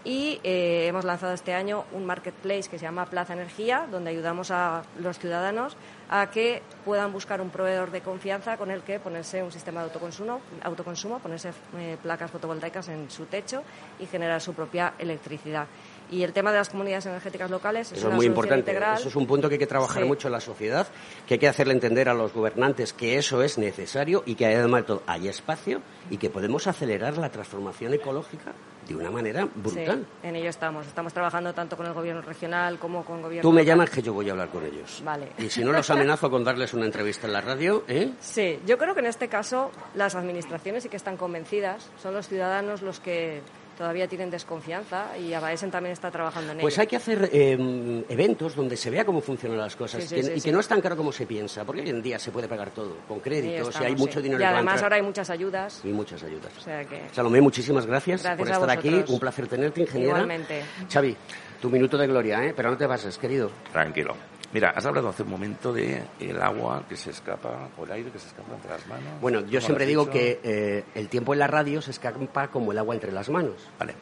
y 0.03 0.39
eh, 0.43 0.88
hemos 0.88 1.05
lanzado 1.05 1.34
este 1.34 1.53
año 1.53 1.86
un 1.91 2.05
marketplace 2.05 2.69
que 2.69 2.80
se 2.80 2.86
llama 2.86 3.05
Plaza 3.05 3.34
Energía, 3.34 3.88
donde 3.91 4.09
ayudamos 4.09 4.49
a 4.49 4.82
los 4.99 5.19
ciudadanos 5.19 5.78
a 6.14 6.30
que 6.30 6.62
puedan 6.84 7.12
buscar 7.14 7.39
un 7.41 7.49
proveedor 7.49 7.89
de 7.89 8.01
confianza 8.01 8.57
con 8.57 8.70
el 8.70 8.82
que 8.82 8.99
ponerse 8.99 9.41
un 9.41 9.51
sistema 9.51 9.80
de 9.80 9.86
autoconsumo, 9.88 10.41
autoconsumo 10.62 11.20
ponerse 11.20 11.51
eh, 11.78 11.97
placas 12.03 12.30
fotovoltaicas 12.30 12.89
en 12.89 13.09
su 13.09 13.26
techo 13.28 13.64
y 13.97 14.05
generar 14.05 14.41
su 14.41 14.53
propia 14.53 14.93
electricidad. 14.99 15.68
Y 16.12 16.24
el 16.24 16.34
tema 16.34 16.51
de 16.51 16.57
las 16.57 16.68
comunidades 16.68 17.05
energéticas 17.05 17.49
locales 17.49 17.88
es 17.88 17.93
Eso 17.93 18.01
es 18.01 18.05
una 18.07 18.16
muy 18.18 18.26
importante. 18.26 18.59
integral. 18.72 18.99
Eso 18.99 19.07
es 19.07 19.16
un 19.16 19.26
punto 19.26 19.47
que 19.47 19.55
hay 19.55 19.59
que 19.59 19.68
trabajar 19.68 20.03
Sí. 20.03 20.07
mucho 20.09 20.28
en 20.28 20.34
la 20.34 20.41
sociedad, 20.41 20.86
que 21.26 21.36
hay 21.36 21.39
que 21.39 21.47
hacerle 21.47 21.74
entender 21.74 22.09
a 22.09 22.14
los 22.14 22.34
gobernantes 22.34 22.91
que 22.91 23.18
eso 23.18 23.41
es 23.41 23.57
necesario 23.57 24.22
y 24.26 24.36
que 24.36 24.45
además 24.47 24.82
de 24.82 24.88
todo 24.88 25.03
hay 25.07 25.30
espacio 25.30 25.82
y 26.09 26.18
que 26.18 26.30
podemos 26.30 26.68
acelerar 26.68 27.18
la 27.18 27.30
transformación 27.30 27.93
ecológica 27.93 28.51
de 28.91 28.97
una 28.97 29.11
manera 29.11 29.47
brutal. 29.55 30.05
Sí, 30.21 30.27
en 30.27 30.35
ello 30.35 30.49
estamos. 30.49 30.87
Estamos 30.87 31.13
trabajando 31.13 31.53
tanto 31.53 31.75
con 31.77 31.85
el 31.85 31.93
gobierno 31.93 32.21
regional 32.21 32.77
como 32.79 33.03
con 33.05 33.21
gobierno 33.21 33.41
Tú 33.47 33.51
me 33.53 33.61
local. 33.61 33.67
llamas 33.67 33.89
que 33.89 34.01
yo 34.01 34.13
voy 34.13 34.27
a 34.29 34.31
hablar 34.31 34.49
con 34.49 34.65
ellos. 34.65 35.01
Vale. 35.03 35.29
Y 35.37 35.49
si 35.49 35.63
no 35.63 35.71
los 35.71 35.89
amenazo 35.89 36.29
con 36.29 36.43
darles 36.43 36.73
una 36.73 36.85
entrevista 36.85 37.27
en 37.27 37.33
la 37.33 37.41
radio, 37.41 37.83
¿eh? 37.87 38.11
Sí, 38.19 38.59
yo 38.65 38.77
creo 38.77 38.93
que 38.93 38.99
en 39.01 39.07
este 39.07 39.27
caso 39.27 39.72
las 39.95 40.15
administraciones 40.15 40.84
sí 40.84 40.89
que 40.89 40.97
están 40.97 41.18
convencidas, 41.18 41.89
son 42.01 42.13
los 42.13 42.27
ciudadanos 42.27 42.81
los 42.81 42.99
que 42.99 43.41
todavía 43.77 44.07
tienen 44.07 44.30
desconfianza 44.30 45.18
y 45.18 45.34
Abaesen 45.34 45.72
también 45.72 45.93
está 45.93 46.11
trabajando 46.11 46.52
en 46.52 46.60
Pues 46.60 46.76
ello. 46.76 46.81
hay 46.81 46.88
que 46.88 46.95
hacer 46.98 47.30
eh, 47.34 48.03
eventos 48.10 48.56
donde 48.56 48.77
se 48.77 48.89
vea 48.89 49.06
cómo 49.06 49.22
funcionan 49.22 49.57
las 49.57 49.76
cosas 49.76 50.03
Sí, 50.03 50.10
sí, 50.10 50.15
que- 50.15 50.23
sí, 50.23 50.31
y 50.35 50.39
sí. 50.39 50.49
que 50.49 50.52
no 50.52 50.60
es 50.60 50.68
tan 50.68 50.81
caro 50.81 50.95
como 50.95 51.11
se 51.11 51.26
piensa, 51.26 51.64
porque 51.65 51.81
hoy 51.81 51.89
en 51.89 52.02
día 52.02 52.19
se 52.19 52.31
puede 52.31 52.48
pagar 52.48 52.72
todo, 52.72 52.98
con 53.07 53.19
créditos, 53.19 53.73
y 53.80 53.84
hay 53.84 53.95
mucho 53.95 54.19
sí. 54.19 54.23
dinero 54.23 54.41
Y 54.41 54.43
además 54.43 54.73
entrar. 54.76 54.84
ahora 54.84 54.95
hay 54.98 55.02
muchas 55.02 55.30
ayudas. 55.30 55.81
Y 55.84 55.88
muchas 55.89 56.23
ayudas. 56.23 56.52
O 56.57 56.61
sea 56.61 56.84
que... 56.85 57.02
Salomé, 57.11 57.41
muchísimas 57.41 57.85
gracias, 57.85 58.23
Gracias 58.23 58.38
por 58.38 58.48
estar 58.49 58.69
aquí. 58.69 59.03
Un 59.07 59.19
placer 59.19 59.48
tenerte, 59.48 59.81
ingeniera. 59.81 60.14
Igualmente. 60.14 60.61
Xavi, 60.91 61.15
tu 61.61 61.69
minuto 61.69 61.98
de 61.98 62.07
gloria, 62.07 62.45
¿eh? 62.45 62.53
Pero 62.56 62.72
no 62.72 62.77
te 62.77 62.88
pases, 62.88 63.18
querido. 63.18 63.52
Tranquilo. 63.72 64.15
Mira, 64.53 64.72
has 64.72 64.86
hablado 64.86 65.10
hace 65.10 65.23
un 65.23 65.30
momento 65.30 65.72
de 65.72 66.03
el 66.19 66.41
agua 66.41 66.84
que 66.90 66.98
se 66.98 67.11
escapa, 67.11 67.69
o 67.78 67.86
el 67.86 67.91
aire 67.94 68.11
que 68.11 68.19
se 68.19 68.28
escapa 68.28 68.53
entre 68.53 68.72
las 68.72 68.86
manos. 68.88 69.06
Bueno, 69.22 69.40
yo 69.41 69.45
¿Cómo 69.60 69.61
siempre 69.61 69.86
digo 69.86 70.10
que 70.10 70.40
eh, 70.44 70.84
el 70.95 71.07
tiempo 71.07 71.32
en 71.34 71.40
la 71.40 71.48
radio 71.48 71.82
se 71.82 71.91
escapa 71.91 72.48
como 72.49 72.72
el 72.73 72.78
agua 72.78 72.94
entre 72.95 73.11
las 73.14 73.30
manos. 73.30 73.69
Vale. 73.80 73.95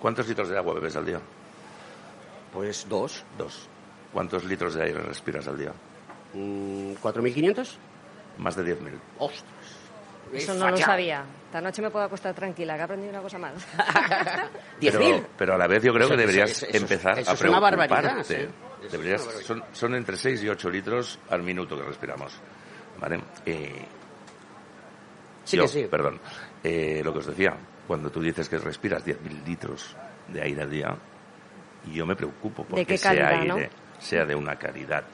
¿Cuántos 0.00 0.26
litros 0.28 0.48
de 0.48 0.56
agua 0.56 0.74
bebes 0.74 0.96
al 0.96 1.04
día? 1.04 1.20
Pues 2.52 2.86
dos. 2.88 3.24
Dos. 3.36 3.68
¿Cuántos 4.12 4.44
litros 4.44 4.74
de 4.74 4.84
aire 4.84 5.00
respiras 5.00 5.46
al 5.48 5.58
día? 5.58 5.72
Mm, 6.32 6.92
¿4.500? 7.02 7.68
Más 8.38 8.56
de 8.56 8.74
10.000. 8.76 8.90
¡Ostras! 9.18 9.44
Eso 10.32 10.54
no 10.54 10.70
lo 10.70 10.76
sabía. 10.76 11.24
Esta 11.46 11.60
noche 11.60 11.80
me 11.82 11.90
puedo 11.90 12.04
acostar 12.04 12.34
tranquila, 12.34 12.74
que 12.74 12.80
he 12.80 12.84
aprendido 12.84 13.10
una 13.10 13.20
cosa 13.22 13.38
más. 13.38 13.52
Pero, 14.80 15.26
pero 15.36 15.54
a 15.54 15.58
la 15.58 15.66
vez 15.66 15.82
yo 15.82 15.92
creo 15.92 16.08
que 16.08 16.16
deberías 16.16 16.50
eso- 16.50 16.66
eso- 16.66 16.76
empezar 16.76 17.18
eso 17.18 17.30
a 17.30 17.34
es 17.34 17.40
una 17.42 17.58
barbaridad, 17.60 17.98
preocuparte. 18.00 18.46
sí. 18.46 18.48
Deberías, 18.90 19.22
son, 19.44 19.64
son 19.72 19.94
entre 19.94 20.16
6 20.16 20.42
y 20.42 20.48
8 20.48 20.70
litros 20.70 21.18
al 21.30 21.42
minuto 21.42 21.76
que 21.76 21.82
respiramos. 21.82 22.38
¿Vale? 23.00 23.20
Eh, 23.46 23.84
Sí 25.48 25.56
yo, 25.56 25.62
que 25.62 25.68
sí. 25.68 25.86
Perdón. 25.90 26.20
Eh, 26.62 27.00
lo 27.02 27.12
que 27.12 27.20
os 27.20 27.26
decía, 27.26 27.56
cuando 27.86 28.10
tú 28.10 28.20
dices 28.20 28.48
que 28.48 28.58
respiras 28.58 29.04
10.000 29.04 29.44
litros 29.46 29.96
de 30.28 30.42
aire 30.42 30.62
al 30.62 30.70
día, 30.70 30.94
yo 31.90 32.04
me 32.04 32.14
preocupo 32.14 32.64
porque 32.64 32.84
qué 32.84 32.98
calidad, 32.98 33.40
aire 33.40 33.70
sea 33.98 34.26
de 34.26 34.34
una 34.34 34.56
calidad. 34.56 35.04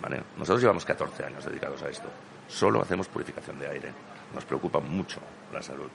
¿vale? 0.00 0.22
Nosotros 0.38 0.62
llevamos 0.62 0.84
14 0.86 1.24
años 1.24 1.44
dedicados 1.44 1.82
a 1.82 1.90
esto. 1.90 2.08
Solo 2.48 2.80
hacemos 2.80 3.08
purificación 3.08 3.58
de 3.58 3.68
aire. 3.68 3.92
Nos 4.34 4.46
preocupa 4.46 4.80
mucho 4.80 5.20
la 5.52 5.60
salud. 5.60 5.90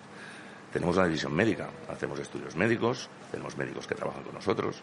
Tenemos 0.72 0.96
una 0.96 1.08
división 1.08 1.34
médica, 1.34 1.70
hacemos 1.90 2.20
estudios 2.20 2.56
médicos, 2.56 3.10
tenemos 3.32 3.58
médicos 3.58 3.88
que 3.88 3.96
trabajan 3.96 4.24
con 4.24 4.36
nosotros, 4.36 4.82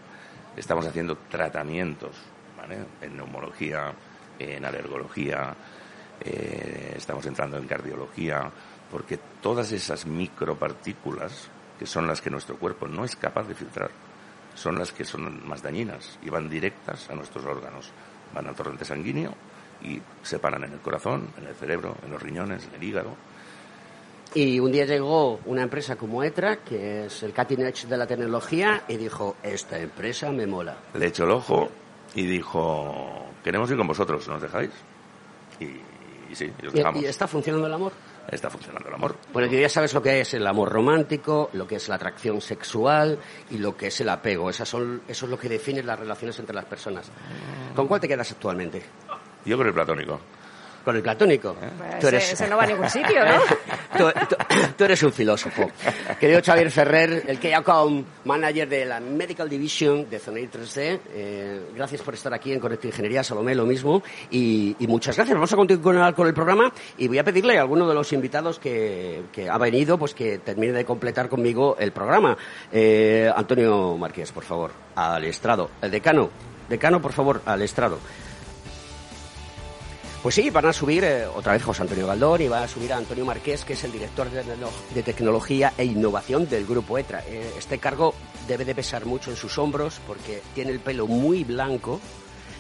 estamos 0.59 0.87
haciendo 0.87 1.17
tratamientos 1.31 2.17
¿vale? 2.57 2.79
en 3.01 3.17
neumología, 3.17 3.93
en 4.39 4.65
alergología, 4.65 5.55
eh, 6.21 6.95
estamos 6.97 7.25
entrando 7.27 7.57
en 7.59 7.67
cardiología, 7.67 8.51
porque 8.91 9.19
todas 9.41 9.73
esas 9.73 10.07
micropartículas, 10.07 11.49
que 11.79 11.87
son 11.87 12.07
las 12.07 12.21
que 12.21 12.31
nuestro 12.31 12.57
cuerpo 12.57 12.89
no 12.89 13.05
es 13.05 13.15
capaz 13.17 13.47
de 13.47 13.55
filtrar, 13.55 13.91
son 14.55 14.77
las 14.77 14.93
que 14.93 15.05
son 15.05 15.47
más 15.47 15.63
dañinas 15.63 16.19
y 16.23 16.31
van 16.31 16.51
directas 16.51 17.09
a 17.11 17.15
nuestros 17.15 17.45
órganos. 17.45 17.93
Van 18.35 18.47
al 18.47 18.55
torrente 18.55 18.85
sanguíneo 18.85 19.33
y 19.83 20.03
se 20.23 20.39
paran 20.39 20.65
en 20.65 20.73
el 20.73 20.81
corazón, 20.81 21.29
en 21.39 21.47
el 21.47 21.55
cerebro, 21.55 21.97
en 22.05 22.11
los 22.11 22.21
riñones, 22.21 22.67
en 22.67 22.75
el 22.75 22.83
hígado. 22.83 23.15
Y 24.35 24.61
un 24.61 24.71
día 24.71 24.85
llegó 24.85 25.41
una 25.47 25.63
empresa 25.63 25.97
como 25.97 26.23
ETRA, 26.23 26.57
que 26.59 27.07
es 27.07 27.23
el 27.23 27.33
cutting 27.33 27.61
edge 27.63 27.87
de 27.87 27.97
la 27.97 28.07
tecnología, 28.07 28.83
y 28.87 28.97
dijo, 28.97 29.37
esta 29.43 29.79
empresa 29.79 30.31
me 30.31 30.47
mola. 30.47 30.77
Le 30.95 31.07
echó 31.07 31.25
el 31.25 31.31
ojo 31.31 31.69
y 32.15 32.27
dijo, 32.27 33.27
queremos 33.43 33.71
ir 33.71 33.77
con 33.79 33.87
vosotros, 33.87 34.29
¿nos 34.29 34.43
dejáis? 34.43 34.71
Y, 35.61 35.65
y 35.65 36.35
sí, 36.35 36.53
y 36.63 36.67
os 36.67 36.75
¿Y, 36.75 36.79
dejamos. 36.79 37.03
y 37.03 37.07
está 37.07 37.27
funcionando 37.27 37.67
el 37.67 37.73
amor? 37.73 37.93
Está 38.31 38.51
funcionando 38.51 38.89
el 38.91 38.95
amor. 38.95 39.17
Bueno, 39.33 39.49
que 39.49 39.59
ya 39.59 39.71
sabes 39.71 39.95
lo 39.95 40.03
que 40.03 40.21
es 40.21 40.35
el 40.35 40.47
amor 40.47 40.71
romántico, 40.71 41.49
lo 41.55 41.67
que 41.67 41.77
es 41.77 41.89
la 41.89 41.95
atracción 41.95 42.43
sexual 42.43 43.19
y 43.51 43.57
lo 43.57 43.75
que 43.75 43.87
es 43.87 43.99
el 44.03 44.11
apego. 44.11 44.51
Esas 44.51 44.69
son, 44.69 45.01
eso 45.09 45.25
es 45.25 45.31
lo 45.31 45.39
que 45.39 45.49
define 45.49 45.83
las 45.83 45.99
relaciones 45.99 46.39
entre 46.39 46.55
las 46.55 46.67
personas. 46.67 47.11
¿Con 47.75 47.89
cuál 47.89 48.03
te 48.03 48.07
quedas 48.09 48.31
actualmente? 48.31 48.83
Yo 49.47 49.57
con 49.57 49.67
el 49.67 49.73
platónico. 49.73 50.21
Con 50.89 50.97
el 50.97 51.03
platónico. 51.03 51.55
Pues 52.01 52.15
ese- 52.15 52.33
ese 52.33 52.49
no 52.49 52.57
va 52.57 52.63
a 52.63 52.67
ningún 52.67 52.89
sitio, 52.89 53.23
¿no? 53.23 53.41
tú, 53.99 54.11
tú- 54.27 54.37
tú 54.75 54.85
eres 54.85 55.03
un 55.03 55.13
filósofo. 55.13 55.71
Querido 56.19 56.41
Xavier 56.43 56.71
Ferrer, 56.71 57.25
el 57.27 57.39
Key 57.39 57.53
Account 57.53 58.07
Manager 58.25 58.67
de 58.67 58.87
la 58.87 58.99
Medical 58.99 59.51
Division 59.51 60.09
de 60.09 60.19
Zonair 60.19 60.51
3D, 60.51 61.01
eh, 61.13 61.61
gracias 61.75 62.01
por 62.01 62.15
estar 62.15 62.33
aquí 62.33 62.53
en 62.55 62.59
Conecta 62.61 62.87
Ingeniería, 62.87 63.23
Salomé, 63.23 63.55
lo 63.55 63.67
mismo, 63.67 64.03
y, 64.31 64.75
y 64.79 64.87
muchas 64.87 65.15
gracias. 65.15 65.35
Vamos 65.35 65.53
a 65.53 65.57
continuar 65.57 66.15
con 66.15 66.27
el 66.27 66.33
programa 66.33 66.73
y 66.97 67.07
voy 67.07 67.19
a 67.19 67.25
pedirle 67.25 67.59
a 67.59 67.61
alguno 67.61 67.87
de 67.87 67.95
los 67.95 68.11
invitados 68.15 68.59
que, 68.59 69.25
que 69.31 69.51
ha 69.51 69.59
venido 69.59 69.99
pues 69.99 70.15
que 70.15 70.39
termine 70.39 70.73
de 70.73 70.87
completar 70.87 71.29
conmigo 71.29 71.77
el 71.79 71.93
programa. 71.93 72.35
Eh, 72.73 73.31
Antonio 73.37 73.95
Márquez, 73.99 74.33
por 74.33 74.45
favor, 74.45 74.71
al 74.95 75.23
estrado. 75.27 75.69
El 75.83 75.91
decano, 75.91 76.31
decano, 76.67 77.03
por 77.03 77.13
favor, 77.13 77.43
al 77.45 77.61
estrado. 77.61 77.99
Pues 80.23 80.35
sí, 80.35 80.51
van 80.51 80.67
a 80.67 80.73
subir 80.73 81.05
eh, 81.05 81.27
otra 81.27 81.53
vez 81.53 81.63
José 81.63 81.83
Antonio 81.83 82.07
Galdón 82.07 82.43
y 82.43 82.49
va 82.49 82.65
a 82.65 82.69
subir 82.69 82.93
a 82.93 82.97
Antonio 82.97 83.25
Marqués, 83.25 83.65
que 83.65 83.75
es 83.75 83.85
el 83.85 83.93
director 83.93 84.29
de, 84.29 84.43
tecno- 84.43 84.71
de 84.93 85.03
tecnología 85.05 85.73
e 85.79 85.85
innovación 85.85 86.49
del 86.49 86.67
grupo 86.67 86.99
ETRA. 86.99 87.23
Eh, 87.29 87.53
este 87.57 87.79
cargo 87.79 88.15
debe 88.49 88.65
de 88.65 88.75
pesar 88.75 89.07
mucho 89.07 89.31
en 89.31 89.37
sus 89.37 89.57
hombros 89.59 90.01
porque 90.07 90.43
tiene 90.55 90.73
el 90.73 90.81
pelo 90.81 91.07
muy 91.07 91.45
blanco 91.45 92.01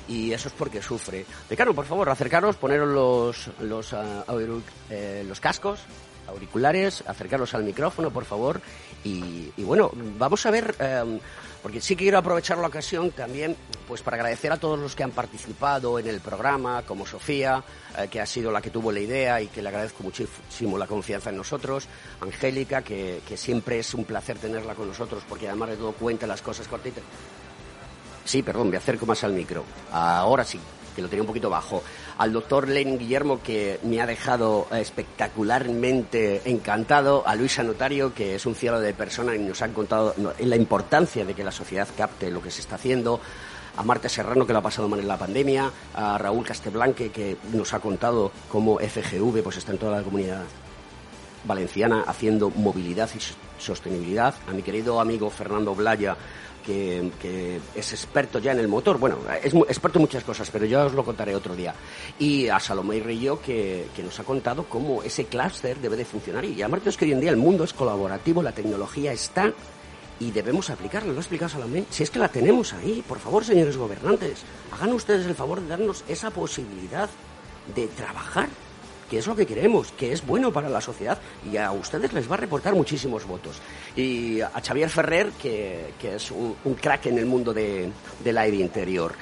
y 0.06 0.32
eso 0.32 0.48
es 0.48 0.55
porque 0.56 0.80
sufre. 0.80 1.26
Decano, 1.51 1.74
por 1.74 1.85
favor, 1.85 2.09
acercaros, 2.09 2.56
poneros 2.56 2.89
los, 2.89 3.51
los, 3.60 3.93
auric- 3.93 4.62
eh, 4.89 5.24
los 5.26 5.40
cascos 5.40 5.80
auriculares, 6.28 7.02
acercaros 7.06 7.55
al 7.55 7.64
micrófono, 7.64 8.10
por 8.10 8.24
favor. 8.24 8.60
Y, 9.02 9.51
y 9.56 9.62
bueno, 9.64 9.90
vamos 10.16 10.47
a 10.47 10.51
ver, 10.52 10.74
eh, 10.78 11.18
porque 11.62 11.80
sí 11.80 11.97
quiero 11.97 12.18
aprovechar 12.18 12.59
la 12.59 12.68
ocasión 12.68 13.10
también 13.10 13.56
pues 13.86 14.02
para 14.02 14.16
agradecer 14.16 14.52
a 14.52 14.59
todos 14.59 14.78
los 14.78 14.94
que 14.94 15.02
han 15.02 15.10
participado 15.10 15.98
en 15.98 16.06
el 16.06 16.20
programa, 16.20 16.82
como 16.82 17.06
Sofía, 17.06 17.64
eh, 17.97 18.09
que 18.09 18.20
ha 18.20 18.26
sido 18.26 18.52
la 18.52 18.60
que 18.60 18.70
tuvo 18.70 18.93
la 18.93 19.01
idea 19.01 19.40
y 19.40 19.48
que 19.48 19.62
le 19.62 19.68
agradezco 19.68 20.02
muchísimo 20.02 20.78
la 20.78 20.86
confianza 20.86 21.30
en 21.30 21.36
nosotros, 21.36 21.86
Angélica, 22.20 22.82
que, 22.82 23.22
que 23.26 23.36
siempre 23.36 23.78
es 23.78 23.94
un 23.94 24.05
placer 24.05 24.39
tenerla 24.39 24.74
con 24.74 24.89
nosotros, 24.89 25.22
porque 25.28 25.48
además 25.48 25.70
de 25.70 25.76
todo 25.76 25.93
cuenta 25.93 26.26
las 26.26 26.43
cosas 26.43 26.68
cortitas. 26.68 27.05
Sí, 28.24 28.43
perdón, 28.43 28.68
me 28.68 28.76
acerco 28.76 29.06
más 29.06 29.24
al 29.24 29.32
micro. 29.32 29.64
Ahora 29.90 30.44
sí, 30.44 30.60
que 30.98 31.02
lo 31.02 31.08
tenía 31.08 31.22
un 31.22 31.28
poquito 31.28 31.48
bajo. 31.48 31.80
Al 32.18 32.32
doctor 32.32 32.66
Lenin 32.66 32.98
Guillermo, 32.98 33.40
que 33.40 33.78
me 33.84 34.00
ha 34.00 34.06
dejado 34.06 34.66
espectacularmente 34.72 36.42
encantado. 36.50 37.22
A 37.24 37.36
Luisa 37.36 37.62
Notario, 37.62 38.12
que 38.12 38.34
es 38.34 38.46
un 38.46 38.56
cielo 38.56 38.80
de 38.80 38.92
persona 38.94 39.36
y 39.36 39.38
nos 39.38 39.62
han 39.62 39.72
contado 39.72 40.12
la 40.40 40.56
importancia 40.56 41.24
de 41.24 41.34
que 41.34 41.44
la 41.44 41.52
sociedad 41.52 41.86
capte 41.96 42.32
lo 42.32 42.42
que 42.42 42.50
se 42.50 42.62
está 42.62 42.74
haciendo. 42.74 43.20
A 43.76 43.84
Marta 43.84 44.08
Serrano, 44.08 44.44
que 44.44 44.52
lo 44.52 44.58
ha 44.58 44.62
pasado 44.62 44.88
mal 44.88 44.98
en 44.98 45.06
la 45.06 45.16
pandemia. 45.16 45.70
A 45.94 46.18
Raúl 46.18 46.44
Casteblanque, 46.44 47.12
que 47.12 47.36
nos 47.52 47.72
ha 47.74 47.78
contado 47.78 48.32
cómo 48.50 48.80
FGV 48.80 49.40
pues, 49.44 49.58
está 49.58 49.70
en 49.70 49.78
toda 49.78 49.98
la 49.98 50.02
comunidad 50.02 50.42
valenciana 51.44 52.02
haciendo 52.08 52.50
movilidad 52.50 53.08
y 53.14 53.62
sostenibilidad. 53.62 54.34
A 54.48 54.52
mi 54.52 54.62
querido 54.62 55.00
amigo 55.00 55.30
Fernando 55.30 55.76
Blaya, 55.76 56.16
que, 56.68 57.10
que 57.18 57.58
es 57.74 57.92
experto 57.92 58.38
ya 58.38 58.52
en 58.52 58.58
el 58.58 58.68
motor. 58.68 58.98
Bueno, 58.98 59.16
es 59.42 59.54
experto 59.54 59.98
en 59.98 60.02
muchas 60.02 60.22
cosas, 60.22 60.50
pero 60.50 60.66
ya 60.66 60.84
os 60.84 60.92
lo 60.92 61.02
contaré 61.02 61.34
otro 61.34 61.56
día. 61.56 61.74
Y 62.18 62.48
a 62.48 62.60
Salomé 62.60 63.00
Rillo, 63.00 63.40
que, 63.40 63.86
que 63.96 64.02
nos 64.02 64.20
ha 64.20 64.24
contado 64.24 64.64
cómo 64.64 65.02
ese 65.02 65.24
clúster 65.24 65.78
debe 65.78 65.96
de 65.96 66.04
funcionar. 66.04 66.44
Y 66.44 66.60
además 66.60 66.82
es 66.84 66.98
que 66.98 67.06
hoy 67.06 67.12
en 67.12 67.20
día 67.20 67.30
el 67.30 67.38
mundo 67.38 67.64
es 67.64 67.72
colaborativo, 67.72 68.42
la 68.42 68.52
tecnología 68.52 69.12
está 69.12 69.50
y 70.20 70.30
debemos 70.30 70.68
aplicarla. 70.68 71.12
Lo 71.12 71.18
ha 71.18 71.22
explicado 71.22 71.48
Salomé. 71.48 71.86
Si 71.88 72.02
es 72.02 72.10
que 72.10 72.18
la 72.18 72.28
tenemos 72.28 72.74
ahí, 72.74 73.02
por 73.08 73.18
favor, 73.18 73.46
señores 73.46 73.78
gobernantes, 73.78 74.42
hagan 74.70 74.92
ustedes 74.92 75.24
el 75.24 75.34
favor 75.34 75.62
de 75.62 75.68
darnos 75.68 76.04
esa 76.06 76.30
posibilidad 76.30 77.08
de 77.74 77.86
trabajar 77.88 78.50
que 79.09 79.18
es 79.18 79.26
lo 79.26 79.35
que 79.35 79.47
queremos, 79.47 79.90
que 79.93 80.12
es 80.12 80.26
bueno 80.26 80.52
para 80.52 80.68
la 80.68 80.80
sociedad 80.80 81.18
y 81.51 81.56
a 81.56 81.70
ustedes 81.72 82.12
les 82.12 82.30
va 82.30 82.35
a 82.35 82.39
reportar 82.39 82.74
muchísimos 82.74 83.24
votos. 83.26 83.56
Y 83.97 84.40
a 84.40 84.51
Xavier 84.64 84.90
Ferrer, 84.90 85.30
que, 85.40 85.94
que 86.01 86.16
es 86.16 86.30
un, 86.30 86.55
un 86.64 86.74
crack 86.74 87.06
en 87.06 87.18
el 87.18 87.26
mundo 87.26 87.52
de- 87.55 87.90
del 88.22 88.39
aire 88.39 88.59
interior. 88.59 89.12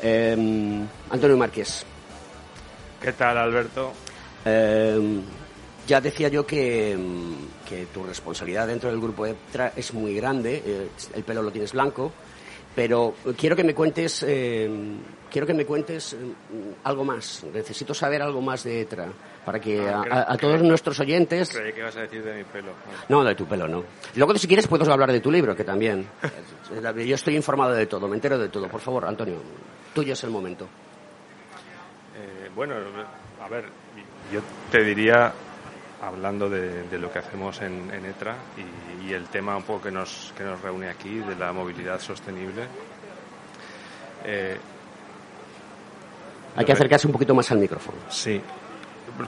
Eh, 0.00 0.84
Antonio 1.10 1.36
Márquez. 1.36 1.84
¿Qué 3.00 3.12
tal, 3.12 3.36
Alberto? 3.38 3.92
Eh, 4.44 5.20
ya 5.86 6.00
decía 6.00 6.28
yo 6.28 6.46
que, 6.46 6.96
mm, 6.96 7.68
que 7.68 7.86
tu 7.86 8.04
responsabilidad 8.04 8.68
dentro 8.68 8.90
del 8.90 9.00
grupo 9.00 9.26
ETRA 9.26 9.72
es 9.74 9.92
muy 9.92 10.14
grande, 10.14 10.62
eh, 10.64 10.88
el 11.14 11.24
pelo 11.24 11.42
lo 11.42 11.50
tienes 11.50 11.72
blanco, 11.72 12.12
pero 12.74 13.14
quiero 13.36 13.54
que 13.56 13.64
me 13.64 13.74
cuentes, 13.74 14.24
eh, 14.26 14.68
quiero 15.30 15.46
que 15.46 15.54
me 15.54 15.64
cuentes 15.66 16.14
eh, 16.14 16.16
algo 16.84 17.04
más. 17.04 17.44
Necesito 17.52 17.92
saber 17.94 18.22
algo 18.22 18.40
más 18.40 18.64
de 18.64 18.80
ETRA 18.82 19.08
para 19.44 19.60
que 19.60 19.88
a, 19.88 19.98
a- 20.00 20.32
a 20.32 20.36
todos 20.38 20.62
nuestros 20.62 20.98
oyentes. 21.00 21.50
Creí 21.56 21.72
que 21.72 21.80
ibas 21.80 21.96
a 21.96 22.00
decir 22.02 22.22
de 22.24 22.34
mi 22.34 22.44
pelo. 22.44 22.72
No, 23.08 23.22
de 23.24 23.34
tu 23.34 23.44
pelo 23.46 23.68
no. 23.68 23.84
Luego, 24.16 24.36
si 24.38 24.46
quieres, 24.46 24.66
puedes 24.66 24.88
hablar 24.88 25.12
de 25.12 25.20
tu 25.20 25.30
libro, 25.30 25.54
que 25.54 25.64
también. 25.64 26.06
Yo 27.06 27.14
estoy 27.14 27.36
informado 27.36 27.72
de 27.74 27.86
todo, 27.86 28.08
me 28.08 28.14
entero 28.16 28.38
de 28.38 28.48
todo. 28.48 28.68
Por 28.68 28.80
favor, 28.80 29.04
Antonio, 29.04 29.36
tuyo 29.94 30.14
es 30.14 30.24
el 30.24 30.30
momento. 30.30 30.64
Eh, 32.16 32.50
bueno, 32.54 32.74
a 33.42 33.48
ver, 33.48 33.64
yo 34.32 34.40
te 34.70 34.82
diría, 34.84 35.32
hablando 36.02 36.50
de, 36.50 36.82
de 36.84 36.98
lo 36.98 37.10
que 37.12 37.20
hacemos 37.20 37.60
en, 37.62 37.90
en 37.92 38.04
ETRA 38.04 38.36
y, 39.02 39.08
y 39.08 39.12
el 39.14 39.26
tema 39.28 39.56
un 39.56 39.62
poco 39.62 39.82
que 39.84 39.90
nos, 39.90 40.32
que 40.36 40.44
nos 40.44 40.60
reúne 40.60 40.88
aquí, 40.88 41.18
de 41.18 41.36
la 41.36 41.52
movilidad 41.52 42.00
sostenible. 42.00 42.64
eh, 44.24 44.58
Hay 46.56 46.64
que 46.64 46.72
acercarse 46.72 47.06
un 47.06 47.12
poquito 47.12 47.34
más 47.34 47.50
al 47.52 47.58
micrófono. 47.58 47.98
Sí. 48.08 48.40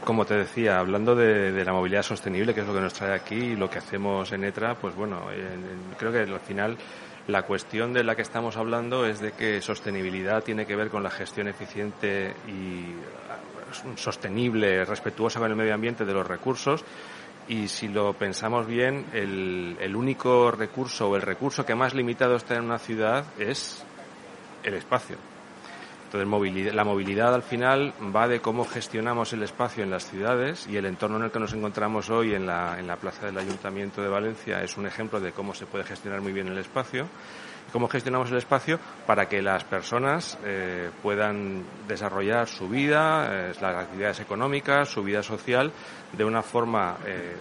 Como 0.05 0.25
te 0.25 0.35
decía, 0.35 0.79
hablando 0.79 1.15
de, 1.15 1.53
de 1.53 1.65
la 1.65 1.73
movilidad 1.73 2.03
sostenible, 2.03 2.55
que 2.55 2.61
es 2.63 2.67
lo 2.67 2.75
que 2.75 2.81
nos 2.81 2.95
trae 2.95 3.15
aquí 3.15 3.35
y 3.35 3.57
lo 3.57 3.69
que 3.69 3.79
hacemos 3.79 4.33
en 4.33 4.45
ETRA, 4.45 4.75
pues 4.77 4.95
bueno, 4.95 5.31
en- 5.31 5.41
en- 5.43 5.95
creo 5.99 6.11
que 6.11 6.21
al 6.21 6.41
final 6.41 6.77
la 7.29 7.43
cuestión 7.43 7.93
de 7.93 8.03
la 8.05 8.15
que 8.17 8.23
estamos 8.23 8.57
hablando 8.57 9.07
es 9.07 9.21
de 9.21 9.33
que 9.33 9.61
sostenibilidad 9.61 10.43
tiene 10.43 10.67
que 10.67 10.75
ver 10.77 10.89
con 10.91 11.03
la 11.03 11.11
gestión 11.11 11.49
eficiente 11.49 12.35
y 12.47 12.91
eh, 12.91 12.95
sostenible, 13.97 14.85
respetuosa 14.85 15.41
con 15.41 15.51
el 15.51 15.57
medio 15.57 15.75
ambiente 15.75 16.05
de 16.05 16.13
los 16.13 16.27
recursos. 16.27 16.85
Y 17.47 17.69
si 17.69 17.89
lo 17.89 18.15
pensamos 18.15 18.67
bien, 18.67 19.07
el, 19.13 19.77
el 19.81 19.97
único 19.97 20.51
recurso 20.51 21.11
o 21.11 21.17
el 21.17 21.23
recurso 21.23 21.67
que 21.67 21.75
más 21.75 21.95
limitado 21.95 22.37
está 22.37 22.55
en 22.55 22.65
una 22.65 22.79
ciudad 22.79 23.25
es 23.39 23.85
el 24.63 24.75
espacio. 24.75 25.17
Entonces, 26.15 26.75
la 26.75 26.85
movilidad 26.85 27.35
al 27.35 27.43
final 27.43 27.93
va 28.15 28.29
de 28.29 28.41
cómo 28.41 28.65
gestionamos 28.65 29.33
el 29.33 29.43
espacio 29.43 29.83
en 29.83 29.91
las 29.91 30.09
ciudades 30.09 30.65
y 30.69 30.77
el 30.77 30.87
entorno 30.87 31.17
en 31.17 31.25
el 31.25 31.33
que 31.33 31.41
nos 31.41 31.53
encontramos 31.53 32.09
hoy 32.09 32.35
en 32.35 32.47
la, 32.47 32.79
en 32.79 32.87
la 32.87 32.95
plaza 32.95 33.27
del 33.27 33.37
Ayuntamiento 33.37 34.01
de 34.01 34.09
Valencia 34.09 34.63
es 34.63 34.77
un 34.77 34.87
ejemplo 34.87 35.19
de 35.19 35.33
cómo 35.33 35.55
se 35.55 35.67
puede 35.67 35.83
gestionar 35.83 36.21
muy 36.21 36.33
bien 36.33 36.47
el 36.47 36.59
espacio 36.59 37.09
cómo 37.75 37.89
gestionamos 37.89 38.31
el 38.31 38.37
espacio 38.37 38.79
para 39.05 39.29
que 39.29 39.43
las 39.43 39.65
personas 39.65 40.39
eh, 40.45 40.91
puedan 41.03 41.65
desarrollar 41.89 42.47
su 42.47 42.69
vida, 42.69 43.27
eh, 43.33 43.53
las 43.61 43.75
actividades 43.75 44.21
económicas, 44.21 44.89
su 44.89 45.03
vida 45.03 45.25
social 45.25 45.73
de 46.13 46.25
una 46.25 46.41
forma 46.41 46.99
eh, 47.05 47.35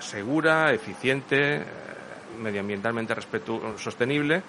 segura, 0.00 0.72
eficiente, 0.72 1.62
medioambientalmente 2.42 3.14
sostenible 3.76 4.42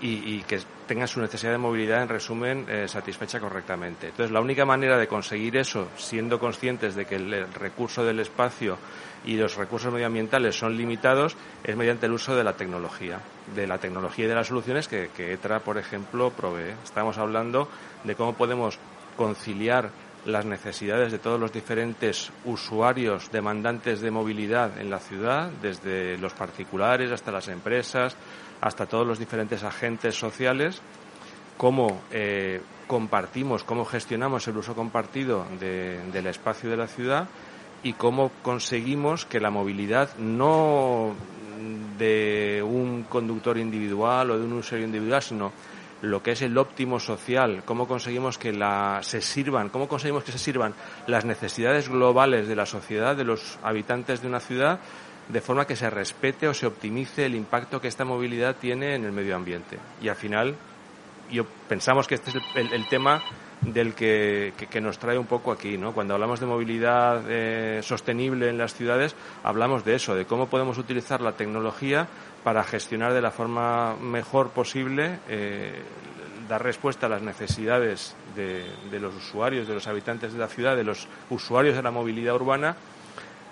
y, 0.00 0.40
que 0.42 0.60
tengan 0.86 1.06
su 1.06 1.20
necesidad 1.20 1.52
de 1.52 1.58
movilidad, 1.58 2.02
en 2.02 2.08
resumen, 2.08 2.66
eh, 2.68 2.88
satisfecha 2.88 3.38
correctamente. 3.38 4.08
Entonces, 4.08 4.32
la 4.32 4.40
única 4.40 4.64
manera 4.64 4.96
de 4.96 5.06
conseguir 5.06 5.56
eso, 5.56 5.88
siendo 5.96 6.38
conscientes 6.38 6.94
de 6.94 7.04
que 7.04 7.16
el, 7.16 7.52
recurso 7.52 8.04
del 8.04 8.20
espacio 8.20 8.78
y 9.24 9.36
los 9.36 9.56
recursos 9.56 9.92
medioambientales 9.92 10.58
son 10.58 10.76
limitados, 10.76 11.36
es 11.62 11.76
mediante 11.76 12.06
el 12.06 12.12
uso 12.12 12.34
de 12.34 12.44
la 12.44 12.54
tecnología, 12.54 13.20
de 13.54 13.66
la 13.66 13.78
tecnología 13.78 14.24
y 14.24 14.28
de 14.28 14.34
las 14.34 14.46
soluciones 14.46 14.88
que, 14.88 15.10
que 15.14 15.32
ETRA, 15.32 15.60
por 15.60 15.78
ejemplo, 15.78 16.30
provee. 16.30 16.74
Estamos 16.82 17.18
hablando 17.18 17.68
de 18.04 18.14
cómo 18.14 18.34
podemos 18.34 18.78
conciliar 19.16 19.90
las 20.26 20.44
necesidades 20.44 21.12
de 21.12 21.18
todos 21.18 21.40
los 21.40 21.52
diferentes 21.52 22.30
usuarios 22.44 23.30
demandantes 23.30 24.00
de 24.00 24.10
movilidad 24.10 24.78
en 24.78 24.90
la 24.90 24.98
ciudad, 24.98 25.50
desde 25.62 26.18
los 26.18 26.34
particulares 26.34 27.10
hasta 27.12 27.32
las 27.32 27.48
empresas, 27.48 28.16
hasta 28.60 28.86
todos 28.86 29.06
los 29.06 29.18
diferentes 29.18 29.64
agentes 29.64 30.14
sociales, 30.14 30.82
cómo 31.56 32.02
eh, 32.10 32.60
compartimos, 32.86 33.64
cómo 33.64 33.84
gestionamos 33.84 34.46
el 34.48 34.56
uso 34.56 34.74
compartido 34.74 35.46
del 35.60 36.26
espacio 36.26 36.70
de 36.70 36.76
la 36.76 36.86
ciudad 36.86 37.28
y 37.82 37.94
cómo 37.94 38.30
conseguimos 38.42 39.24
que 39.24 39.40
la 39.40 39.50
movilidad 39.50 40.16
no 40.18 41.14
de 41.98 42.62
un 42.66 43.04
conductor 43.04 43.58
individual 43.58 44.30
o 44.30 44.38
de 44.38 44.44
un 44.44 44.54
usuario 44.54 44.86
individual, 44.86 45.22
sino 45.22 45.52
lo 46.02 46.22
que 46.22 46.32
es 46.32 46.42
el 46.42 46.56
óptimo 46.56 46.98
social, 46.98 47.62
cómo 47.64 47.86
conseguimos 47.86 48.38
que 48.38 48.52
la, 48.52 49.00
se 49.02 49.20
sirvan, 49.20 49.68
cómo 49.68 49.88
conseguimos 49.88 50.24
que 50.24 50.32
se 50.32 50.38
sirvan 50.38 50.74
las 51.06 51.24
necesidades 51.24 51.88
globales 51.88 52.48
de 52.48 52.56
la 52.56 52.66
sociedad, 52.66 53.16
de 53.16 53.24
los 53.24 53.58
habitantes 53.62 54.22
de 54.22 54.28
una 54.28 54.40
ciudad, 54.40 54.80
de 55.28 55.40
forma 55.40 55.66
que 55.66 55.76
se 55.76 55.90
respete 55.90 56.48
o 56.48 56.54
se 56.54 56.66
optimice 56.66 57.26
el 57.26 57.34
impacto 57.34 57.80
que 57.80 57.88
esta 57.88 58.04
movilidad 58.04 58.56
tiene 58.56 58.94
en 58.94 59.04
el 59.04 59.12
medio 59.12 59.36
ambiente. 59.36 59.78
Y 60.02 60.08
al 60.08 60.16
final, 60.16 60.56
yo 61.30 61.44
pensamos 61.68 62.06
que 62.08 62.16
este 62.16 62.30
es 62.30 62.36
el, 62.54 62.88
tema 62.88 63.22
del 63.60 63.94
que, 63.94 64.52
nos 64.80 64.98
trae 64.98 65.18
un 65.18 65.26
poco 65.26 65.52
aquí, 65.52 65.78
¿no? 65.78 65.92
Cuando 65.92 66.14
hablamos 66.14 66.40
de 66.40 66.46
movilidad 66.46 67.22
eh, 67.28 67.80
sostenible 67.82 68.48
en 68.48 68.58
las 68.58 68.74
ciudades, 68.74 69.14
hablamos 69.44 69.84
de 69.84 69.94
eso, 69.94 70.14
de 70.14 70.24
cómo 70.24 70.48
podemos 70.48 70.78
utilizar 70.78 71.20
la 71.20 71.32
tecnología 71.32 72.08
para 72.44 72.64
gestionar 72.64 73.12
de 73.12 73.20
la 73.20 73.30
forma 73.30 73.96
mejor 73.96 74.50
posible, 74.50 75.18
eh, 75.28 75.82
dar 76.48 76.62
respuesta 76.62 77.06
a 77.06 77.08
las 77.08 77.22
necesidades 77.22 78.14
de, 78.34 78.66
los 78.98 79.14
usuarios, 79.14 79.68
de 79.68 79.74
los 79.74 79.86
habitantes 79.86 80.32
de 80.32 80.38
la 80.38 80.48
ciudad, 80.48 80.76
de 80.76 80.84
los 80.84 81.06
usuarios 81.28 81.76
de 81.76 81.82
la 81.82 81.90
movilidad 81.90 82.34
urbana, 82.34 82.76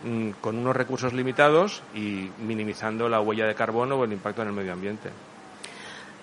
mm, 0.05 0.31
con 0.41 0.59
unos 0.59 0.75
recursos 0.75 1.13
limitados 1.13 1.83
y 1.95 2.31
minimizando 2.39 3.09
la 3.09 3.21
huella 3.21 3.47
de 3.47 3.55
carbono 3.55 3.97
o 3.97 4.05
el 4.05 4.13
impacto 4.13 4.43
en 4.43 4.49
el 4.49 4.55
medio 4.55 4.73
ambiente. 4.73 5.11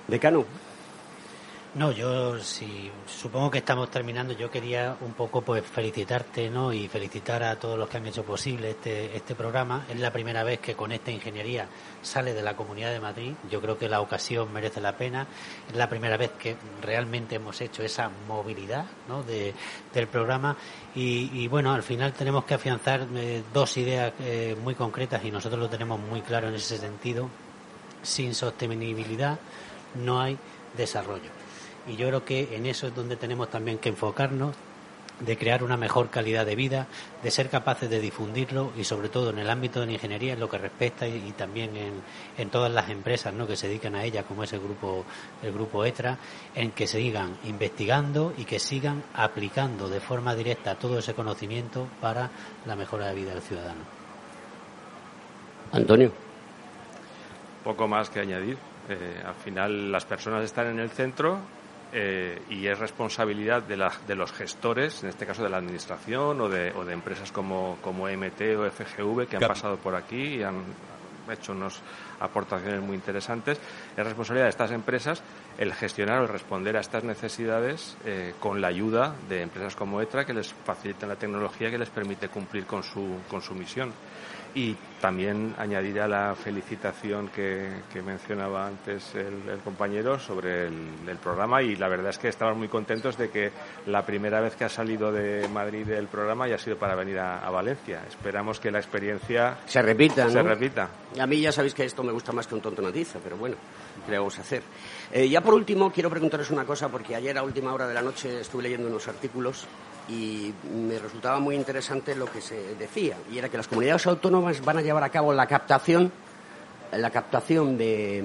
Decano, 0.08 0.46
no, 1.76 1.92
yo 1.92 2.40
sí, 2.40 2.90
supongo 3.06 3.52
que 3.52 3.58
estamos 3.58 3.92
terminando. 3.92 4.32
Yo 4.32 4.50
quería 4.50 4.96
un 5.02 5.12
poco 5.12 5.42
pues 5.42 5.62
felicitarte, 5.66 6.50
¿no? 6.50 6.72
Y 6.72 6.88
felicitar 6.88 7.44
a 7.44 7.60
todos 7.60 7.78
los 7.78 7.90
que 7.90 7.98
han 7.98 8.08
hecho 8.08 8.24
posible 8.24 8.70
este, 8.72 9.14
este 9.14 9.36
programa. 9.36 9.86
Es 9.90 10.00
la 10.00 10.10
primera 10.14 10.46
vez 10.46 10.60
que 10.60 10.74
con 10.74 10.94
esta 10.94 11.12
ingeniería 11.12 11.68
sale 12.02 12.34
de 12.34 12.42
la 12.42 12.56
Comunidad 12.56 12.92
de 12.92 13.02
Madrid. 13.02 13.34
Yo 13.52 13.60
creo 13.60 13.78
que 13.78 13.90
la 13.90 14.00
ocasión 14.00 14.54
merece 14.54 14.80
la 14.80 14.96
pena. 14.96 15.28
Es 15.68 15.76
la 15.76 15.90
primera 15.90 16.16
vez 16.16 16.32
que 16.40 16.56
realmente 16.82 17.36
hemos 17.36 17.60
hecho 17.60 17.84
esa 17.84 18.10
movilidad, 18.26 18.86
¿no? 19.10 19.24
De, 19.24 19.54
del 19.94 20.08
programa. 20.08 20.56
Y, 20.96 21.46
bueno, 21.50 21.74
al 21.74 21.84
final 21.84 22.14
tenemos 22.14 22.46
que 22.46 22.54
afianzar 22.54 23.06
eh, 23.16 23.44
dos 23.54 23.76
ideas 23.76 24.14
eh, 24.22 24.56
muy 24.64 24.76
concretas 24.76 25.26
y 25.26 25.30
nosotros 25.30 25.60
lo 25.60 25.68
tenemos 25.68 26.00
muy 26.00 26.22
claro 26.22 26.48
en 26.48 26.56
ese 26.56 26.78
sentido. 26.78 27.30
Sin 28.02 28.34
sostenibilidad 28.34 29.38
no 29.96 30.22
hay 30.22 30.38
desarrollo 30.78 31.35
y 31.88 31.96
yo 31.96 32.08
creo 32.08 32.26
que 32.26 32.56
en 32.56 32.66
eso 32.66 32.88
es 32.88 32.96
donde 32.96 33.16
tenemos 33.16 33.50
también 33.50 33.78
que 33.78 33.90
enfocarnos 33.90 34.56
de 35.20 35.38
crear 35.38 35.64
una 35.64 35.78
mejor 35.78 36.10
calidad 36.10 36.46
de 36.46 36.56
vida, 36.56 36.88
de 37.24 37.32
ser 37.32 37.50
capaces 37.50 37.90
de 37.90 38.00
difundirlo 38.00 38.72
y 38.78 38.84
sobre 38.84 39.10
todo 39.10 39.30
en 39.30 39.40
el 39.40 39.50
ámbito 39.50 39.80
de 39.80 39.86
la 39.86 39.94
ingeniería 39.94 40.34
en 40.34 40.40
lo 40.40 40.50
que 40.50 40.58
respecta 40.58 41.08
y, 41.08 41.32
también 41.32 41.72
en, 42.38 42.50
todas 42.50 42.72
las 42.72 42.90
empresas 42.90 43.34
¿no? 43.34 43.48
que 43.48 43.56
se 43.56 43.68
dedican 43.68 43.96
a 43.96 44.04
ella, 44.04 44.24
como 44.24 44.44
es 44.44 44.54
el 44.54 44.60
grupo, 44.60 45.06
el 45.42 45.54
grupo 45.54 45.86
ETRA, 45.86 46.18
en 46.54 46.72
que 46.72 46.88
sigan 46.88 47.38
investigando 47.46 48.34
y 48.38 48.46
que 48.46 48.60
sigan 48.60 49.04
aplicando 49.14 49.90
de 49.90 50.00
forma 50.00 50.36
directa 50.36 50.76
todo 50.76 51.00
ese 51.00 51.14
conocimiento 51.14 51.88
para 52.02 52.30
la 52.66 52.76
mejora 52.76 53.08
de 53.08 53.16
vida 53.16 53.34
del 53.34 53.42
ciudadano. 53.42 53.82
Antonio. 55.72 56.12
Poco 57.64 57.88
más 57.88 58.10
que 58.10 58.20
añadir. 58.20 58.58
Eh, 58.88 59.24
al 59.26 59.34
final 59.34 59.92
las 59.92 60.06
personas 60.06 60.44
están 60.44 60.68
en 60.68 60.80
el 60.80 60.92
centro 60.92 61.40
eh, 61.98 62.42
y 62.50 62.68
es 62.68 62.78
responsabilidad 62.78 63.64
de, 63.64 63.78
de, 64.06 64.16
los 64.16 64.34
gestores, 64.34 65.02
en 65.02 65.08
este 65.08 65.26
caso 65.26 65.44
de 65.44 65.50
la 65.50 65.58
administración 65.58 66.42
o 66.42 66.50
de, 66.50 66.74
o 66.74 66.84
de 66.84 66.92
empresas 66.92 67.32
como, 67.32 67.78
como 67.82 68.10
MT 68.10 68.42
o 68.58 68.70
FGV 68.70 69.28
que 69.28 69.38
han 69.38 69.48
pasado 69.48 69.78
por 69.78 69.96
aquí 69.96 70.36
y 70.36 70.44
han 70.44 70.62
hecho 71.32 71.54
unas 71.54 71.80
aportaciones 72.20 72.82
muy 72.82 72.96
interesantes. 72.96 73.62
Es 73.96 74.04
responsabilidad 74.04 74.48
de 74.48 74.50
estas 74.50 74.72
empresas 74.72 75.24
el 75.58 75.74
gestionar 75.74 76.20
o 76.20 76.24
el 76.24 76.28
responder 76.28 76.76
a 76.76 76.82
estas 76.82 77.06
necesidades 77.06 77.96
eh, 78.04 78.34
con 78.42 78.60
la 78.60 78.68
ayuda 78.68 79.16
de 79.30 79.42
empresas 79.42 79.74
como 79.74 80.02
ETRA 80.02 80.26
que 80.26 80.34
les 80.34 80.54
facilitan 80.54 81.08
la 81.08 81.16
tecnología 81.16 81.72
que 81.72 81.78
les 81.78 81.90
permite 81.90 82.28
cumplir 82.28 82.66
con 82.66 82.84
su, 82.84 83.20
con 83.30 83.42
su 83.42 83.56
misión. 83.56 83.94
Y 84.56 84.74
también 85.02 85.54
añadiré 85.58 86.08
la 86.08 86.34
felicitación 86.34 87.28
que, 87.28 87.84
mencionaba 88.04 88.66
antes 88.66 89.14
el, 89.14 89.60
compañero 89.64 90.18
sobre 90.18 90.68
el, 90.68 91.18
programa 91.22 91.62
y 91.62 91.76
la 91.76 91.90
verdad 91.90 92.10
es 92.10 92.18
que 92.18 92.30
estamos 92.30 92.58
muy 92.58 92.70
contentos 92.70 93.18
de 93.18 93.30
que 93.30 93.52
la 93.86 94.06
primera 94.06 94.40
vez 94.40 94.56
que 94.56 94.64
ha 94.64 94.70
salido 94.70 95.12
de 95.12 95.48
Madrid 95.50 95.90
el 95.90 96.08
programa 96.08 96.46
haya 96.46 96.58
sido 96.58 96.78
para 96.78 96.96
venir 96.96 97.20
a, 97.20 97.50
Valencia. 97.50 98.02
Esperamos 98.08 98.60
que 98.60 98.72
la 98.72 98.80
experiencia 98.80 99.58
se 99.66 99.82
repita. 99.82 100.30
Se 100.30 100.42
repita. 100.42 100.90
A 101.20 101.28
mí 101.28 101.42
ya 101.42 101.52
sabéis 101.52 101.74
que 101.74 101.84
esto 101.84 102.02
me 102.02 102.12
gusta 102.12 102.32
más 102.32 102.48
que 102.48 102.56
un 102.56 102.62
tonto 102.62 102.82
noticia, 102.82 103.20
pero 103.24 103.38
bueno, 103.38 103.58
¿qué 104.06 104.12
le 104.12 104.18
vamos 104.18 104.38
a 104.40 104.42
hacer? 104.42 104.64
Eh, 105.12 105.30
ya 105.30 105.42
por 105.42 105.54
último, 105.54 105.92
quiero 105.92 106.10
preguntaros 106.10 106.50
una 106.52 106.66
cosa, 106.66 106.90
porque 106.90 107.16
ayer 107.16 107.38
a 107.38 107.44
última 107.44 107.74
hora 107.74 107.88
de 107.88 107.94
la 107.94 108.02
noche 108.02 108.42
estuve 108.42 108.64
leyendo 108.64 108.88
unos 108.88 109.08
artículos 109.08 109.68
y 110.08 110.54
me 110.72 111.00
resultaba 111.00 111.40
muy 111.40 111.56
interesante 111.56 112.16
lo 112.16 112.26
que 112.26 112.42
se 112.42 112.76
decía 112.76 113.18
y 113.32 113.38
era 113.38 113.50
que 113.50 113.58
las 113.58 113.68
comunidades 113.68 114.06
autónomas 114.08 114.64
van 114.64 114.78
a 114.78 114.82
llevar 114.82 115.04
a 115.04 115.10
cabo 115.10 115.34
la 115.34 115.48
captación 115.48 116.12
la 116.92 117.10
captación 117.10 117.78
de, 117.78 118.24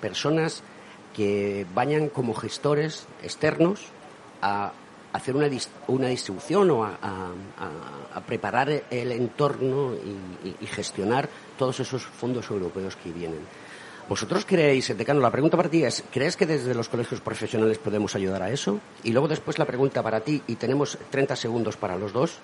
personas 0.00 0.62
que 1.14 1.66
vayan 1.74 2.08
como 2.08 2.34
gestores 2.34 3.06
externos 3.22 3.80
a 4.42 4.72
hacer 5.12 5.36
una, 5.36 5.48
una 5.86 6.08
distribución 6.08 6.70
o 6.70 6.84
a, 6.84 7.30
preparar 8.26 8.84
el 8.90 9.12
entorno 9.12 9.92
y 10.60 10.66
gestionar 10.66 11.28
todos 11.58 11.80
esos 11.80 12.02
fondos 12.02 12.48
europeos 12.50 12.96
que 12.96 13.12
vienen. 13.12 13.40
¿Vosotros 14.06 14.44
creéis, 14.44 14.94
decano, 14.96 15.20
la 15.20 15.30
pregunta 15.30 15.56
para 15.56 15.70
ti 15.70 15.82
es, 15.82 16.04
¿crees 16.12 16.36
que 16.36 16.44
desde 16.44 16.74
los 16.74 16.90
colegios 16.90 17.22
profesionales 17.22 17.78
podemos 17.78 18.14
ayudar 18.14 18.42
a 18.42 18.50
eso? 18.50 18.78
Y 19.02 19.12
luego 19.12 19.28
después 19.28 19.58
la 19.58 19.64
pregunta 19.64 20.02
para 20.02 20.20
ti, 20.20 20.42
y 20.46 20.56
tenemos 20.56 20.98
30 21.10 21.34
segundos 21.36 21.78
para 21.78 21.96
los 21.96 22.12
dos, 22.12 22.38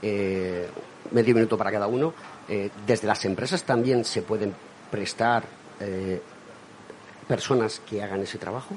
eh, 0.00 0.66
medio 1.10 1.34
minuto 1.34 1.58
para 1.58 1.70
cada 1.70 1.86
uno, 1.86 2.14
eh, 2.48 2.70
¿desde 2.86 3.06
las 3.06 3.24
empresas 3.26 3.62
también 3.64 4.06
se 4.06 4.22
pueden 4.22 4.54
prestar 4.90 5.44
eh, 5.80 6.22
personas 7.28 7.82
que 7.88 8.02
hagan 8.02 8.22
ese 8.22 8.38
trabajo? 8.38 8.74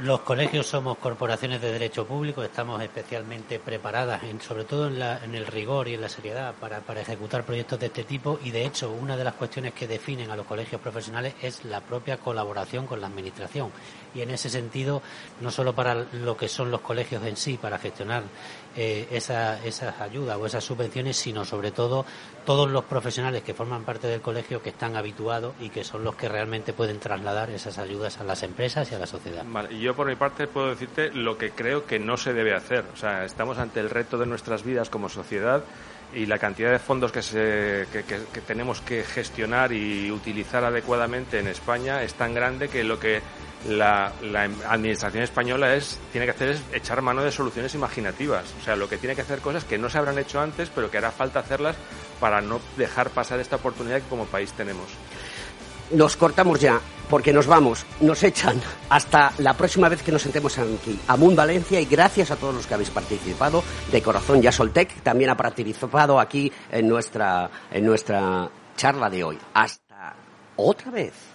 Los 0.00 0.20
colegios 0.20 0.66
somos 0.66 0.98
corporaciones 0.98 1.60
de 1.60 1.72
derecho 1.72 2.06
público, 2.06 2.42
estamos 2.42 2.82
especialmente 2.82 3.58
preparadas, 3.58 4.20
sobre 4.40 4.64
todo 4.64 4.88
en, 4.88 5.34
el 5.34 5.46
rigor 5.46 5.88
y 5.88 5.94
en 5.94 6.00
la 6.00 6.08
seriedad, 6.08 6.54
para, 6.60 6.82
ejecutar 7.00 7.44
proyectos 7.44 7.78
de 7.80 7.86
este 7.86 8.04
tipo 8.04 8.38
y, 8.42 8.50
de 8.50 8.66
hecho, 8.66 8.90
una 8.90 9.16
de 9.16 9.24
las 9.24 9.34
cuestiones 9.34 9.72
que 9.72 9.86
definen 9.86 10.30
a 10.30 10.36
los 10.36 10.46
colegios 10.46 10.80
profesionales 10.80 11.34
es 11.40 11.64
la 11.64 11.80
propia 11.80 12.18
colaboración 12.18 12.86
con 12.86 13.00
la 13.00 13.06
Administración. 13.06 13.70
Y 14.14 14.20
en 14.20 14.30
ese 14.30 14.50
sentido, 14.50 15.00
no 15.40 15.50
solo 15.50 15.74
para 15.74 15.94
lo 15.94 16.36
que 16.36 16.48
son 16.48 16.70
los 16.70 16.80
colegios 16.80 17.24
en 17.24 17.36
sí, 17.36 17.56
para 17.56 17.78
gestionar 17.78 18.24
eh, 18.76 19.08
esa, 19.10 19.62
esas 19.64 20.00
ayudas 20.00 20.36
o 20.38 20.46
esas 20.46 20.64
subvenciones, 20.64 21.16
sino 21.16 21.44
sobre 21.44 21.70
todo 21.70 22.04
todos 22.44 22.70
los 22.70 22.84
profesionales 22.84 23.42
que 23.42 23.54
forman 23.54 23.84
parte 23.84 24.06
del 24.06 24.20
colegio 24.20 24.62
que 24.62 24.70
están 24.70 24.96
habituados 24.96 25.54
y 25.60 25.70
que 25.70 25.84
son 25.84 26.04
los 26.04 26.16
que 26.16 26.28
realmente 26.28 26.72
pueden 26.72 26.98
trasladar 26.98 27.50
esas 27.50 27.78
ayudas 27.78 28.18
a 28.20 28.24
las 28.24 28.42
empresas 28.42 28.90
y 28.90 28.94
a 28.94 28.98
la 28.98 29.06
sociedad. 29.06 29.44
Vale, 29.46 29.78
yo 29.78 29.94
por 29.94 30.06
mi 30.06 30.16
parte 30.16 30.46
puedo 30.46 30.68
decirte 30.68 31.10
lo 31.12 31.38
que 31.38 31.50
creo 31.50 31.86
que 31.86 31.98
no 31.98 32.16
se 32.16 32.32
debe 32.32 32.54
hacer. 32.54 32.84
O 32.92 32.96
sea, 32.96 33.24
estamos 33.24 33.58
ante 33.58 33.80
el 33.80 33.90
reto 33.90 34.18
de 34.18 34.26
nuestras 34.26 34.64
vidas 34.64 34.90
como 34.90 35.08
sociedad 35.08 35.62
y 36.14 36.26
la 36.26 36.38
cantidad 36.38 36.70
de 36.70 36.78
fondos 36.78 37.10
que, 37.10 37.22
se, 37.22 37.86
que, 37.92 38.04
que, 38.04 38.40
tenemos 38.40 38.80
que 38.80 39.02
gestionar 39.02 39.72
y 39.72 40.10
utilizar 40.10 40.64
adecuadamente 40.64 41.38
en 41.38 41.48
España 41.48 42.02
es 42.02 42.14
tan 42.14 42.34
grande 42.34 42.68
que 42.68 42.84
lo 42.84 42.98
que 42.98 43.22
la, 43.68 44.12
la, 44.22 44.44
administración 44.68 45.22
española 45.22 45.74
es 45.74 45.98
tiene 46.10 46.26
que 46.26 46.32
hacer 46.32 46.48
es 46.50 46.62
echar 46.72 47.00
mano 47.02 47.22
de 47.22 47.30
soluciones 47.30 47.74
imaginativas. 47.74 48.44
O 48.60 48.64
sea, 48.64 48.76
lo 48.76 48.88
que 48.88 48.98
tiene 48.98 49.14
que 49.14 49.22
hacer 49.22 49.40
cosas 49.40 49.64
que 49.64 49.78
no 49.78 49.88
se 49.88 49.98
habrán 49.98 50.18
hecho 50.18 50.40
antes, 50.40 50.70
pero 50.74 50.90
que 50.90 50.98
hará 50.98 51.10
falta 51.10 51.40
hacerlas 51.40 51.76
para 52.20 52.40
no 52.40 52.60
dejar 52.76 53.10
pasar 53.10 53.40
esta 53.40 53.56
oportunidad 53.56 54.00
que 54.00 54.08
como 54.08 54.26
país 54.26 54.52
tenemos. 54.52 54.86
Nos 55.92 56.16
cortamos 56.16 56.58
ya, 56.58 56.80
porque 57.10 57.34
nos 57.34 57.46
vamos, 57.46 57.84
nos 58.00 58.22
echan 58.22 58.58
hasta 58.88 59.32
la 59.38 59.54
próxima 59.54 59.90
vez 59.90 60.02
que 60.02 60.10
nos 60.10 60.22
sentemos 60.22 60.56
aquí, 60.58 60.98
a 61.06 61.16
Mundo 61.18 61.36
Valencia, 61.36 61.78
y 61.80 61.84
gracias 61.84 62.30
a 62.30 62.36
todos 62.36 62.54
los 62.54 62.66
que 62.66 62.74
habéis 62.74 62.88
participado, 62.88 63.62
de 63.90 64.00
corazón 64.00 64.40
ya 64.40 64.50
Soltec 64.50 65.02
también 65.02 65.30
ha 65.30 65.36
participado 65.36 66.18
aquí 66.18 66.50
en 66.70 66.88
nuestra, 66.88 67.50
en 67.70 67.84
nuestra 67.84 68.48
charla 68.74 69.10
de 69.10 69.22
hoy. 69.22 69.38
Hasta 69.52 70.14
otra 70.56 70.90
vez. 70.90 71.12